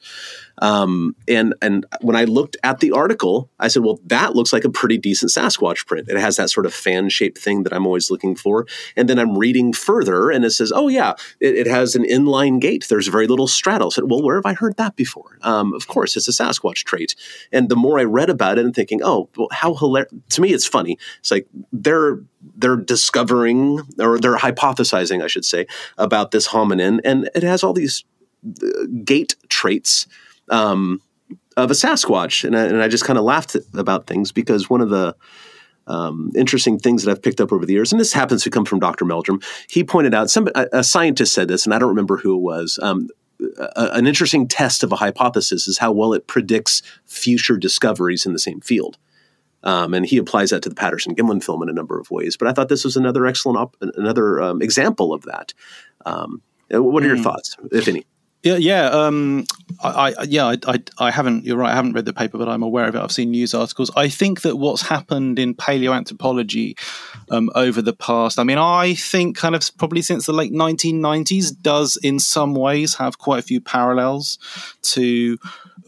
Um, 0.59 1.17
and 1.27 1.55
and 1.63 1.87
when 2.01 2.17
I 2.17 2.25
looked 2.25 2.57
at 2.63 2.81
the 2.81 2.93
article, 2.93 3.51
I 3.59 3.69
said, 3.69 3.83
well, 3.83 3.99
that 4.07 4.37
looks 4.37 4.53
like 4.53 4.65
a 4.65 4.71
pretty 4.71 4.99
decent 4.99 5.33
Sasquatch 5.33 5.87
print. 5.87 6.09
It 6.09 6.19
has 6.19 6.37
that 6.37 6.51
sort 6.51 6.67
of 6.67 6.75
fan 6.75 7.09
shaped 7.09 7.39
thing 7.39 7.63
that 7.63 7.73
I'm 7.73 7.87
always 7.87 8.11
looking 8.11 8.37
for. 8.37 8.67
And 8.95 9.09
then 9.09 9.19
I'm 9.19 9.39
reading 9.39 9.73
further, 9.73 10.31
and 10.31 10.45
it 10.45 10.51
says, 10.51 10.71
oh 10.75 10.89
yeah, 10.89 11.15
it, 11.41 11.55
it 11.55 11.67
has 11.67 11.97
an 11.97 12.05
inline 12.05 12.61
gait. 12.61 12.87
There's 12.89 13.09
very 13.09 13.27
little 13.27 13.49
straddle. 13.49 13.89
I 13.89 13.91
said, 13.91 14.11
well, 14.11 14.23
where 14.23 14.37
have 14.37 14.47
I 14.47 14.53
heard 14.53 14.77
that 14.77 14.97
before? 14.97 15.39
Um, 15.43 15.73
of 15.75 15.87
course, 15.89 16.17
it's 16.17 16.29
a 16.29 16.33
Sasquatch 16.33 16.85
trait. 16.85 17.15
And 17.53 17.69
the 17.69 17.77
more 17.77 17.99
I 17.99 18.05
read 18.05 18.31
about 18.31 18.59
it, 18.59 18.66
and 18.67 18.75
thinking, 18.75 19.01
oh, 19.03 19.29
well, 19.37 19.49
how 19.51 19.75
hilarious! 19.75 20.13
To 20.31 20.41
me, 20.41 20.53
it's 20.53 20.67
funny. 20.67 20.99
It's 21.21 21.31
like 21.31 21.47
they're 21.73 22.21
they're 22.57 22.77
discovering 22.77 23.81
or 23.99 24.19
they're 24.19 24.37
hypothesizing, 24.37 25.23
I 25.23 25.27
should 25.27 25.45
say, 25.45 25.67
about 25.97 26.31
this 26.31 26.49
hominin, 26.49 27.01
and 27.05 27.31
it 27.35 27.43
has 27.43 27.63
all 27.63 27.73
these 27.73 28.05
uh, 28.47 28.87
gait 29.05 29.37
traits 29.49 30.07
um, 30.51 31.01
of 31.57 31.71
a 31.71 31.75
Sasquatch, 31.75 32.45
and 32.45 32.57
I, 32.57 32.65
and 32.65 32.83
I 32.83 32.89
just 32.89 33.05
kind 33.05 33.19
of 33.19 33.25
laughed 33.25 33.57
about 33.75 34.07
things 34.07 34.33
because 34.33 34.69
one 34.69 34.81
of 34.81 34.91
the 34.91 35.17
um, 35.87 36.33
interesting 36.35 36.79
things 36.79 37.05
that 37.05 37.11
I've 37.11 37.23
picked 37.23 37.41
up 37.41 37.53
over 37.53 37.65
the 37.65 37.73
years, 37.73 37.93
and 37.93 38.01
this 38.01 38.13
happens 38.13 38.43
to 38.45 38.51
come 38.51 38.65
from 38.65 38.81
Dr. 38.81 39.05
Meldrum. 39.05 39.41
He 39.69 39.85
pointed 39.85 40.15
out 40.15 40.31
some 40.31 40.49
a, 40.55 40.67
a 40.73 40.85
scientist 40.85 41.33
said 41.33 41.49
this, 41.49 41.65
and 41.65 41.75
I 41.75 41.79
don't 41.79 41.91
remember 41.91 42.17
who 42.17 42.35
it 42.35 42.43
was. 42.43 42.79
Um, 42.83 43.09
a, 43.59 43.97
an 43.97 44.07
interesting 44.07 44.49
test 44.49 44.83
of 44.83 44.93
a 44.93 44.97
hypothesis 44.97 45.69
is 45.69 45.79
how 45.79 45.93
well 45.93 46.13
it 46.13 46.27
predicts 46.27 46.83
future 47.05 47.57
discoveries 47.57 48.27
in 48.27 48.33
the 48.33 48.39
same 48.39 48.61
field. 48.61 48.99
Um, 49.63 49.95
and 49.95 50.07
he 50.07 50.17
applies 50.17 50.51
that 50.51 50.63
to 50.63 50.69
the 50.69 50.75
Patterson 50.75 51.15
Gimlin 51.15 51.43
film 51.43 51.63
in 51.63 51.69
a 51.69 51.73
number 51.73 51.99
of 51.99 52.11
ways. 52.11 52.37
But 52.37 52.49
I 52.49 52.53
thought 52.53 52.69
this 52.69 52.85
was 52.85 52.97
another 52.97 53.27
excellent, 53.27 53.59
op- 53.59 53.77
another 53.81 54.41
um, 54.41 54.63
example 54.63 55.13
of 55.13 55.23
that. 55.23 55.55
Um, 56.05 56.43
what 56.71 57.03
are 57.03 57.07
your 57.07 57.17
thoughts, 57.19 57.57
if 57.73 57.89
any? 57.89 58.05
Yeah, 58.43 58.57
yeah, 58.57 58.87
um, 58.91 59.45
I, 59.83 60.15
I, 60.17 60.23
yeah, 60.23 60.47
I, 60.47 60.57
I, 60.69 60.83
I 60.99 61.11
haven't. 61.11 61.45
You're 61.45 61.57
right. 61.57 61.73
I 61.73 61.75
haven't 61.75 61.95
read 61.95 62.05
the 62.05 62.13
paper, 62.13 62.39
but 62.39 62.49
I'm 62.49 62.63
aware 62.63 62.87
of 62.87 62.95
it. 62.95 63.01
I've 63.01 63.11
seen 63.11 63.33
news 63.33 63.55
articles. 63.55 63.91
I 63.97 64.09
think 64.09 64.43
that 64.43 64.57
what's 64.57 64.83
happened 64.83 65.39
in 65.41 65.55
paleoanthropology 65.55 66.79
um, 67.31 67.51
over 67.57 67.83
the 67.83 67.93
past, 67.93 68.39
I 68.39 68.45
mean, 68.45 68.59
I 68.59 68.95
think 68.95 69.37
kind 69.37 69.57
of 69.57 69.69
probably 69.79 70.03
since 70.03 70.27
the 70.27 70.33
late 70.33 70.53
1990s, 70.53 71.61
does 71.61 71.97
in 71.97 72.21
some 72.21 72.55
ways 72.55 72.95
have 72.95 73.19
quite 73.19 73.41
a 73.41 73.43
few 73.43 73.61
parallels 73.61 74.39
to 74.83 75.39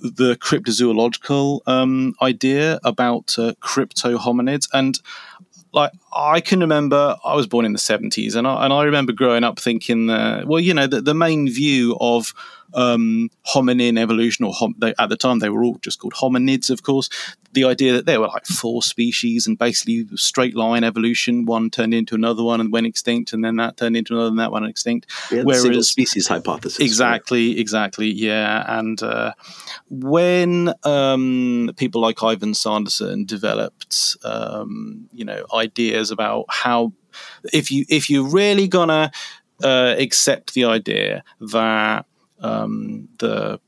the 0.02 0.36
cryptozoological 0.36 1.60
um, 1.66 2.14
idea 2.22 2.80
about 2.84 3.38
uh, 3.38 3.52
crypto 3.60 4.18
hominids 4.18 4.68
and 4.72 5.00
like 5.72 5.92
I 6.12 6.40
can 6.40 6.60
remember 6.60 7.16
I 7.24 7.34
was 7.34 7.46
born 7.46 7.64
in 7.64 7.72
the 7.72 7.78
70s 7.78 8.34
and 8.34 8.46
I, 8.46 8.64
and 8.64 8.72
I 8.72 8.84
remember 8.84 9.12
growing 9.12 9.44
up 9.44 9.58
thinking 9.58 10.10
uh, 10.10 10.42
well 10.46 10.60
you 10.60 10.74
know 10.74 10.86
the, 10.86 11.00
the 11.00 11.14
main 11.14 11.48
view 11.48 11.96
of 12.00 12.34
um, 12.74 13.30
hominin 13.46 13.98
evolution 13.98 14.44
or 14.44 14.52
hom- 14.52 14.74
they, 14.78 14.94
at 14.98 15.08
the 15.08 15.16
time 15.16 15.38
they 15.38 15.48
were 15.48 15.64
all 15.64 15.78
just 15.80 16.00
called 16.00 16.14
hominids 16.14 16.70
of 16.70 16.82
course 16.82 17.08
the 17.52 17.64
idea 17.64 17.92
that 17.92 18.04
there 18.04 18.20
were 18.20 18.28
like 18.28 18.44
four 18.46 18.82
species 18.82 19.46
and 19.46 19.58
basically 19.58 20.06
straight 20.14 20.54
line 20.54 20.84
evolution 20.84 21.46
one 21.46 21.70
turned 21.70 21.94
into 21.94 22.14
another 22.14 22.42
one 22.42 22.60
and 22.60 22.72
went 22.72 22.86
extinct 22.86 23.32
and 23.32 23.44
then 23.44 23.56
that 23.56 23.76
turned 23.76 23.96
into 23.96 24.14
another 24.14 24.28
and 24.28 24.38
that 24.38 24.52
one 24.52 24.64
extinct 24.64 25.06
Yeah, 25.30 25.42
the 25.44 25.54
single 25.54 25.82
species 25.82 26.28
hypothesis. 26.28 26.78
Exactly, 26.78 27.58
exactly. 27.58 28.10
Yeah, 28.10 28.64
and 28.78 29.02
uh, 29.02 29.32
when 29.90 30.72
um, 30.84 31.72
people 31.76 32.00
like 32.00 32.22
Ivan 32.22 32.54
Sanderson 32.54 33.24
developed, 33.24 34.16
um, 34.24 35.08
you 35.12 35.24
know, 35.24 35.44
ideas 35.54 36.10
about 36.10 36.46
how 36.48 36.92
if 37.52 37.70
you 37.70 37.84
if 37.88 38.10
you're 38.10 38.28
really 38.28 38.68
gonna 38.68 39.10
uh, 39.62 39.94
accept 39.98 40.54
the 40.54 40.64
idea 40.64 41.24
that 41.40 42.06
um, 42.40 43.08
the 43.18 43.60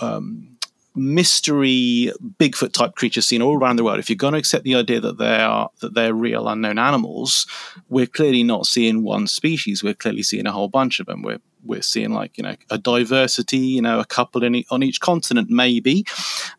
um, 0.00 0.56
mystery 0.94 2.12
Bigfoot 2.38 2.72
type 2.72 2.94
creatures 2.94 3.26
seen 3.26 3.42
all 3.42 3.56
around 3.56 3.76
the 3.76 3.84
world. 3.84 3.98
If 3.98 4.10
you're 4.10 4.16
going 4.16 4.34
to 4.34 4.38
accept 4.38 4.64
the 4.64 4.74
idea 4.74 5.00
that 5.00 5.18
they 5.18 5.36
are 5.36 5.70
that 5.80 5.94
they're 5.94 6.14
real 6.14 6.48
unknown 6.48 6.78
animals, 6.78 7.46
we're 7.88 8.06
clearly 8.06 8.42
not 8.42 8.66
seeing 8.66 9.02
one 9.02 9.26
species. 9.26 9.82
We're 9.82 9.94
clearly 9.94 10.22
seeing 10.22 10.46
a 10.46 10.52
whole 10.52 10.68
bunch 10.68 11.00
of 11.00 11.06
them. 11.06 11.22
We're 11.22 11.40
we're 11.64 11.82
seeing 11.82 12.12
like 12.12 12.36
you 12.36 12.44
know 12.44 12.56
a 12.70 12.78
diversity, 12.78 13.58
you 13.58 13.82
know, 13.82 14.00
a 14.00 14.04
couple 14.04 14.42
in, 14.42 14.64
on 14.70 14.82
each 14.82 15.00
continent 15.00 15.48
maybe, 15.50 16.04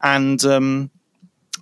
and 0.01 0.43
um, 0.45 0.91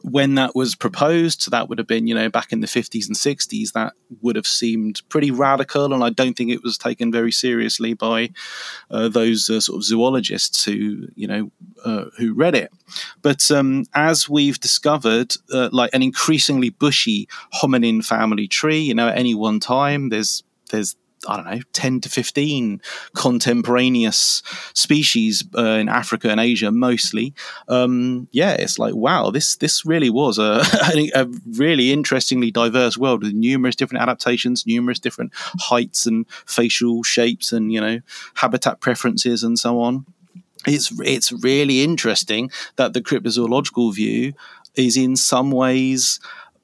when 0.04 0.36
that 0.36 0.56
was 0.56 0.76
proposed, 0.76 1.50
that 1.52 1.70
would 1.70 1.78
have 1.78 1.88
been, 1.88 2.08
you 2.08 2.16
know, 2.16 2.30
back 2.30 2.52
in 2.52 2.62
the 2.62 2.68
50s 2.68 3.08
and 3.08 3.16
60s, 3.16 3.74
that 3.74 3.94
would 4.22 4.36
have 4.36 4.48
seemed 4.48 5.02
pretty 5.10 5.32
radical. 5.32 5.94
And 5.94 6.04
I 6.04 6.10
don't 6.10 6.36
think 6.36 6.52
it 6.52 6.64
was 6.64 6.78
taken 6.78 7.12
very 7.12 7.32
seriously 7.32 7.94
by 7.94 8.30
uh, 8.90 9.10
those 9.10 9.50
uh, 9.50 9.60
sort 9.60 9.78
of 9.78 9.84
zoologists 9.84 10.64
who, 10.64 11.08
you 11.16 11.28
know, 11.28 11.52
uh, 11.86 12.06
who 12.18 12.34
read 12.34 12.56
it. 12.56 12.72
But 13.22 13.50
um, 13.52 13.86
as 13.94 14.30
we've 14.30 14.60
discovered, 14.60 15.34
uh, 15.54 15.70
like 15.72 15.92
an 15.94 16.04
increasingly 16.04 16.70
bushy 16.70 17.28
hominin 17.62 18.04
family 18.04 18.48
tree, 18.48 18.80
you 18.80 18.94
know, 18.94 19.10
at 19.10 19.18
any 19.18 19.36
one 19.36 19.60
time, 19.60 20.10
there's 20.10 20.44
there's 20.72 20.96
I 21.28 21.36
don't 21.36 21.46
know, 21.46 21.62
10 21.74 22.02
to 22.02 22.10
15 22.10 22.82
contemporaneous 23.14 24.42
species 24.74 25.44
uh, 25.56 25.62
in 25.62 25.90
Africa 25.90 26.30
and 26.30 26.40
Asia 26.40 26.72
mostly. 26.72 27.34
Um, 27.68 28.28
yeah, 28.32 28.54
it's 28.54 28.80
like, 28.80 28.96
wow, 28.96 29.30
this 29.30 29.56
this 29.58 29.86
really 29.86 30.10
was 30.10 30.40
a, 30.40 30.64
a 31.16 31.28
really 31.52 31.92
interestingly 31.92 32.52
diverse 32.52 32.98
world 32.98 33.24
with 33.24 33.34
numerous 33.34 33.76
different 33.76 34.02
adaptations, 34.02 34.66
numerous 34.66 35.00
different 35.00 35.32
heights 35.36 36.06
and 36.06 36.26
facial 36.30 37.04
shapes 37.04 37.52
and, 37.52 37.72
you 37.72 37.82
know, 37.82 38.00
habitat 38.36 38.80
preferences 38.80 39.44
and 39.44 39.60
so 39.60 39.80
on. 39.80 40.06
It's, 40.68 40.92
it's 41.00 41.32
really 41.32 41.84
interesting 41.84 42.52
that 42.76 42.94
the 42.94 43.02
cryptozoological 43.02 43.96
view 43.96 44.34
is 44.76 44.96
in 44.96 45.16
some 45.16 45.52
ways 45.52 46.20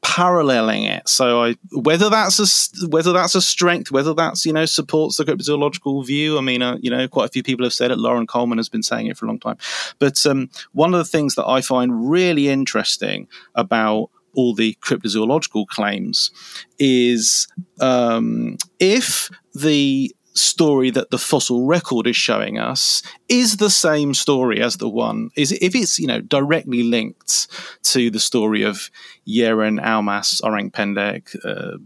paralleling 0.07 0.83
it. 0.83 1.07
So 1.09 1.43
I 1.43 1.55
whether 1.71 2.09
that's 2.09 2.39
a 2.39 2.87
whether 2.87 3.11
that's 3.11 3.35
a 3.35 3.41
strength, 3.41 3.91
whether 3.91 4.13
that's 4.13 4.45
you 4.45 4.53
know 4.53 4.65
supports 4.65 5.17
the 5.17 5.25
cryptozoological 5.25 6.05
view. 6.07 6.37
I 6.37 6.41
mean, 6.41 6.61
uh, 6.61 6.77
you 6.79 6.89
know, 6.89 7.07
quite 7.09 7.25
a 7.25 7.31
few 7.31 7.43
people 7.43 7.65
have 7.65 7.73
said 7.73 7.91
it. 7.91 7.97
Loren 7.97 8.25
Coleman 8.25 8.57
has 8.57 8.69
been 8.69 8.83
saying 8.83 9.07
it 9.07 9.17
for 9.17 9.25
a 9.25 9.27
long 9.27 9.39
time. 9.39 9.57
But 9.99 10.25
um, 10.25 10.49
one 10.71 10.93
of 10.93 10.99
the 10.99 11.05
things 11.05 11.35
that 11.35 11.45
I 11.45 11.59
find 11.59 12.09
really 12.09 12.47
interesting 12.47 13.27
about 13.53 14.09
all 14.33 14.53
the 14.53 14.77
cryptozoological 14.81 15.67
claims 15.67 16.31
is 16.79 17.47
um, 17.81 18.57
if 18.79 19.29
the 19.53 20.15
story 20.37 20.89
that 20.91 21.11
the 21.11 21.17
fossil 21.17 21.65
record 21.65 22.07
is 22.07 22.15
showing 22.15 22.57
us 22.57 23.01
is 23.27 23.57
the 23.57 23.69
same 23.69 24.13
story 24.13 24.61
as 24.61 24.77
the 24.77 24.89
one 24.89 25.29
is 25.35 25.51
if 25.51 25.75
it's 25.75 25.99
you 25.99 26.07
know 26.07 26.21
directly 26.21 26.83
linked 26.83 27.47
to 27.83 28.09
the 28.09 28.19
story 28.19 28.63
of 28.63 28.89
Yeren, 29.27 29.83
Almas, 29.83 30.41
Orang 30.43 30.71
Pendek, 30.71 31.35
uh, 31.43 31.77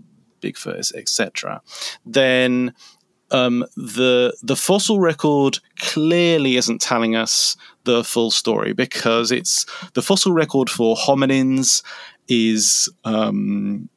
Bigfoot, 0.41 0.93
etc., 0.95 1.61
then 2.05 2.73
um, 3.31 3.65
the 3.75 4.35
the 4.43 4.55
fossil 4.55 4.99
record 4.99 5.59
clearly 5.79 6.57
isn't 6.57 6.81
telling 6.81 7.15
us 7.15 7.55
the 7.85 8.03
full 8.03 8.29
story 8.31 8.73
because 8.73 9.31
it's 9.31 9.65
the 9.93 10.01
fossil 10.01 10.33
record 10.33 10.69
for 10.69 10.95
hominins 10.95 11.81
is 12.27 12.89
um, 13.05 13.89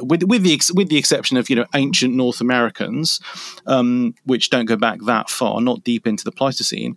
with 0.00 0.22
with 0.24 0.42
the 0.42 0.54
ex- 0.54 0.72
with 0.72 0.88
the 0.88 0.98
exception 0.98 1.36
of 1.36 1.48
you 1.50 1.56
know 1.56 1.66
ancient 1.74 2.14
North 2.14 2.40
Americans, 2.40 3.20
um, 3.66 4.14
which 4.24 4.50
don't 4.50 4.66
go 4.66 4.76
back 4.76 5.00
that 5.06 5.30
far, 5.30 5.60
not 5.60 5.84
deep 5.84 6.06
into 6.06 6.24
the 6.24 6.32
Pleistocene. 6.32 6.96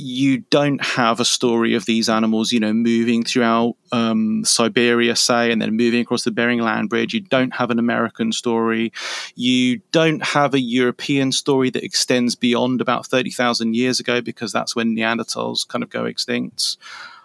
You 0.00 0.44
don't 0.50 0.84
have 0.84 1.18
a 1.18 1.24
story 1.24 1.74
of 1.74 1.84
these 1.84 2.08
animals, 2.08 2.52
you 2.52 2.60
know, 2.60 2.72
moving 2.72 3.24
throughout 3.24 3.74
um, 3.90 4.44
Siberia, 4.44 5.16
say, 5.16 5.50
and 5.50 5.60
then 5.60 5.76
moving 5.76 6.00
across 6.00 6.22
the 6.22 6.30
Bering 6.30 6.60
Land 6.60 6.88
Bridge. 6.88 7.14
You 7.14 7.20
don't 7.20 7.56
have 7.56 7.72
an 7.72 7.80
American 7.80 8.30
story. 8.30 8.92
You 9.34 9.80
don't 9.90 10.22
have 10.22 10.54
a 10.54 10.60
European 10.60 11.32
story 11.32 11.70
that 11.70 11.82
extends 11.82 12.36
beyond 12.36 12.80
about 12.80 13.06
thirty 13.06 13.30
thousand 13.30 13.74
years 13.74 13.98
ago, 13.98 14.20
because 14.20 14.52
that's 14.52 14.76
when 14.76 14.94
Neanderthals 14.94 15.66
kind 15.66 15.82
of 15.82 15.90
go 15.90 16.04
extinct. 16.04 16.76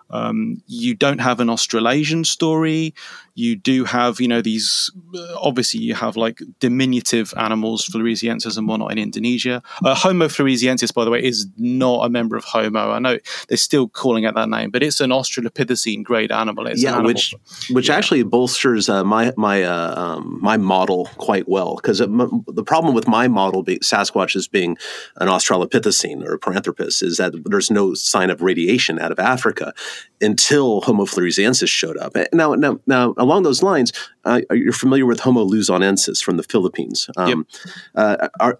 Um, 0.10 0.62
you 0.68 0.94
don't 0.96 1.22
have 1.22 1.40
an 1.40 1.50
Australasian 1.50 2.24
story. 2.24 2.94
You 3.36 3.56
do 3.56 3.86
have, 3.86 4.22
you 4.22 4.28
know, 4.28 4.42
these. 4.42 4.92
Uh, 5.16 5.36
obviously, 5.40 5.80
you 5.82 5.96
have 5.96 6.16
like 6.16 6.42
diminutive 6.60 7.34
animals, 7.38 7.88
Floresiensis 7.88 8.58
and 8.58 8.68
whatnot 8.68 8.92
in 8.92 8.98
Indonesia. 8.98 9.62
Uh, 9.84 9.96
Homo 9.96 10.28
floresiensis, 10.28 10.94
by 10.94 11.04
the 11.04 11.12
way, 11.12 11.24
is 11.24 11.48
not 11.58 12.06
a 12.06 12.10
member 12.10 12.36
of 12.36 12.44
Homo. 12.44 12.92
I 12.92 13.00
know 13.00 13.18
they're 13.48 13.58
still 13.58 13.88
calling 13.88 14.24
it 14.26 14.36
that 14.36 14.50
name, 14.50 14.70
but 14.70 14.84
it's 14.84 15.02
an 15.02 15.10
Australopithecine 15.10 16.04
grade 16.04 16.32
animal. 16.32 16.68
It's 16.68 16.82
an 16.82 16.86
yeah, 16.86 16.94
animal- 16.94 17.08
which 17.08 17.36
which 17.72 17.90
actually 17.90 18.24
bolsters 18.24 18.90
uh, 18.90 19.04
my 19.04 19.34
my 19.36 19.64
uh, 19.64 19.94
um, 20.00 20.40
my 20.42 20.58
model 20.58 21.06
quite 21.18 21.48
well 21.48 21.76
because 21.76 22.00
the 22.00 22.64
problem 22.66 22.94
with 22.94 23.08
my 23.08 23.28
model, 23.28 23.64
be, 23.64 23.80
Sasquatch 23.80 24.36
as 24.36 24.48
being 24.48 24.78
an 25.18 25.28
Australopithecine 25.28 26.24
or 26.26 26.34
a 26.34 26.40
Paranthropus, 26.40 27.02
is 27.04 27.18
that 27.18 27.34
there's 27.46 27.72
no 27.72 27.94
sign 27.94 28.30
of 28.30 28.42
radiation 28.42 29.00
out 29.00 29.12
of 29.12 29.20
Africa 29.20 29.74
until 30.22 30.82
Homo 30.82 31.06
floresiensis 31.06 31.68
showed 31.68 31.98
up. 31.98 32.16
Now, 32.32 32.56
now, 32.56 32.80
now, 32.88 33.14
along 33.24 33.44
those 33.44 33.64
lines, 33.64 33.92
uh, 34.26 34.42
you're 34.52 34.74
familiar 34.74 35.06
with 35.06 35.22
Homo 35.22 35.46
luzonensis 35.46 36.24
from 36.24 36.38
the 36.38 36.44
Philippines. 36.44 37.10
Um, 37.18 37.48
uh, 37.96 38.28
are, 38.40 38.60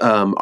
um, 0.00 0.34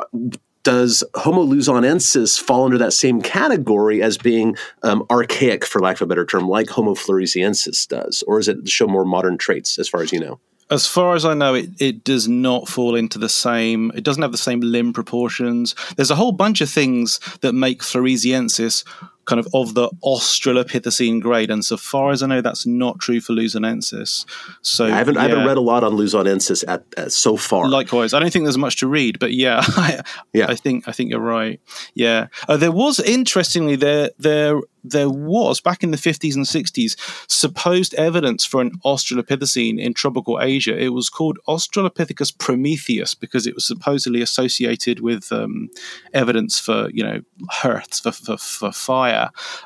does 0.63 1.03
Homo 1.15 1.45
luzonensis 1.45 2.41
fall 2.41 2.65
under 2.65 2.79
that 2.79 2.93
same 2.93 3.21
category 3.21 4.03
as 4.03 4.17
being 4.17 4.57
um, 4.83 5.05
archaic, 5.11 5.65
for 5.65 5.81
lack 5.81 5.97
of 5.97 6.03
a 6.03 6.07
better 6.07 6.25
term, 6.25 6.49
like 6.49 6.69
Homo 6.71 6.95
floresiensis 6.95 7.89
does, 7.89 8.23
or 8.27 8.39
does 8.39 8.49
it 8.49 8.69
show 8.69 8.87
more 8.87 9.05
modern 9.05 9.39
traits, 9.39 9.79
as 9.79 9.89
far 9.89 10.03
as 10.03 10.13
you 10.13 10.21
know? 10.21 10.39
As 10.71 10.87
far 10.87 11.15
as 11.15 11.27
I 11.27 11.35
know, 11.35 11.55
it, 11.55 11.71
it 11.81 12.03
does 12.03 12.29
not 12.29 12.67
fall 12.67 12.95
into 12.95 13.19
the 13.19 13.29
same. 13.29 13.93
It 13.95 14.05
doesn't 14.05 14.23
have 14.23 14.33
the 14.33 14.39
same 14.39 14.61
limb 14.61 14.95
proportions. 14.95 15.75
There's 15.97 16.11
a 16.11 16.15
whole 16.15 16.33
bunch 16.33 16.63
of 16.63 16.71
things 16.71 17.21
that 17.43 17.53
make 17.53 17.83
Floresiensis 17.83 18.85
kind 19.25 19.39
of 19.39 19.47
of 19.55 19.75
the 19.75 19.89
Australopithecine 20.05 21.21
grade, 21.21 21.51
and 21.51 21.65
so 21.65 21.77
far 21.77 22.11
as 22.11 22.23
I 22.23 22.27
know, 22.27 22.41
that's 22.41 22.67
not 22.67 22.99
true 22.99 23.21
for 23.21 23.33
Luzonensis. 23.33 24.25
So 24.63 24.87
I 24.87 24.91
haven't 24.91 25.17
I 25.17 25.23
haven't 25.29 25.47
read 25.47 25.57
a 25.57 25.61
lot 25.61 25.85
on 25.85 25.93
Luzonensis 25.93 26.65
at, 26.67 26.85
at 26.97 27.13
so 27.13 27.37
far. 27.37 27.69
Likewise, 27.69 28.15
I 28.15 28.21
don't 28.21 28.33
think 28.33 28.45
there's 28.45 28.59
much 28.59 28.77
to 28.77 28.87
read, 28.87 29.19
but 29.19 29.33
yeah, 29.33 29.61
I, 29.67 30.03
Yeah. 30.33 30.47
I 30.49 30.55
think 30.55 30.89
I 30.89 30.93
think 30.93 31.11
you're 31.11 31.21
right. 31.21 31.61
Yeah, 31.95 32.29
uh, 32.49 32.57
there 32.57 32.73
was 32.73 33.01
interestingly 33.01 33.77
there 33.77 34.11
there 34.19 34.61
there 34.85 35.09
was 35.09 35.61
back 35.61 35.83
in 35.83 35.91
the 35.91 35.97
50s 35.97 36.35
and 36.35 36.45
60s 36.45 36.97
supposed 37.31 37.95
evidence 37.95 38.45
for 38.45 38.61
an 38.61 38.73
Australopithecine 38.85 39.79
in 39.79 39.95
tropical 39.95 40.41
Asia. 40.41 40.77
It 40.77 40.89
was 40.89 41.09
called 41.09 41.39
Australopithecus 41.47 42.37
prometheus 42.37 43.15
because 43.15 43.47
it 43.47 43.55
was 43.55 43.65
supposedly 43.65 44.23
associated 44.23 45.01
with 45.01 45.31
um, 45.31 45.71
evidence 46.13 46.59
for 46.59 46.91
you 46.91 47.05
know 47.05 47.23
hearths 47.49 48.01
for 48.01 48.13
for, 48.13 48.37
for 48.37 48.73
fire. 48.73 49.12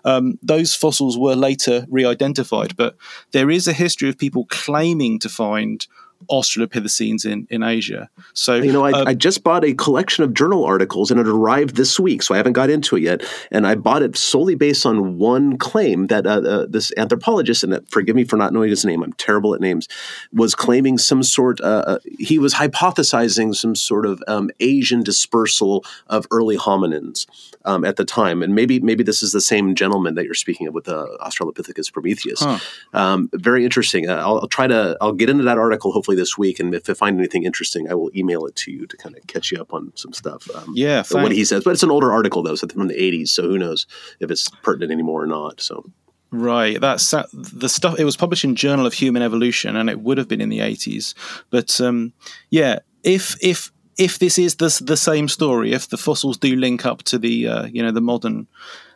Um, 0.04 0.38
those 0.42 0.74
fossils 0.74 1.18
were 1.18 1.34
later 1.34 1.86
re-identified, 1.88 2.76
but 2.76 2.96
there 3.32 3.50
is 3.50 3.68
a 3.68 3.72
history 3.72 4.08
of 4.08 4.18
people 4.18 4.46
claiming 4.46 5.18
to 5.20 5.28
find 5.28 5.86
Australopithecines 6.30 7.24
in, 7.24 7.46
in 7.50 7.62
Asia. 7.62 8.08
So 8.32 8.56
You 8.56 8.72
know, 8.72 8.84
I, 8.84 8.92
uh, 8.92 9.04
I 9.08 9.14
just 9.14 9.44
bought 9.44 9.64
a 9.64 9.74
collection 9.74 10.24
of 10.24 10.34
journal 10.34 10.64
articles 10.64 11.10
and 11.10 11.20
it 11.20 11.28
arrived 11.28 11.76
this 11.76 12.00
week, 12.00 12.22
so 12.22 12.34
I 12.34 12.36
haven't 12.36 12.54
got 12.54 12.70
into 12.70 12.96
it 12.96 13.02
yet. 13.02 13.22
And 13.50 13.66
I 13.66 13.74
bought 13.74 14.02
it 14.02 14.16
solely 14.16 14.54
based 14.54 14.84
on 14.86 15.18
one 15.18 15.56
claim 15.56 16.08
that 16.08 16.26
uh, 16.26 16.40
uh, 16.40 16.66
this 16.68 16.92
anthropologist, 16.96 17.62
and 17.62 17.74
uh, 17.74 17.80
forgive 17.88 18.16
me 18.16 18.24
for 18.24 18.36
not 18.36 18.52
knowing 18.52 18.70
his 18.70 18.84
name, 18.84 19.02
I'm 19.02 19.12
terrible 19.14 19.54
at 19.54 19.60
names, 19.60 19.88
was 20.32 20.54
claiming 20.54 20.98
some 20.98 21.22
sort, 21.22 21.60
uh, 21.60 21.84
uh, 21.86 21.98
he 22.18 22.38
was 22.38 22.54
hypothesizing 22.54 23.54
some 23.54 23.76
sort 23.76 24.06
of 24.06 24.22
um, 24.26 24.50
Asian 24.58 25.02
dispersal 25.02 25.84
of 26.08 26.26
early 26.30 26.56
hominins 26.56 27.26
um, 27.66 27.84
at 27.84 27.96
the 27.96 28.04
time. 28.04 28.42
And 28.42 28.54
maybe 28.54 28.80
maybe 28.80 29.02
this 29.04 29.22
is 29.22 29.32
the 29.32 29.40
same 29.40 29.74
gentleman 29.74 30.14
that 30.14 30.24
you're 30.24 30.34
speaking 30.34 30.66
of 30.66 30.74
with 30.74 30.88
uh, 30.88 31.06
Australopithecus 31.20 31.92
prometheus. 31.92 32.40
Huh. 32.40 32.58
Um, 32.94 33.28
very 33.34 33.64
interesting. 33.64 34.08
Uh, 34.08 34.14
I'll, 34.16 34.38
I'll 34.40 34.48
try 34.48 34.66
to, 34.66 34.96
I'll 35.00 35.12
get 35.12 35.28
into 35.28 35.44
that 35.44 35.58
article 35.58 35.92
hopefully 35.92 36.16
this 36.16 36.38
week. 36.38 36.58
And 36.60 36.74
if 36.74 36.88
I 36.88 36.94
find 36.94 37.18
anything 37.18 37.44
interesting, 37.44 37.90
I 37.90 37.94
will 37.94 38.10
email 38.16 38.46
it 38.46 38.56
to 38.56 38.72
you 38.72 38.86
to 38.86 38.96
kind 38.96 39.16
of 39.16 39.26
catch 39.26 39.52
you 39.52 39.60
up 39.60 39.74
on 39.74 39.92
some 39.96 40.12
stuff. 40.12 40.48
Um, 40.54 40.72
Yeah, 40.74 41.02
what 41.10 41.32
he 41.32 41.44
says. 41.44 41.64
But 41.64 41.70
it's 41.72 41.82
an 41.82 41.90
older 41.90 42.12
article, 42.12 42.42
though, 42.42 42.54
so 42.54 42.66
from 42.68 42.88
the 42.88 42.94
80s. 42.94 43.28
So 43.28 43.42
who 43.42 43.58
knows 43.58 43.86
if 44.20 44.30
it's 44.30 44.48
pertinent 44.62 44.92
anymore 44.92 45.22
or 45.22 45.26
not. 45.26 45.60
So, 45.60 45.84
Right, 46.32 46.80
that's 46.80 47.10
that- 47.12 47.28
the 47.32 47.68
stuff. 47.68 47.98
It 47.98 48.04
was 48.04 48.16
published 48.16 48.44
in 48.44 48.56
Journal 48.56 48.84
of 48.86 48.94
Human 48.94 49.22
Evolution, 49.22 49.76
and 49.76 49.88
it 49.88 50.00
would 50.00 50.18
have 50.18 50.28
been 50.28 50.40
in 50.40 50.48
the 50.48 50.60
eighties. 50.60 51.14
But 51.50 51.80
um, 51.80 52.12
yeah, 52.50 52.80
if 53.04 53.36
if 53.42 53.70
if 53.96 54.18
this 54.18 54.38
is 54.38 54.56
the 54.56 54.82
the 54.84 54.96
same 54.96 55.28
story, 55.28 55.72
if 55.72 55.88
the 55.88 55.96
fossils 55.96 56.36
do 56.38 56.54
link 56.56 56.84
up 56.86 57.02
to 57.04 57.18
the 57.18 57.48
uh, 57.48 57.66
you 57.66 57.82
know 57.82 57.92
the 57.92 58.00
modern 58.00 58.46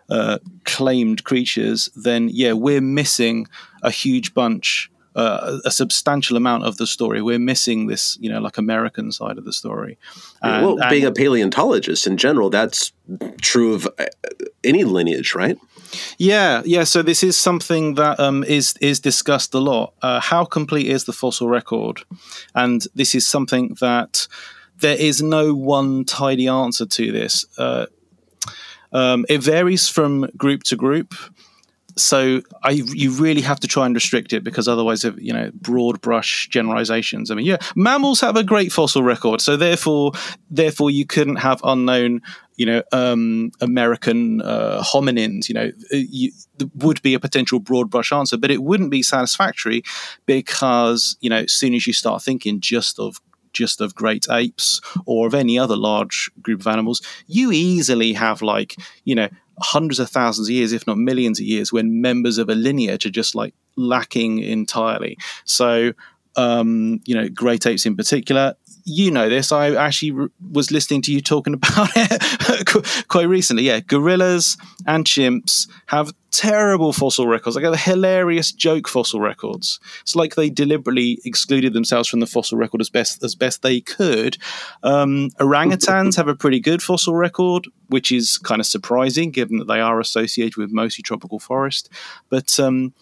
uh, 0.09 0.39
claimed 0.65 1.25
creatures, 1.25 1.89
then 1.95 2.29
yeah, 2.33 2.53
we're 2.53 2.81
missing 2.81 3.47
a 3.83 3.91
huge 3.91 4.35
bunch. 4.35 4.91
Uh, 5.17 5.59
a 5.65 5.73
substantial 5.73 6.37
amount 6.37 6.65
of 6.65 6.77
the 6.77 6.87
story. 6.87 7.21
We're 7.21 7.41
missing 7.41 7.89
this, 7.89 8.17
you 8.21 8.31
know, 8.31 8.41
like 8.41 8.59
American 8.59 9.11
side 9.11 9.39
of 9.39 9.45
the 9.45 9.53
story. 9.53 9.99
And- 10.41 10.65
well, 10.65 10.81
and- 10.81 10.89
being 10.89 11.05
a 11.05 11.11
paleontologist 11.11 12.07
in 12.07 12.17
general, 12.17 12.49
that's 12.49 12.93
true 13.41 13.75
of 13.75 13.89
uh, 13.99 14.05
any 14.63 14.85
lineage, 14.85 15.35
right? 15.35 15.59
Yeah, 16.17 16.63
yeah. 16.65 16.85
So 16.85 17.03
this 17.03 17.25
is 17.25 17.37
something 17.37 17.97
that 17.97 18.21
um, 18.21 18.45
is 18.45 18.75
is 18.81 19.01
discussed 19.01 19.53
a 19.53 19.59
lot. 19.59 19.95
Uh, 20.01 20.21
how 20.21 20.45
complete 20.45 20.87
is 20.87 21.05
the 21.05 21.13
fossil 21.13 21.49
record? 21.49 22.03
And 22.55 22.87
this 22.95 23.13
is 23.15 23.27
something 23.27 23.77
that 23.81 24.29
there 24.81 24.97
is 24.97 25.23
no 25.23 25.55
one 25.55 26.05
tidy 26.05 26.49
answer 26.49 26.87
to 26.87 27.13
this. 27.13 27.45
Uh, 27.59 27.87
um, 28.93 29.25
it 29.29 29.43
varies 29.43 29.89
from 29.89 30.29
group 30.37 30.63
to 30.65 30.77
group. 30.77 31.15
So 31.97 32.41
I, 32.63 32.71
you 32.71 33.11
really 33.11 33.43
have 33.43 33.61
to 33.61 33.69
try 33.69 33.85
and 33.85 33.95
restrict 33.95 34.33
it 34.33 34.43
because 34.45 34.69
otherwise, 34.69 35.05
if, 35.05 35.15
you 35.19 35.33
know, 35.33 35.51
broad 35.55 36.01
brush 36.01 36.49
generalizations. 36.49 37.31
I 37.31 37.35
mean, 37.35 37.47
yeah, 37.47 37.59
mammals 37.75 38.21
have 38.21 38.37
a 38.37 38.45
great 38.45 38.73
fossil 38.73 39.03
record, 39.03 39.41
so 39.41 39.57
therefore, 39.57 40.13
therefore, 40.51 40.91
you 40.91 41.05
couldn't 41.05 41.37
have 41.37 41.61
unknown, 41.65 42.23
you 42.57 42.65
know, 42.65 42.83
um, 42.93 43.51
American 43.61 44.41
uh, 44.41 44.83
hominins. 44.83 45.49
You 45.49 45.55
know, 45.55 45.73
you, 45.91 46.31
would 46.77 47.03
be 47.03 47.15
a 47.15 47.21
potential 47.21 47.59
broad 47.59 47.91
brush 47.91 48.13
answer, 48.13 48.37
but 48.37 48.51
it 48.51 48.63
wouldn't 48.63 48.91
be 48.91 49.03
satisfactory 49.03 49.83
because 50.27 51.17
you 51.21 51.29
know, 51.29 51.39
as 51.39 51.53
soon 51.53 51.75
as 51.75 51.87
you 51.87 51.93
start 51.93 52.23
thinking 52.23 52.61
just 52.61 52.99
of 52.99 53.21
just 53.53 53.81
of 53.81 53.95
great 53.95 54.27
apes 54.31 54.81
or 55.07 55.27
of 55.27 55.35
any 55.35 55.59
other 55.59 55.77
large 55.77 56.31
group 56.41 56.61
of 56.61 56.67
animals, 56.67 57.03
you 57.27 57.53
easily 57.53 58.13
have 58.13 58.43
like, 58.43 58.77
you 59.05 59.15
know, 59.15 59.29
hundreds 59.61 60.01
of 60.01 60.09
thousands 60.09 60.49
of 60.49 60.55
years, 60.55 60.73
if 60.73 60.87
not 60.87 60.99
millions 60.99 61.39
of 61.39 61.47
years, 61.47 61.73
when 61.73 62.01
members 62.01 62.39
of 62.39 62.49
a 62.49 62.55
lineage 62.55 63.07
are 63.07 63.11
just 63.11 63.35
like 63.35 63.55
lacking 63.77 64.39
entirely. 64.39 65.17
So, 65.45 65.93
um, 66.37 67.01
you 67.05 67.15
know, 67.15 67.29
great 67.29 67.67
apes 67.67 67.87
in 67.87 67.97
particular. 67.97 68.55
You 68.85 69.11
know 69.11 69.29
this. 69.29 69.53
I 69.53 69.75
actually 69.75 70.29
was 70.51 70.71
listening 70.71 71.03
to 71.03 71.13
you 71.13 71.21
talking 71.21 71.55
about 71.55 71.91
it 71.95 73.09
quite 73.09 73.29
recently. 73.29 73.65
Yeah, 73.65 73.81
gorillas 73.81 74.57
and 74.87 75.05
chimps 75.05 75.69
have 75.87 76.13
terrible 76.31 76.93
fossil 76.93 77.27
records. 77.27 77.57
Like 77.57 77.79
hilarious 77.79 78.53
joke 78.53 78.89
fossil 78.89 79.21
records. 79.21 79.81
It's 80.03 80.17
like 80.17 80.35
they 80.35 80.51
deliberately 80.51 81.19
excluded 81.25 81.73
themselves 81.73 82.09
from 82.09 82.21
the 82.21 82.27
fossil 82.27 82.59
record 82.59 82.81
as 82.81 82.91
best 82.91 83.23
as 83.23 83.35
best 83.35 83.63
they 83.63 83.81
could. 83.81 84.39
Um, 84.83 85.31
orangutans 85.39 86.17
have 86.17 86.29
a 86.29 86.35
pretty 86.35 86.61
good 86.61 86.83
fossil 86.83 87.15
record, 87.15 87.67
which 87.89 88.13
is 88.13 88.39
kind 88.39 88.61
of 88.61 88.67
surprising 88.67 89.31
given 89.31 89.59
that 89.59 89.69
they 89.69 89.81
are 89.81 90.01
associated 90.01 90.57
with 90.57 90.73
mostly 90.73 91.03
tropical 91.03 91.39
forest. 91.39 91.89
But 92.29 92.59
um, 92.61 92.95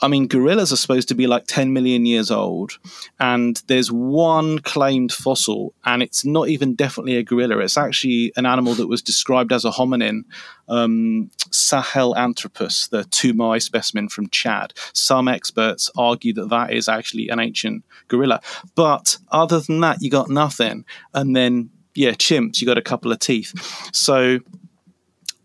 I 0.00 0.08
mean, 0.08 0.28
gorillas 0.28 0.72
are 0.72 0.76
supposed 0.76 1.08
to 1.08 1.14
be 1.14 1.26
like 1.26 1.46
10 1.46 1.72
million 1.72 2.06
years 2.06 2.30
old, 2.30 2.78
and 3.18 3.60
there's 3.66 3.90
one 3.90 4.60
claimed 4.60 5.12
fossil, 5.12 5.74
and 5.84 6.02
it's 6.02 6.24
not 6.24 6.48
even 6.48 6.74
definitely 6.74 7.16
a 7.16 7.22
gorilla. 7.22 7.58
It's 7.58 7.76
actually 7.76 8.32
an 8.36 8.46
animal 8.46 8.74
that 8.74 8.86
was 8.86 9.02
described 9.02 9.52
as 9.52 9.64
a 9.64 9.70
hominin, 9.70 10.22
um, 10.68 11.30
Sahelanthropus, 11.50 12.90
the 12.90 13.04
Toumai 13.04 13.60
specimen 13.60 14.08
from 14.08 14.28
Chad. 14.28 14.72
Some 14.92 15.28
experts 15.28 15.90
argue 15.96 16.32
that 16.34 16.50
that 16.50 16.72
is 16.72 16.88
actually 16.88 17.28
an 17.28 17.40
ancient 17.40 17.84
gorilla. 18.08 18.40
But 18.74 19.18
other 19.32 19.60
than 19.60 19.80
that, 19.80 20.02
you 20.02 20.10
got 20.10 20.30
nothing. 20.30 20.84
And 21.14 21.34
then, 21.34 21.70
yeah, 21.94 22.12
chimps, 22.12 22.60
you 22.60 22.66
got 22.66 22.78
a 22.78 22.82
couple 22.82 23.10
of 23.10 23.18
teeth. 23.18 23.52
So 23.92 24.40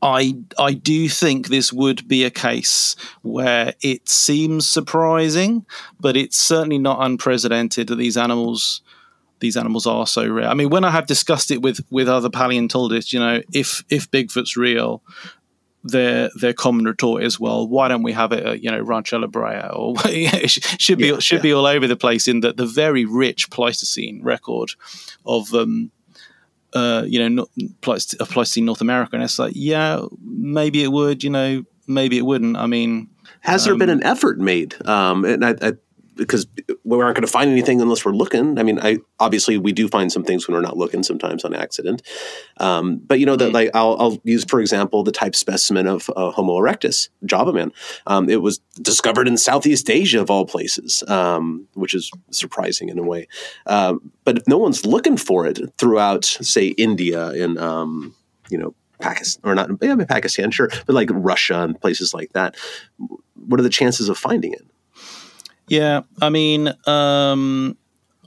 I 0.03 0.35
I 0.59 0.73
do 0.73 1.07
think 1.07 1.47
this 1.47 1.71
would 1.71 2.07
be 2.07 2.25
a 2.25 2.29
case 2.29 2.95
where 3.21 3.73
it 3.81 4.09
seems 4.09 4.67
surprising, 4.67 5.65
but 5.99 6.17
it's 6.17 6.37
certainly 6.37 6.77
not 6.77 7.03
unprecedented 7.03 7.87
that 7.87 7.95
these 7.95 8.17
animals 8.17 8.81
these 9.39 9.57
animals 9.57 9.85
are 9.87 10.07
so 10.07 10.27
rare. 10.27 10.47
I 10.47 10.53
mean, 10.53 10.69
when 10.69 10.85
I 10.85 10.91
have 10.91 11.07
discussed 11.07 11.51
it 11.51 11.61
with 11.61 11.79
with 11.89 12.09
other 12.09 12.29
paleontologists, 12.29 13.13
you 13.13 13.19
know, 13.19 13.41
if 13.53 13.83
if 13.89 14.11
Bigfoot's 14.11 14.57
real, 14.57 15.01
their 15.83 16.29
their 16.35 16.53
common 16.53 16.85
retort 16.85 17.23
is, 17.23 17.39
well, 17.39 17.67
why 17.67 17.87
don't 17.87 18.03
we 18.03 18.11
have 18.13 18.33
it 18.33 18.45
at 18.45 18.63
you 18.63 18.71
know 18.71 18.81
Rancho 18.81 19.19
La 19.19 19.27
Brea 19.27 19.69
or 19.71 19.95
it 20.05 20.49
should 20.81 20.97
be 20.97 21.07
Yeah, 21.07 21.19
should 21.19 21.37
yeah. 21.37 21.43
be 21.43 21.53
all 21.53 21.65
over 21.65 21.87
the 21.87 21.95
place 21.95 22.27
in 22.27 22.41
the 22.41 22.51
the 22.51 22.65
very 22.65 23.05
rich 23.05 23.49
Pleistocene 23.49 24.21
record 24.21 24.71
of 25.25 25.53
um 25.53 25.91
uh, 26.73 27.03
you 27.07 27.19
know, 27.19 27.27
not, 27.27 27.49
Pleist- 27.81 28.19
of 28.19 28.29
Pleistocene 28.29 28.65
North 28.65 28.81
America, 28.81 29.15
and 29.15 29.23
it's 29.23 29.39
like, 29.39 29.53
yeah, 29.55 30.01
maybe 30.23 30.83
it 30.83 30.91
would, 30.91 31.23
you 31.23 31.29
know, 31.29 31.63
maybe 31.87 32.17
it 32.17 32.25
wouldn't. 32.25 32.57
I 32.57 32.65
mean, 32.67 33.09
Has 33.41 33.65
there 33.65 33.75
been 33.75 33.89
an 33.89 34.03
effort 34.03 34.39
made? 34.39 34.75
Um, 34.87 35.25
and 35.25 35.45
I, 35.45 35.55
I, 35.61 35.73
because 36.15 36.47
we 36.83 37.01
aren't 37.01 37.15
going 37.15 37.25
to 37.25 37.31
find 37.31 37.49
anything 37.49 37.81
unless 37.81 38.05
we're 38.05 38.11
looking. 38.11 38.59
I 38.59 38.63
mean, 38.63 38.79
I 38.79 38.99
obviously 39.19 39.57
we 39.57 39.71
do 39.71 39.87
find 39.87 40.11
some 40.11 40.23
things 40.23 40.47
when 40.47 40.55
we're 40.55 40.61
not 40.61 40.77
looking 40.77 41.03
sometimes 41.03 41.43
on 41.43 41.53
accident. 41.53 42.01
Um, 42.57 42.97
but 42.97 43.19
you 43.19 43.25
know 43.25 43.35
that 43.35 43.51
like 43.51 43.71
I'll, 43.73 43.95
I'll 43.99 44.21
use 44.23 44.43
for 44.45 44.59
example 44.59 45.03
the 45.03 45.11
type 45.11 45.35
specimen 45.35 45.87
of 45.87 46.09
uh, 46.15 46.31
Homo 46.31 46.53
erectus, 46.53 47.09
Java 47.25 47.53
man. 47.53 47.71
Um, 48.07 48.29
it 48.29 48.41
was 48.41 48.59
discovered 48.81 49.27
in 49.27 49.37
Southeast 49.37 49.89
Asia 49.89 50.21
of 50.21 50.29
all 50.29 50.45
places, 50.45 51.03
um, 51.07 51.67
which 51.73 51.93
is 51.93 52.11
surprising 52.31 52.89
in 52.89 52.99
a 52.99 53.03
way. 53.03 53.27
Um, 53.65 54.11
but 54.23 54.37
if 54.37 54.47
no 54.47 54.57
one's 54.57 54.85
looking 54.85 55.17
for 55.17 55.45
it 55.45 55.59
throughout, 55.77 56.25
say, 56.25 56.67
India 56.67 57.29
and 57.29 57.57
um, 57.57 58.15
you 58.49 58.57
know. 58.57 58.75
Pakistan 59.01 59.51
or 59.51 59.53
not, 59.53 59.69
yeah, 59.81 59.95
Pakistan, 60.07 60.49
sure, 60.49 60.69
but 60.85 60.93
like 60.93 61.09
Russia 61.11 61.61
and 61.61 61.81
places 61.81 62.13
like 62.13 62.31
that. 62.33 62.55
What 63.33 63.59
are 63.59 63.63
the 63.63 63.69
chances 63.69 64.07
of 64.07 64.17
finding 64.17 64.53
it? 64.53 64.65
Yeah, 65.67 66.01
I 66.21 66.29
mean, 66.29 66.73
um, 66.85 67.77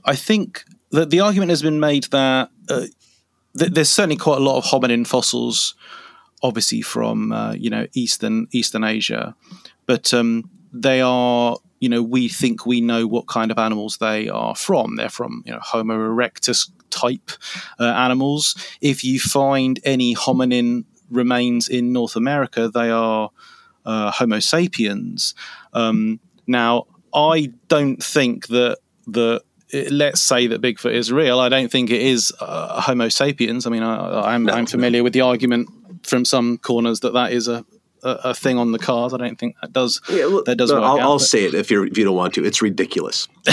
I 0.05 0.15
think 0.15 0.63
that 0.91 1.09
the 1.09 1.19
argument 1.19 1.49
has 1.49 1.61
been 1.61 1.79
made 1.79 2.05
that 2.05 2.49
uh, 2.69 2.85
th- 3.57 3.71
there's 3.71 3.89
certainly 3.89 4.15
quite 4.15 4.37
a 4.37 4.43
lot 4.43 4.57
of 4.57 4.65
hominin 4.65 5.05
fossils, 5.05 5.75
obviously 6.41 6.81
from 6.81 7.31
uh, 7.31 7.53
you 7.53 7.69
know 7.69 7.87
eastern 7.93 8.47
Eastern 8.51 8.83
Asia, 8.83 9.35
but 9.85 10.13
um, 10.13 10.49
they 10.71 11.01
are 11.01 11.57
you 11.79 11.89
know 11.89 12.01
we 12.01 12.27
think 12.27 12.65
we 12.65 12.81
know 12.81 13.05
what 13.05 13.27
kind 13.27 13.51
of 13.51 13.59
animals 13.59 13.97
they 13.97 14.29
are 14.29 14.55
from. 14.55 14.95
They're 14.95 15.09
from 15.09 15.43
you 15.45 15.51
know 15.51 15.59
Homo 15.61 15.95
erectus 15.95 16.69
type 16.89 17.31
uh, 17.79 17.85
animals. 17.85 18.55
If 18.81 19.03
you 19.03 19.19
find 19.19 19.79
any 19.83 20.15
hominin 20.15 20.85
remains 21.09 21.67
in 21.69 21.93
North 21.93 22.15
America, 22.15 22.69
they 22.69 22.89
are 22.89 23.29
uh, 23.85 24.11
Homo 24.11 24.39
sapiens. 24.39 25.33
Um, 25.73 26.19
now, 26.47 26.85
I 27.13 27.51
don't 27.67 28.03
think 28.03 28.47
that 28.47 28.77
the 29.05 29.41
let's 29.89 30.21
say 30.21 30.47
that 30.47 30.61
Bigfoot 30.61 30.93
is 30.93 31.11
real. 31.11 31.39
I 31.39 31.49
don't 31.49 31.69
think 31.71 31.89
it 31.89 32.01
is 32.01 32.31
uh, 32.39 32.81
Homo 32.81 33.09
sapiens. 33.09 33.65
I 33.65 33.69
mean, 33.69 33.83
I, 33.83 34.33
I'm, 34.33 34.45
No, 34.45 34.53
I'm 34.53 34.65
familiar 34.65 35.03
with 35.03 35.13
the 35.13 35.21
argument 35.21 35.69
from 36.03 36.23
some 36.23 36.57
corners 36.57 37.01
that 37.01 37.13
that 37.13 37.33
is 37.33 37.47
a, 37.47 37.65
a, 38.07 38.29
a 38.29 38.33
thing 38.33 38.57
on 38.57 38.71
the 38.71 38.79
cards. 38.79 39.13
I 39.13 39.17
don't 39.17 39.37
think 39.37 39.55
that 39.61 39.73
does 39.73 40.01
Yeah, 40.09 40.25
well, 40.27 40.43
that 40.45 40.55
does 40.57 40.71
no, 40.71 40.83
I'll, 40.83 40.93
out, 40.93 41.01
I'll 41.01 41.19
say 41.19 41.45
it 41.45 41.53
if 41.53 41.69
you 41.71 41.83
if 41.83 41.97
you 41.97 42.05
don't 42.05 42.15
want 42.15 42.33
to. 42.35 42.45
It's 42.45 42.61
ridiculous. 42.61 43.27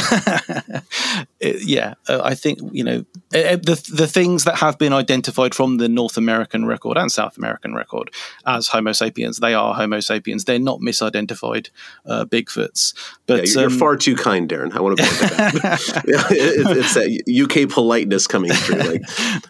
it- 1.41 1.63
yeah, 1.67 1.95
uh, 2.09 2.21
I 2.23 2.35
think 2.35 2.59
you 2.73 2.85
know 2.85 3.05
uh, 3.35 3.39
uh, 3.39 3.57
the 3.57 3.91
the 3.93 4.07
things 4.07 4.45
that 4.45 4.57
have 4.57 4.79
been 4.79 4.93
identified 4.93 5.55
from 5.55 5.79
the 5.79 5.89
North 5.89 6.17
American 6.17 6.65
record 6.67 6.97
and 6.97 7.11
South 7.11 7.37
American 7.37 7.75
record 7.75 8.11
as 8.47 8.69
Homo 8.69 8.93
sapiens, 8.93 9.39
they 9.39 9.55
are 9.55 9.75
Homo 9.75 10.01
sapiens. 10.01 10.45
They're 10.45 10.59
not 10.59 10.81
misidentified 10.81 11.69
uh, 12.07 12.25
Bigfoots. 12.25 12.95
But 13.27 13.47
Yeah, 13.47 13.53
you're, 13.53 13.61
you're 13.63 13.71
um, 13.71 13.79
far 13.79 13.97
too 13.97 14.17
kind, 14.17 14.49
Darren. 14.49 14.75
I 14.75 14.81
want 14.81 14.99
to 14.99 15.05
point 15.05 15.19
that 15.19 16.05
it, 16.31 16.77
it's 16.77 16.95
that 16.95 17.65
UK 17.65 17.73
politeness 17.73 18.27
coming 18.27 18.53
through. 18.53 18.77
Like, 18.79 19.03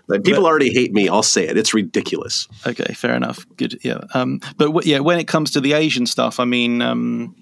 like 0.08 0.24
people 0.24 0.46
already 0.46 0.72
hate 0.72 0.92
me. 0.92 1.08
I'll 1.08 1.22
say 1.22 1.46
it. 1.48 1.56
It's 1.56 1.74
ridiculous. 1.74 2.48
Okay, 2.66 2.92
fair 2.94 3.14
enough. 3.14 3.46
Good. 3.56 3.80
Yeah. 3.82 4.00
Um, 4.14 4.40
but 4.56 4.66
w- 4.66 4.90
yeah, 4.90 4.93
when 5.00 5.18
it 5.18 5.28
comes 5.28 5.50
to 5.52 5.60
the 5.60 5.72
Asian 5.72 6.06
stuff, 6.06 6.40
I 6.40 6.44
mean, 6.44 6.82
um, 6.82 7.34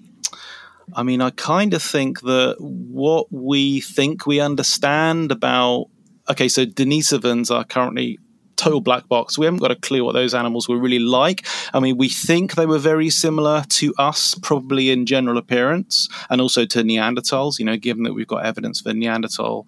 I 0.93 1.03
mean, 1.03 1.21
I 1.21 1.29
kind 1.31 1.73
of 1.73 1.81
think 1.81 2.21
that 2.21 2.55
what 2.59 3.27
we 3.31 3.81
think 3.81 4.25
we 4.25 4.39
understand 4.39 5.31
about 5.31 5.87
okay, 6.29 6.47
so 6.47 6.65
Denisovans 6.65 7.53
are 7.53 7.65
currently 7.65 8.17
total 8.55 8.81
black 8.81 9.07
box. 9.09 9.37
We 9.37 9.45
haven't 9.45 9.59
got 9.59 9.71
a 9.71 9.75
clue 9.75 10.05
what 10.05 10.13
those 10.13 10.33
animals 10.33 10.69
were 10.69 10.77
really 10.77 10.99
like. 10.99 11.45
I 11.73 11.79
mean, 11.79 11.97
we 11.97 12.07
think 12.07 12.55
they 12.55 12.65
were 12.65 12.79
very 12.79 13.09
similar 13.09 13.63
to 13.69 13.93
us, 13.97 14.35
probably 14.35 14.89
in 14.89 15.05
general 15.05 15.37
appearance, 15.37 16.07
and 16.29 16.39
also 16.39 16.65
to 16.65 16.83
Neanderthals. 16.83 17.59
You 17.59 17.65
know, 17.65 17.77
given 17.77 18.03
that 18.03 18.13
we've 18.13 18.27
got 18.27 18.45
evidence 18.45 18.81
for 18.81 18.93
Neanderthal, 18.93 19.67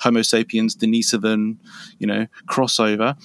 Homo 0.00 0.22
sapiens, 0.22 0.76
Denisovan, 0.76 1.56
you 1.98 2.06
know, 2.06 2.26
crossover 2.46 3.16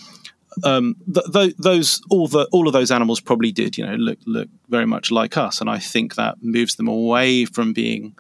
um, 0.63 0.95
th- 1.13 1.25
th- 1.31 1.55
those 1.57 2.01
all 2.09 2.27
the 2.27 2.47
all 2.51 2.67
of 2.67 2.73
those 2.73 2.91
animals 2.91 3.19
probably 3.19 3.51
did 3.51 3.77
you 3.77 3.85
know 3.85 3.95
look 3.95 4.19
look 4.25 4.49
very 4.69 4.85
much 4.85 5.11
like 5.11 5.37
us, 5.37 5.61
and 5.61 5.69
I 5.69 5.79
think 5.79 6.15
that 6.15 6.37
moves 6.41 6.75
them 6.75 6.87
away 6.87 7.45
from 7.45 7.73
being 7.73 8.15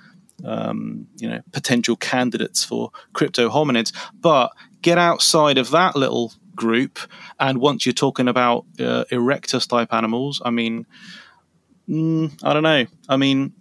um, 0.45 1.07
you 1.17 1.29
know 1.29 1.41
potential 1.51 1.95
candidates 1.95 2.63
for 2.63 2.91
crypto 3.13 3.49
hominids. 3.49 3.93
But 4.13 4.51
get 4.81 4.97
outside 4.97 5.57
of 5.57 5.71
that 5.71 5.95
little 5.95 6.33
group, 6.55 6.99
and 7.39 7.59
once 7.59 7.85
you're 7.85 7.93
talking 7.93 8.27
about 8.27 8.65
uh, 8.79 9.05
erectus 9.11 9.67
type 9.67 9.93
animals, 9.93 10.41
I 10.43 10.49
mean, 10.49 10.85
mm, 11.87 12.37
I 12.43 12.53
don't 12.53 12.63
know. 12.63 12.85
I 13.07 13.17
mean. 13.17 13.53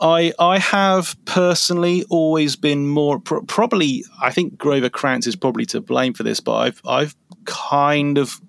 I 0.00 0.32
I 0.38 0.58
have 0.58 1.16
personally 1.24 2.04
always 2.08 2.56
been 2.56 2.88
more 2.88 3.20
pr- 3.20 3.44
probably 3.46 4.04
I 4.20 4.30
think 4.30 4.56
Grover 4.58 4.88
Krantz 4.88 5.26
is 5.26 5.36
probably 5.36 5.66
to 5.66 5.80
blame 5.80 6.14
for 6.14 6.22
this, 6.22 6.40
but 6.40 6.56
I've 6.56 6.80
I've 6.86 7.16
kind 7.44 8.18
of 8.18 8.40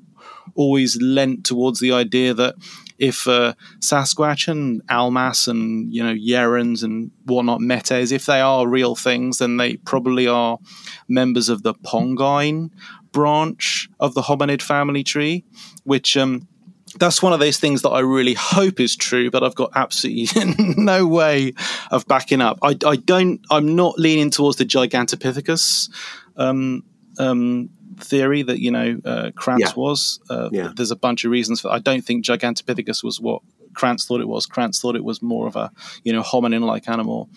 always 0.56 1.02
lent 1.02 1.46
towards 1.46 1.80
the 1.80 1.92
idea 1.92 2.34
that 2.34 2.56
if 2.98 3.28
uh, 3.28 3.54
Sasquatch 3.80 4.48
and 4.48 4.82
Almas 4.90 5.48
and 5.48 5.94
you 5.94 6.04
know 6.04 6.14
Yerens 6.14 6.84
and 6.84 7.12
whatnot 7.26 7.60
Metes, 7.60 8.12
if 8.12 8.26
they 8.26 8.40
are 8.40 8.68
real 8.68 8.96
things, 8.96 9.40
then 9.40 9.58
they 9.58 9.78
probably 9.78 10.28
are 10.28 10.60
members 11.08 11.50
of 11.50 11.64
the 11.64 11.74
Pongine 11.74 12.70
branch 13.12 13.90
of 14.00 14.14
the 14.14 14.22
hominid 14.22 14.62
family 14.62 15.04
tree, 15.04 15.44
which 15.84 16.16
um, 16.16 16.48
that's 16.94 17.22
one 17.22 17.34
of 17.34 17.40
those 17.40 17.58
things 17.58 17.82
that 17.84 17.90
I 17.90 18.00
really 18.00 18.34
hope 18.34 18.80
is 18.80 18.96
true, 18.96 19.30
but 19.32 19.44
I've 19.44 19.56
got 19.56 19.72
absolutely 19.76 20.56
no 20.78 21.08
way 21.08 21.54
of 21.92 22.06
backing 22.08 22.42
up. 22.42 22.60
I, 22.62 22.78
I 22.86 22.96
don't. 22.96 23.40
I'm 23.50 23.76
not 23.76 23.98
leaning 24.00 24.30
towards 24.32 24.58
the 24.58 24.66
Gigantopithecus 24.66 25.90
um, 26.38 26.84
um, 27.18 27.70
theory 28.00 28.42
that 28.44 28.60
you 28.60 28.72
know 28.72 29.00
uh, 29.06 29.32
Krantz 29.36 29.62
Yeah. 29.70 29.74
was. 29.76 30.20
Uh, 30.30 30.50
Yeah. 30.52 30.72
There's 30.76 30.92
a 30.92 30.96
bunch 30.96 31.24
of 31.26 31.32
reasons 31.32 31.62
for. 31.62 31.70
I 31.72 31.80
don't 31.80 32.02
think 32.04 32.26
Gigantopithecus 32.26 33.04
was 33.04 33.20
what 33.20 33.42
Krantz 33.74 34.06
thought 34.06 34.22
it 34.22 34.28
was. 34.28 34.46
Krantz 34.46 34.80
thought 34.82 34.96
it 34.96 35.04
was 35.04 35.22
more 35.22 35.48
of 35.48 35.56
a 35.56 35.72
you 36.04 36.14
know 36.14 36.22
hominin-like 36.24 36.88
animal, 36.90 37.30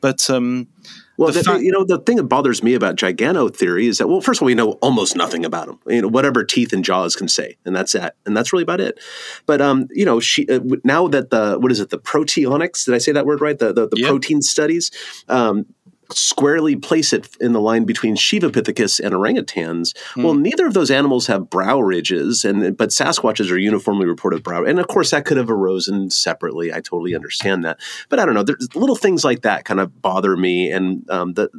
but 0.00 0.28
um, 0.30 0.68
Well, 1.16 1.32
The 1.32 1.38
the, 1.40 1.44
fact- 1.44 1.62
you 1.62 1.70
know, 1.70 1.84
the 1.84 1.98
thing 1.98 2.16
that 2.16 2.24
bothers 2.24 2.62
me 2.62 2.72
about 2.74 2.96
Giganto 2.96 3.54
theory 3.54 3.86
is 3.86 3.98
that, 3.98 4.08
well, 4.08 4.22
first 4.22 4.38
of 4.38 4.42
all, 4.42 4.46
we 4.46 4.54
know 4.54 4.72
almost 4.80 5.14
nothing 5.16 5.44
about 5.44 5.66
them. 5.66 5.78
You 5.86 6.00
know, 6.02 6.08
whatever 6.08 6.44
teeth 6.44 6.72
and 6.72 6.82
jaws 6.82 7.14
can 7.14 7.28
say, 7.28 7.58
and 7.66 7.76
that's 7.76 7.92
that, 7.92 8.14
and 8.24 8.34
that's 8.36 8.52
really 8.54 8.62
about 8.62 8.80
it. 8.80 8.98
But 9.44 9.60
um, 9.60 9.86
you 9.90 10.04
know, 10.06 10.18
she 10.20 10.48
uh, 10.48 10.60
now 10.84 11.08
that 11.08 11.28
the 11.30 11.58
what 11.60 11.70
is 11.72 11.80
it, 11.80 11.90
the 11.90 11.98
proteonics? 11.98 12.86
Did 12.86 12.94
I 12.94 12.98
say 12.98 13.12
that 13.12 13.26
word 13.26 13.40
right? 13.42 13.58
The 13.58 13.72
the, 13.72 13.88
the 13.88 13.98
Yeah. 14.00 14.08
protein 14.08 14.40
studies. 14.42 14.90
Um, 15.28 15.66
squarely 16.12 16.76
place 16.76 17.12
it 17.12 17.36
in 17.40 17.52
the 17.52 17.60
line 17.60 17.84
between 17.84 18.16
Sivapithecus 18.16 19.00
and 19.00 19.14
orangutans. 19.14 19.96
Well, 20.16 20.34
neither 20.34 20.66
of 20.66 20.74
those 20.74 20.90
animals 20.90 21.26
have 21.26 21.50
brow 21.50 21.80
ridges, 21.80 22.44
and 22.44 22.76
but 22.76 22.90
Sasquatches 22.90 23.50
are 23.50 23.58
uniformly 23.58 24.06
reported 24.06 24.42
brow, 24.42 24.64
and 24.64 24.78
of 24.78 24.88
course 24.88 25.10
that 25.10 25.24
could 25.24 25.36
have 25.36 25.50
arisen 25.50 26.10
separately. 26.10 26.72
I 26.72 26.80
totally 26.80 27.14
understand 27.14 27.64
that, 27.64 27.78
but 28.08 28.18
I 28.18 28.26
don't 28.26 28.34
know. 28.34 28.42
There's 28.42 28.74
little 28.74 28.96
things 28.96 29.24
like 29.24 29.42
that 29.42 29.64
kind 29.64 29.80
of 29.80 30.02
bother 30.02 30.36
me, 30.36 30.70
and 30.70 31.08
um, 31.10 31.34
the 31.34 31.50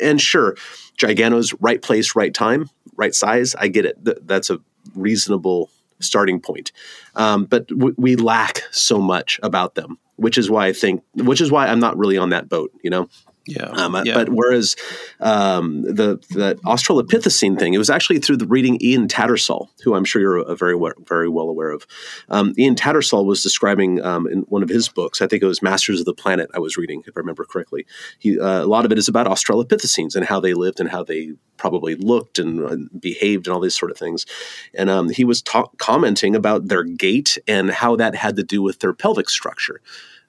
and 0.00 0.20
sure, 0.20 0.56
Giganto's 0.96 1.54
right 1.54 1.80
place, 1.80 2.14
right 2.14 2.32
time, 2.32 2.68
right 2.96 3.14
size. 3.14 3.54
I 3.54 3.68
get 3.68 3.84
it. 3.84 4.04
Th- 4.04 4.18
that's 4.22 4.50
a 4.50 4.60
reasonable 4.94 5.70
starting 6.00 6.40
point, 6.40 6.72
um, 7.14 7.44
but 7.44 7.68
w- 7.68 7.94
we 7.96 8.16
lack 8.16 8.62
so 8.70 9.00
much 9.00 9.38
about 9.42 9.74
them, 9.74 9.98
which 10.16 10.38
is 10.38 10.50
why 10.50 10.66
I 10.66 10.72
think, 10.72 11.02
which 11.14 11.40
is 11.40 11.50
why 11.50 11.66
I'm 11.68 11.80
not 11.80 11.96
really 11.98 12.18
on 12.18 12.30
that 12.30 12.48
boat. 12.48 12.72
You 12.82 12.90
know. 12.90 13.08
Yeah, 13.46 13.66
Um, 13.66 14.00
yeah. 14.04 14.14
But 14.14 14.28
whereas 14.28 14.76
um, 15.20 15.82
the 15.82 16.18
the 16.30 16.58
Australopithecine 16.64 17.58
thing, 17.58 17.74
it 17.74 17.78
was 17.78 17.90
actually 17.90 18.20
through 18.20 18.36
the 18.36 18.46
reading 18.46 18.78
Ian 18.80 19.08
Tattersall, 19.08 19.68
who 19.82 19.94
I'm 19.94 20.04
sure 20.04 20.22
you're 20.22 20.38
a 20.38 20.54
very 20.54 20.78
very 21.06 21.28
well 21.28 21.48
aware 21.48 21.70
of. 21.70 21.86
Um, 22.28 22.54
Ian 22.56 22.76
Tattersall 22.76 23.24
was 23.24 23.42
describing 23.42 24.02
um, 24.04 24.26
in 24.28 24.40
one 24.42 24.62
of 24.62 24.68
his 24.68 24.88
books, 24.88 25.20
I 25.20 25.26
think 25.26 25.42
it 25.42 25.46
was 25.46 25.62
Masters 25.62 26.00
of 26.00 26.06
the 26.06 26.14
Planet. 26.14 26.50
I 26.54 26.60
was 26.60 26.76
reading, 26.76 27.02
if 27.06 27.16
I 27.16 27.20
remember 27.20 27.44
correctly. 27.44 27.86
He, 28.18 28.38
uh, 28.38 28.62
a 28.62 28.66
lot 28.66 28.84
of 28.84 28.92
it 28.92 28.98
is 28.98 29.08
about 29.08 29.26
Australopithecines 29.26 30.14
and 30.14 30.24
how 30.24 30.38
they 30.38 30.54
lived 30.54 30.78
and 30.78 30.88
how 30.88 31.02
they 31.02 31.32
probably 31.56 31.94
looked 31.96 32.38
and 32.38 32.64
uh, 32.64 32.76
behaved 32.98 33.46
and 33.46 33.54
all 33.54 33.60
these 33.60 33.76
sort 33.76 33.90
of 33.90 33.98
things. 33.98 34.26
And 34.74 34.90
um, 34.90 35.10
he 35.10 35.24
was 35.24 35.42
ta- 35.42 35.68
commenting 35.78 36.34
about 36.34 36.68
their 36.68 36.84
gait 36.84 37.38
and 37.46 37.70
how 37.70 37.96
that 37.96 38.14
had 38.14 38.36
to 38.36 38.42
do 38.42 38.62
with 38.62 38.80
their 38.80 38.92
pelvic 38.92 39.28
structure 39.28 39.80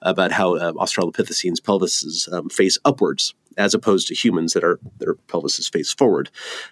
about 0.04 0.32
how 0.32 0.54
uh, 0.56 0.72
Australopithecines' 0.72 1.60
pelvises 1.60 2.32
um, 2.32 2.48
face 2.48 2.78
upwards 2.84 3.34
as 3.56 3.74
opposed 3.74 4.08
to 4.08 4.14
humans 4.14 4.52
that 4.52 4.64
are 4.64 4.78
their 4.98 5.14
pelvises 5.14 5.70
face 5.70 5.92
forward. 5.92 6.30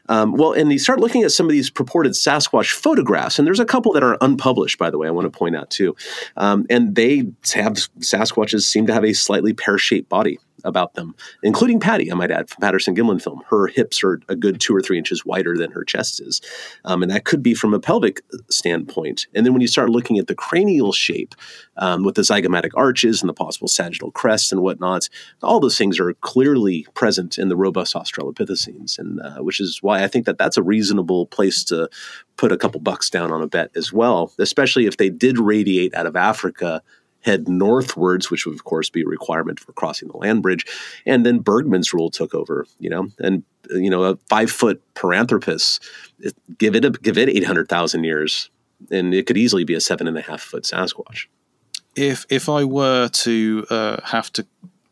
Um, 0.09 0.33
well, 0.33 0.53
and 0.53 0.73
you 0.73 0.79
start 0.79 1.01
looking 1.01 1.23
at 1.23 1.33
some 1.33 1.47
of 1.47 1.53
these 1.53 1.71
purported 1.71 2.13
Sasquatch 2.13 2.73
photographs, 2.73 3.39
and 3.39 3.47
there's 3.47 3.61
a 3.61 3.65
couple 3.65 3.93
that 3.93 4.03
are 4.03 4.19
unpublished, 4.21 4.79
by 4.79 4.91
the 4.91 4.99
way. 4.99 5.09
I 5.09 5.11
want 5.11 5.33
to 5.33 5.37
point 5.37 5.57
out 5.57 5.71
too, 5.71 5.97
um, 6.37 6.67
and 6.71 6.95
they 6.95 7.19
have 7.55 7.75
Sasquatches 8.01 8.63
seem 8.63 8.87
to 8.87 8.95
have 8.95 9.05
a 9.05 9.13
slightly 9.13 9.53
pear-shaped 9.53 10.09
body 10.09 10.39
about 10.65 10.95
them, 10.95 11.15
including 11.43 11.81
Patty, 11.81 12.11
I 12.11 12.15
might 12.15 12.31
add, 12.31 12.49
from 12.49 12.61
Patterson 12.61 12.95
Gimlin 12.95 13.23
film. 13.23 13.43
Her 13.49 13.67
hips 13.67 14.03
are 14.05 14.21
a 14.29 14.37
good 14.37 14.61
two 14.61 14.75
or 14.75 14.81
three 14.81 14.99
inches 14.99 15.25
wider 15.25 15.57
than 15.57 15.73
her 15.73 15.85
chest 15.85 16.21
is. 16.21 16.41
Um, 16.85 17.03
and 17.03 17.11
that 17.11 17.25
could 17.25 17.43
be 17.43 17.55
from 17.55 17.75
a 17.75 17.81
pelvic 17.81 18.23
standpoint. 18.51 19.27
And 19.35 19.45
then 19.45 19.53
when 19.53 19.63
you 19.63 19.69
start 19.69 19.91
looking 19.91 20.19
at 20.19 20.27
the 20.27 20.35
cranial 20.35 20.93
shape 20.93 21.35
um, 21.77 22.05
with 22.05 22.15
the 22.15 22.23
zygomatic 22.23 22.71
arches 22.75 23.23
and 23.23 23.29
the 23.29 23.35
possible 23.35 23.69
sagittal 23.69 24.11
crests 24.11 24.53
and 24.53 24.63
whatnot, 24.63 25.09
all 25.43 25.61
those 25.61 25.79
things 25.79 25.99
are 25.99 26.15
clearly 26.15 26.87
present 26.95 27.39
in 27.39 27.49
the 27.49 27.57
robust 27.57 27.95
Australopithecines. 27.95 28.99
And 28.99 29.21
uh, 29.21 29.39
which 29.39 29.61
is 29.61 29.79
why 29.83 30.03
I 30.03 30.09
think 30.09 30.27
that 30.27 30.39
that's 30.39 30.57
a 30.57 30.63
reasonable 30.63 31.27
place 31.27 31.65
to 31.65 31.89
put 32.37 32.53
a 32.53 32.57
couple 32.57 32.81
bucks 32.81 33.11
down 33.11 33.31
on 33.31 33.43
a 33.43 33.47
bet 33.47 33.71
as 33.77 33.93
well, 33.93 34.33
especially 34.39 34.87
if 34.87 34.97
they 34.97 35.11
did 35.11 35.39
radiate 35.39 35.95
out 35.95 36.07
of 36.07 36.17
Africa 36.17 36.83
head 37.23 37.49
northwards, 37.49 38.31
which 38.31 38.47
would 38.47 38.55
of 38.55 38.65
course 38.65 38.91
be 38.91 39.03
a 39.03 39.07
requirement 39.07 39.59
for 39.61 39.73
crossing 39.73 40.09
the 40.09 40.17
land 40.17 40.43
bridge. 40.43 40.67
And 41.07 41.25
then 41.25 41.39
Bergmann's 41.39 41.95
rule 41.95 42.11
took 42.11 42.35
over, 42.35 42.67
you 42.79 42.91
know, 42.91 43.09
and 43.19 43.43
uh, 43.73 43.77
you 43.77 43.91
know 43.91 44.03
a 44.05 44.17
five 44.29 44.51
foot 44.51 44.83
Paranthropus, 44.95 45.81
give 46.59 46.75
it 46.77 46.85
a, 46.85 46.91
give 46.91 47.19
it 47.19 47.29
eight 47.29 47.45
hundred 47.45 47.69
thousand 47.69 48.05
years, 48.05 48.51
and 48.91 49.15
it 49.15 49.27
could 49.27 49.37
easily 49.39 49.65
be 49.65 49.75
a 49.75 49.81
seven 49.81 50.07
and 50.07 50.19
a 50.19 50.23
half 50.23 50.41
foot 50.41 50.65
Sasquatch. 50.65 51.27
if 51.97 52.27
if 52.29 52.49
I 52.49 52.65
were 52.65 53.09
to 53.09 53.67
uh, 53.71 54.01
have 54.05 54.33
to 54.35 54.47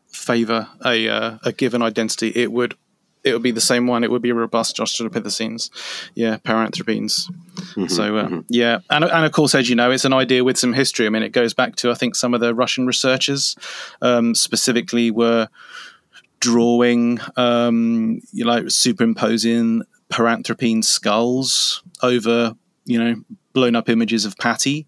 favor 0.07 0.67
a 0.85 1.07
uh, 1.07 1.37
a 1.43 1.51
given 1.51 1.81
identity, 1.81 2.31
it 2.35 2.51
would 2.51 2.75
it 3.23 3.33
would 3.33 3.43
be 3.43 3.51
the 3.51 3.61
same 3.61 3.85
one. 3.87 4.03
It 4.03 4.09
would 4.11 4.21
be 4.21 4.31
robust 4.31 4.77
Australopithecines, 4.77 5.69
yeah, 6.15 6.37
Paranthropines. 6.37 7.29
so 7.89 8.17
uh, 8.17 8.41
yeah, 8.49 8.79
and 8.89 9.03
and 9.03 9.25
of 9.25 9.31
course, 9.31 9.53
as 9.55 9.69
you 9.69 9.75
know, 9.75 9.91
it's 9.91 10.05
an 10.05 10.13
idea 10.13 10.43
with 10.43 10.57
some 10.57 10.73
history. 10.73 11.05
I 11.05 11.09
mean, 11.09 11.23
it 11.23 11.31
goes 11.31 11.53
back 11.53 11.75
to 11.77 11.91
I 11.91 11.93
think 11.93 12.15
some 12.15 12.33
of 12.33 12.39
the 12.41 12.53
Russian 12.55 12.87
researchers 12.87 13.55
um, 14.01 14.33
specifically 14.35 15.11
were 15.11 15.47
drawing, 16.39 17.19
um, 17.37 18.21
you 18.31 18.45
know, 18.45 18.67
superimposing 18.67 19.83
Paranthropine 20.11 20.83
skulls 20.83 21.83
over, 22.01 22.55
you 22.85 22.97
know, 23.01 23.15
blown 23.53 23.75
up 23.75 23.89
images 23.89 24.25
of 24.25 24.37
Patty 24.37 24.85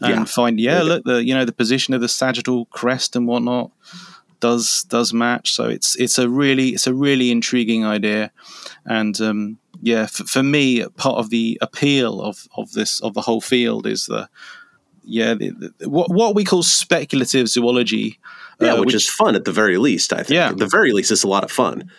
and 0.00 0.10
Yeah. 0.10 0.24
find 0.24 0.58
yeah, 0.60 0.78
Yeah. 0.78 0.82
look 0.82 1.04
the 1.04 1.24
you 1.24 1.34
know 1.34 1.44
the 1.44 1.52
position 1.52 1.94
of 1.94 2.00
the 2.00 2.08
sagittal 2.08 2.66
crest 2.66 3.16
and 3.16 3.26
whatnot 3.26 3.70
does 4.44 4.84
does 4.90 5.14
match. 5.14 5.54
So 5.54 5.64
it's 5.64 5.96
it's 5.96 6.18
a 6.18 6.28
really 6.28 6.68
it's 6.70 6.86
a 6.86 6.92
really 6.92 7.30
intriguing 7.30 7.86
idea, 7.86 8.30
and 8.84 9.18
um, 9.22 9.58
yeah, 9.80 10.04
for, 10.04 10.24
for 10.24 10.42
me, 10.42 10.84
part 10.98 11.16
of 11.16 11.30
the 11.30 11.56
appeal 11.62 12.20
of 12.20 12.46
of 12.54 12.72
this 12.72 13.00
of 13.00 13.14
the 13.14 13.22
whole 13.22 13.40
field 13.40 13.86
is 13.86 14.04
the 14.04 14.28
yeah 15.02 15.32
the, 15.32 15.72
the, 15.78 15.88
what 15.88 16.10
what 16.10 16.34
we 16.34 16.44
call 16.44 16.62
speculative 16.62 17.48
zoology. 17.48 18.18
Yeah, 18.60 18.74
uh, 18.74 18.80
which, 18.80 18.94
is 18.94 19.08
fun 19.08 19.34
at 19.34 19.46
the 19.46 19.52
very 19.52 19.78
least. 19.78 20.12
I 20.12 20.18
think. 20.18 20.36
Yeah. 20.36 20.50
At 20.50 20.58
the 20.58 20.66
very 20.66 20.92
least, 20.92 21.10
it's 21.10 21.24
a 21.24 21.28
lot 21.28 21.42
of 21.42 21.50
fun. 21.50 21.90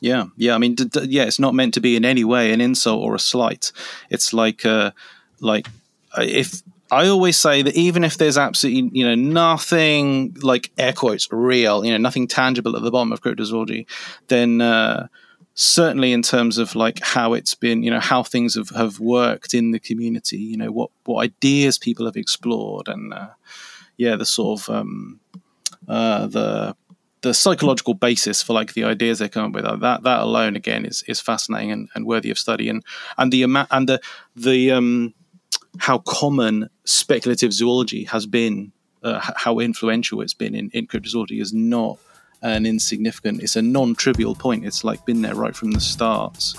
Yeah, 0.00 0.26
yeah. 0.36 0.54
I 0.54 0.58
mean, 0.58 0.74
d- 0.74 0.84
d- 0.84 1.08
yeah, 1.08 1.24
it's 1.24 1.40
not 1.40 1.54
meant 1.54 1.74
to 1.74 1.80
be 1.80 1.96
in 1.96 2.04
any 2.04 2.24
way 2.24 2.52
an 2.52 2.60
insult 2.60 3.02
or 3.02 3.14
a 3.14 3.18
slight. 3.18 3.72
It's 4.10 4.32
like, 4.32 4.64
uh, 4.64 4.92
like 5.40 5.66
uh, 6.16 6.22
if 6.22 6.62
I 6.90 7.08
always 7.08 7.36
say 7.36 7.62
that 7.62 7.74
even 7.74 8.04
if 8.04 8.16
there's 8.16 8.38
absolutely, 8.38 8.98
you 8.98 9.04
know, 9.04 9.14
nothing 9.14 10.36
like 10.42 10.70
air 10.78 10.92
quotes 10.92 11.28
real, 11.30 11.84
you 11.84 11.90
know, 11.90 11.98
nothing 11.98 12.26
tangible 12.26 12.76
at 12.76 12.82
the 12.82 12.90
bottom 12.90 13.12
of 13.12 13.20
cryptozoology, 13.20 13.86
then 14.28 14.60
uh, 14.60 15.08
certainly 15.54 16.12
in 16.12 16.22
terms 16.22 16.56
of 16.56 16.74
like 16.74 17.00
how 17.00 17.34
it's 17.34 17.54
been, 17.54 17.82
you 17.82 17.90
know, 17.90 18.00
how 18.00 18.22
things 18.22 18.54
have, 18.54 18.70
have 18.70 19.00
worked 19.00 19.54
in 19.54 19.72
the 19.72 19.80
community, 19.80 20.38
you 20.38 20.56
know, 20.56 20.70
what 20.70 20.90
what 21.04 21.24
ideas 21.24 21.78
people 21.78 22.06
have 22.06 22.16
explored, 22.16 22.88
and 22.88 23.12
uh, 23.12 23.28
yeah, 23.96 24.16
the 24.16 24.26
sort 24.26 24.60
of 24.60 24.74
um, 24.74 25.20
uh, 25.88 26.26
the 26.26 26.74
the 27.20 27.34
psychological 27.34 27.94
basis 27.94 28.42
for 28.42 28.52
like 28.52 28.74
the 28.74 28.84
ideas 28.84 29.18
they 29.18 29.28
come 29.28 29.46
up 29.46 29.52
with 29.52 29.64
uh, 29.64 29.76
that 29.76 30.04
that 30.04 30.20
alone 30.20 30.56
again 30.56 30.84
is 30.84 31.02
is 31.08 31.20
fascinating 31.20 31.72
and, 31.72 31.88
and 31.94 32.06
worthy 32.06 32.30
of 32.30 32.38
study. 32.38 32.68
And 32.68 32.84
and 33.16 33.32
the 33.32 33.42
and 33.42 33.88
the 33.88 34.00
the 34.36 34.70
um 34.70 35.14
how 35.78 35.98
common 35.98 36.68
speculative 36.84 37.52
zoology 37.52 38.04
has 38.04 38.26
been 38.26 38.72
uh, 39.02 39.20
how 39.36 39.58
influential 39.60 40.20
it's 40.20 40.34
been 40.34 40.54
in, 40.54 40.70
in 40.70 40.86
cryptozoology 40.86 41.40
is 41.40 41.52
not 41.52 41.98
an 42.42 42.66
insignificant 42.66 43.42
it's 43.42 43.56
a 43.56 43.62
non-trivial 43.62 44.34
point 44.34 44.64
it's 44.64 44.84
like 44.84 45.04
been 45.06 45.22
there 45.22 45.34
right 45.34 45.56
from 45.56 45.70
the 45.72 45.80
start 45.80 46.54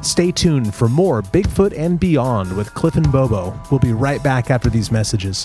Stay 0.00 0.30
tuned 0.30 0.74
for 0.74 0.88
more 0.88 1.22
Bigfoot 1.22 1.76
and 1.76 1.98
Beyond 1.98 2.56
with 2.56 2.72
Cliff 2.74 2.94
and 2.94 3.10
Bobo. 3.10 3.58
We'll 3.68 3.80
be 3.80 3.92
right 3.92 4.22
back 4.22 4.48
after 4.48 4.70
these 4.70 4.92
messages. 4.92 5.44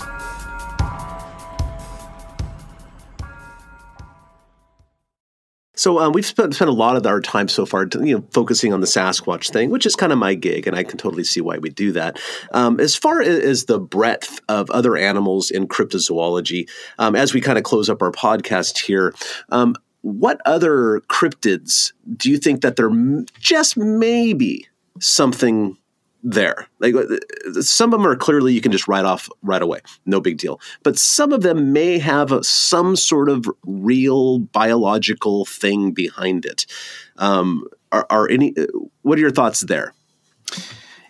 So 5.75 5.99
um, 5.99 6.13
we've 6.13 6.25
spent, 6.25 6.53
spent 6.53 6.69
a 6.69 6.73
lot 6.73 6.95
of 6.95 7.05
our 7.05 7.19
time 7.19 7.47
so 7.47 7.65
far, 7.65 7.87
you 7.93 8.17
know, 8.17 8.27
focusing 8.31 8.73
on 8.73 8.81
the 8.81 8.87
Sasquatch 8.87 9.51
thing, 9.51 9.71
which 9.71 9.85
is 9.85 9.95
kind 9.95 10.11
of 10.11 10.19
my 10.19 10.35
gig, 10.35 10.67
and 10.67 10.75
I 10.75 10.83
can 10.83 10.97
totally 10.97 11.23
see 11.23 11.41
why 11.41 11.57
we 11.57 11.69
do 11.69 11.91
that. 11.93 12.19
Um, 12.51 12.79
as 12.79 12.95
far 12.95 13.21
as 13.21 13.65
the 13.65 13.79
breadth 13.79 14.39
of 14.47 14.69
other 14.69 14.95
animals 14.95 15.49
in 15.49 15.67
cryptozoology, 15.67 16.69
um, 16.99 17.15
as 17.15 17.33
we 17.33 17.41
kind 17.41 17.57
of 17.57 17.63
close 17.63 17.89
up 17.89 18.01
our 18.01 18.11
podcast 18.11 18.85
here, 18.85 19.15
um, 19.49 19.75
what 20.01 20.41
other 20.45 21.01
cryptids 21.09 21.93
do 22.17 22.29
you 22.29 22.37
think 22.37 22.61
that 22.61 22.75
there 22.75 22.91
just 23.39 23.77
maybe 23.77 24.67
something 24.99 25.77
there. 26.23 26.67
Like 26.79 26.95
uh, 26.95 27.61
some 27.61 27.93
of 27.93 27.99
them 27.99 28.07
are 28.07 28.15
clearly 28.15 28.53
you 28.53 28.61
can 28.61 28.71
just 28.71 28.87
write 28.87 29.05
off 29.05 29.29
right 29.41 29.61
away, 29.61 29.81
no 30.05 30.21
big 30.21 30.37
deal. 30.37 30.59
But 30.81 30.97
some 30.97 31.33
of 31.33 31.41
them 31.41 31.73
may 31.73 31.99
have 31.99 32.31
a, 32.31 32.43
some 32.43 32.95
sort 32.95 33.29
of 33.29 33.45
real 33.65 34.39
biological 34.39 35.45
thing 35.45 35.91
behind 35.91 36.45
it. 36.45 36.65
Um, 37.17 37.67
are, 37.91 38.07
are 38.09 38.29
any? 38.29 38.55
uh, 38.57 38.65
What 39.01 39.17
are 39.17 39.21
your 39.21 39.31
thoughts 39.31 39.61
there? 39.61 39.93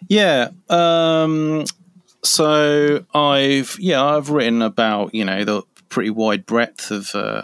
Yeah. 0.09 0.49
Um, 0.69 1.65
so 2.23 3.05
I've 3.13 3.77
yeah 3.79 4.03
I've 4.03 4.29
written 4.29 4.61
about 4.61 5.13
you 5.13 5.25
know 5.25 5.43
the 5.43 5.63
pretty 5.89 6.09
wide 6.09 6.45
breadth 6.45 6.91
of 6.91 7.13
uh, 7.13 7.43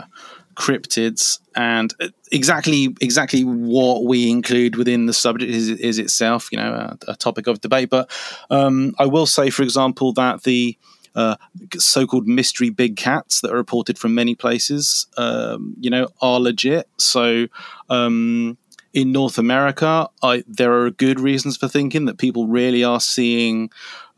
cryptids 0.59 1.39
and 1.55 1.93
exactly 2.33 2.93
exactly 2.99 3.43
what 3.43 4.03
we 4.03 4.29
include 4.29 4.75
within 4.75 5.05
the 5.05 5.13
subject 5.13 5.49
is, 5.49 5.69
is 5.69 5.97
itself 5.97 6.49
you 6.51 6.57
know 6.57 6.73
a, 6.73 6.97
a 7.13 7.15
topic 7.15 7.47
of 7.47 7.61
debate. 7.61 7.89
But 7.89 8.11
um, 8.49 8.93
I 8.99 9.05
will 9.05 9.25
say, 9.25 9.49
for 9.49 9.63
example, 9.63 10.11
that 10.13 10.43
the 10.43 10.77
uh, 11.15 11.37
so-called 11.77 12.27
mystery 12.27 12.69
big 12.69 12.97
cats 12.97 13.41
that 13.41 13.51
are 13.51 13.57
reported 13.57 13.97
from 13.97 14.13
many 14.13 14.35
places, 14.35 15.07
um, 15.17 15.75
you 15.79 15.89
know, 15.89 16.07
are 16.21 16.39
legit. 16.39 16.87
So 16.97 17.47
um, 17.89 18.57
in 18.93 19.11
North 19.11 19.37
America, 19.37 20.09
I, 20.21 20.43
there 20.47 20.73
are 20.73 20.91
good 20.91 21.19
reasons 21.19 21.57
for 21.57 21.67
thinking 21.67 22.05
that 22.05 22.17
people 22.17 22.47
really 22.47 22.83
are 22.83 22.99
seeing, 22.99 23.69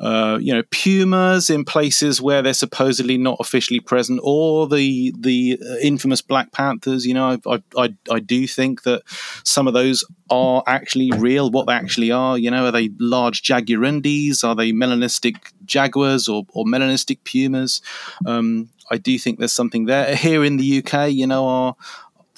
uh, 0.01 0.39
you 0.41 0.51
know, 0.51 0.63
pumas 0.71 1.51
in 1.51 1.63
places 1.63 2.19
where 2.19 2.41
they're 2.41 2.55
supposedly 2.55 3.19
not 3.19 3.37
officially 3.39 3.79
present, 3.79 4.19
or 4.23 4.67
the 4.67 5.13
the 5.15 5.59
uh, 5.61 5.75
infamous 5.75 6.23
black 6.23 6.51
panthers. 6.51 7.05
You 7.05 7.13
know, 7.13 7.37
I, 7.45 7.61
I, 7.77 7.93
I, 8.09 8.19
do 8.19 8.47
think 8.47 8.81
that 8.81 9.03
some 9.43 9.67
of 9.67 9.75
those 9.75 10.03
are 10.31 10.63
actually 10.65 11.11
real. 11.11 11.51
What 11.51 11.67
they 11.67 11.73
actually 11.73 12.11
are, 12.11 12.35
you 12.35 12.49
know, 12.49 12.65
are 12.65 12.71
they 12.71 12.89
large 12.99 13.43
jaguarundis? 13.43 14.43
Are 14.43 14.55
they 14.55 14.71
melanistic 14.71 15.35
jaguars 15.65 16.27
or, 16.27 16.47
or 16.49 16.65
melanistic 16.65 17.19
pumas? 17.23 17.79
Um, 18.25 18.69
I 18.89 18.97
do 18.97 19.19
think 19.19 19.37
there's 19.37 19.53
something 19.53 19.85
there. 19.85 20.15
Here 20.15 20.43
in 20.43 20.57
the 20.57 20.83
UK, 20.83 21.11
you 21.11 21.27
know, 21.27 21.47
our 21.47 21.75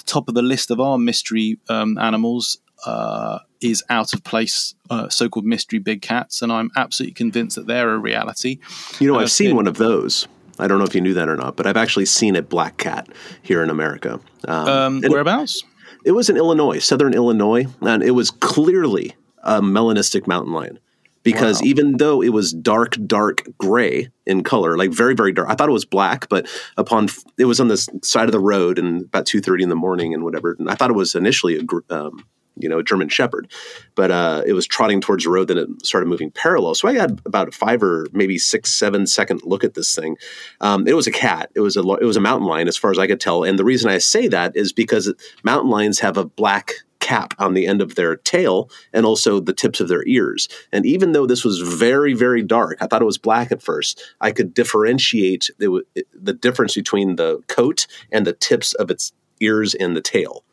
top 0.04 0.28
of 0.28 0.34
the 0.34 0.42
list 0.42 0.70
of 0.70 0.80
our 0.80 0.98
mystery 0.98 1.58
um, 1.70 1.96
animals 1.96 2.58
uh, 2.86 3.38
is 3.60 3.82
out 3.88 4.12
of 4.12 4.22
place, 4.24 4.74
uh, 4.90 5.08
so-called 5.08 5.44
mystery 5.46 5.78
big 5.78 6.02
cats, 6.02 6.42
and 6.42 6.52
I'm 6.52 6.70
absolutely 6.76 7.14
convinced 7.14 7.56
that 7.56 7.66
they're 7.66 7.94
a 7.94 7.98
reality. 7.98 8.58
You 9.00 9.08
know, 9.12 9.18
I've 9.18 9.30
seen 9.30 9.50
it- 9.50 9.54
one 9.54 9.66
of 9.66 9.76
those. 9.76 10.26
I 10.58 10.68
don't 10.68 10.78
know 10.78 10.84
if 10.84 10.94
you 10.94 11.00
knew 11.00 11.14
that 11.14 11.28
or 11.28 11.36
not, 11.36 11.56
but 11.56 11.66
I've 11.66 11.76
actually 11.76 12.06
seen 12.06 12.36
a 12.36 12.42
black 12.42 12.76
cat 12.76 13.08
here 13.42 13.62
in 13.62 13.70
America. 13.70 14.20
Um, 14.46 14.68
Um, 14.68 15.02
whereabouts? 15.08 15.64
it 16.04 16.12
was 16.12 16.28
in 16.30 16.36
Illinois, 16.36 16.78
southern 16.78 17.12
Illinois, 17.14 17.66
and 17.80 18.02
it 18.04 18.12
was 18.12 18.30
clearly 18.30 19.16
a 19.42 19.60
melanistic 19.60 20.26
mountain 20.28 20.52
lion. 20.52 20.78
Because 21.24 21.62
Wow. 21.62 21.68
even 21.68 21.96
though 21.96 22.22
it 22.22 22.34
was 22.34 22.52
dark, 22.52 22.98
dark 23.06 23.44
gray 23.56 24.10
in 24.26 24.42
color, 24.42 24.76
like 24.76 24.92
very, 24.92 25.14
very 25.14 25.32
dark, 25.32 25.48
I 25.48 25.54
thought 25.54 25.70
it 25.70 25.72
was 25.72 25.86
black. 25.86 26.28
But 26.28 26.46
upon 26.76 27.08
it 27.38 27.46
was 27.46 27.60
on 27.60 27.68
the 27.68 27.78
side 28.02 28.26
of 28.26 28.32
the 28.32 28.38
road, 28.38 28.78
and 28.78 29.02
about 29.04 29.24
two 29.24 29.40
thirty 29.40 29.62
in 29.62 29.70
the 29.70 29.74
morning, 29.74 30.12
and 30.12 30.22
whatever. 30.22 30.54
And 30.58 30.68
I 30.70 30.74
thought 30.74 30.90
it 30.90 30.94
was 30.96 31.14
initially 31.14 31.56
a, 31.58 31.62
um, 31.94 32.24
you 32.56 32.68
know, 32.68 32.78
a 32.78 32.84
German 32.84 33.08
Shepherd, 33.08 33.50
but 33.94 34.10
uh, 34.10 34.42
it 34.46 34.52
was 34.52 34.66
trotting 34.66 35.00
towards 35.00 35.24
the 35.24 35.30
road. 35.30 35.48
Then 35.48 35.58
it 35.58 35.68
started 35.84 36.06
moving 36.06 36.30
parallel. 36.30 36.74
So 36.74 36.88
I 36.88 36.94
had 36.94 37.20
about 37.26 37.48
a 37.48 37.52
five 37.52 37.82
or 37.82 38.06
maybe 38.12 38.38
six, 38.38 38.72
seven 38.72 39.06
second 39.06 39.42
look 39.44 39.64
at 39.64 39.74
this 39.74 39.94
thing. 39.94 40.16
Um, 40.60 40.86
it 40.86 40.94
was 40.94 41.06
a 41.06 41.12
cat. 41.12 41.50
It 41.54 41.60
was 41.60 41.76
a 41.76 41.80
it 41.80 42.04
was 42.04 42.16
a 42.16 42.20
mountain 42.20 42.48
lion, 42.48 42.68
as 42.68 42.76
far 42.76 42.90
as 42.90 42.98
I 42.98 43.06
could 43.06 43.20
tell. 43.20 43.44
And 43.44 43.58
the 43.58 43.64
reason 43.64 43.90
I 43.90 43.98
say 43.98 44.28
that 44.28 44.56
is 44.56 44.72
because 44.72 45.12
mountain 45.42 45.70
lions 45.70 46.00
have 46.00 46.16
a 46.16 46.24
black 46.24 46.72
cap 47.04 47.34
on 47.38 47.52
the 47.52 47.66
end 47.66 47.82
of 47.82 47.96
their 47.96 48.16
tail 48.16 48.70
and 48.94 49.04
also 49.04 49.38
the 49.38 49.52
tips 49.52 49.78
of 49.78 49.88
their 49.88 50.06
ears. 50.06 50.48
And 50.72 50.86
even 50.86 51.12
though 51.12 51.26
this 51.26 51.44
was 51.44 51.58
very, 51.58 52.14
very 52.14 52.42
dark, 52.42 52.78
I 52.80 52.86
thought 52.86 53.02
it 53.02 53.06
was 53.06 53.18
black 53.18 53.52
at 53.52 53.62
first. 53.62 54.02
I 54.22 54.32
could 54.32 54.54
differentiate 54.54 55.50
the, 55.58 55.82
the 56.14 56.32
difference 56.32 56.74
between 56.74 57.16
the 57.16 57.42
coat 57.46 57.86
and 58.10 58.26
the 58.26 58.32
tips 58.32 58.72
of 58.74 58.90
its 58.90 59.12
ears 59.40 59.74
and 59.74 59.94
the 59.94 60.00
tail. 60.00 60.44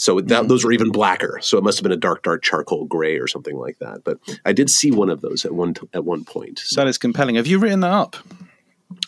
So 0.00 0.20
that, 0.20 0.46
those 0.48 0.64
were 0.64 0.72
even 0.72 0.90
blacker. 0.92 1.38
So 1.42 1.58
it 1.58 1.64
must 1.64 1.76
have 1.78 1.82
been 1.82 1.92
a 1.92 1.96
dark, 1.96 2.22
dark 2.22 2.42
charcoal 2.42 2.86
gray 2.86 3.16
or 3.18 3.26
something 3.26 3.56
like 3.56 3.78
that. 3.80 4.04
But 4.04 4.18
I 4.46 4.52
did 4.52 4.70
see 4.70 4.90
one 4.92 5.10
of 5.10 5.20
those 5.20 5.44
at 5.44 5.52
one 5.52 5.74
at 5.92 6.04
one 6.04 6.24
point. 6.24 6.60
So, 6.60 6.80
That 6.80 6.86
is 6.88 6.98
compelling. 6.98 7.34
Have 7.34 7.46
you 7.48 7.58
written 7.58 7.80
that 7.80 7.90
up? 7.92 8.16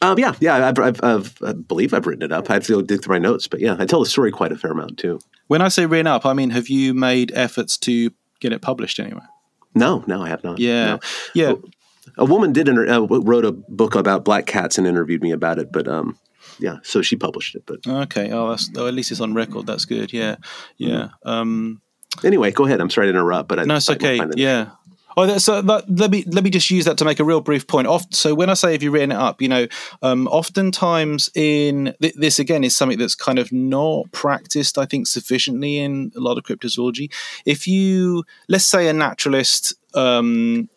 um, 0.03 0.19
yeah, 0.19 0.35
yeah, 0.41 0.67
I've, 0.69 0.79
I've, 0.79 1.03
I've, 1.03 1.39
I 1.43 1.53
believe 1.53 1.95
I've 1.95 2.07
written 2.07 2.23
it 2.25 2.33
up. 2.33 2.51
I 2.51 2.55
have 2.55 2.65
to 2.67 2.73
go 2.75 2.83
dig 2.83 3.03
through 3.03 3.15
my 3.15 3.19
notes, 3.19 3.47
but 3.49 3.61
yeah, 3.61 3.77
I 3.79 3.87
tell 3.87 4.01
the 4.01 4.07
story 4.07 4.31
quite 4.31 4.53
a 4.53 4.57
fair 4.57 4.73
amount 4.73 4.99
too. 4.99 5.21
When 5.47 5.63
I 5.63 5.69
say 5.69 5.87
written 5.87 6.07
up, 6.07 6.27
I 6.27 6.33
mean 6.35 6.51
have 6.51 6.69
you 6.69 6.93
made 6.93 7.33
efforts 7.35 7.79
to 7.79 8.11
get 8.41 8.53
it 8.53 8.61
published 8.61 8.99
anywhere? 8.99 9.29
No, 9.75 10.03
no, 10.07 10.23
I 10.23 10.29
have 10.29 10.43
not. 10.45 10.59
Yeah, 10.59 10.85
No. 10.87 10.99
yeah. 11.35 11.53
A 12.19 12.25
woman 12.25 12.53
did 12.53 12.69
inter- 12.69 12.89
uh, 12.89 13.01
wrote 13.01 13.45
a 13.45 13.53
book 13.53 13.95
about 13.95 14.25
black 14.25 14.47
cats 14.47 14.77
and 14.77 14.87
interviewed 14.87 15.23
me 15.23 15.31
about 15.31 15.59
it, 15.61 15.71
but 15.71 15.87
um, 15.87 16.19
yeah, 16.61 16.77
so 16.83 17.03
she 17.03 17.17
published 17.17 17.55
it. 17.55 17.65
But 17.67 17.87
Okay. 17.87 18.31
Oh, 18.31 18.51
that's 18.51 18.71
oh, 18.77 18.87
at 18.87 18.95
least 18.95 19.11
it's 19.11 19.21
on 19.21 19.35
record. 19.35 19.67
That's 19.67 19.85
good. 19.85 20.13
Yeah, 20.13 20.37
yeah. 20.77 21.09
Um, 21.25 21.81
anyway, 22.25 22.51
go 22.53 22.65
ahead. 22.67 22.81
I'm 22.81 22.91
sorry 22.91 23.07
to 23.07 23.11
interrupt, 23.11 23.49
but 23.49 23.59
I, 23.59 23.65
No, 23.65 23.77
it's 23.77 23.89
I 23.89 23.95
okay. 23.95 24.19
it- 24.19 24.39
Yeah. 24.39 24.71
Oh, 25.17 25.27
that, 25.27 25.41
so 25.41 25.61
that, 25.61 25.91
let 25.91 26.11
me 26.13 26.23
let 26.29 26.45
me 26.45 26.51
just 26.51 26.71
use 26.71 26.85
that 26.85 26.97
to 26.99 27.05
make 27.05 27.19
a 27.19 27.25
real 27.25 27.41
brief 27.41 27.67
point. 27.67 27.89
Oft, 27.89 28.15
so 28.15 28.33
when 28.33 28.49
I 28.49 28.55
say 28.55 28.77
if 28.77 28.83
you've 28.83 28.93
written 28.93 29.11
it 29.11 29.17
up, 29.19 29.43
you 29.43 29.49
know, 29.49 29.67
um, 30.03 30.29
oftentimes 30.29 31.29
in 31.35 31.95
th- 32.01 32.15
this 32.15 32.39
again 32.39 32.63
is 32.63 32.77
something 32.77 32.97
that's 32.97 33.17
kind 33.17 33.39
of 33.41 33.51
not 33.51 34.11
practiced, 34.13 34.79
I 34.79 34.87
think, 34.87 35.09
sufficiently 35.09 35.79
in 35.79 36.13
a 36.17 36.21
lot 36.21 36.39
of 36.39 36.45
cryptozoology. 36.45 37.13
If 37.45 37.67
you 37.67 38.23
let's 38.49 38.65
say 38.65 38.87
a 38.87 38.93
naturalist 38.93 39.75
um, 39.95 40.69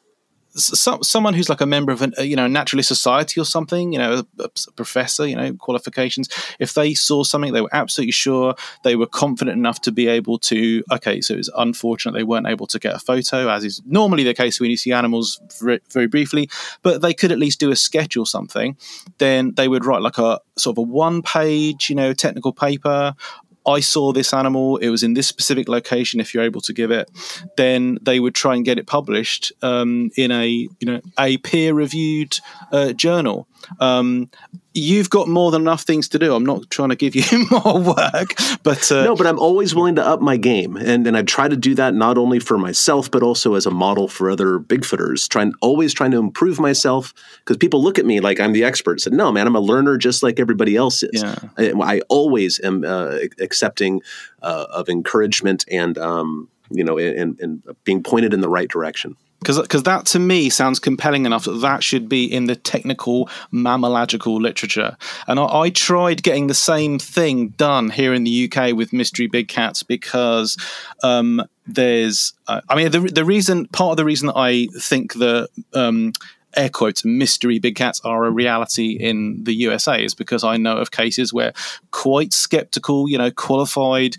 some, 0.56 1.04
someone 1.04 1.34
who's 1.34 1.50
like 1.50 1.62
a 1.62 1.66
member 1.66 1.92
of 1.92 2.02
a, 2.02 2.12
uh, 2.20 2.22
you 2.22 2.36
know, 2.36 2.48
naturalist 2.48 2.88
society 2.88 3.40
or 3.40 3.46
something, 3.46 3.92
you 3.92 4.00
know, 4.00 4.24
a, 4.40 4.44
a 4.44 4.72
professor, 4.76 5.26
you 5.26 5.36
know, 5.36 5.54
qualifications, 5.54 6.30
if 6.60 6.74
they 6.74 6.94
saw 6.94 7.24
something, 7.24 7.54
they 7.54 7.62
were 7.62 7.70
absolutely 7.74 8.12
sure, 8.12 8.56
they 8.84 8.96
were 8.96 9.08
confident 9.08 9.58
enough 9.58 9.82
to 9.82 9.92
be 9.92 10.08
able 10.08 10.38
to, 10.40 10.84
okay, 10.92 11.22
so 11.22 11.34
it's 11.34 11.50
unfortunate 11.58 12.14
they 12.14 12.24
weren't 12.24 12.48
able 12.48 12.68
to 12.68 12.80
get 12.80 12.96
a 12.96 13.00
photo, 13.00 13.50
as 13.50 13.64
is 13.64 13.82
normally 13.86 14.24
the 14.24 14.34
case 14.34 14.60
when 14.60 14.70
you 14.70 14.78
see 14.78 14.92
animals 14.92 15.42
very, 15.60 15.80
very 15.92 16.08
briefly, 16.08 16.50
but 16.82 17.02
they 17.02 17.14
could 17.14 17.32
at 17.32 17.40
least 17.40 17.60
do 17.60 17.72
a 17.72 17.76
sketch 17.76 18.16
or 18.16 18.26
something, 18.26 18.78
then 19.18 19.54
they 19.56 19.68
would 19.68 19.86
write 19.86 20.02
like 20.02 20.18
a 20.18 20.40
sort 20.58 20.76
of 20.76 20.78
a 20.80 20.82
one 20.82 21.22
page, 21.22 21.90
you 21.90 21.96
know, 21.96 22.14
technical 22.14 22.54
paper 22.54 23.16
I 23.66 23.80
saw 23.80 24.12
this 24.12 24.34
animal, 24.34 24.78
it 24.78 24.90
was 24.90 25.04
in 25.04 25.14
this 25.14 25.28
specific 25.28 25.68
location. 25.68 26.20
If 26.20 26.34
you're 26.34 26.44
able 26.44 26.62
to 26.62 26.74
give 26.74 26.92
it, 26.92 27.10
then 27.58 27.98
they 28.02 28.20
would 28.20 28.36
try 28.36 28.56
and 28.56 28.66
get 28.66 28.78
it 28.78 28.88
published 28.88 29.52
um, 29.62 30.12
in 30.18 30.32
a 30.32 30.48
you 30.48 30.70
know 30.82 31.02
a 31.20 31.38
peer 31.38 31.74
reviewed 31.74 32.40
uh, 32.72 32.94
journal. 32.94 33.48
Um, 33.80 34.30
you've 34.74 35.10
got 35.10 35.28
more 35.28 35.52
than 35.52 35.62
enough 35.62 35.84
things 35.84 36.08
to 36.10 36.20
do. 36.20 36.36
I'm 36.36 36.46
not 36.46 36.70
trying 36.70 36.90
to 36.90 36.96
give 36.96 37.16
you 37.16 37.24
more 37.52 37.80
work, 37.80 38.36
but 38.64 38.92
uh, 38.92 39.04
No, 39.04 39.16
but 39.16 39.28
I'm 39.28 39.40
always 39.40 39.76
willing 39.76 39.96
to 39.96 40.06
up 40.06 40.22
my 40.22 40.38
game, 40.38 40.76
and 40.76 41.06
and 41.06 41.16
I 41.16 41.24
try 41.24 41.48
to 41.48 41.56
do 41.56 41.76
that 41.76 41.94
not 41.94 42.18
only 42.18 42.40
for 42.40 42.58
myself 42.58 43.10
but 43.12 43.24
also 43.24 43.56
as 43.56 43.66
a 43.66 43.72
model 43.72 44.08
for 44.08 44.30
other 44.30 44.60
Bigfooters. 44.60 45.28
Trying 45.28 45.54
always 45.62 45.94
trying 45.94 46.12
to 46.12 46.18
improve 46.18 46.60
myself 46.60 47.14
because 47.40 47.58
people 47.58 47.82
look 47.82 48.00
at 48.00 48.06
me 48.06 48.20
like 48.20 48.40
I'm 48.40 48.54
the 48.54 48.64
expert. 48.64 49.02
Said 49.02 49.14
no, 49.14 49.32
man, 49.32 49.48
I'm 49.48 49.56
a 49.56 49.60
learner 49.62 49.98
just 49.98 50.24
like 50.24 50.40
everybody 50.40 50.76
else 50.76 51.04
is. 51.04 51.24
Yeah. 51.24 51.36
I, 51.58 51.72
I 51.82 52.02
always 52.10 52.60
am 52.64 52.84
uh, 52.84 53.18
accepting 53.40 54.02
uh, 54.42 54.66
of 54.70 54.90
encouragement 54.90 55.66
and 55.70 55.98
um, 55.98 56.50
you 56.70 56.84
know 56.84 56.98
and, 56.98 57.40
and 57.40 57.64
being 57.84 58.04
pointed 58.04 58.34
in 58.34 58.42
the 58.42 58.50
right 58.50 58.70
direction. 58.70 59.16
Because 59.44 59.84
that 59.84 60.06
to 60.08 60.20
me 60.20 60.50
sounds 60.50 60.80
compelling 60.80 61.26
enough 61.26 61.46
that 61.46 61.62
that 61.62 61.84
should 61.84 62.08
be 62.10 62.26
in 62.26 62.46
the 62.46 62.56
technical 62.56 63.30
mammalogical 63.52 64.40
literature. 64.40 64.98
And 65.28 65.40
I, 65.40 65.46
I 65.46 65.70
tried 65.70 66.24
getting 66.24 66.48
the 66.48 66.54
same 66.54 67.00
thing 67.00 67.50
done 67.50 67.90
here 67.90 68.14
in 68.14 68.24
the 68.24 68.52
UK 68.52 68.76
with 68.76 68.94
mystery 68.94 69.28
big 69.28 69.48
cats 69.48 69.84
because 69.84 70.58
um, 71.04 71.42
there's, 71.68 72.34
uh, 72.48 72.62
I 72.70 72.76
mean, 72.76 72.92
the 72.92 73.00
the 73.00 73.26
reason 73.26 73.68
part 73.68 73.92
of 73.92 73.98
the 73.98 74.06
reason 74.06 74.28
that 74.28 74.38
I 74.38 74.68
think 74.78 75.14
the 75.14 75.48
um, 75.74 76.14
air 76.56 76.70
quotes 76.70 77.06
mystery 77.06 77.60
big 77.60 77.76
cats 77.76 78.02
are 78.04 78.26
a 78.26 78.32
reality 78.32 78.92
in 78.92 79.44
the 79.44 79.54
USA 79.54 80.04
is 80.04 80.14
because 80.14 80.44
I 80.44 80.58
know 80.58 80.78
of 80.78 80.92
cases 80.92 81.34
where 81.34 81.54
quite 81.92 82.34
skeptical, 82.34 83.10
you 83.10 83.18
know, 83.18 83.32
qualified 83.32 84.16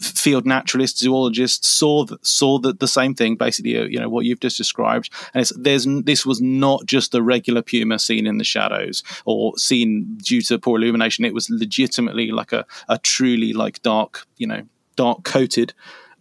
field 0.00 0.46
naturalists, 0.46 1.00
zoologists 1.00 1.68
saw 1.68 2.04
that 2.04 2.24
saw 2.26 2.58
that 2.58 2.80
the 2.80 2.88
same 2.88 3.14
thing, 3.14 3.36
basically, 3.36 3.76
uh, 3.76 3.84
you 3.84 3.98
know, 3.98 4.08
what 4.08 4.24
you've 4.24 4.40
just 4.40 4.56
described. 4.56 5.10
And 5.34 5.42
it's, 5.42 5.52
there's 5.56 5.86
this 6.04 6.24
was 6.24 6.40
not 6.40 6.86
just 6.86 7.14
a 7.14 7.22
regular 7.22 7.62
puma 7.62 7.98
seen 7.98 8.26
in 8.26 8.38
the 8.38 8.44
shadows 8.44 9.02
or 9.24 9.56
seen 9.58 10.18
due 10.22 10.42
to 10.42 10.58
poor 10.58 10.78
illumination. 10.78 11.24
It 11.24 11.34
was 11.34 11.50
legitimately 11.50 12.30
like 12.30 12.52
a, 12.52 12.64
a 12.88 12.98
truly 12.98 13.52
like 13.52 13.82
dark, 13.82 14.26
you 14.36 14.46
know, 14.46 14.62
dark 14.96 15.24
coated 15.24 15.74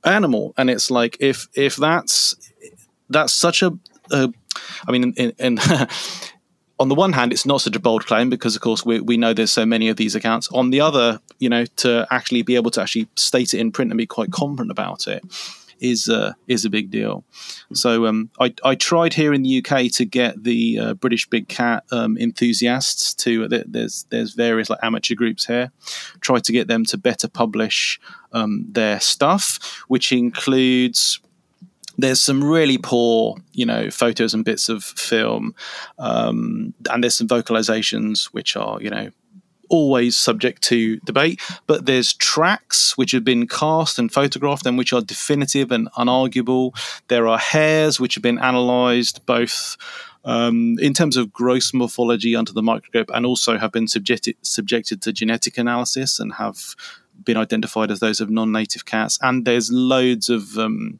animal. 0.03 0.53
And 0.57 0.69
it's 0.69 0.91
like 0.91 1.17
if 1.19 1.47
if 1.53 1.75
that's 1.75 2.35
that's 3.09 3.33
such 3.33 3.63
a, 3.63 3.71
a 4.11 4.31
I 4.87 4.91
mean, 4.91 5.13
in, 5.15 5.33
in 5.39 5.59
on 6.79 6.87
the 6.87 6.95
one 6.95 7.13
hand, 7.13 7.33
it's 7.33 7.45
not 7.45 7.61
such 7.61 7.75
a 7.75 7.79
bold 7.79 8.05
claim 8.05 8.29
because, 8.29 8.55
of 8.55 8.61
course, 8.61 8.85
we, 8.85 9.01
we 9.01 9.17
know 9.17 9.33
there's 9.33 9.51
so 9.51 9.65
many 9.65 9.89
of 9.89 9.97
these 9.97 10.15
accounts. 10.15 10.47
On 10.53 10.69
the 10.69 10.79
other, 10.79 11.19
you 11.37 11.49
know, 11.49 11.65
to 11.77 12.07
actually 12.09 12.41
be 12.41 12.55
able 12.55 12.71
to 12.71 12.81
actually 12.81 13.07
state 13.15 13.53
it 13.53 13.59
in 13.59 13.71
print 13.71 13.91
and 13.91 13.97
be 13.97 14.05
quite 14.05 14.31
confident 14.31 14.71
about 14.71 15.07
it 15.07 15.23
is 15.79 16.09
uh, 16.09 16.33
is 16.47 16.65
a 16.65 16.69
big 16.69 16.91
deal. 16.91 17.23
So 17.73 18.05
um, 18.05 18.29
I, 18.39 18.53
I 18.63 18.75
tried 18.75 19.13
here 19.13 19.33
in 19.33 19.43
the 19.43 19.63
UK 19.63 19.91
to 19.93 20.05
get 20.05 20.43
the 20.43 20.79
uh, 20.79 20.93
British 20.95 21.27
big 21.29 21.47
cat 21.47 21.83
um, 21.91 22.17
enthusiasts 22.17 23.13
to 23.15 23.47
there's 23.47 24.05
there's 24.09 24.33
various 24.33 24.69
like 24.69 24.79
amateur 24.83 25.15
groups 25.15 25.45
here. 25.45 25.71
Tried 26.21 26.43
to 26.45 26.51
get 26.51 26.67
them 26.67 26.85
to 26.85 26.97
better 26.97 27.27
publish 27.27 27.99
um, 28.33 28.65
their 28.69 28.99
stuff, 28.99 29.83
which 29.87 30.11
includes 30.11 31.19
there's 32.01 32.21
some 32.21 32.43
really 32.43 32.77
poor, 32.77 33.37
you 33.53 33.65
know, 33.65 33.89
photos 33.89 34.33
and 34.33 34.45
bits 34.45 34.69
of 34.69 34.83
film, 34.83 35.55
um, 35.97 36.73
and 36.89 37.03
there's 37.03 37.15
some 37.15 37.27
vocalizations 37.27 38.25
which 38.25 38.55
are, 38.55 38.81
you 38.81 38.89
know, 38.89 39.09
always 39.69 40.17
subject 40.17 40.63
to 40.63 40.97
debate. 41.01 41.39
But 41.67 41.85
there's 41.85 42.13
tracks 42.13 42.97
which 42.97 43.11
have 43.11 43.23
been 43.23 43.47
cast 43.47 43.99
and 43.99 44.11
photographed 44.11 44.65
and 44.65 44.77
which 44.77 44.93
are 44.93 45.01
definitive 45.01 45.71
and 45.71 45.89
unarguable. 45.91 46.75
There 47.07 47.27
are 47.27 47.37
hairs 47.37 47.99
which 47.99 48.15
have 48.15 48.23
been 48.23 48.39
analysed 48.39 49.25
both. 49.25 49.77
Um, 50.25 50.77
in 50.79 50.93
terms 50.93 51.15
of 51.15 51.31
gross 51.31 51.73
morphology 51.73 52.35
under 52.35 52.51
the 52.51 52.61
microscope, 52.61 53.09
and 53.13 53.25
also 53.25 53.57
have 53.57 53.71
been 53.71 53.87
subjected 53.87 54.35
subjected 54.41 55.01
to 55.03 55.13
genetic 55.13 55.57
analysis 55.57 56.19
and 56.19 56.33
have 56.33 56.75
been 57.23 57.37
identified 57.37 57.89
as 57.89 58.01
those 58.01 58.19
of 58.19 58.29
non-native 58.29 58.83
cats. 58.83 59.17
And 59.21 59.45
there's 59.45 59.71
loads 59.71 60.29
of 60.29 60.57
um, 60.57 60.99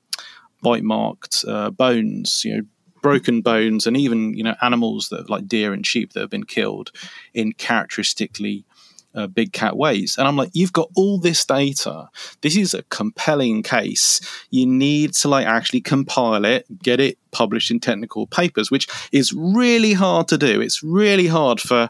bite 0.61 0.83
marked 0.83 1.43
uh, 1.47 1.69
bones, 1.69 2.43
you 2.43 2.57
know, 2.57 2.63
broken 3.01 3.41
bones, 3.41 3.87
and 3.87 3.95
even 3.97 4.33
you 4.33 4.43
know 4.43 4.55
animals 4.61 5.09
that 5.09 5.29
like 5.29 5.47
deer 5.47 5.73
and 5.73 5.85
sheep 5.85 6.13
that 6.13 6.21
have 6.21 6.29
been 6.29 6.45
killed 6.45 6.91
in 7.33 7.53
characteristically 7.53 8.65
uh, 9.15 9.27
big 9.27 9.53
cat 9.53 9.75
ways. 9.75 10.17
And 10.17 10.27
I'm 10.27 10.35
like, 10.35 10.51
you've 10.53 10.73
got 10.73 10.89
all 10.95 11.17
this 11.17 11.43
data. 11.45 12.09
This 12.41 12.55
is 12.55 12.73
a 12.73 12.83
compelling 12.83 13.63
case. 13.63 14.21
You 14.49 14.65
need 14.65 15.13
to 15.15 15.27
like 15.27 15.45
actually 15.45 15.81
compile 15.81 16.45
it, 16.45 16.65
get 16.81 16.99
it 16.99 17.17
published 17.31 17.71
in 17.71 17.79
technical 17.79 18.27
papers, 18.27 18.69
which 18.71 18.87
is 19.11 19.33
really 19.33 19.93
hard 19.93 20.27
to 20.29 20.37
do. 20.37 20.61
It's 20.61 20.83
really 20.83 21.27
hard 21.27 21.59
for 21.59 21.89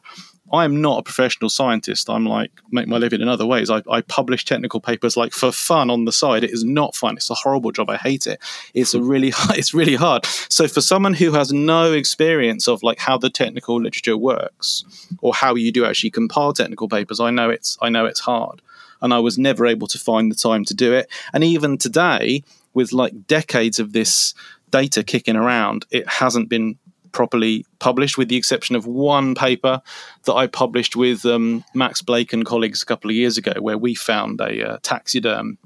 I'm 0.51 0.81
not 0.81 0.99
a 0.99 1.03
professional 1.03 1.49
scientist. 1.49 2.09
I'm 2.09 2.25
like 2.25 2.51
make 2.71 2.87
my 2.87 2.97
living 2.97 3.21
in 3.21 3.27
other 3.27 3.45
ways. 3.45 3.69
I, 3.69 3.81
I 3.89 4.01
publish 4.01 4.45
technical 4.45 4.79
papers 4.79 5.15
like 5.15 5.31
for 5.31 5.51
fun 5.51 5.89
on 5.89 6.05
the 6.05 6.11
side. 6.11 6.43
It 6.43 6.51
is 6.51 6.63
not 6.63 6.95
fun. 6.95 7.17
It's 7.17 7.29
a 7.29 7.35
horrible 7.35 7.71
job. 7.71 7.89
I 7.89 7.97
hate 7.97 8.27
it. 8.27 8.39
It's 8.73 8.93
a 8.93 9.01
really 9.01 9.33
it's 9.51 9.73
really 9.73 9.95
hard. 9.95 10.25
So 10.25 10.67
for 10.67 10.81
someone 10.81 11.13
who 11.13 11.31
has 11.33 11.51
no 11.51 11.93
experience 11.93 12.67
of 12.67 12.83
like 12.83 12.99
how 12.99 13.17
the 13.17 13.29
technical 13.29 13.81
literature 13.81 14.17
works 14.17 14.83
or 15.21 15.33
how 15.33 15.55
you 15.55 15.71
do 15.71 15.85
actually 15.85 16.11
compile 16.11 16.53
technical 16.53 16.87
papers, 16.87 17.19
I 17.19 17.29
know 17.29 17.49
it's 17.49 17.77
I 17.81 17.89
know 17.89 18.05
it's 18.05 18.21
hard, 18.21 18.61
and 19.01 19.13
I 19.13 19.19
was 19.19 19.37
never 19.37 19.65
able 19.65 19.87
to 19.87 19.99
find 19.99 20.31
the 20.31 20.35
time 20.35 20.65
to 20.65 20.73
do 20.73 20.93
it. 20.93 21.09
And 21.33 21.43
even 21.43 21.77
today, 21.77 22.43
with 22.73 22.91
like 22.91 23.27
decades 23.27 23.79
of 23.79 23.93
this 23.93 24.33
data 24.71 25.03
kicking 25.03 25.35
around, 25.35 25.85
it 25.91 26.07
hasn't 26.07 26.49
been 26.49 26.77
properly 27.11 27.65
published, 27.79 28.17
with 28.17 28.29
the 28.29 28.37
exception 28.37 28.75
of 28.75 28.85
one 28.85 29.35
paper 29.35 29.81
that 30.25 30.33
I 30.33 30.47
published 30.47 30.95
with 30.95 31.25
um, 31.25 31.63
Max 31.73 32.01
Blake 32.01 32.33
and 32.33 32.45
colleagues 32.45 32.81
a 32.81 32.85
couple 32.85 33.09
of 33.09 33.15
years 33.15 33.37
ago, 33.37 33.53
where 33.59 33.77
we 33.77 33.95
found 33.95 34.41
a 34.41 34.71
uh, 34.73 34.77
taxiderm, 34.81 35.57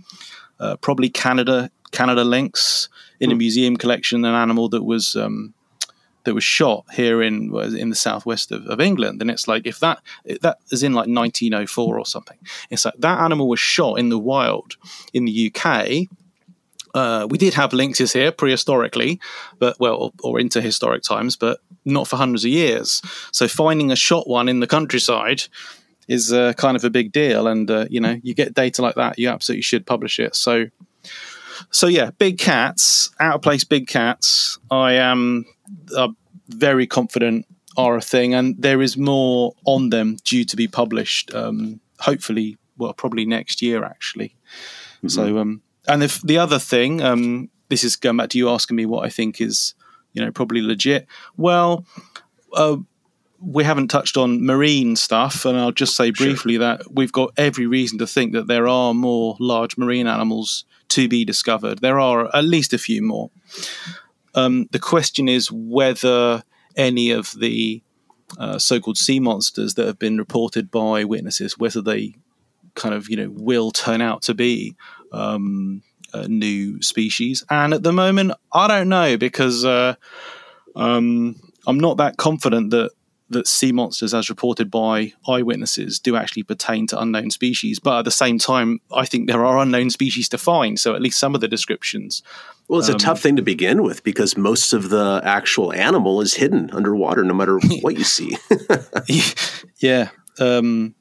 uh, 0.60 0.76
probably 0.78 1.10
Canada 1.10 1.70
Canada 1.91 2.24
lynx 2.24 2.90
in 3.20 3.32
a 3.32 3.36
museum 3.36 3.78
collection, 3.78 4.26
an 4.26 4.36
animal 4.36 4.70
that 4.70 4.84
was. 4.84 5.15
Um, 5.15 5.53
that 6.26 6.34
was 6.34 6.44
shot 6.44 6.86
here 6.94 7.22
in 7.22 7.53
in 7.78 7.90
the 7.90 7.98
southwest 7.98 8.52
of, 8.53 8.65
of 8.68 8.80
England, 8.80 9.22
and 9.22 9.30
it's 9.30 9.45
like 9.45 9.68
if 9.68 9.80
that 9.80 9.99
that 10.41 10.57
is 10.72 10.82
in 10.82 10.94
like 10.94 11.07
1904 11.07 11.99
or 11.99 12.06
something. 12.06 12.38
It's 12.70 12.86
like 12.86 12.94
that 12.99 13.20
animal 13.20 13.49
was 13.49 13.60
shot 13.60 13.99
in 13.99 14.07
the 14.07 14.18
wild 14.18 14.78
in 15.14 15.26
the 15.26 15.52
UK, 15.53 16.07
uh, 16.94 17.28
we 17.30 17.38
did 17.38 17.53
have 17.53 17.72
lynxes 17.72 18.14
here 18.14 18.32
prehistorically, 18.32 19.20
but 19.60 19.80
well, 19.80 19.95
or, 19.95 20.11
or 20.24 20.40
into 20.40 20.61
historic 20.61 21.03
times, 21.03 21.36
but 21.36 21.60
not 21.86 22.07
for 22.07 22.18
hundreds 22.18 22.45
of 22.45 22.52
years. 22.52 23.02
So 23.32 23.48
finding 23.48 23.91
a 23.91 23.95
shot 23.95 24.28
one 24.28 24.48
in 24.48 24.60
the 24.60 24.68
countryside 24.68 25.44
is 26.07 26.32
uh, 26.32 26.53
kind 26.53 26.76
of 26.76 26.84
a 26.84 26.90
big 26.90 27.11
deal, 27.11 27.48
and 27.48 27.70
uh, 27.70 27.86
you 27.90 27.99
know, 27.99 28.20
you 28.22 28.34
get 28.34 28.53
data 28.53 28.82
like 28.82 28.95
that, 28.95 29.18
you 29.18 29.30
absolutely 29.30 29.64
should 29.64 29.86
publish 29.86 30.20
it. 30.20 30.36
So, 30.36 30.65
so 31.72 31.88
yeah, 31.88 32.11
big 32.11 32.38
cats, 32.38 33.10
out 33.20 33.36
of 33.36 33.41
place, 33.41 33.64
big 33.64 33.88
cats. 33.88 34.60
I 34.70 34.94
am 34.94 35.45
uh, 35.95 36.10
very 36.49 36.88
confident 36.88 37.45
are 37.76 37.98
a 37.98 38.02
thing, 38.02 38.36
and 38.36 38.56
there 38.61 38.82
is 38.82 38.98
more 38.98 39.53
on 39.65 39.90
them 39.90 40.18
due 40.24 40.45
to 40.45 40.56
be 40.56 40.68
published. 40.68 41.34
Um, 41.34 41.80
hopefully, 41.99 42.57
well, 42.78 42.94
probably 42.94 43.26
next 43.26 43.61
year 43.61 43.84
actually. 43.84 44.36
So, 45.07 45.38
um, 45.40 45.61
and 45.88 46.03
if 46.03 46.22
the 46.22 46.38
other 46.38 46.60
thing, 46.60 47.01
um, 47.01 47.49
this 47.69 47.84
is 47.84 47.95
going 47.95 48.18
back 48.18 48.30
to 48.30 48.38
you 48.38 48.49
asking 48.49 48.76
me 48.76 48.85
what 48.85 49.05
I 49.05 49.10
think 49.10 49.41
is, 49.41 49.73
you 50.14 50.23
know, 50.23 50.31
probably 50.31 50.61
legit. 50.61 51.07
Well, 51.38 51.85
uh, 52.53 52.77
we 53.41 53.64
haven't 53.64 53.89
touched 53.89 54.15
on 54.15 54.45
marine 54.45 54.95
stuff, 54.95 55.45
and 55.45 55.57
I'll 55.57 55.72
just 55.72 55.95
say 55.95 56.11
briefly 56.11 56.57
that 56.57 56.93
we've 56.93 57.11
got 57.11 57.34
every 57.35 57.68
reason 57.68 57.97
to 57.99 58.07
think 58.07 58.34
that 58.34 58.47
there 58.47 58.68
are 58.68 58.93
more 58.93 59.35
large 59.39 59.77
marine 59.77 60.07
animals 60.07 60.65
to 60.89 61.10
be 61.10 61.26
discovered. 61.26 61.80
There 61.80 61.99
are 61.99 62.34
at 62.34 62.45
least 62.45 62.73
a 62.73 62.77
few 62.77 63.01
more. 63.01 63.31
Um, 64.35 64.68
the 64.72 64.80
question 64.80 65.27
is 65.27 65.51
whether 65.51 66.43
any 66.76 67.11
of 67.11 67.34
the 67.38 67.84
uh, 68.38 68.57
so-called 68.57 68.97
sea 68.97 69.19
monsters 69.19 69.76
that 69.76 69.85
have 69.85 69.99
been 69.99 70.18
reported 70.18 70.72
by 70.72 71.03
witnesses, 71.03 71.57
whether 71.57 71.81
they 71.81 72.15
kind 72.76 72.95
of 72.95 73.10
you 73.10 73.18
know 73.18 73.30
will 73.30 73.72
turn 73.72 74.01
out 74.01 74.22
to 74.23 74.34
be 74.34 74.76
um, 75.14 75.81
a 76.14 76.27
new 76.27 76.81
species. 76.81 77.44
And 77.49 77.73
at 77.73 77.84
the 77.84 77.94
moment, 77.94 78.34
I 78.52 78.68
don't 78.68 78.90
know 78.90 79.18
because 79.18 79.64
uh, 79.65 79.95
Um, 80.76 81.40
I'm 81.68 81.80
not 81.80 81.98
that 81.98 82.18
confident 82.18 82.72
that 82.72 82.91
that 83.30 83.48
sea 83.48 83.72
monsters, 83.72 84.14
as 84.14 84.30
reported 84.30 84.69
by 84.69 85.14
eyewitnesses, 85.27 85.98
do 85.99 86.15
actually 86.15 86.44
pertain 86.44 86.85
to 86.88 86.99
unknown 87.02 87.31
species. 87.31 87.80
But 87.80 87.99
at 87.99 88.06
the 88.06 88.11
same 88.11 88.38
time, 88.38 88.80
I 88.94 89.06
think 89.06 89.27
there 89.27 89.44
are 89.44 89.57
unknown 89.60 89.90
species 89.90 90.30
to 90.30 90.38
find. 90.38 90.80
So 90.80 90.94
at 90.94 91.02
least 91.02 91.19
some 91.19 91.34
of 91.34 91.41
the 91.41 91.48
descriptions. 91.48 92.22
Well, 92.68 92.80
it's 92.80 92.90
a 92.90 92.94
tough 92.94 93.22
thing 93.22 93.35
to 93.38 93.41
begin 93.41 93.81
with 93.81 94.03
because 94.03 94.38
most 94.38 94.73
of 94.73 94.90
the 94.90 95.22
actual 95.23 95.73
animal 95.73 96.22
is 96.22 96.35
hidden 96.35 96.69
underwater, 96.72 97.23
no 97.23 97.34
matter 97.34 97.60
what 97.81 97.98
you 97.98 98.03
see. 98.03 98.38
yeah. 99.80 100.10
Um, 100.40 100.94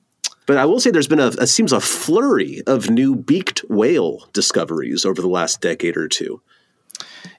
But 0.47 0.57
I 0.57 0.65
will 0.65 0.81
say 0.81 0.91
there's 0.91 1.09
been 1.09 1.21
a, 1.21 1.29
it 1.29 1.49
seems 1.49 1.73
a 1.73 1.81
flurry 1.81 2.63
of 2.67 2.91
new 2.91 3.15
beaked 3.15 3.61
whale 3.69 4.29
discoveries 4.33 5.05
over 5.05 5.23
the 5.23 5.29
last 5.29 5.61
decade 5.61 5.97
or 5.97 6.09
two. 6.09 6.41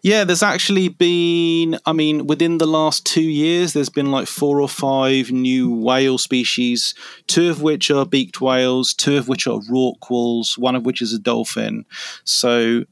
Yeah, 0.02 0.24
there's 0.24 0.44
actually 0.44 0.90
been, 0.90 1.78
I 1.86 1.94
mean, 1.94 2.28
within 2.28 2.58
the 2.58 2.68
last 2.68 3.06
two 3.06 3.22
years, 3.22 3.74
there's 3.74 3.90
been 3.90 4.12
like 4.12 4.28
four 4.28 4.62
or 4.62 4.70
five 4.70 5.32
new 5.32 5.74
whale 5.74 6.18
species, 6.18 6.94
two 7.28 7.50
of 7.50 7.62
which 7.62 7.90
are 7.90 8.06
beaked 8.06 8.42
whales, 8.42 8.94
two 8.94 9.18
of 9.18 9.28
which 9.28 9.48
are 9.48 9.60
rorquals, 9.60 10.58
one 10.58 10.76
of 10.76 10.86
which 10.86 11.02
is 11.02 11.14
a 11.14 11.20
dolphin. 11.20 11.86
So, 12.24 12.84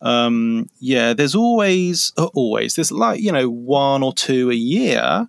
um, 0.00 0.68
yeah, 0.78 1.12
there's 1.12 1.34
always, 1.34 2.12
uh, 2.16 2.26
always, 2.34 2.74
there's 2.74 2.92
like, 2.92 3.20
you 3.20 3.32
know, 3.32 3.48
one 3.48 4.02
or 4.02 4.12
two 4.12 4.50
a 4.50 4.54
year. 4.54 5.28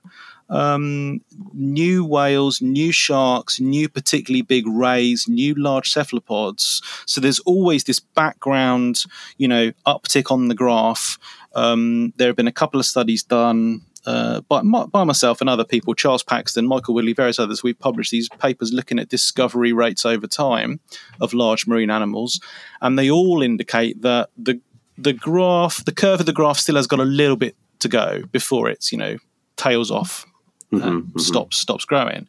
Um, 0.49 1.21
new 1.53 2.05
whales, 2.05 2.61
new 2.61 2.91
sharks, 2.91 3.59
new 3.59 3.89
particularly 3.89 4.41
big 4.41 4.65
rays, 4.67 5.27
new 5.27 5.53
large 5.55 5.89
cephalopods. 5.89 6.81
So 7.05 7.19
there's 7.19 7.39
always 7.39 7.83
this 7.83 7.99
background, 7.99 9.03
you 9.37 9.47
know, 9.47 9.71
uptick 9.85 10.31
on 10.31 10.47
the 10.47 10.55
graph. 10.55 11.17
Um, 11.53 12.13
there 12.17 12.27
have 12.27 12.35
been 12.35 12.47
a 12.47 12.51
couple 12.51 12.79
of 12.79 12.85
studies 12.85 13.23
done 13.23 13.81
uh, 14.07 14.39
by, 14.41 14.61
by 14.61 15.03
myself 15.03 15.41
and 15.41 15.49
other 15.49 15.65
people, 15.65 15.93
Charles 15.93 16.23
Paxton, 16.23 16.65
Michael 16.65 16.93
Woodley, 16.93 17.13
various 17.13 17.39
others. 17.39 17.61
We've 17.61 17.77
published 17.77 18.11
these 18.11 18.29
papers 18.29 18.71
looking 18.71 18.99
at 18.99 19.09
discovery 19.09 19.73
rates 19.73 20.05
over 20.05 20.27
time 20.27 20.79
of 21.19 21.33
large 21.33 21.67
marine 21.67 21.89
animals, 21.89 22.39
and 22.81 22.97
they 22.97 23.11
all 23.11 23.41
indicate 23.41 24.01
that 24.03 24.29
the 24.37 24.61
the 24.97 25.13
graph, 25.13 25.83
the 25.83 25.91
curve 25.91 26.21
of 26.21 26.25
the 26.25 26.33
graph, 26.33 26.57
still 26.57 26.77
has 26.77 26.87
got 26.87 26.99
a 26.99 27.05
little 27.05 27.35
bit 27.35 27.55
to 27.79 27.89
go 27.89 28.23
before 28.31 28.69
it's 28.69 28.91
you 28.91 28.97
know 28.97 29.17
tails 29.57 29.91
off 29.91 30.25
and 30.71 31.09
stops 31.19 31.57
stops 31.57 31.85
growing. 31.85 32.27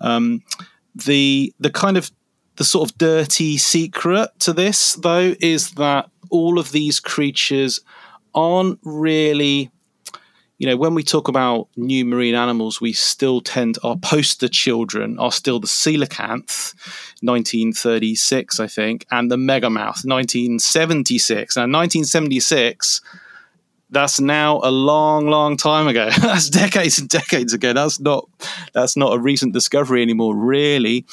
Um, 0.00 0.42
the 0.94 1.52
the 1.60 1.70
kind 1.70 1.96
of 1.96 2.10
the 2.56 2.64
sort 2.64 2.90
of 2.90 2.98
dirty 2.98 3.56
secret 3.56 4.30
to 4.40 4.52
this 4.52 4.94
though 4.94 5.34
is 5.40 5.72
that 5.72 6.10
all 6.30 6.58
of 6.58 6.72
these 6.72 7.00
creatures 7.00 7.80
aren't 8.34 8.78
really 8.84 9.70
you 10.58 10.66
know 10.66 10.76
when 10.76 10.94
we 10.94 11.02
talk 11.02 11.26
about 11.26 11.68
new 11.76 12.04
marine 12.04 12.34
animals 12.34 12.80
we 12.80 12.92
still 12.92 13.40
tend 13.40 13.78
our 13.82 13.96
poster 13.96 14.46
children 14.46 15.18
are 15.18 15.32
still 15.32 15.58
the 15.58 15.66
coelacanth 15.66 16.74
1936 17.22 18.60
i 18.60 18.66
think 18.66 19.06
and 19.10 19.30
the 19.30 19.36
megamouth 19.36 20.04
1976 20.04 21.56
now 21.56 21.62
1976 21.62 23.00
that's 23.90 24.20
now 24.20 24.60
a 24.62 24.70
long, 24.70 25.26
long 25.26 25.56
time 25.56 25.88
ago. 25.88 26.10
that's 26.20 26.48
decades 26.48 26.98
and 26.98 27.08
decades 27.08 27.52
ago. 27.52 27.72
That's 27.72 28.00
not 28.00 28.28
that's 28.72 28.96
not 28.96 29.14
a 29.14 29.18
recent 29.18 29.52
discovery 29.52 30.02
anymore, 30.02 30.36
really. 30.36 31.04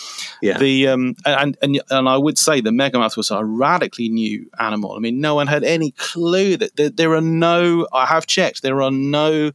Yeah. 0.42 0.58
The 0.58 0.88
um 0.88 1.16
and 1.26 1.58
and 1.62 1.82
and 1.90 2.10
I 2.10 2.18
would 2.18 2.38
say 2.38 2.62
the 2.62 2.70
megamouth 2.70 3.18
was 3.18 3.32
a 3.32 3.44
radically 3.44 4.10
new 4.10 4.50
animal. 4.60 4.94
I 4.94 5.00
mean, 5.00 5.20
no 5.20 5.36
one 5.36 5.48
had 5.48 5.64
any 5.64 5.92
clue 5.92 6.58
that 6.58 6.76
there, 6.76 6.90
there 6.90 7.14
are 7.14 7.22
no. 7.22 7.88
I 7.94 8.06
have 8.06 8.28
checked. 8.28 8.62
There 8.62 8.82
are 8.82 8.92
no 8.92 9.52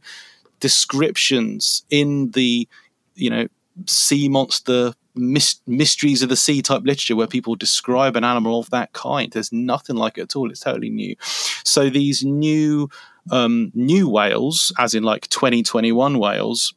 descriptions 0.59 1.83
in 1.89 2.31
the 2.31 2.67
you 3.15 3.29
know 3.29 3.47
sea 3.85 4.29
monster 4.29 4.93
mysteries 5.15 6.23
of 6.23 6.29
the 6.29 6.35
sea 6.35 6.61
type 6.61 6.81
literature 6.83 7.15
where 7.15 7.27
people 7.27 7.55
describe 7.55 8.15
an 8.15 8.23
animal 8.23 8.59
of 8.59 8.69
that 8.71 8.93
kind. 8.93 9.31
There's 9.31 9.51
nothing 9.51 9.95
like 9.95 10.17
it 10.17 10.21
at 10.21 10.35
all. 10.35 10.49
It's 10.49 10.61
totally 10.61 10.89
new. 10.89 11.15
So 11.63 11.89
these 11.89 12.23
new 12.23 12.89
um, 13.31 13.71
new 13.73 14.09
whales, 14.09 14.71
as 14.77 14.93
in 14.93 15.03
like 15.03 15.27
2021 15.29 16.17
whales 16.19 16.73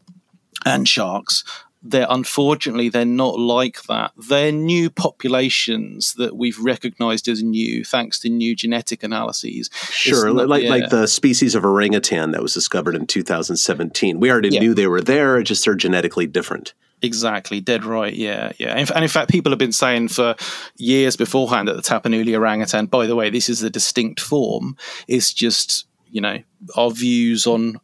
and 0.64 0.88
sharks, 0.88 1.44
they're 1.82 2.06
unfortunately 2.10 2.88
they're 2.88 3.04
not 3.04 3.38
like 3.38 3.82
that. 3.84 4.10
They're 4.16 4.50
new 4.52 4.90
populations 4.90 6.14
that 6.14 6.36
we've 6.36 6.58
recognized 6.58 7.28
as 7.28 7.42
new 7.42 7.84
thanks 7.84 8.18
to 8.20 8.28
new 8.28 8.56
genetic 8.56 9.02
analyses. 9.02 9.70
Sure, 9.90 10.32
not- 10.32 10.48
like 10.48 10.64
yeah. 10.64 10.70
like 10.70 10.88
the 10.90 11.06
species 11.06 11.54
of 11.54 11.64
orangutan 11.64 12.32
that 12.32 12.42
was 12.42 12.54
discovered 12.54 12.94
in 12.96 13.06
2017. 13.06 14.18
We 14.18 14.30
already 14.30 14.48
Yeah. 14.50 14.60
knew 14.60 14.74
they 14.74 14.86
were 14.88 15.02
there, 15.02 15.42
just 15.42 15.64
they're 15.64 15.74
genetically 15.74 16.26
different. 16.26 16.74
Exactly, 17.02 17.60
dead 17.60 17.84
right. 17.84 18.14
Yeah, 18.14 18.52
yeah. 18.58 18.74
And 18.74 19.02
in 19.04 19.08
fact, 19.08 19.30
people 19.30 19.52
have 19.52 19.58
been 19.58 19.70
saying 19.70 20.08
for 20.08 20.34
years 20.78 21.14
beforehand 21.16 21.68
that 21.68 21.76
the 21.76 21.82
Tapanuli 21.82 22.34
orangutan, 22.34 22.86
by 22.86 23.06
the 23.06 23.14
way, 23.14 23.28
this 23.28 23.48
is 23.50 23.62
a 23.62 23.68
distinct 23.70 24.18
form. 24.18 24.76
It's 25.06 25.32
just 25.34 25.86
you 26.16 26.22
know 26.22 26.38
our 26.76 26.90
views 26.90 27.46
on 27.46 27.78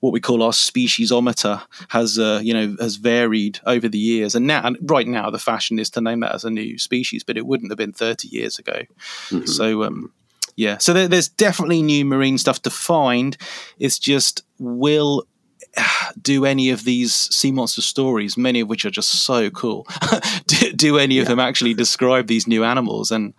what 0.00 0.14
we 0.14 0.20
call 0.20 0.42
our 0.42 0.52
speciesometer 0.52 1.62
has 1.88 2.18
uh, 2.18 2.40
you 2.42 2.54
know 2.54 2.74
has 2.80 2.96
varied 2.96 3.60
over 3.66 3.88
the 3.88 3.98
years, 3.98 4.34
and 4.34 4.46
now 4.46 4.62
and 4.64 4.78
right 4.82 5.06
now 5.06 5.28
the 5.28 5.38
fashion 5.38 5.78
is 5.78 5.90
to 5.90 6.00
name 6.00 6.20
that 6.20 6.34
as 6.34 6.44
a 6.44 6.50
new 6.50 6.78
species, 6.78 7.22
but 7.22 7.36
it 7.36 7.46
wouldn't 7.46 7.70
have 7.70 7.78
been 7.78 7.92
thirty 7.92 8.28
years 8.28 8.58
ago. 8.58 8.80
So 9.46 9.82
um, 9.84 10.12
yeah, 10.56 10.78
so 10.78 10.94
there, 10.94 11.08
there's 11.08 11.28
definitely 11.28 11.82
new 11.82 12.06
marine 12.06 12.38
stuff 12.38 12.62
to 12.62 12.70
find. 12.70 13.36
It's 13.78 13.98
just 13.98 14.42
will 14.58 15.26
do 16.22 16.46
any 16.46 16.70
of 16.70 16.84
these 16.84 17.14
sea 17.14 17.52
monster 17.52 17.82
stories, 17.82 18.38
many 18.38 18.60
of 18.60 18.68
which 18.68 18.86
are 18.86 18.90
just 18.90 19.24
so 19.24 19.50
cool, 19.50 19.86
do, 20.46 20.72
do 20.72 20.98
any 20.98 21.18
of 21.18 21.26
them 21.26 21.38
actually 21.38 21.74
describe 21.74 22.28
these 22.28 22.46
new 22.46 22.64
animals? 22.64 23.10
And 23.10 23.34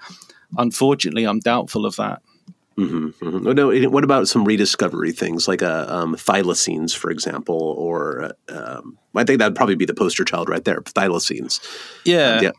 unfortunately, 0.56 1.26
I'm 1.26 1.40
doubtful 1.40 1.86
of 1.88 1.96
that. 1.96 2.22
Mhm. 2.77 3.14
Oh, 3.22 3.53
No, 3.53 3.89
what 3.89 4.03
about 4.03 4.27
some 4.27 4.43
rediscovery 4.43 5.14
things 5.14 5.47
like 5.47 5.64
uh, 5.64 5.85
um, 5.88 6.15
thylacines, 6.15 6.95
for 6.95 7.10
example, 7.10 7.76
or 7.77 8.34
uh, 8.49 8.77
um, 8.80 8.97
I 9.15 9.23
think 9.23 9.39
that'd 9.39 9.56
probably 9.56 9.76
be 9.76 9.85
the 9.85 9.93
poster 9.93 10.26
child 10.26 10.49
right 10.49 10.64
there, 10.64 10.81
thylacines. 10.81 11.61
Yeah. 12.03 12.41
Yeah. 12.41 12.52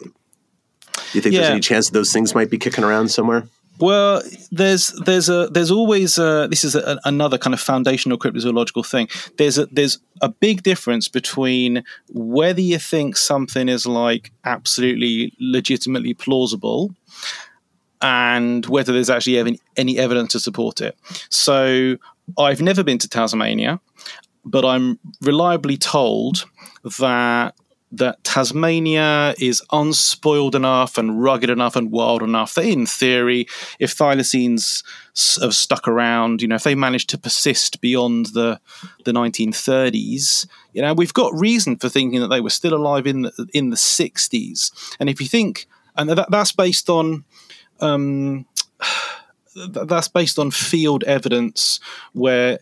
You 1.12 1.20
think 1.20 1.34
there's 1.34 1.48
any 1.48 1.60
chance 1.60 1.90
those 1.90 2.12
things 2.12 2.34
might 2.34 2.50
be 2.50 2.58
kicking 2.58 2.82
around 2.82 3.08
somewhere? 3.08 3.46
Well, 3.78 4.22
there's 4.50 4.88
there's 5.04 5.28
a 5.28 5.48
there's 5.48 5.70
always 5.70 6.16
a, 6.16 6.48
this 6.48 6.64
is 6.64 6.74
a, 6.74 6.98
another 7.04 7.36
kind 7.36 7.52
of 7.52 7.60
foundational 7.60 8.16
cryptozoological 8.16 8.86
thing. 8.86 9.08
There's 9.36 9.58
a 9.58 9.66
there's 9.66 9.98
a 10.22 10.30
big 10.30 10.62
difference 10.62 11.08
between 11.08 11.84
whether 12.08 12.62
you 12.62 12.78
think 12.78 13.18
something 13.18 13.68
is 13.68 13.86
like 13.86 14.32
absolutely 14.44 15.34
legitimately 15.38 16.14
plausible 16.14 16.94
and 18.02 18.66
whether 18.66 18.92
there's 18.92 19.10
actually 19.10 19.58
any, 19.76 19.98
evidence 19.98 20.32
to 20.32 20.40
support 20.40 20.80
it. 20.80 20.96
So 21.30 21.96
I've 22.38 22.60
never 22.60 22.82
been 22.82 22.98
to 22.98 23.08
Tasmania, 23.08 23.80
but 24.44 24.64
I'm 24.64 24.98
reliably 25.22 25.76
told 25.76 26.44
that 26.98 27.54
that 27.92 28.22
Tasmania 28.24 29.34
is 29.38 29.62
unspoiled 29.72 30.54
enough 30.54 30.98
and 30.98 31.22
rugged 31.22 31.50
enough 31.50 31.76
and 31.76 31.90
wild 31.90 32.22
enough 32.22 32.54
that, 32.54 32.64
in 32.64 32.84
theory, 32.84 33.46
if 33.78 33.96
thylacines 33.96 34.82
have 35.40 35.54
stuck 35.54 35.86
around, 35.86 36.42
you 36.42 36.48
know, 36.48 36.56
if 36.56 36.64
they 36.64 36.74
manage 36.74 37.06
to 37.06 37.18
persist 37.18 37.80
beyond 37.80 38.26
the 38.26 38.60
the 39.04 39.12
1930s, 39.12 40.46
you 40.72 40.82
know, 40.82 40.94
we've 40.94 41.14
got 41.14 41.32
reason 41.38 41.76
for 41.76 41.88
thinking 41.88 42.20
that 42.20 42.28
they 42.28 42.40
were 42.40 42.50
still 42.50 42.74
alive 42.74 43.06
in 43.06 43.22
the, 43.22 43.48
in 43.54 43.70
the 43.70 43.76
60s. 43.76 44.96
And 44.98 45.08
if 45.08 45.20
you 45.20 45.28
think, 45.28 45.66
and 45.96 46.10
that, 46.10 46.30
that's 46.30 46.52
based 46.52 46.90
on 46.90 47.24
um, 47.80 48.46
th- 49.54 49.86
that's 49.86 50.08
based 50.08 50.38
on 50.38 50.50
field 50.50 51.04
evidence 51.04 51.80
where 52.12 52.58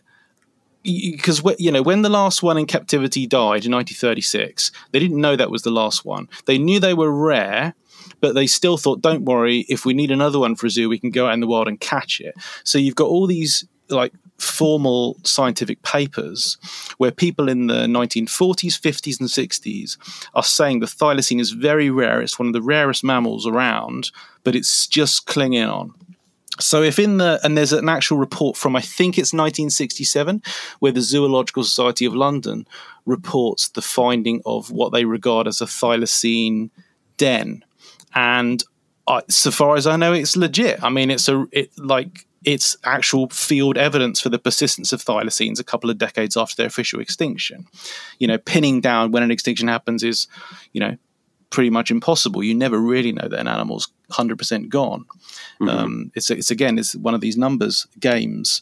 because 0.83 1.41
you 1.57 1.71
know 1.71 1.81
when 1.81 2.03
the 2.03 2.09
last 2.09 2.43
one 2.43 2.57
in 2.57 2.65
captivity 2.67 3.25
died 3.25 3.65
in 3.65 3.71
1936 3.71 4.71
they 4.91 4.99
didn't 4.99 5.19
know 5.19 5.35
that 5.35 5.49
was 5.49 5.63
the 5.63 5.71
last 5.71 6.05
one. 6.05 6.29
They 6.45 6.57
knew 6.57 6.79
they 6.79 6.93
were 6.93 7.11
rare 7.11 7.73
but 8.21 8.35
they 8.35 8.47
still 8.47 8.77
thought 8.77 9.01
don't 9.01 9.25
worry 9.25 9.65
if 9.67 9.85
we 9.85 9.93
need 9.93 10.11
another 10.11 10.39
one 10.39 10.55
for 10.55 10.67
a 10.67 10.69
zoo 10.69 10.87
we 10.87 10.99
can 10.99 11.09
go 11.09 11.27
out 11.27 11.33
in 11.33 11.39
the 11.39 11.47
wild 11.47 11.67
and 11.67 11.79
catch 11.79 12.19
it. 12.19 12.35
So 12.63 12.77
you've 12.77 12.95
got 12.95 13.07
all 13.07 13.25
these 13.25 13.65
like 13.89 14.13
formal 14.37 15.17
scientific 15.23 15.81
papers 15.81 16.57
where 16.97 17.11
people 17.11 17.47
in 17.49 17.67
the 17.67 17.85
1940s 17.85 18.79
50s 18.79 19.19
and 19.19 19.29
60s 19.29 19.97
are 20.33 20.43
saying 20.43 20.79
the 20.79 20.85
thylacine 20.85 21.39
is 21.39 21.51
very 21.51 21.89
rare. 21.89 22.21
It's 22.21 22.37
one 22.37 22.47
of 22.47 22.53
the 22.53 22.61
rarest 22.61 23.03
mammals 23.03 23.47
around 23.47 24.11
but 24.45 24.55
it's 24.55 24.87
just 24.87 25.25
clinging 25.25 25.63
on 25.63 25.93
so 26.59 26.81
if 26.81 26.99
in 26.99 27.17
the 27.17 27.39
and 27.43 27.57
there's 27.57 27.73
an 27.73 27.89
actual 27.89 28.17
report 28.17 28.55
from 28.55 28.75
I 28.75 28.81
think 28.81 29.17
it's 29.17 29.33
1967 29.33 30.41
where 30.79 30.91
the 30.91 31.01
Zoological 31.01 31.63
Society 31.63 32.05
of 32.05 32.15
London 32.15 32.67
reports 33.05 33.69
the 33.69 33.81
finding 33.81 34.41
of 34.45 34.71
what 34.71 34.91
they 34.93 35.05
regard 35.05 35.47
as 35.47 35.61
a 35.61 35.65
thylacine 35.65 36.69
den, 37.17 37.63
and 38.13 38.63
I, 39.07 39.21
so 39.29 39.51
far 39.51 39.75
as 39.75 39.85
I 39.85 39.97
know, 39.97 40.13
it's 40.13 40.37
legit. 40.37 40.81
I 40.81 40.89
mean, 40.89 41.11
it's 41.11 41.27
a 41.27 41.45
it 41.51 41.77
like 41.77 42.25
it's 42.45 42.77
actual 42.83 43.27
field 43.29 43.75
evidence 43.77 44.21
for 44.21 44.29
the 44.29 44.39
persistence 44.39 44.93
of 44.93 45.03
thylacines 45.03 45.59
a 45.59 45.63
couple 45.63 45.89
of 45.89 45.97
decades 45.97 46.37
after 46.37 46.55
their 46.55 46.67
official 46.67 47.01
extinction. 47.01 47.65
You 48.19 48.27
know, 48.27 48.37
pinning 48.37 48.81
down 48.81 49.11
when 49.11 49.23
an 49.23 49.31
extinction 49.31 49.67
happens 49.67 50.03
is, 50.03 50.27
you 50.71 50.79
know, 50.79 50.95
pretty 51.55 51.69
much 51.69 51.89
impossible. 51.89 52.43
You 52.43 52.53
never 52.53 52.77
really 52.77 53.13
know 53.13 53.29
that 53.29 53.39
an 53.39 53.47
animal's 53.47 53.87
100% 54.11 54.67
gone. 54.67 55.05
Um, 55.61 56.11
it's, 56.13 56.29
it's 56.29 56.51
again, 56.51 56.77
it's 56.77 56.95
one 56.97 57.13
of 57.15 57.21
these 57.21 57.37
numbers 57.37 57.87
games. 57.97 58.61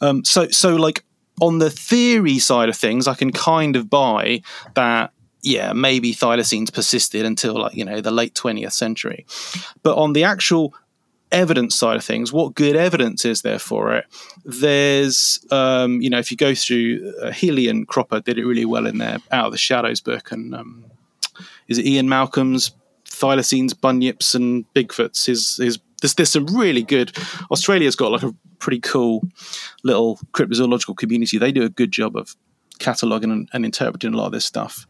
Um, 0.00 0.24
so, 0.24 0.48
so 0.48 0.74
like 0.74 1.04
on 1.40 1.58
the 1.58 1.70
theory 1.70 2.40
side 2.40 2.68
of 2.68 2.76
things, 2.76 3.06
I 3.06 3.14
can 3.14 3.30
kind 3.30 3.76
of 3.76 3.88
buy 3.88 4.42
that. 4.74 5.12
Yeah, 5.44 5.72
maybe 5.72 6.14
thylacines 6.14 6.72
persisted 6.72 7.24
until 7.24 7.54
like 7.54 7.74
you 7.74 7.84
know 7.84 8.00
the 8.00 8.12
late 8.12 8.32
twentieth 8.32 8.72
century, 8.72 9.26
but 9.82 9.96
on 9.96 10.12
the 10.12 10.22
actual 10.22 10.72
evidence 11.32 11.74
side 11.74 11.96
of 11.96 12.04
things, 12.04 12.32
what 12.32 12.54
good 12.54 12.76
evidence 12.76 13.24
is 13.24 13.42
there 13.42 13.58
for 13.58 13.92
it? 13.92 14.04
There's, 14.44 15.44
um, 15.50 16.00
you 16.00 16.10
know, 16.10 16.20
if 16.20 16.30
you 16.30 16.36
go 16.36 16.54
through 16.54 17.12
uh, 17.20 17.32
Healy 17.32 17.66
and 17.66 17.88
Cropper 17.88 18.20
did 18.20 18.38
it 18.38 18.46
really 18.46 18.64
well 18.64 18.86
in 18.86 18.98
their 18.98 19.18
Out 19.32 19.46
of 19.46 19.52
the 19.52 19.58
Shadows 19.58 20.00
book, 20.00 20.30
and 20.30 20.54
um, 20.54 20.84
is 21.68 21.78
it 21.78 21.86
Ian 21.86 22.08
Malcolm's 22.08 22.72
Thylacines, 23.04 23.74
Bunyips, 23.74 24.34
and 24.34 24.64
Bigfoots? 24.74 25.26
His 25.26 25.56
his 25.56 25.78
there's, 26.00 26.14
there's 26.14 26.30
some 26.30 26.46
really 26.46 26.82
good. 26.82 27.16
Australia's 27.50 27.96
got 27.96 28.12
like 28.12 28.22
a 28.22 28.34
pretty 28.58 28.80
cool 28.80 29.22
little 29.84 30.18
cryptozoological 30.32 30.96
community. 30.96 31.38
They 31.38 31.52
do 31.52 31.62
a 31.62 31.68
good 31.68 31.92
job 31.92 32.16
of 32.16 32.36
cataloging 32.78 33.32
and, 33.32 33.48
and 33.52 33.64
interpreting 33.64 34.12
a 34.12 34.16
lot 34.16 34.26
of 34.26 34.32
this 34.32 34.44
stuff. 34.44 34.86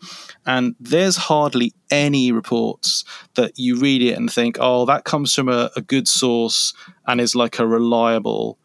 And 0.47 0.75
there's 0.81 1.17
hardly 1.17 1.75
any 1.91 2.33
reports 2.33 3.05
that 3.35 3.59
you 3.59 3.79
read 3.79 4.03
it 4.03 4.17
and 4.17 4.33
think, 4.33 4.57
oh, 4.61 4.87
that 4.87 5.05
comes 5.05 5.35
from 5.35 5.49
a, 5.49 5.71
a 5.77 5.83
good 5.83 6.09
source 6.09 6.73
and 7.07 7.21
is 7.21 7.35
like 7.35 7.59
a 7.59 7.67
reliable. 7.67 8.59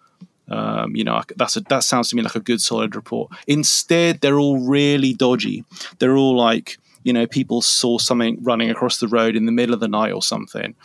Um, 0.49 0.95
you 0.95 1.03
know, 1.03 1.21
that's 1.35 1.57
a, 1.57 1.61
that 1.61 1.83
sounds 1.83 2.09
to 2.09 2.15
me 2.15 2.21
like 2.21 2.35
a 2.35 2.39
good 2.39 2.61
solid 2.61 2.95
report. 2.95 3.31
Instead, 3.47 4.21
they're 4.21 4.39
all 4.39 4.65
really 4.65 5.13
dodgy. 5.13 5.65
They're 5.99 6.15
all 6.15 6.37
like, 6.37 6.77
you 7.07 7.13
know, 7.13 7.25
people 7.25 7.61
saw 7.61 7.97
something 7.97 8.37
running 8.43 8.69
across 8.69 8.99
the 8.99 9.07
road 9.07 9.37
in 9.37 9.45
the 9.45 9.51
middle 9.53 9.73
of 9.73 9.79
the 9.79 9.87
night 9.87 10.11
or 10.11 10.21
something. 10.21 10.75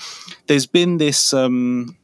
There's 0.47 0.67
been 0.67 0.99
this 0.99 1.35
um, 1.35 1.97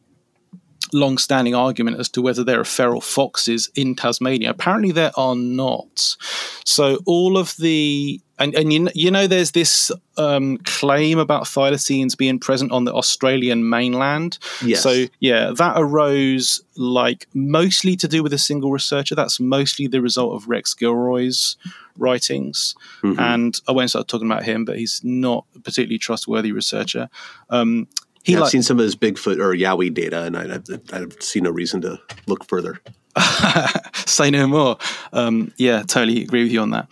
long-standing 0.92 1.54
argument 1.54 2.00
as 2.00 2.08
to 2.10 2.20
whether 2.20 2.42
there 2.42 2.58
are 2.58 2.64
feral 2.64 3.00
foxes 3.00 3.70
in 3.76 3.94
Tasmania. 3.94 4.50
Apparently, 4.50 4.90
there 4.90 5.12
are 5.16 5.36
not. 5.36 6.16
So 6.64 6.98
all 7.06 7.38
of 7.38 7.54
the 7.58 8.20
and, 8.38 8.54
and 8.54 8.72
you, 8.72 8.88
you 8.94 9.10
know 9.10 9.26
there's 9.26 9.52
this 9.52 9.90
um, 10.16 10.58
claim 10.58 11.18
about 11.18 11.44
thylacines 11.44 12.16
being 12.16 12.38
present 12.38 12.72
on 12.72 12.84
the 12.84 12.92
Australian 12.94 13.68
mainland. 13.68 14.38
Yes. 14.64 14.82
So 14.82 15.04
yeah, 15.20 15.52
that 15.56 15.74
arose 15.76 16.62
like 16.76 17.26
mostly 17.34 17.96
to 17.96 18.08
do 18.08 18.22
with 18.22 18.32
a 18.32 18.38
single 18.38 18.70
researcher. 18.70 19.14
That's 19.14 19.40
mostly 19.40 19.86
the 19.86 20.00
result 20.00 20.34
of 20.34 20.48
Rex 20.48 20.74
Gilroy's 20.74 21.56
writings. 21.96 22.74
Mm-hmm. 23.02 23.20
And 23.20 23.60
I 23.68 23.72
won't 23.72 23.90
start 23.90 24.08
talking 24.08 24.30
about 24.30 24.44
him, 24.44 24.64
but 24.64 24.78
he's 24.78 25.00
not 25.02 25.44
a 25.56 25.60
particularly 25.60 25.98
trustworthy 25.98 26.52
researcher. 26.52 27.08
Um, 27.50 27.88
he 28.22 28.32
Yeah, 28.32 28.40
like, 28.40 28.46
I've 28.46 28.52
seen 28.52 28.62
some 28.62 28.78
of 28.78 28.84
his 28.84 28.96
Bigfoot 28.96 29.38
or 29.38 29.54
Yowie 29.54 29.92
data, 29.92 30.24
and 30.24 30.36
I, 30.36 30.54
I've, 30.54 30.80
I've 30.92 31.22
seen 31.22 31.44
no 31.44 31.50
reason 31.50 31.80
to 31.82 31.98
look 32.26 32.44
further. 32.44 32.80
say 34.06 34.30
no 34.30 34.46
more. 34.46 34.78
Um, 35.12 35.52
yeah, 35.56 35.82
totally 35.82 36.22
agree 36.22 36.42
with 36.42 36.52
you 36.52 36.60
on 36.60 36.70
that. 36.70 36.88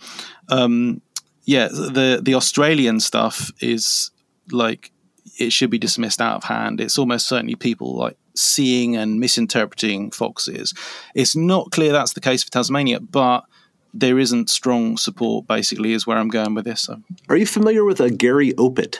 Um, 0.49 1.01
yeah, 1.47 1.69
the 1.69 2.19
the 2.21 2.35
Australian 2.35 2.99
stuff 2.99 3.51
is 3.61 4.11
like 4.51 4.91
it 5.39 5.51
should 5.53 5.69
be 5.69 5.79
dismissed 5.79 6.21
out 6.21 6.35
of 6.35 6.43
hand. 6.43 6.81
It's 6.81 6.97
almost 6.97 7.27
certainly 7.27 7.55
people 7.55 7.95
like 7.95 8.17
seeing 8.35 8.97
and 8.97 9.19
misinterpreting 9.19 10.11
foxes. 10.11 10.73
It's 11.15 11.35
not 11.35 11.71
clear 11.71 11.93
that's 11.93 12.13
the 12.13 12.19
case 12.19 12.43
for 12.43 12.51
Tasmania, 12.51 12.99
but 12.99 13.45
there 13.93 14.19
isn't 14.19 14.49
strong 14.49 14.97
support. 14.97 15.47
Basically, 15.47 15.93
is 15.93 16.05
where 16.05 16.17
I'm 16.17 16.27
going 16.27 16.53
with 16.53 16.65
this. 16.65 16.81
So. 16.81 17.01
Are 17.29 17.37
you 17.37 17.45
familiar 17.45 17.85
with 17.85 18.01
a 18.01 18.11
Gary 18.11 18.53
Opit? 18.57 18.99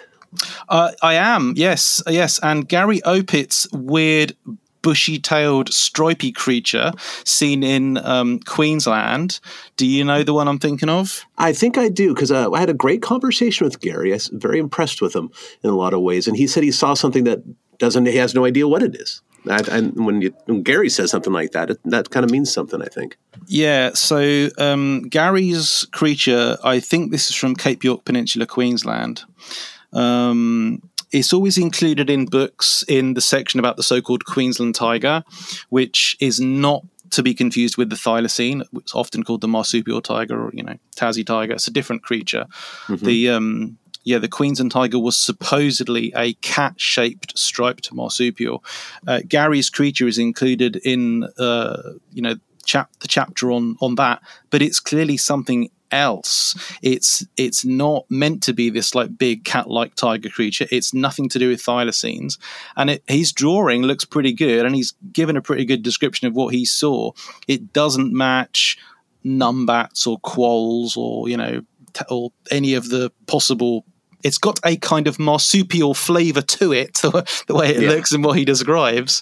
Uh, 0.69 0.91
I 1.02 1.15
am, 1.15 1.53
yes, 1.56 2.02
yes. 2.07 2.40
And 2.44 2.68
Gary 2.68 3.02
Opit's 3.03 3.68
weird, 3.72 4.36
bushy 4.88 5.19
tailed, 5.19 5.68
stripy 5.73 6.31
creature 6.31 6.93
seen 7.26 7.61
in 7.61 7.97
um, 8.05 8.39
Queensland. 8.39 9.41
Do 9.76 9.85
you 9.85 10.05
know 10.05 10.23
the 10.23 10.34
one 10.34 10.47
I'm 10.47 10.59
thinking 10.59 10.88
of? 10.88 11.26
I 11.38 11.51
think 11.51 11.77
I 11.77 11.89
do 11.89 12.14
because 12.14 12.31
uh, 12.31 12.49
I 12.49 12.57
had 12.57 12.69
a 12.69 12.73
great 12.73 13.01
conversation 13.01 13.65
with 13.65 13.81
Gary. 13.81 14.14
I 14.14 14.15
was 14.15 14.27
very 14.30 14.59
impressed 14.59 15.01
with 15.01 15.14
him 15.14 15.30
in 15.61 15.69
a 15.69 15.76
lot 15.76 15.93
of 15.93 15.99
ways, 15.99 16.26
and 16.26 16.38
he 16.38 16.47
said 16.47 16.64
he 16.64 16.72
saw 16.72 16.93
something 16.93 17.26
that 17.26 17.39
doesn't. 17.80 18.05
He 18.05 18.15
has 18.15 18.34
no 18.34 18.45
idea 18.45 18.65
what 18.65 18.81
it 18.81 18.95
is. 18.95 19.22
And 19.45 20.05
when, 20.05 20.22
you, 20.22 20.34
when 20.45 20.64
Gary 20.64 20.89
says 20.89 21.11
something 21.11 21.34
like 21.34 21.51
that, 21.51 21.69
it, 21.69 21.80
that 21.84 22.09
kind 22.09 22.23
of 22.23 22.31
means 22.31 22.49
something. 22.49 22.81
I 22.81 22.88
think. 22.88 23.18
Yeah, 23.45 23.91
so 23.93 24.47
um, 24.57 25.01
Gary's 25.09 25.85
creature, 25.91 26.57
I 26.64 26.80
think 26.80 27.11
this 27.11 27.30
is 27.30 27.35
from 27.35 27.57
Cape 27.57 27.84
York 27.84 28.05
Peninsula, 28.05 28.45
Queensland. 28.45 29.23
Um, 29.91 30.81
it's 31.11 31.34
always 31.34 31.57
included 31.57 32.09
in 32.09 32.25
books 32.25 32.84
in 32.88 33.13
the 33.13 33.21
section 33.21 33.59
about 33.59 33.77
the 33.77 33.84
so 33.84 34.01
called 34.01 34.25
Queensland 34.25 34.75
tiger, 34.75 35.23
which 35.69 36.17
is 36.19 36.39
not 36.39 36.84
to 37.11 37.23
be 37.23 37.34
confused 37.34 37.77
with 37.77 37.89
the 37.89 37.95
thylacine. 37.95 38.63
It's 38.73 38.93
often 38.93 39.23
called 39.23 39.41
the 39.41 39.47
marsupial 39.47 40.01
tiger 40.01 40.41
or, 40.41 40.51
you 40.53 40.63
know, 40.63 40.77
Tassie 40.95 41.25
tiger. 41.25 41.53
It's 41.53 41.67
a 41.67 41.71
different 41.71 42.03
creature. 42.03 42.45
The 43.05 43.29
um, 43.29 43.77
yeah, 44.03 44.19
the 44.19 44.29
Queensland 44.29 44.71
tiger 44.71 44.99
was 44.99 45.17
supposedly 45.17 46.13
a 46.15 46.34
cat-shaped 46.35 47.38
striped 47.38 47.93
marsupial. 47.93 48.63
Uh, 49.05 49.19
Gary's 49.27 49.69
creature 49.69 50.07
is 50.07 50.17
included 50.17 50.77
in, 50.77 51.27
uh, 51.38 51.81
you 52.13 52.21
know, 52.21 52.35
chap 52.65 52.89
the 52.99 53.07
chapter 53.07 53.51
on 53.51 53.77
on 53.81 53.95
that, 53.95 54.21
but 54.49 54.61
it's 54.61 54.79
clearly 54.79 55.17
something 55.17 55.69
else. 55.91 56.55
It's 56.81 57.26
it's 57.38 57.65
not 57.65 58.05
meant 58.09 58.43
to 58.43 58.53
be 58.53 58.69
this 58.69 58.93
like 58.95 59.18
big 59.18 59.43
cat-like 59.43 59.95
tiger 59.95 60.30
creature. 60.30 60.68
It's 60.72 60.93
nothing 60.93 61.30
to 61.30 61.39
do 61.39 61.49
with 61.49 61.61
thylacines, 61.64 62.38
and 62.76 62.89
it, 62.91 63.03
his 63.07 63.31
drawing 63.31 63.84
looks 63.84 64.05
pretty 64.05 64.34
good, 64.34 64.65
and 64.65 64.76
he's 64.76 64.93
given 65.11 65.38
a 65.38 65.41
pretty 65.41 65.65
good 65.65 65.84
description 65.84 66.27
of 66.27 66.35
what 66.35 66.53
he 66.53 66.65
saw. 66.65 67.11
It 67.47 67.73
doesn't 67.73 68.14
match 68.14 68.77
numbats 69.26 70.07
or 70.07 70.19
quolls 70.19 70.95
or 70.95 71.27
you 71.27 71.35
know 71.38 71.61
t- 71.93 72.05
or 72.09 72.31
any 72.51 72.73
of 72.76 72.89
the 72.89 73.11
possible 73.26 73.84
it's 74.23 74.38
got 74.39 74.59
a 74.65 74.76
kind 74.77 75.07
of 75.07 75.19
marsupial 75.19 75.93
flavor 75.93 76.41
to 76.41 76.72
it 76.73 76.95
the, 76.95 77.43
the 77.47 77.53
way 77.55 77.69
it 77.69 77.81
Yeah. 77.81 77.89
looks 77.89 78.11
and 78.14 78.23
what 78.23 78.38
he 78.38 78.45
describes 78.45 79.22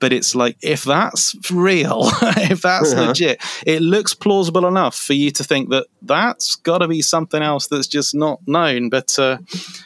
but 0.00 0.12
it's 0.12 0.34
like 0.34 0.56
if 0.62 0.84
that's 0.84 1.34
real 1.50 2.02
if 2.22 2.62
that's 2.62 2.92
Uh-huh. 2.92 3.06
legit 3.06 3.40
it 3.66 3.80
looks 3.82 4.14
plausible 4.14 4.66
enough 4.66 4.94
for 4.96 5.14
you 5.14 5.30
to 5.30 5.44
think 5.44 5.70
that 5.70 5.86
that's 6.02 6.56
got 6.56 6.78
to 6.78 6.88
be 6.88 7.00
something 7.02 7.42
else 7.42 7.68
that's 7.68 7.86
just 7.86 8.14
not 8.14 8.40
known 8.46 8.88
but 8.90 9.18
uh, 9.18 9.38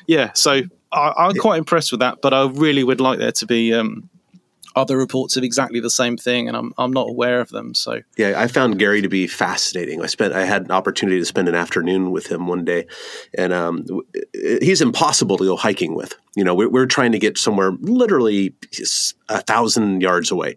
yeah 0.06 0.30
so 0.34 0.62
I, 0.92 1.12
i'm 1.16 1.34
quite 1.36 1.58
impressed 1.58 1.90
with 1.92 2.00
that 2.00 2.18
but 2.22 2.32
i 2.34 2.46
really 2.48 2.82
would 2.84 3.00
like 3.00 3.18
there 3.18 3.32
to 3.32 3.46
be 3.46 3.74
um, 3.74 4.08
other 4.76 4.96
reports 4.96 5.36
of 5.36 5.42
exactly 5.42 5.80
the 5.80 5.90
same 5.90 6.16
thing 6.16 6.46
and 6.48 6.56
i'm, 6.56 6.72
I'm 6.78 6.92
not 6.92 7.08
aware 7.08 7.40
of 7.40 7.48
them 7.50 7.74
so 7.74 8.00
Yeah, 8.16 8.40
I 8.40 8.46
found 8.46 8.78
Gary 8.78 9.02
to 9.02 9.08
be 9.08 9.26
fascinating. 9.26 10.02
I 10.02 10.06
spent 10.06 10.32
I 10.34 10.44
had 10.44 10.62
an 10.64 10.70
opportunity 10.70 11.18
to 11.18 11.24
spend 11.24 11.48
an 11.48 11.54
afternoon 11.54 12.10
with 12.12 12.26
him 12.30 12.46
one 12.46 12.64
day, 12.64 12.86
and 13.36 13.52
um, 13.52 13.84
he's 14.60 14.80
impossible 14.80 15.36
to 15.38 15.44
go 15.44 15.56
hiking 15.56 15.94
with. 15.94 16.14
You 16.36 16.44
know, 16.44 16.54
we're, 16.54 16.68
we're 16.68 16.86
trying 16.86 17.12
to 17.12 17.18
get 17.18 17.38
somewhere 17.38 17.72
literally 17.80 18.54
a 19.28 19.40
thousand 19.40 20.00
yards 20.00 20.30
away, 20.30 20.56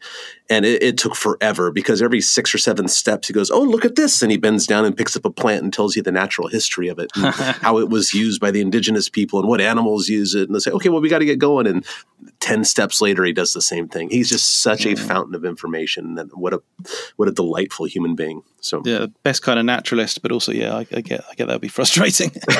and 0.49 0.65
it, 0.65 0.81
it 0.81 0.97
took 0.97 1.15
forever 1.15 1.71
because 1.71 2.01
every 2.01 2.21
six 2.21 2.53
or 2.53 2.57
seven 2.57 2.87
steps 2.87 3.27
he 3.27 3.33
goes, 3.33 3.51
"Oh, 3.51 3.61
look 3.61 3.85
at 3.85 3.95
this!" 3.95 4.21
and 4.21 4.31
he 4.31 4.37
bends 4.37 4.65
down 4.67 4.85
and 4.85 4.95
picks 4.95 5.15
up 5.15 5.25
a 5.25 5.31
plant 5.31 5.63
and 5.63 5.73
tells 5.73 5.95
you 5.95 6.01
the 6.01 6.11
natural 6.11 6.47
history 6.47 6.87
of 6.87 6.99
it, 6.99 7.11
and 7.15 7.33
how 7.35 7.77
it 7.77 7.89
was 7.89 8.13
used 8.13 8.41
by 8.41 8.51
the 8.51 8.61
indigenous 8.61 9.09
people 9.09 9.39
and 9.39 9.47
what 9.47 9.61
animals 9.61 10.09
use 10.09 10.35
it, 10.35 10.47
and 10.47 10.55
they 10.55 10.59
say, 10.59 10.71
"Okay, 10.71 10.89
well, 10.89 11.01
we 11.01 11.09
got 11.09 11.19
to 11.19 11.25
get 11.25 11.39
going." 11.39 11.67
And 11.67 11.85
ten 12.39 12.63
steps 12.63 13.01
later, 13.01 13.23
he 13.23 13.33
does 13.33 13.53
the 13.53 13.61
same 13.61 13.87
thing. 13.87 14.09
He's 14.09 14.29
just 14.29 14.61
such 14.61 14.85
a 14.85 14.95
fountain 14.95 15.35
of 15.35 15.45
information, 15.45 16.17
and 16.17 16.31
what 16.33 16.53
a 16.53 16.61
what 17.15 17.27
a 17.27 17.31
delightful 17.31 17.85
human 17.85 18.15
being. 18.15 18.43
So, 18.63 18.83
yeah 18.85 19.07
best 19.23 19.41
kind 19.41 19.57
of 19.57 19.65
naturalist 19.65 20.21
but 20.21 20.31
also 20.31 20.51
yeah 20.51 20.75
i, 20.75 20.81
I 20.95 21.01
get 21.01 21.25
i 21.31 21.33
get 21.33 21.47
that 21.47 21.53
would 21.53 21.61
be 21.61 21.67
frustrating 21.67 22.31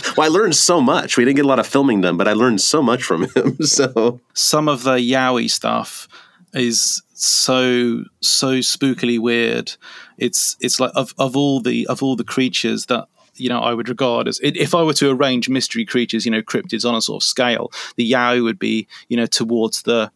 well, 0.16 0.26
I 0.26 0.28
learned 0.28 0.56
so 0.56 0.80
much. 0.80 1.16
We 1.16 1.24
didn't 1.24 1.36
get 1.36 1.44
a 1.44 1.48
lot 1.48 1.58
of 1.58 1.66
filming 1.66 2.00
done, 2.00 2.16
but 2.16 2.28
I 2.28 2.32
learned 2.32 2.60
so 2.60 2.82
much 2.82 3.02
from 3.02 3.24
him. 3.34 3.56
So, 3.62 4.20
some 4.34 4.68
of 4.68 4.82
the 4.82 5.00
Yowie 5.12 5.50
stuff 5.50 6.08
is 6.54 7.02
so 7.14 8.04
so 8.20 8.58
spookily 8.58 9.18
weird. 9.18 9.72
It's 10.18 10.56
it's 10.60 10.80
like 10.80 10.92
of, 10.94 11.14
of 11.18 11.36
all 11.36 11.60
the 11.60 11.86
of 11.86 12.02
all 12.02 12.16
the 12.16 12.24
creatures 12.24 12.86
that 12.86 13.08
you 13.36 13.48
know 13.48 13.60
I 13.60 13.74
would 13.74 13.88
regard 13.88 14.28
as 14.28 14.40
if 14.42 14.74
I 14.74 14.82
were 14.82 14.94
to 14.94 15.10
arrange 15.10 15.48
mystery 15.48 15.84
creatures, 15.84 16.24
you 16.24 16.30
know, 16.30 16.42
cryptids 16.42 16.88
on 16.88 16.94
a 16.94 17.00
sort 17.00 17.22
of 17.22 17.26
scale, 17.26 17.70
the 17.96 18.10
Yowie 18.10 18.42
would 18.42 18.58
be 18.58 18.88
you 19.08 19.16
know 19.16 19.26
towards 19.26 19.82
the 19.82 20.10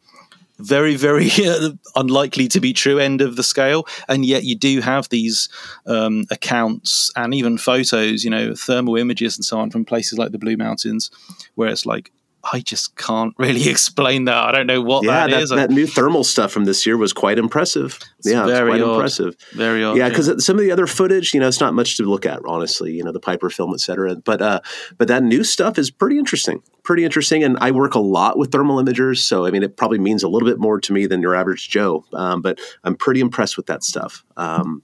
very 0.58 0.94
very 0.94 1.30
unlikely 1.96 2.48
to 2.48 2.60
be 2.60 2.72
true 2.72 2.98
end 2.98 3.20
of 3.20 3.36
the 3.36 3.42
scale 3.42 3.86
and 4.08 4.24
yet 4.24 4.44
you 4.44 4.54
do 4.54 4.80
have 4.80 5.08
these 5.08 5.48
um, 5.86 6.24
accounts 6.30 7.10
and 7.16 7.34
even 7.34 7.58
photos 7.58 8.22
you 8.22 8.30
know 8.30 8.54
thermal 8.54 8.96
images 8.96 9.36
and 9.36 9.44
so 9.44 9.58
on 9.58 9.68
from 9.68 9.84
places 9.84 10.16
like 10.16 10.30
the 10.30 10.38
blue 10.38 10.56
mountains 10.56 11.10
where 11.56 11.68
it's 11.68 11.84
like 11.84 12.12
I 12.52 12.60
just 12.60 12.96
can't 12.96 13.34
really 13.38 13.68
explain 13.68 14.24
that. 14.26 14.36
I 14.36 14.52
don't 14.52 14.66
know 14.66 14.82
what 14.82 15.04
yeah, 15.04 15.26
that 15.26 15.30
that, 15.30 15.42
is. 15.42 15.50
that 15.50 15.70
new 15.70 15.86
thermal 15.86 16.24
stuff 16.24 16.52
from 16.52 16.64
this 16.64 16.86
year 16.86 16.96
was 16.96 17.12
quite 17.12 17.38
impressive. 17.38 17.98
yeah, 18.24 18.46
very 18.46 18.72
it's 18.72 18.78
quite 18.78 18.80
odd. 18.82 18.94
impressive. 18.94 19.36
Very 19.52 19.84
odd. 19.84 19.96
yeah, 19.96 20.08
because 20.08 20.44
some 20.44 20.56
of 20.56 20.62
the 20.62 20.70
other 20.70 20.86
footage, 20.86 21.32
you 21.34 21.40
know, 21.40 21.48
it's 21.48 21.60
not 21.60 21.74
much 21.74 21.96
to 21.96 22.04
look 22.04 22.26
at, 22.26 22.40
honestly. 22.46 22.92
You 22.92 23.04
know, 23.04 23.12
the 23.12 23.20
Piper 23.20 23.50
film, 23.50 23.72
et 23.74 23.80
cetera. 23.80 24.16
But 24.16 24.42
uh, 24.42 24.60
but 24.98 25.08
that 25.08 25.22
new 25.22 25.44
stuff 25.44 25.78
is 25.78 25.90
pretty 25.90 26.18
interesting, 26.18 26.62
pretty 26.82 27.04
interesting. 27.04 27.42
And 27.42 27.56
I 27.60 27.70
work 27.70 27.94
a 27.94 28.00
lot 28.00 28.38
with 28.38 28.52
thermal 28.52 28.82
imagers, 28.82 29.18
so 29.18 29.46
I 29.46 29.50
mean, 29.50 29.62
it 29.62 29.76
probably 29.76 29.98
means 29.98 30.22
a 30.22 30.28
little 30.28 30.48
bit 30.48 30.58
more 30.58 30.80
to 30.80 30.92
me 30.92 31.06
than 31.06 31.20
your 31.20 31.34
average 31.34 31.68
Joe. 31.68 32.04
Um, 32.12 32.42
but 32.42 32.58
I'm 32.84 32.96
pretty 32.96 33.20
impressed 33.20 33.56
with 33.56 33.66
that 33.66 33.84
stuff. 33.84 34.24
Um, 34.36 34.82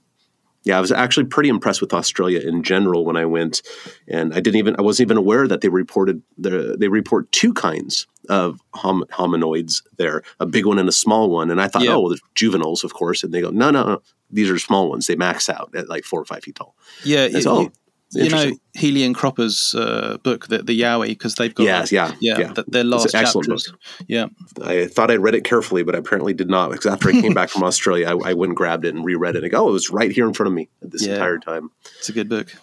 yeah, 0.63 0.77
I 0.77 0.81
was 0.81 0.91
actually 0.91 1.25
pretty 1.25 1.49
impressed 1.49 1.81
with 1.81 1.93
Australia 1.93 2.39
in 2.39 2.61
general 2.63 3.03
when 3.05 3.17
I 3.17 3.25
went, 3.25 3.61
and 4.07 4.33
I 4.33 4.39
didn't 4.39 4.57
even 4.57 4.75
I 4.77 4.81
wasn't 4.81 5.07
even 5.07 5.17
aware 5.17 5.47
that 5.47 5.61
they 5.61 5.69
reported 5.69 6.21
the 6.37 6.75
they 6.79 6.87
report 6.87 7.31
two 7.31 7.53
kinds 7.53 8.07
of 8.29 8.59
hom- 8.75 9.05
hominoids 9.11 9.81
there, 9.97 10.21
a 10.39 10.45
big 10.45 10.65
one 10.65 10.77
and 10.77 10.87
a 10.87 10.91
small 10.91 11.29
one, 11.29 11.49
and 11.49 11.59
I 11.59 11.67
thought, 11.67 11.81
Yeah. 11.81 11.93
oh, 11.93 12.01
well, 12.01 12.09
there's 12.09 12.21
juveniles, 12.35 12.83
of 12.83 12.93
course, 12.93 13.23
and 13.23 13.33
they 13.33 13.41
go, 13.41 13.49
no, 13.49 13.71
no, 13.71 13.83
no, 13.83 14.01
these 14.29 14.49
are 14.49 14.59
small 14.59 14.89
ones. 14.89 15.07
They 15.07 15.15
max 15.15 15.49
out 15.49 15.73
at 15.75 15.89
like 15.89 16.03
four 16.05 16.21
or 16.21 16.25
five 16.25 16.43
feet 16.43 16.55
tall. 16.55 16.75
yeah, 17.03 17.25
you, 17.25 17.41
oh, 17.47 17.71
you- 18.13 18.29
know. 18.29 18.51
Healy 18.73 19.03
and 19.03 19.13
Cropper's 19.13 19.75
uh, 19.75 20.17
book, 20.23 20.47
the, 20.47 20.59
the 20.59 20.79
Yowie, 20.79 21.07
because 21.09 21.35
they've 21.35 21.53
got 21.53 21.63
Yes, 21.65 21.91
yeah, 21.91 22.13
yeah, 22.21 22.39
yeah. 22.39 22.53
th- 22.53 22.67
their 22.67 22.81
It's 22.83 22.89
last 22.89 23.13
an 23.13 23.19
excellent 23.21 23.47
chapters. 23.47 23.73
Yeah, 24.07 24.27
I 24.63 24.85
thought 24.87 25.11
I 25.11 25.17
read 25.17 25.35
it 25.35 25.43
carefully, 25.43 25.83
but 25.83 25.93
I 25.93 25.97
apparently 25.97 26.33
did 26.33 26.49
not 26.49 26.71
because 26.71 26.85
after 26.85 27.09
I 27.09 27.11
came 27.19 27.33
back 27.33 27.49
from 27.49 27.63
Australia, 27.65 28.07
I, 28.07 28.29
I 28.29 28.33
went 28.33 28.51
and 28.51 28.55
grabbed 28.57 28.85
it 28.85 28.95
and 28.95 29.03
reread 29.03 29.35
it. 29.35 29.43
And 29.43 29.51
go, 29.51 29.65
oh, 29.65 29.69
it 29.69 29.73
was 29.73 29.89
right 29.89 30.09
here 30.09 30.25
in 30.25 30.33
front 30.33 30.47
of 30.47 30.53
me 30.53 30.69
this 30.81 31.05
Yeah. 31.05 31.15
entire 31.15 31.37
time. 31.39 31.69
it's 31.99 32.07
a 32.07 32.13
good 32.13 32.29
book. 32.29 32.55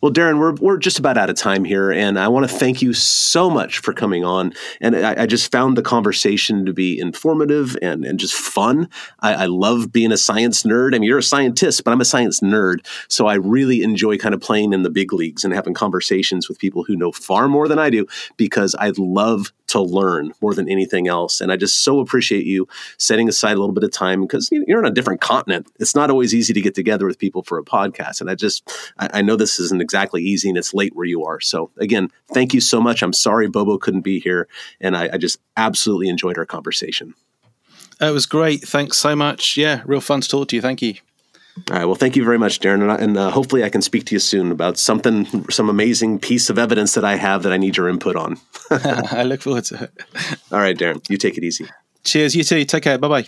Well, 0.00 0.12
Darren, 0.12 0.38
we're, 0.38 0.54
we're 0.54 0.78
just 0.78 0.98
about 0.98 1.18
out 1.18 1.28
of 1.28 1.36
time 1.36 1.62
here, 1.62 1.92
and 1.92 2.18
I 2.18 2.28
want 2.28 2.48
to 2.48 2.54
thank 2.54 2.80
you 2.80 2.94
so 2.94 3.50
much 3.50 3.80
for 3.80 3.92
coming 3.92 4.24
on. 4.24 4.54
And 4.80 4.96
I, 4.96 5.22
I 5.22 5.26
just 5.26 5.52
found 5.52 5.76
the 5.76 5.82
conversation 5.82 6.64
to 6.64 6.72
be 6.72 6.98
informative 6.98 7.76
and, 7.82 8.06
and 8.06 8.18
just 8.18 8.32
fun. 8.32 8.88
I, 9.18 9.34
I 9.34 9.46
love 9.46 9.92
being 9.92 10.10
a 10.10 10.16
science 10.16 10.62
nerd. 10.62 10.94
I 10.94 10.98
mean, 10.98 11.02
you're 11.02 11.18
a 11.18 11.22
scientist, 11.22 11.84
but 11.84 11.90
I'm 11.90 12.00
a 12.00 12.06
science 12.06 12.40
nerd. 12.40 12.86
So 13.08 13.26
I 13.26 13.34
really 13.34 13.82
enjoy 13.82 14.16
kind 14.16 14.34
of 14.34 14.40
playing 14.40 14.72
in 14.72 14.84
the 14.84 14.90
big 14.90 15.12
leagues 15.12 15.44
and 15.44 15.52
having 15.52 15.74
conversations 15.74 16.48
with 16.48 16.58
people 16.58 16.82
who 16.82 16.96
know 16.96 17.12
far 17.12 17.46
more 17.46 17.68
than 17.68 17.78
I 17.78 17.90
do 17.90 18.06
because 18.38 18.74
I 18.76 18.92
love 18.96 19.52
to 19.70 19.80
learn 19.80 20.32
more 20.40 20.54
than 20.54 20.68
anything 20.68 21.08
else. 21.08 21.40
And 21.40 21.52
I 21.52 21.56
just 21.56 21.82
so 21.84 22.00
appreciate 22.00 22.44
you 22.44 22.68
setting 22.98 23.28
aside 23.28 23.56
a 23.56 23.60
little 23.60 23.74
bit 23.74 23.84
of 23.84 23.90
time 23.90 24.20
because 24.20 24.48
you're 24.50 24.78
on 24.78 24.86
a 24.86 24.90
different 24.90 25.20
continent. 25.20 25.68
It's 25.78 25.94
not 25.94 26.10
always 26.10 26.34
easy 26.34 26.52
to 26.52 26.60
get 26.60 26.74
together 26.74 27.06
with 27.06 27.18
people 27.18 27.42
for 27.42 27.58
a 27.58 27.64
podcast. 27.64 28.20
And 28.20 28.30
I 28.30 28.34
just, 28.34 28.68
I, 28.98 29.22
know 29.22 29.36
this 29.36 29.60
isn't 29.60 29.80
exactly 29.80 30.22
easy 30.22 30.48
and 30.48 30.58
it's 30.58 30.74
late 30.74 30.94
where 30.96 31.06
you 31.06 31.24
are. 31.24 31.40
So 31.40 31.70
again, 31.78 32.10
thank 32.32 32.52
you 32.52 32.60
so 32.60 32.80
much. 32.80 33.02
I'm 33.02 33.12
sorry 33.12 33.48
Bobo 33.48 33.78
couldn't 33.78 34.00
be 34.00 34.18
here. 34.18 34.48
And 34.80 34.96
I, 34.96 35.10
I 35.12 35.18
just 35.18 35.38
absolutely 35.56 36.08
enjoyed 36.08 36.38
our 36.38 36.46
conversation. 36.46 37.14
It 38.00 38.12
was 38.12 38.26
great. 38.26 38.62
Thanks 38.62 38.96
so 38.96 39.14
much. 39.14 39.56
Yeah, 39.56 39.82
real 39.84 40.00
fun 40.00 40.22
to 40.22 40.28
talk 40.28 40.48
to 40.48 40.56
you. 40.56 40.62
Thank 40.62 40.82
you. 40.82 40.94
All 41.70 41.76
right. 41.76 41.84
Well, 41.84 41.94
thank 41.94 42.16
you 42.16 42.24
very 42.24 42.38
much, 42.38 42.60
Darren. 42.60 42.82
And, 42.82 42.92
I- 42.92 42.96
and 42.96 43.16
uh, 43.16 43.30
hopefully 43.30 43.64
I 43.64 43.68
can 43.68 43.82
speak 43.82 44.06
to 44.06 44.14
you 44.14 44.18
soon 44.20 44.50
about 44.52 44.78
something, 44.78 45.26
some 45.50 45.68
amazing 45.68 46.18
piece 46.18 46.48
of 46.50 46.58
evidence 46.58 46.94
that 46.94 47.04
I 47.04 47.16
have 47.16 47.42
that 47.42 47.52
I 47.52 47.56
need 47.56 47.76
your 47.76 47.88
input 47.88 48.16
on. 48.16 48.38
I 48.70 49.24
look 49.24 49.42
forward 49.42 49.64
to 49.66 49.84
it. 49.84 49.92
All 50.52 50.58
right, 50.60 50.76
Darren, 50.76 51.08
you 51.10 51.16
take 51.16 51.36
it 51.36 51.44
easy. 51.44 51.66
Cheers. 52.04 52.34
You 52.34 52.44
too. 52.44 52.64
Take 52.64 52.84
care. 52.84 52.98
Bye 52.98 53.08
bye. 53.08 53.24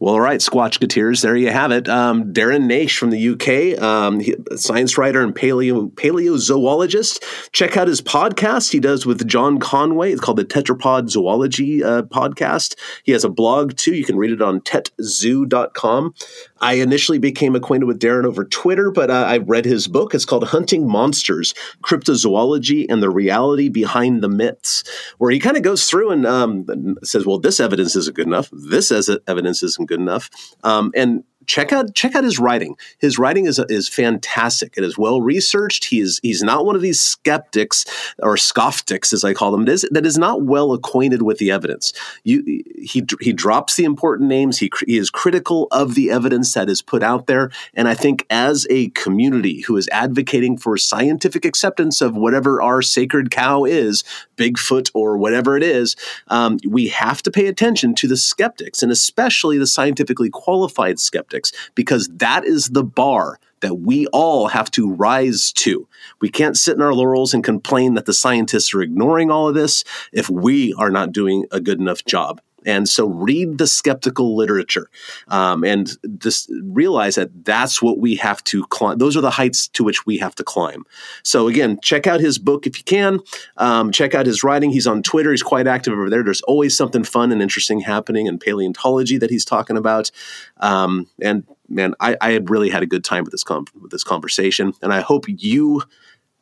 Well, 0.00 0.14
all 0.14 0.20
right, 0.20 0.38
Squatch 0.38 0.78
Gateers, 0.78 1.22
there 1.22 1.34
you 1.34 1.50
have 1.50 1.72
it. 1.72 1.88
Um, 1.88 2.32
Darren 2.32 2.68
Naish 2.70 2.96
from 2.96 3.10
the 3.10 3.30
UK, 3.30 3.82
um, 3.82 4.20
he- 4.20 4.36
science 4.54 4.96
writer 4.96 5.22
and 5.22 5.34
paleo 5.34 5.90
paleozoologist. 5.92 7.20
Check 7.50 7.76
out 7.76 7.88
his 7.88 8.00
podcast 8.00 8.70
he 8.70 8.78
does 8.78 9.04
with 9.04 9.26
John 9.26 9.58
Conway. 9.58 10.12
It's 10.12 10.20
called 10.20 10.38
the 10.38 10.44
Tetrapod 10.44 11.10
Zoology 11.10 11.82
uh, 11.82 12.02
Podcast. 12.02 12.76
He 13.02 13.10
has 13.10 13.24
a 13.24 13.28
blog 13.28 13.76
too. 13.76 13.92
You 13.92 14.04
can 14.04 14.16
read 14.16 14.30
it 14.30 14.40
on 14.40 14.60
tetzoo.com. 14.60 16.14
I 16.60 16.74
initially 16.74 17.18
became 17.18 17.54
acquainted 17.54 17.86
with 17.86 18.00
Darren 18.00 18.24
over 18.24 18.44
Twitter, 18.44 18.90
but 18.90 19.10
uh, 19.10 19.24
I 19.28 19.38
read 19.38 19.64
his 19.64 19.88
book. 19.88 20.14
It's 20.14 20.24
called 20.24 20.48
Hunting 20.48 20.88
Monsters 20.88 21.54
Cryptozoology 21.82 22.86
and 22.88 23.02
the 23.02 23.10
Reality 23.10 23.68
Behind 23.68 24.22
the 24.22 24.28
Myths, 24.28 24.84
where 25.18 25.30
he 25.30 25.38
kind 25.38 25.56
of 25.56 25.62
goes 25.62 25.88
through 25.88 26.10
and 26.10 26.26
um, 26.26 26.96
says, 27.02 27.26
well, 27.26 27.38
this 27.38 27.60
evidence 27.60 27.96
isn't 27.96 28.16
good 28.16 28.26
enough. 28.26 28.48
This 28.52 28.90
evidence 29.26 29.62
isn't 29.62 29.88
good 29.88 30.00
enough. 30.00 30.30
Um, 30.64 30.92
and 30.94 31.24
check 31.48 31.72
out 31.72 31.94
check 31.94 32.14
out 32.14 32.22
his 32.22 32.38
writing. 32.38 32.76
His 32.98 33.18
writing 33.18 33.46
is 33.46 33.58
is 33.68 33.88
fantastic. 33.88 34.74
It 34.76 34.84
is 34.84 34.96
well 34.96 35.20
researched. 35.20 35.86
He 35.86 36.00
is 36.00 36.20
he's 36.22 36.42
not 36.42 36.64
one 36.64 36.76
of 36.76 36.82
these 36.82 37.00
skeptics 37.00 37.84
or 38.20 38.36
scofftics, 38.36 39.12
as 39.12 39.24
I 39.24 39.34
call 39.34 39.50
them. 39.50 39.64
That 39.64 39.72
is, 39.72 39.88
that 39.90 40.06
is 40.06 40.18
not 40.18 40.42
well 40.42 40.72
acquainted 40.72 41.22
with 41.22 41.38
the 41.38 41.50
evidence. 41.50 41.92
You 42.22 42.62
he 42.76 43.04
he 43.20 43.32
drops 43.32 43.74
the 43.74 43.84
important 43.84 44.28
names. 44.28 44.58
He 44.58 44.70
he 44.86 44.98
is 44.98 45.10
critical 45.10 45.66
of 45.72 45.94
the 45.94 46.10
evidence 46.10 46.52
that 46.54 46.68
is 46.68 46.82
put 46.82 47.02
out 47.02 47.26
there. 47.26 47.50
And 47.74 47.88
I 47.88 47.94
think 47.94 48.26
as 48.30 48.66
a 48.70 48.90
community 48.90 49.62
who 49.62 49.76
is 49.76 49.88
advocating 49.90 50.58
for 50.58 50.76
scientific 50.76 51.44
acceptance 51.44 52.00
of 52.00 52.14
whatever 52.14 52.60
our 52.62 52.82
sacred 52.82 53.30
cow 53.30 53.64
is, 53.64 54.04
Bigfoot 54.36 54.90
or 54.94 55.16
whatever 55.16 55.56
it 55.56 55.62
is, 55.62 55.96
um, 56.28 56.58
we 56.68 56.88
have 56.88 57.22
to 57.22 57.30
pay 57.30 57.46
attention 57.46 57.94
to 57.94 58.06
the 58.06 58.16
skeptics 58.16 58.82
and 58.82 58.92
especially 58.92 59.56
the 59.58 59.66
scientifically 59.66 60.28
qualified 60.28 60.98
skeptics 60.98 61.37
because 61.74 62.08
that 62.14 62.44
is 62.44 62.68
the 62.68 62.84
bar 62.84 63.38
that 63.60 63.76
we 63.80 64.06
all 64.08 64.48
have 64.48 64.70
to 64.72 64.90
rise 64.90 65.52
to. 65.52 65.88
We 66.20 66.28
can't 66.28 66.56
sit 66.56 66.76
in 66.76 66.82
our 66.82 66.94
laurels 66.94 67.34
and 67.34 67.42
complain 67.42 67.94
that 67.94 68.06
the 68.06 68.12
scientists 68.12 68.72
are 68.74 68.82
ignoring 68.82 69.30
all 69.30 69.48
of 69.48 69.54
this 69.54 69.84
if 70.12 70.30
we 70.30 70.72
are 70.74 70.90
not 70.90 71.12
doing 71.12 71.46
a 71.50 71.60
good 71.60 71.80
enough 71.80 72.04
job. 72.04 72.40
And 72.68 72.86
so 72.86 73.06
read 73.06 73.56
the 73.56 73.66
skeptical 73.66 74.36
literature 74.36 74.90
um, 75.28 75.64
and 75.64 75.90
just 76.18 76.52
realize 76.64 77.14
that 77.14 77.46
that's 77.46 77.80
what 77.80 77.98
we 77.98 78.16
have 78.16 78.44
to 78.44 78.66
climb. 78.66 78.98
Those 78.98 79.16
are 79.16 79.22
the 79.22 79.30
heights 79.30 79.68
to 79.68 79.82
which 79.82 80.04
we 80.04 80.18
have 80.18 80.34
to 80.34 80.44
climb. 80.44 80.84
So, 81.22 81.48
again, 81.48 81.78
check 81.82 82.06
out 82.06 82.20
his 82.20 82.38
book 82.38 82.66
if 82.66 82.76
you 82.76 82.84
can. 82.84 83.20
Um, 83.56 83.90
check 83.90 84.14
out 84.14 84.26
his 84.26 84.44
writing. 84.44 84.70
He's 84.70 84.86
on 84.86 85.02
Twitter. 85.02 85.30
He's 85.30 85.42
quite 85.42 85.66
active 85.66 85.94
over 85.94 86.10
there. 86.10 86.22
There's 86.22 86.42
always 86.42 86.76
something 86.76 87.04
fun 87.04 87.32
and 87.32 87.40
interesting 87.40 87.80
happening 87.80 88.26
in 88.26 88.38
paleontology 88.38 89.16
that 89.16 89.30
he's 89.30 89.46
talking 89.46 89.78
about. 89.78 90.10
Um, 90.58 91.08
and 91.22 91.44
man, 91.70 91.94
I, 92.00 92.18
I 92.20 92.32
had 92.32 92.50
really 92.50 92.68
had 92.68 92.82
a 92.82 92.86
good 92.86 93.02
time 93.02 93.24
with 93.24 93.32
this 93.32 93.44
con 93.44 93.64
with 93.80 93.92
this 93.92 94.04
conversation, 94.04 94.74
and 94.82 94.92
I 94.92 95.00
hope 95.00 95.24
you 95.26 95.82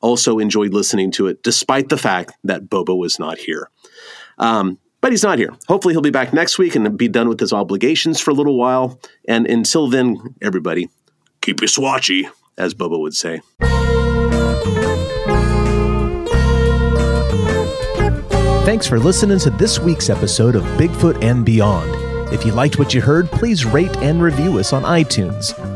also 0.00 0.40
enjoyed 0.40 0.74
listening 0.74 1.12
to 1.12 1.28
it, 1.28 1.44
despite 1.44 1.88
the 1.88 1.96
fact 1.96 2.32
that 2.42 2.68
Bobo 2.68 2.96
was 2.96 3.20
not 3.20 3.38
here. 3.38 3.70
Um, 4.38 4.78
but 5.06 5.12
he's 5.12 5.22
not 5.22 5.38
here. 5.38 5.54
Hopefully, 5.68 5.94
he'll 5.94 6.02
be 6.02 6.10
back 6.10 6.32
next 6.32 6.58
week 6.58 6.74
and 6.74 6.98
be 6.98 7.06
done 7.06 7.28
with 7.28 7.38
his 7.38 7.52
obligations 7.52 8.18
for 8.18 8.32
a 8.32 8.34
little 8.34 8.58
while. 8.58 8.98
And 9.28 9.46
until 9.46 9.86
then, 9.86 10.34
everybody, 10.42 10.88
keep 11.40 11.60
your 11.60 11.68
squatchy, 11.68 12.28
as 12.58 12.74
Bobo 12.74 12.98
would 12.98 13.14
say. 13.14 13.40
Thanks 18.64 18.88
for 18.88 18.98
listening 18.98 19.38
to 19.38 19.50
this 19.50 19.78
week's 19.78 20.10
episode 20.10 20.56
of 20.56 20.64
Bigfoot 20.76 21.22
and 21.22 21.46
Beyond. 21.46 22.34
If 22.34 22.44
you 22.44 22.50
liked 22.50 22.80
what 22.80 22.92
you 22.92 23.00
heard, 23.00 23.30
please 23.30 23.64
rate 23.64 23.96
and 23.98 24.20
review 24.20 24.58
us 24.58 24.72
on 24.72 24.82
iTunes. 24.82 25.75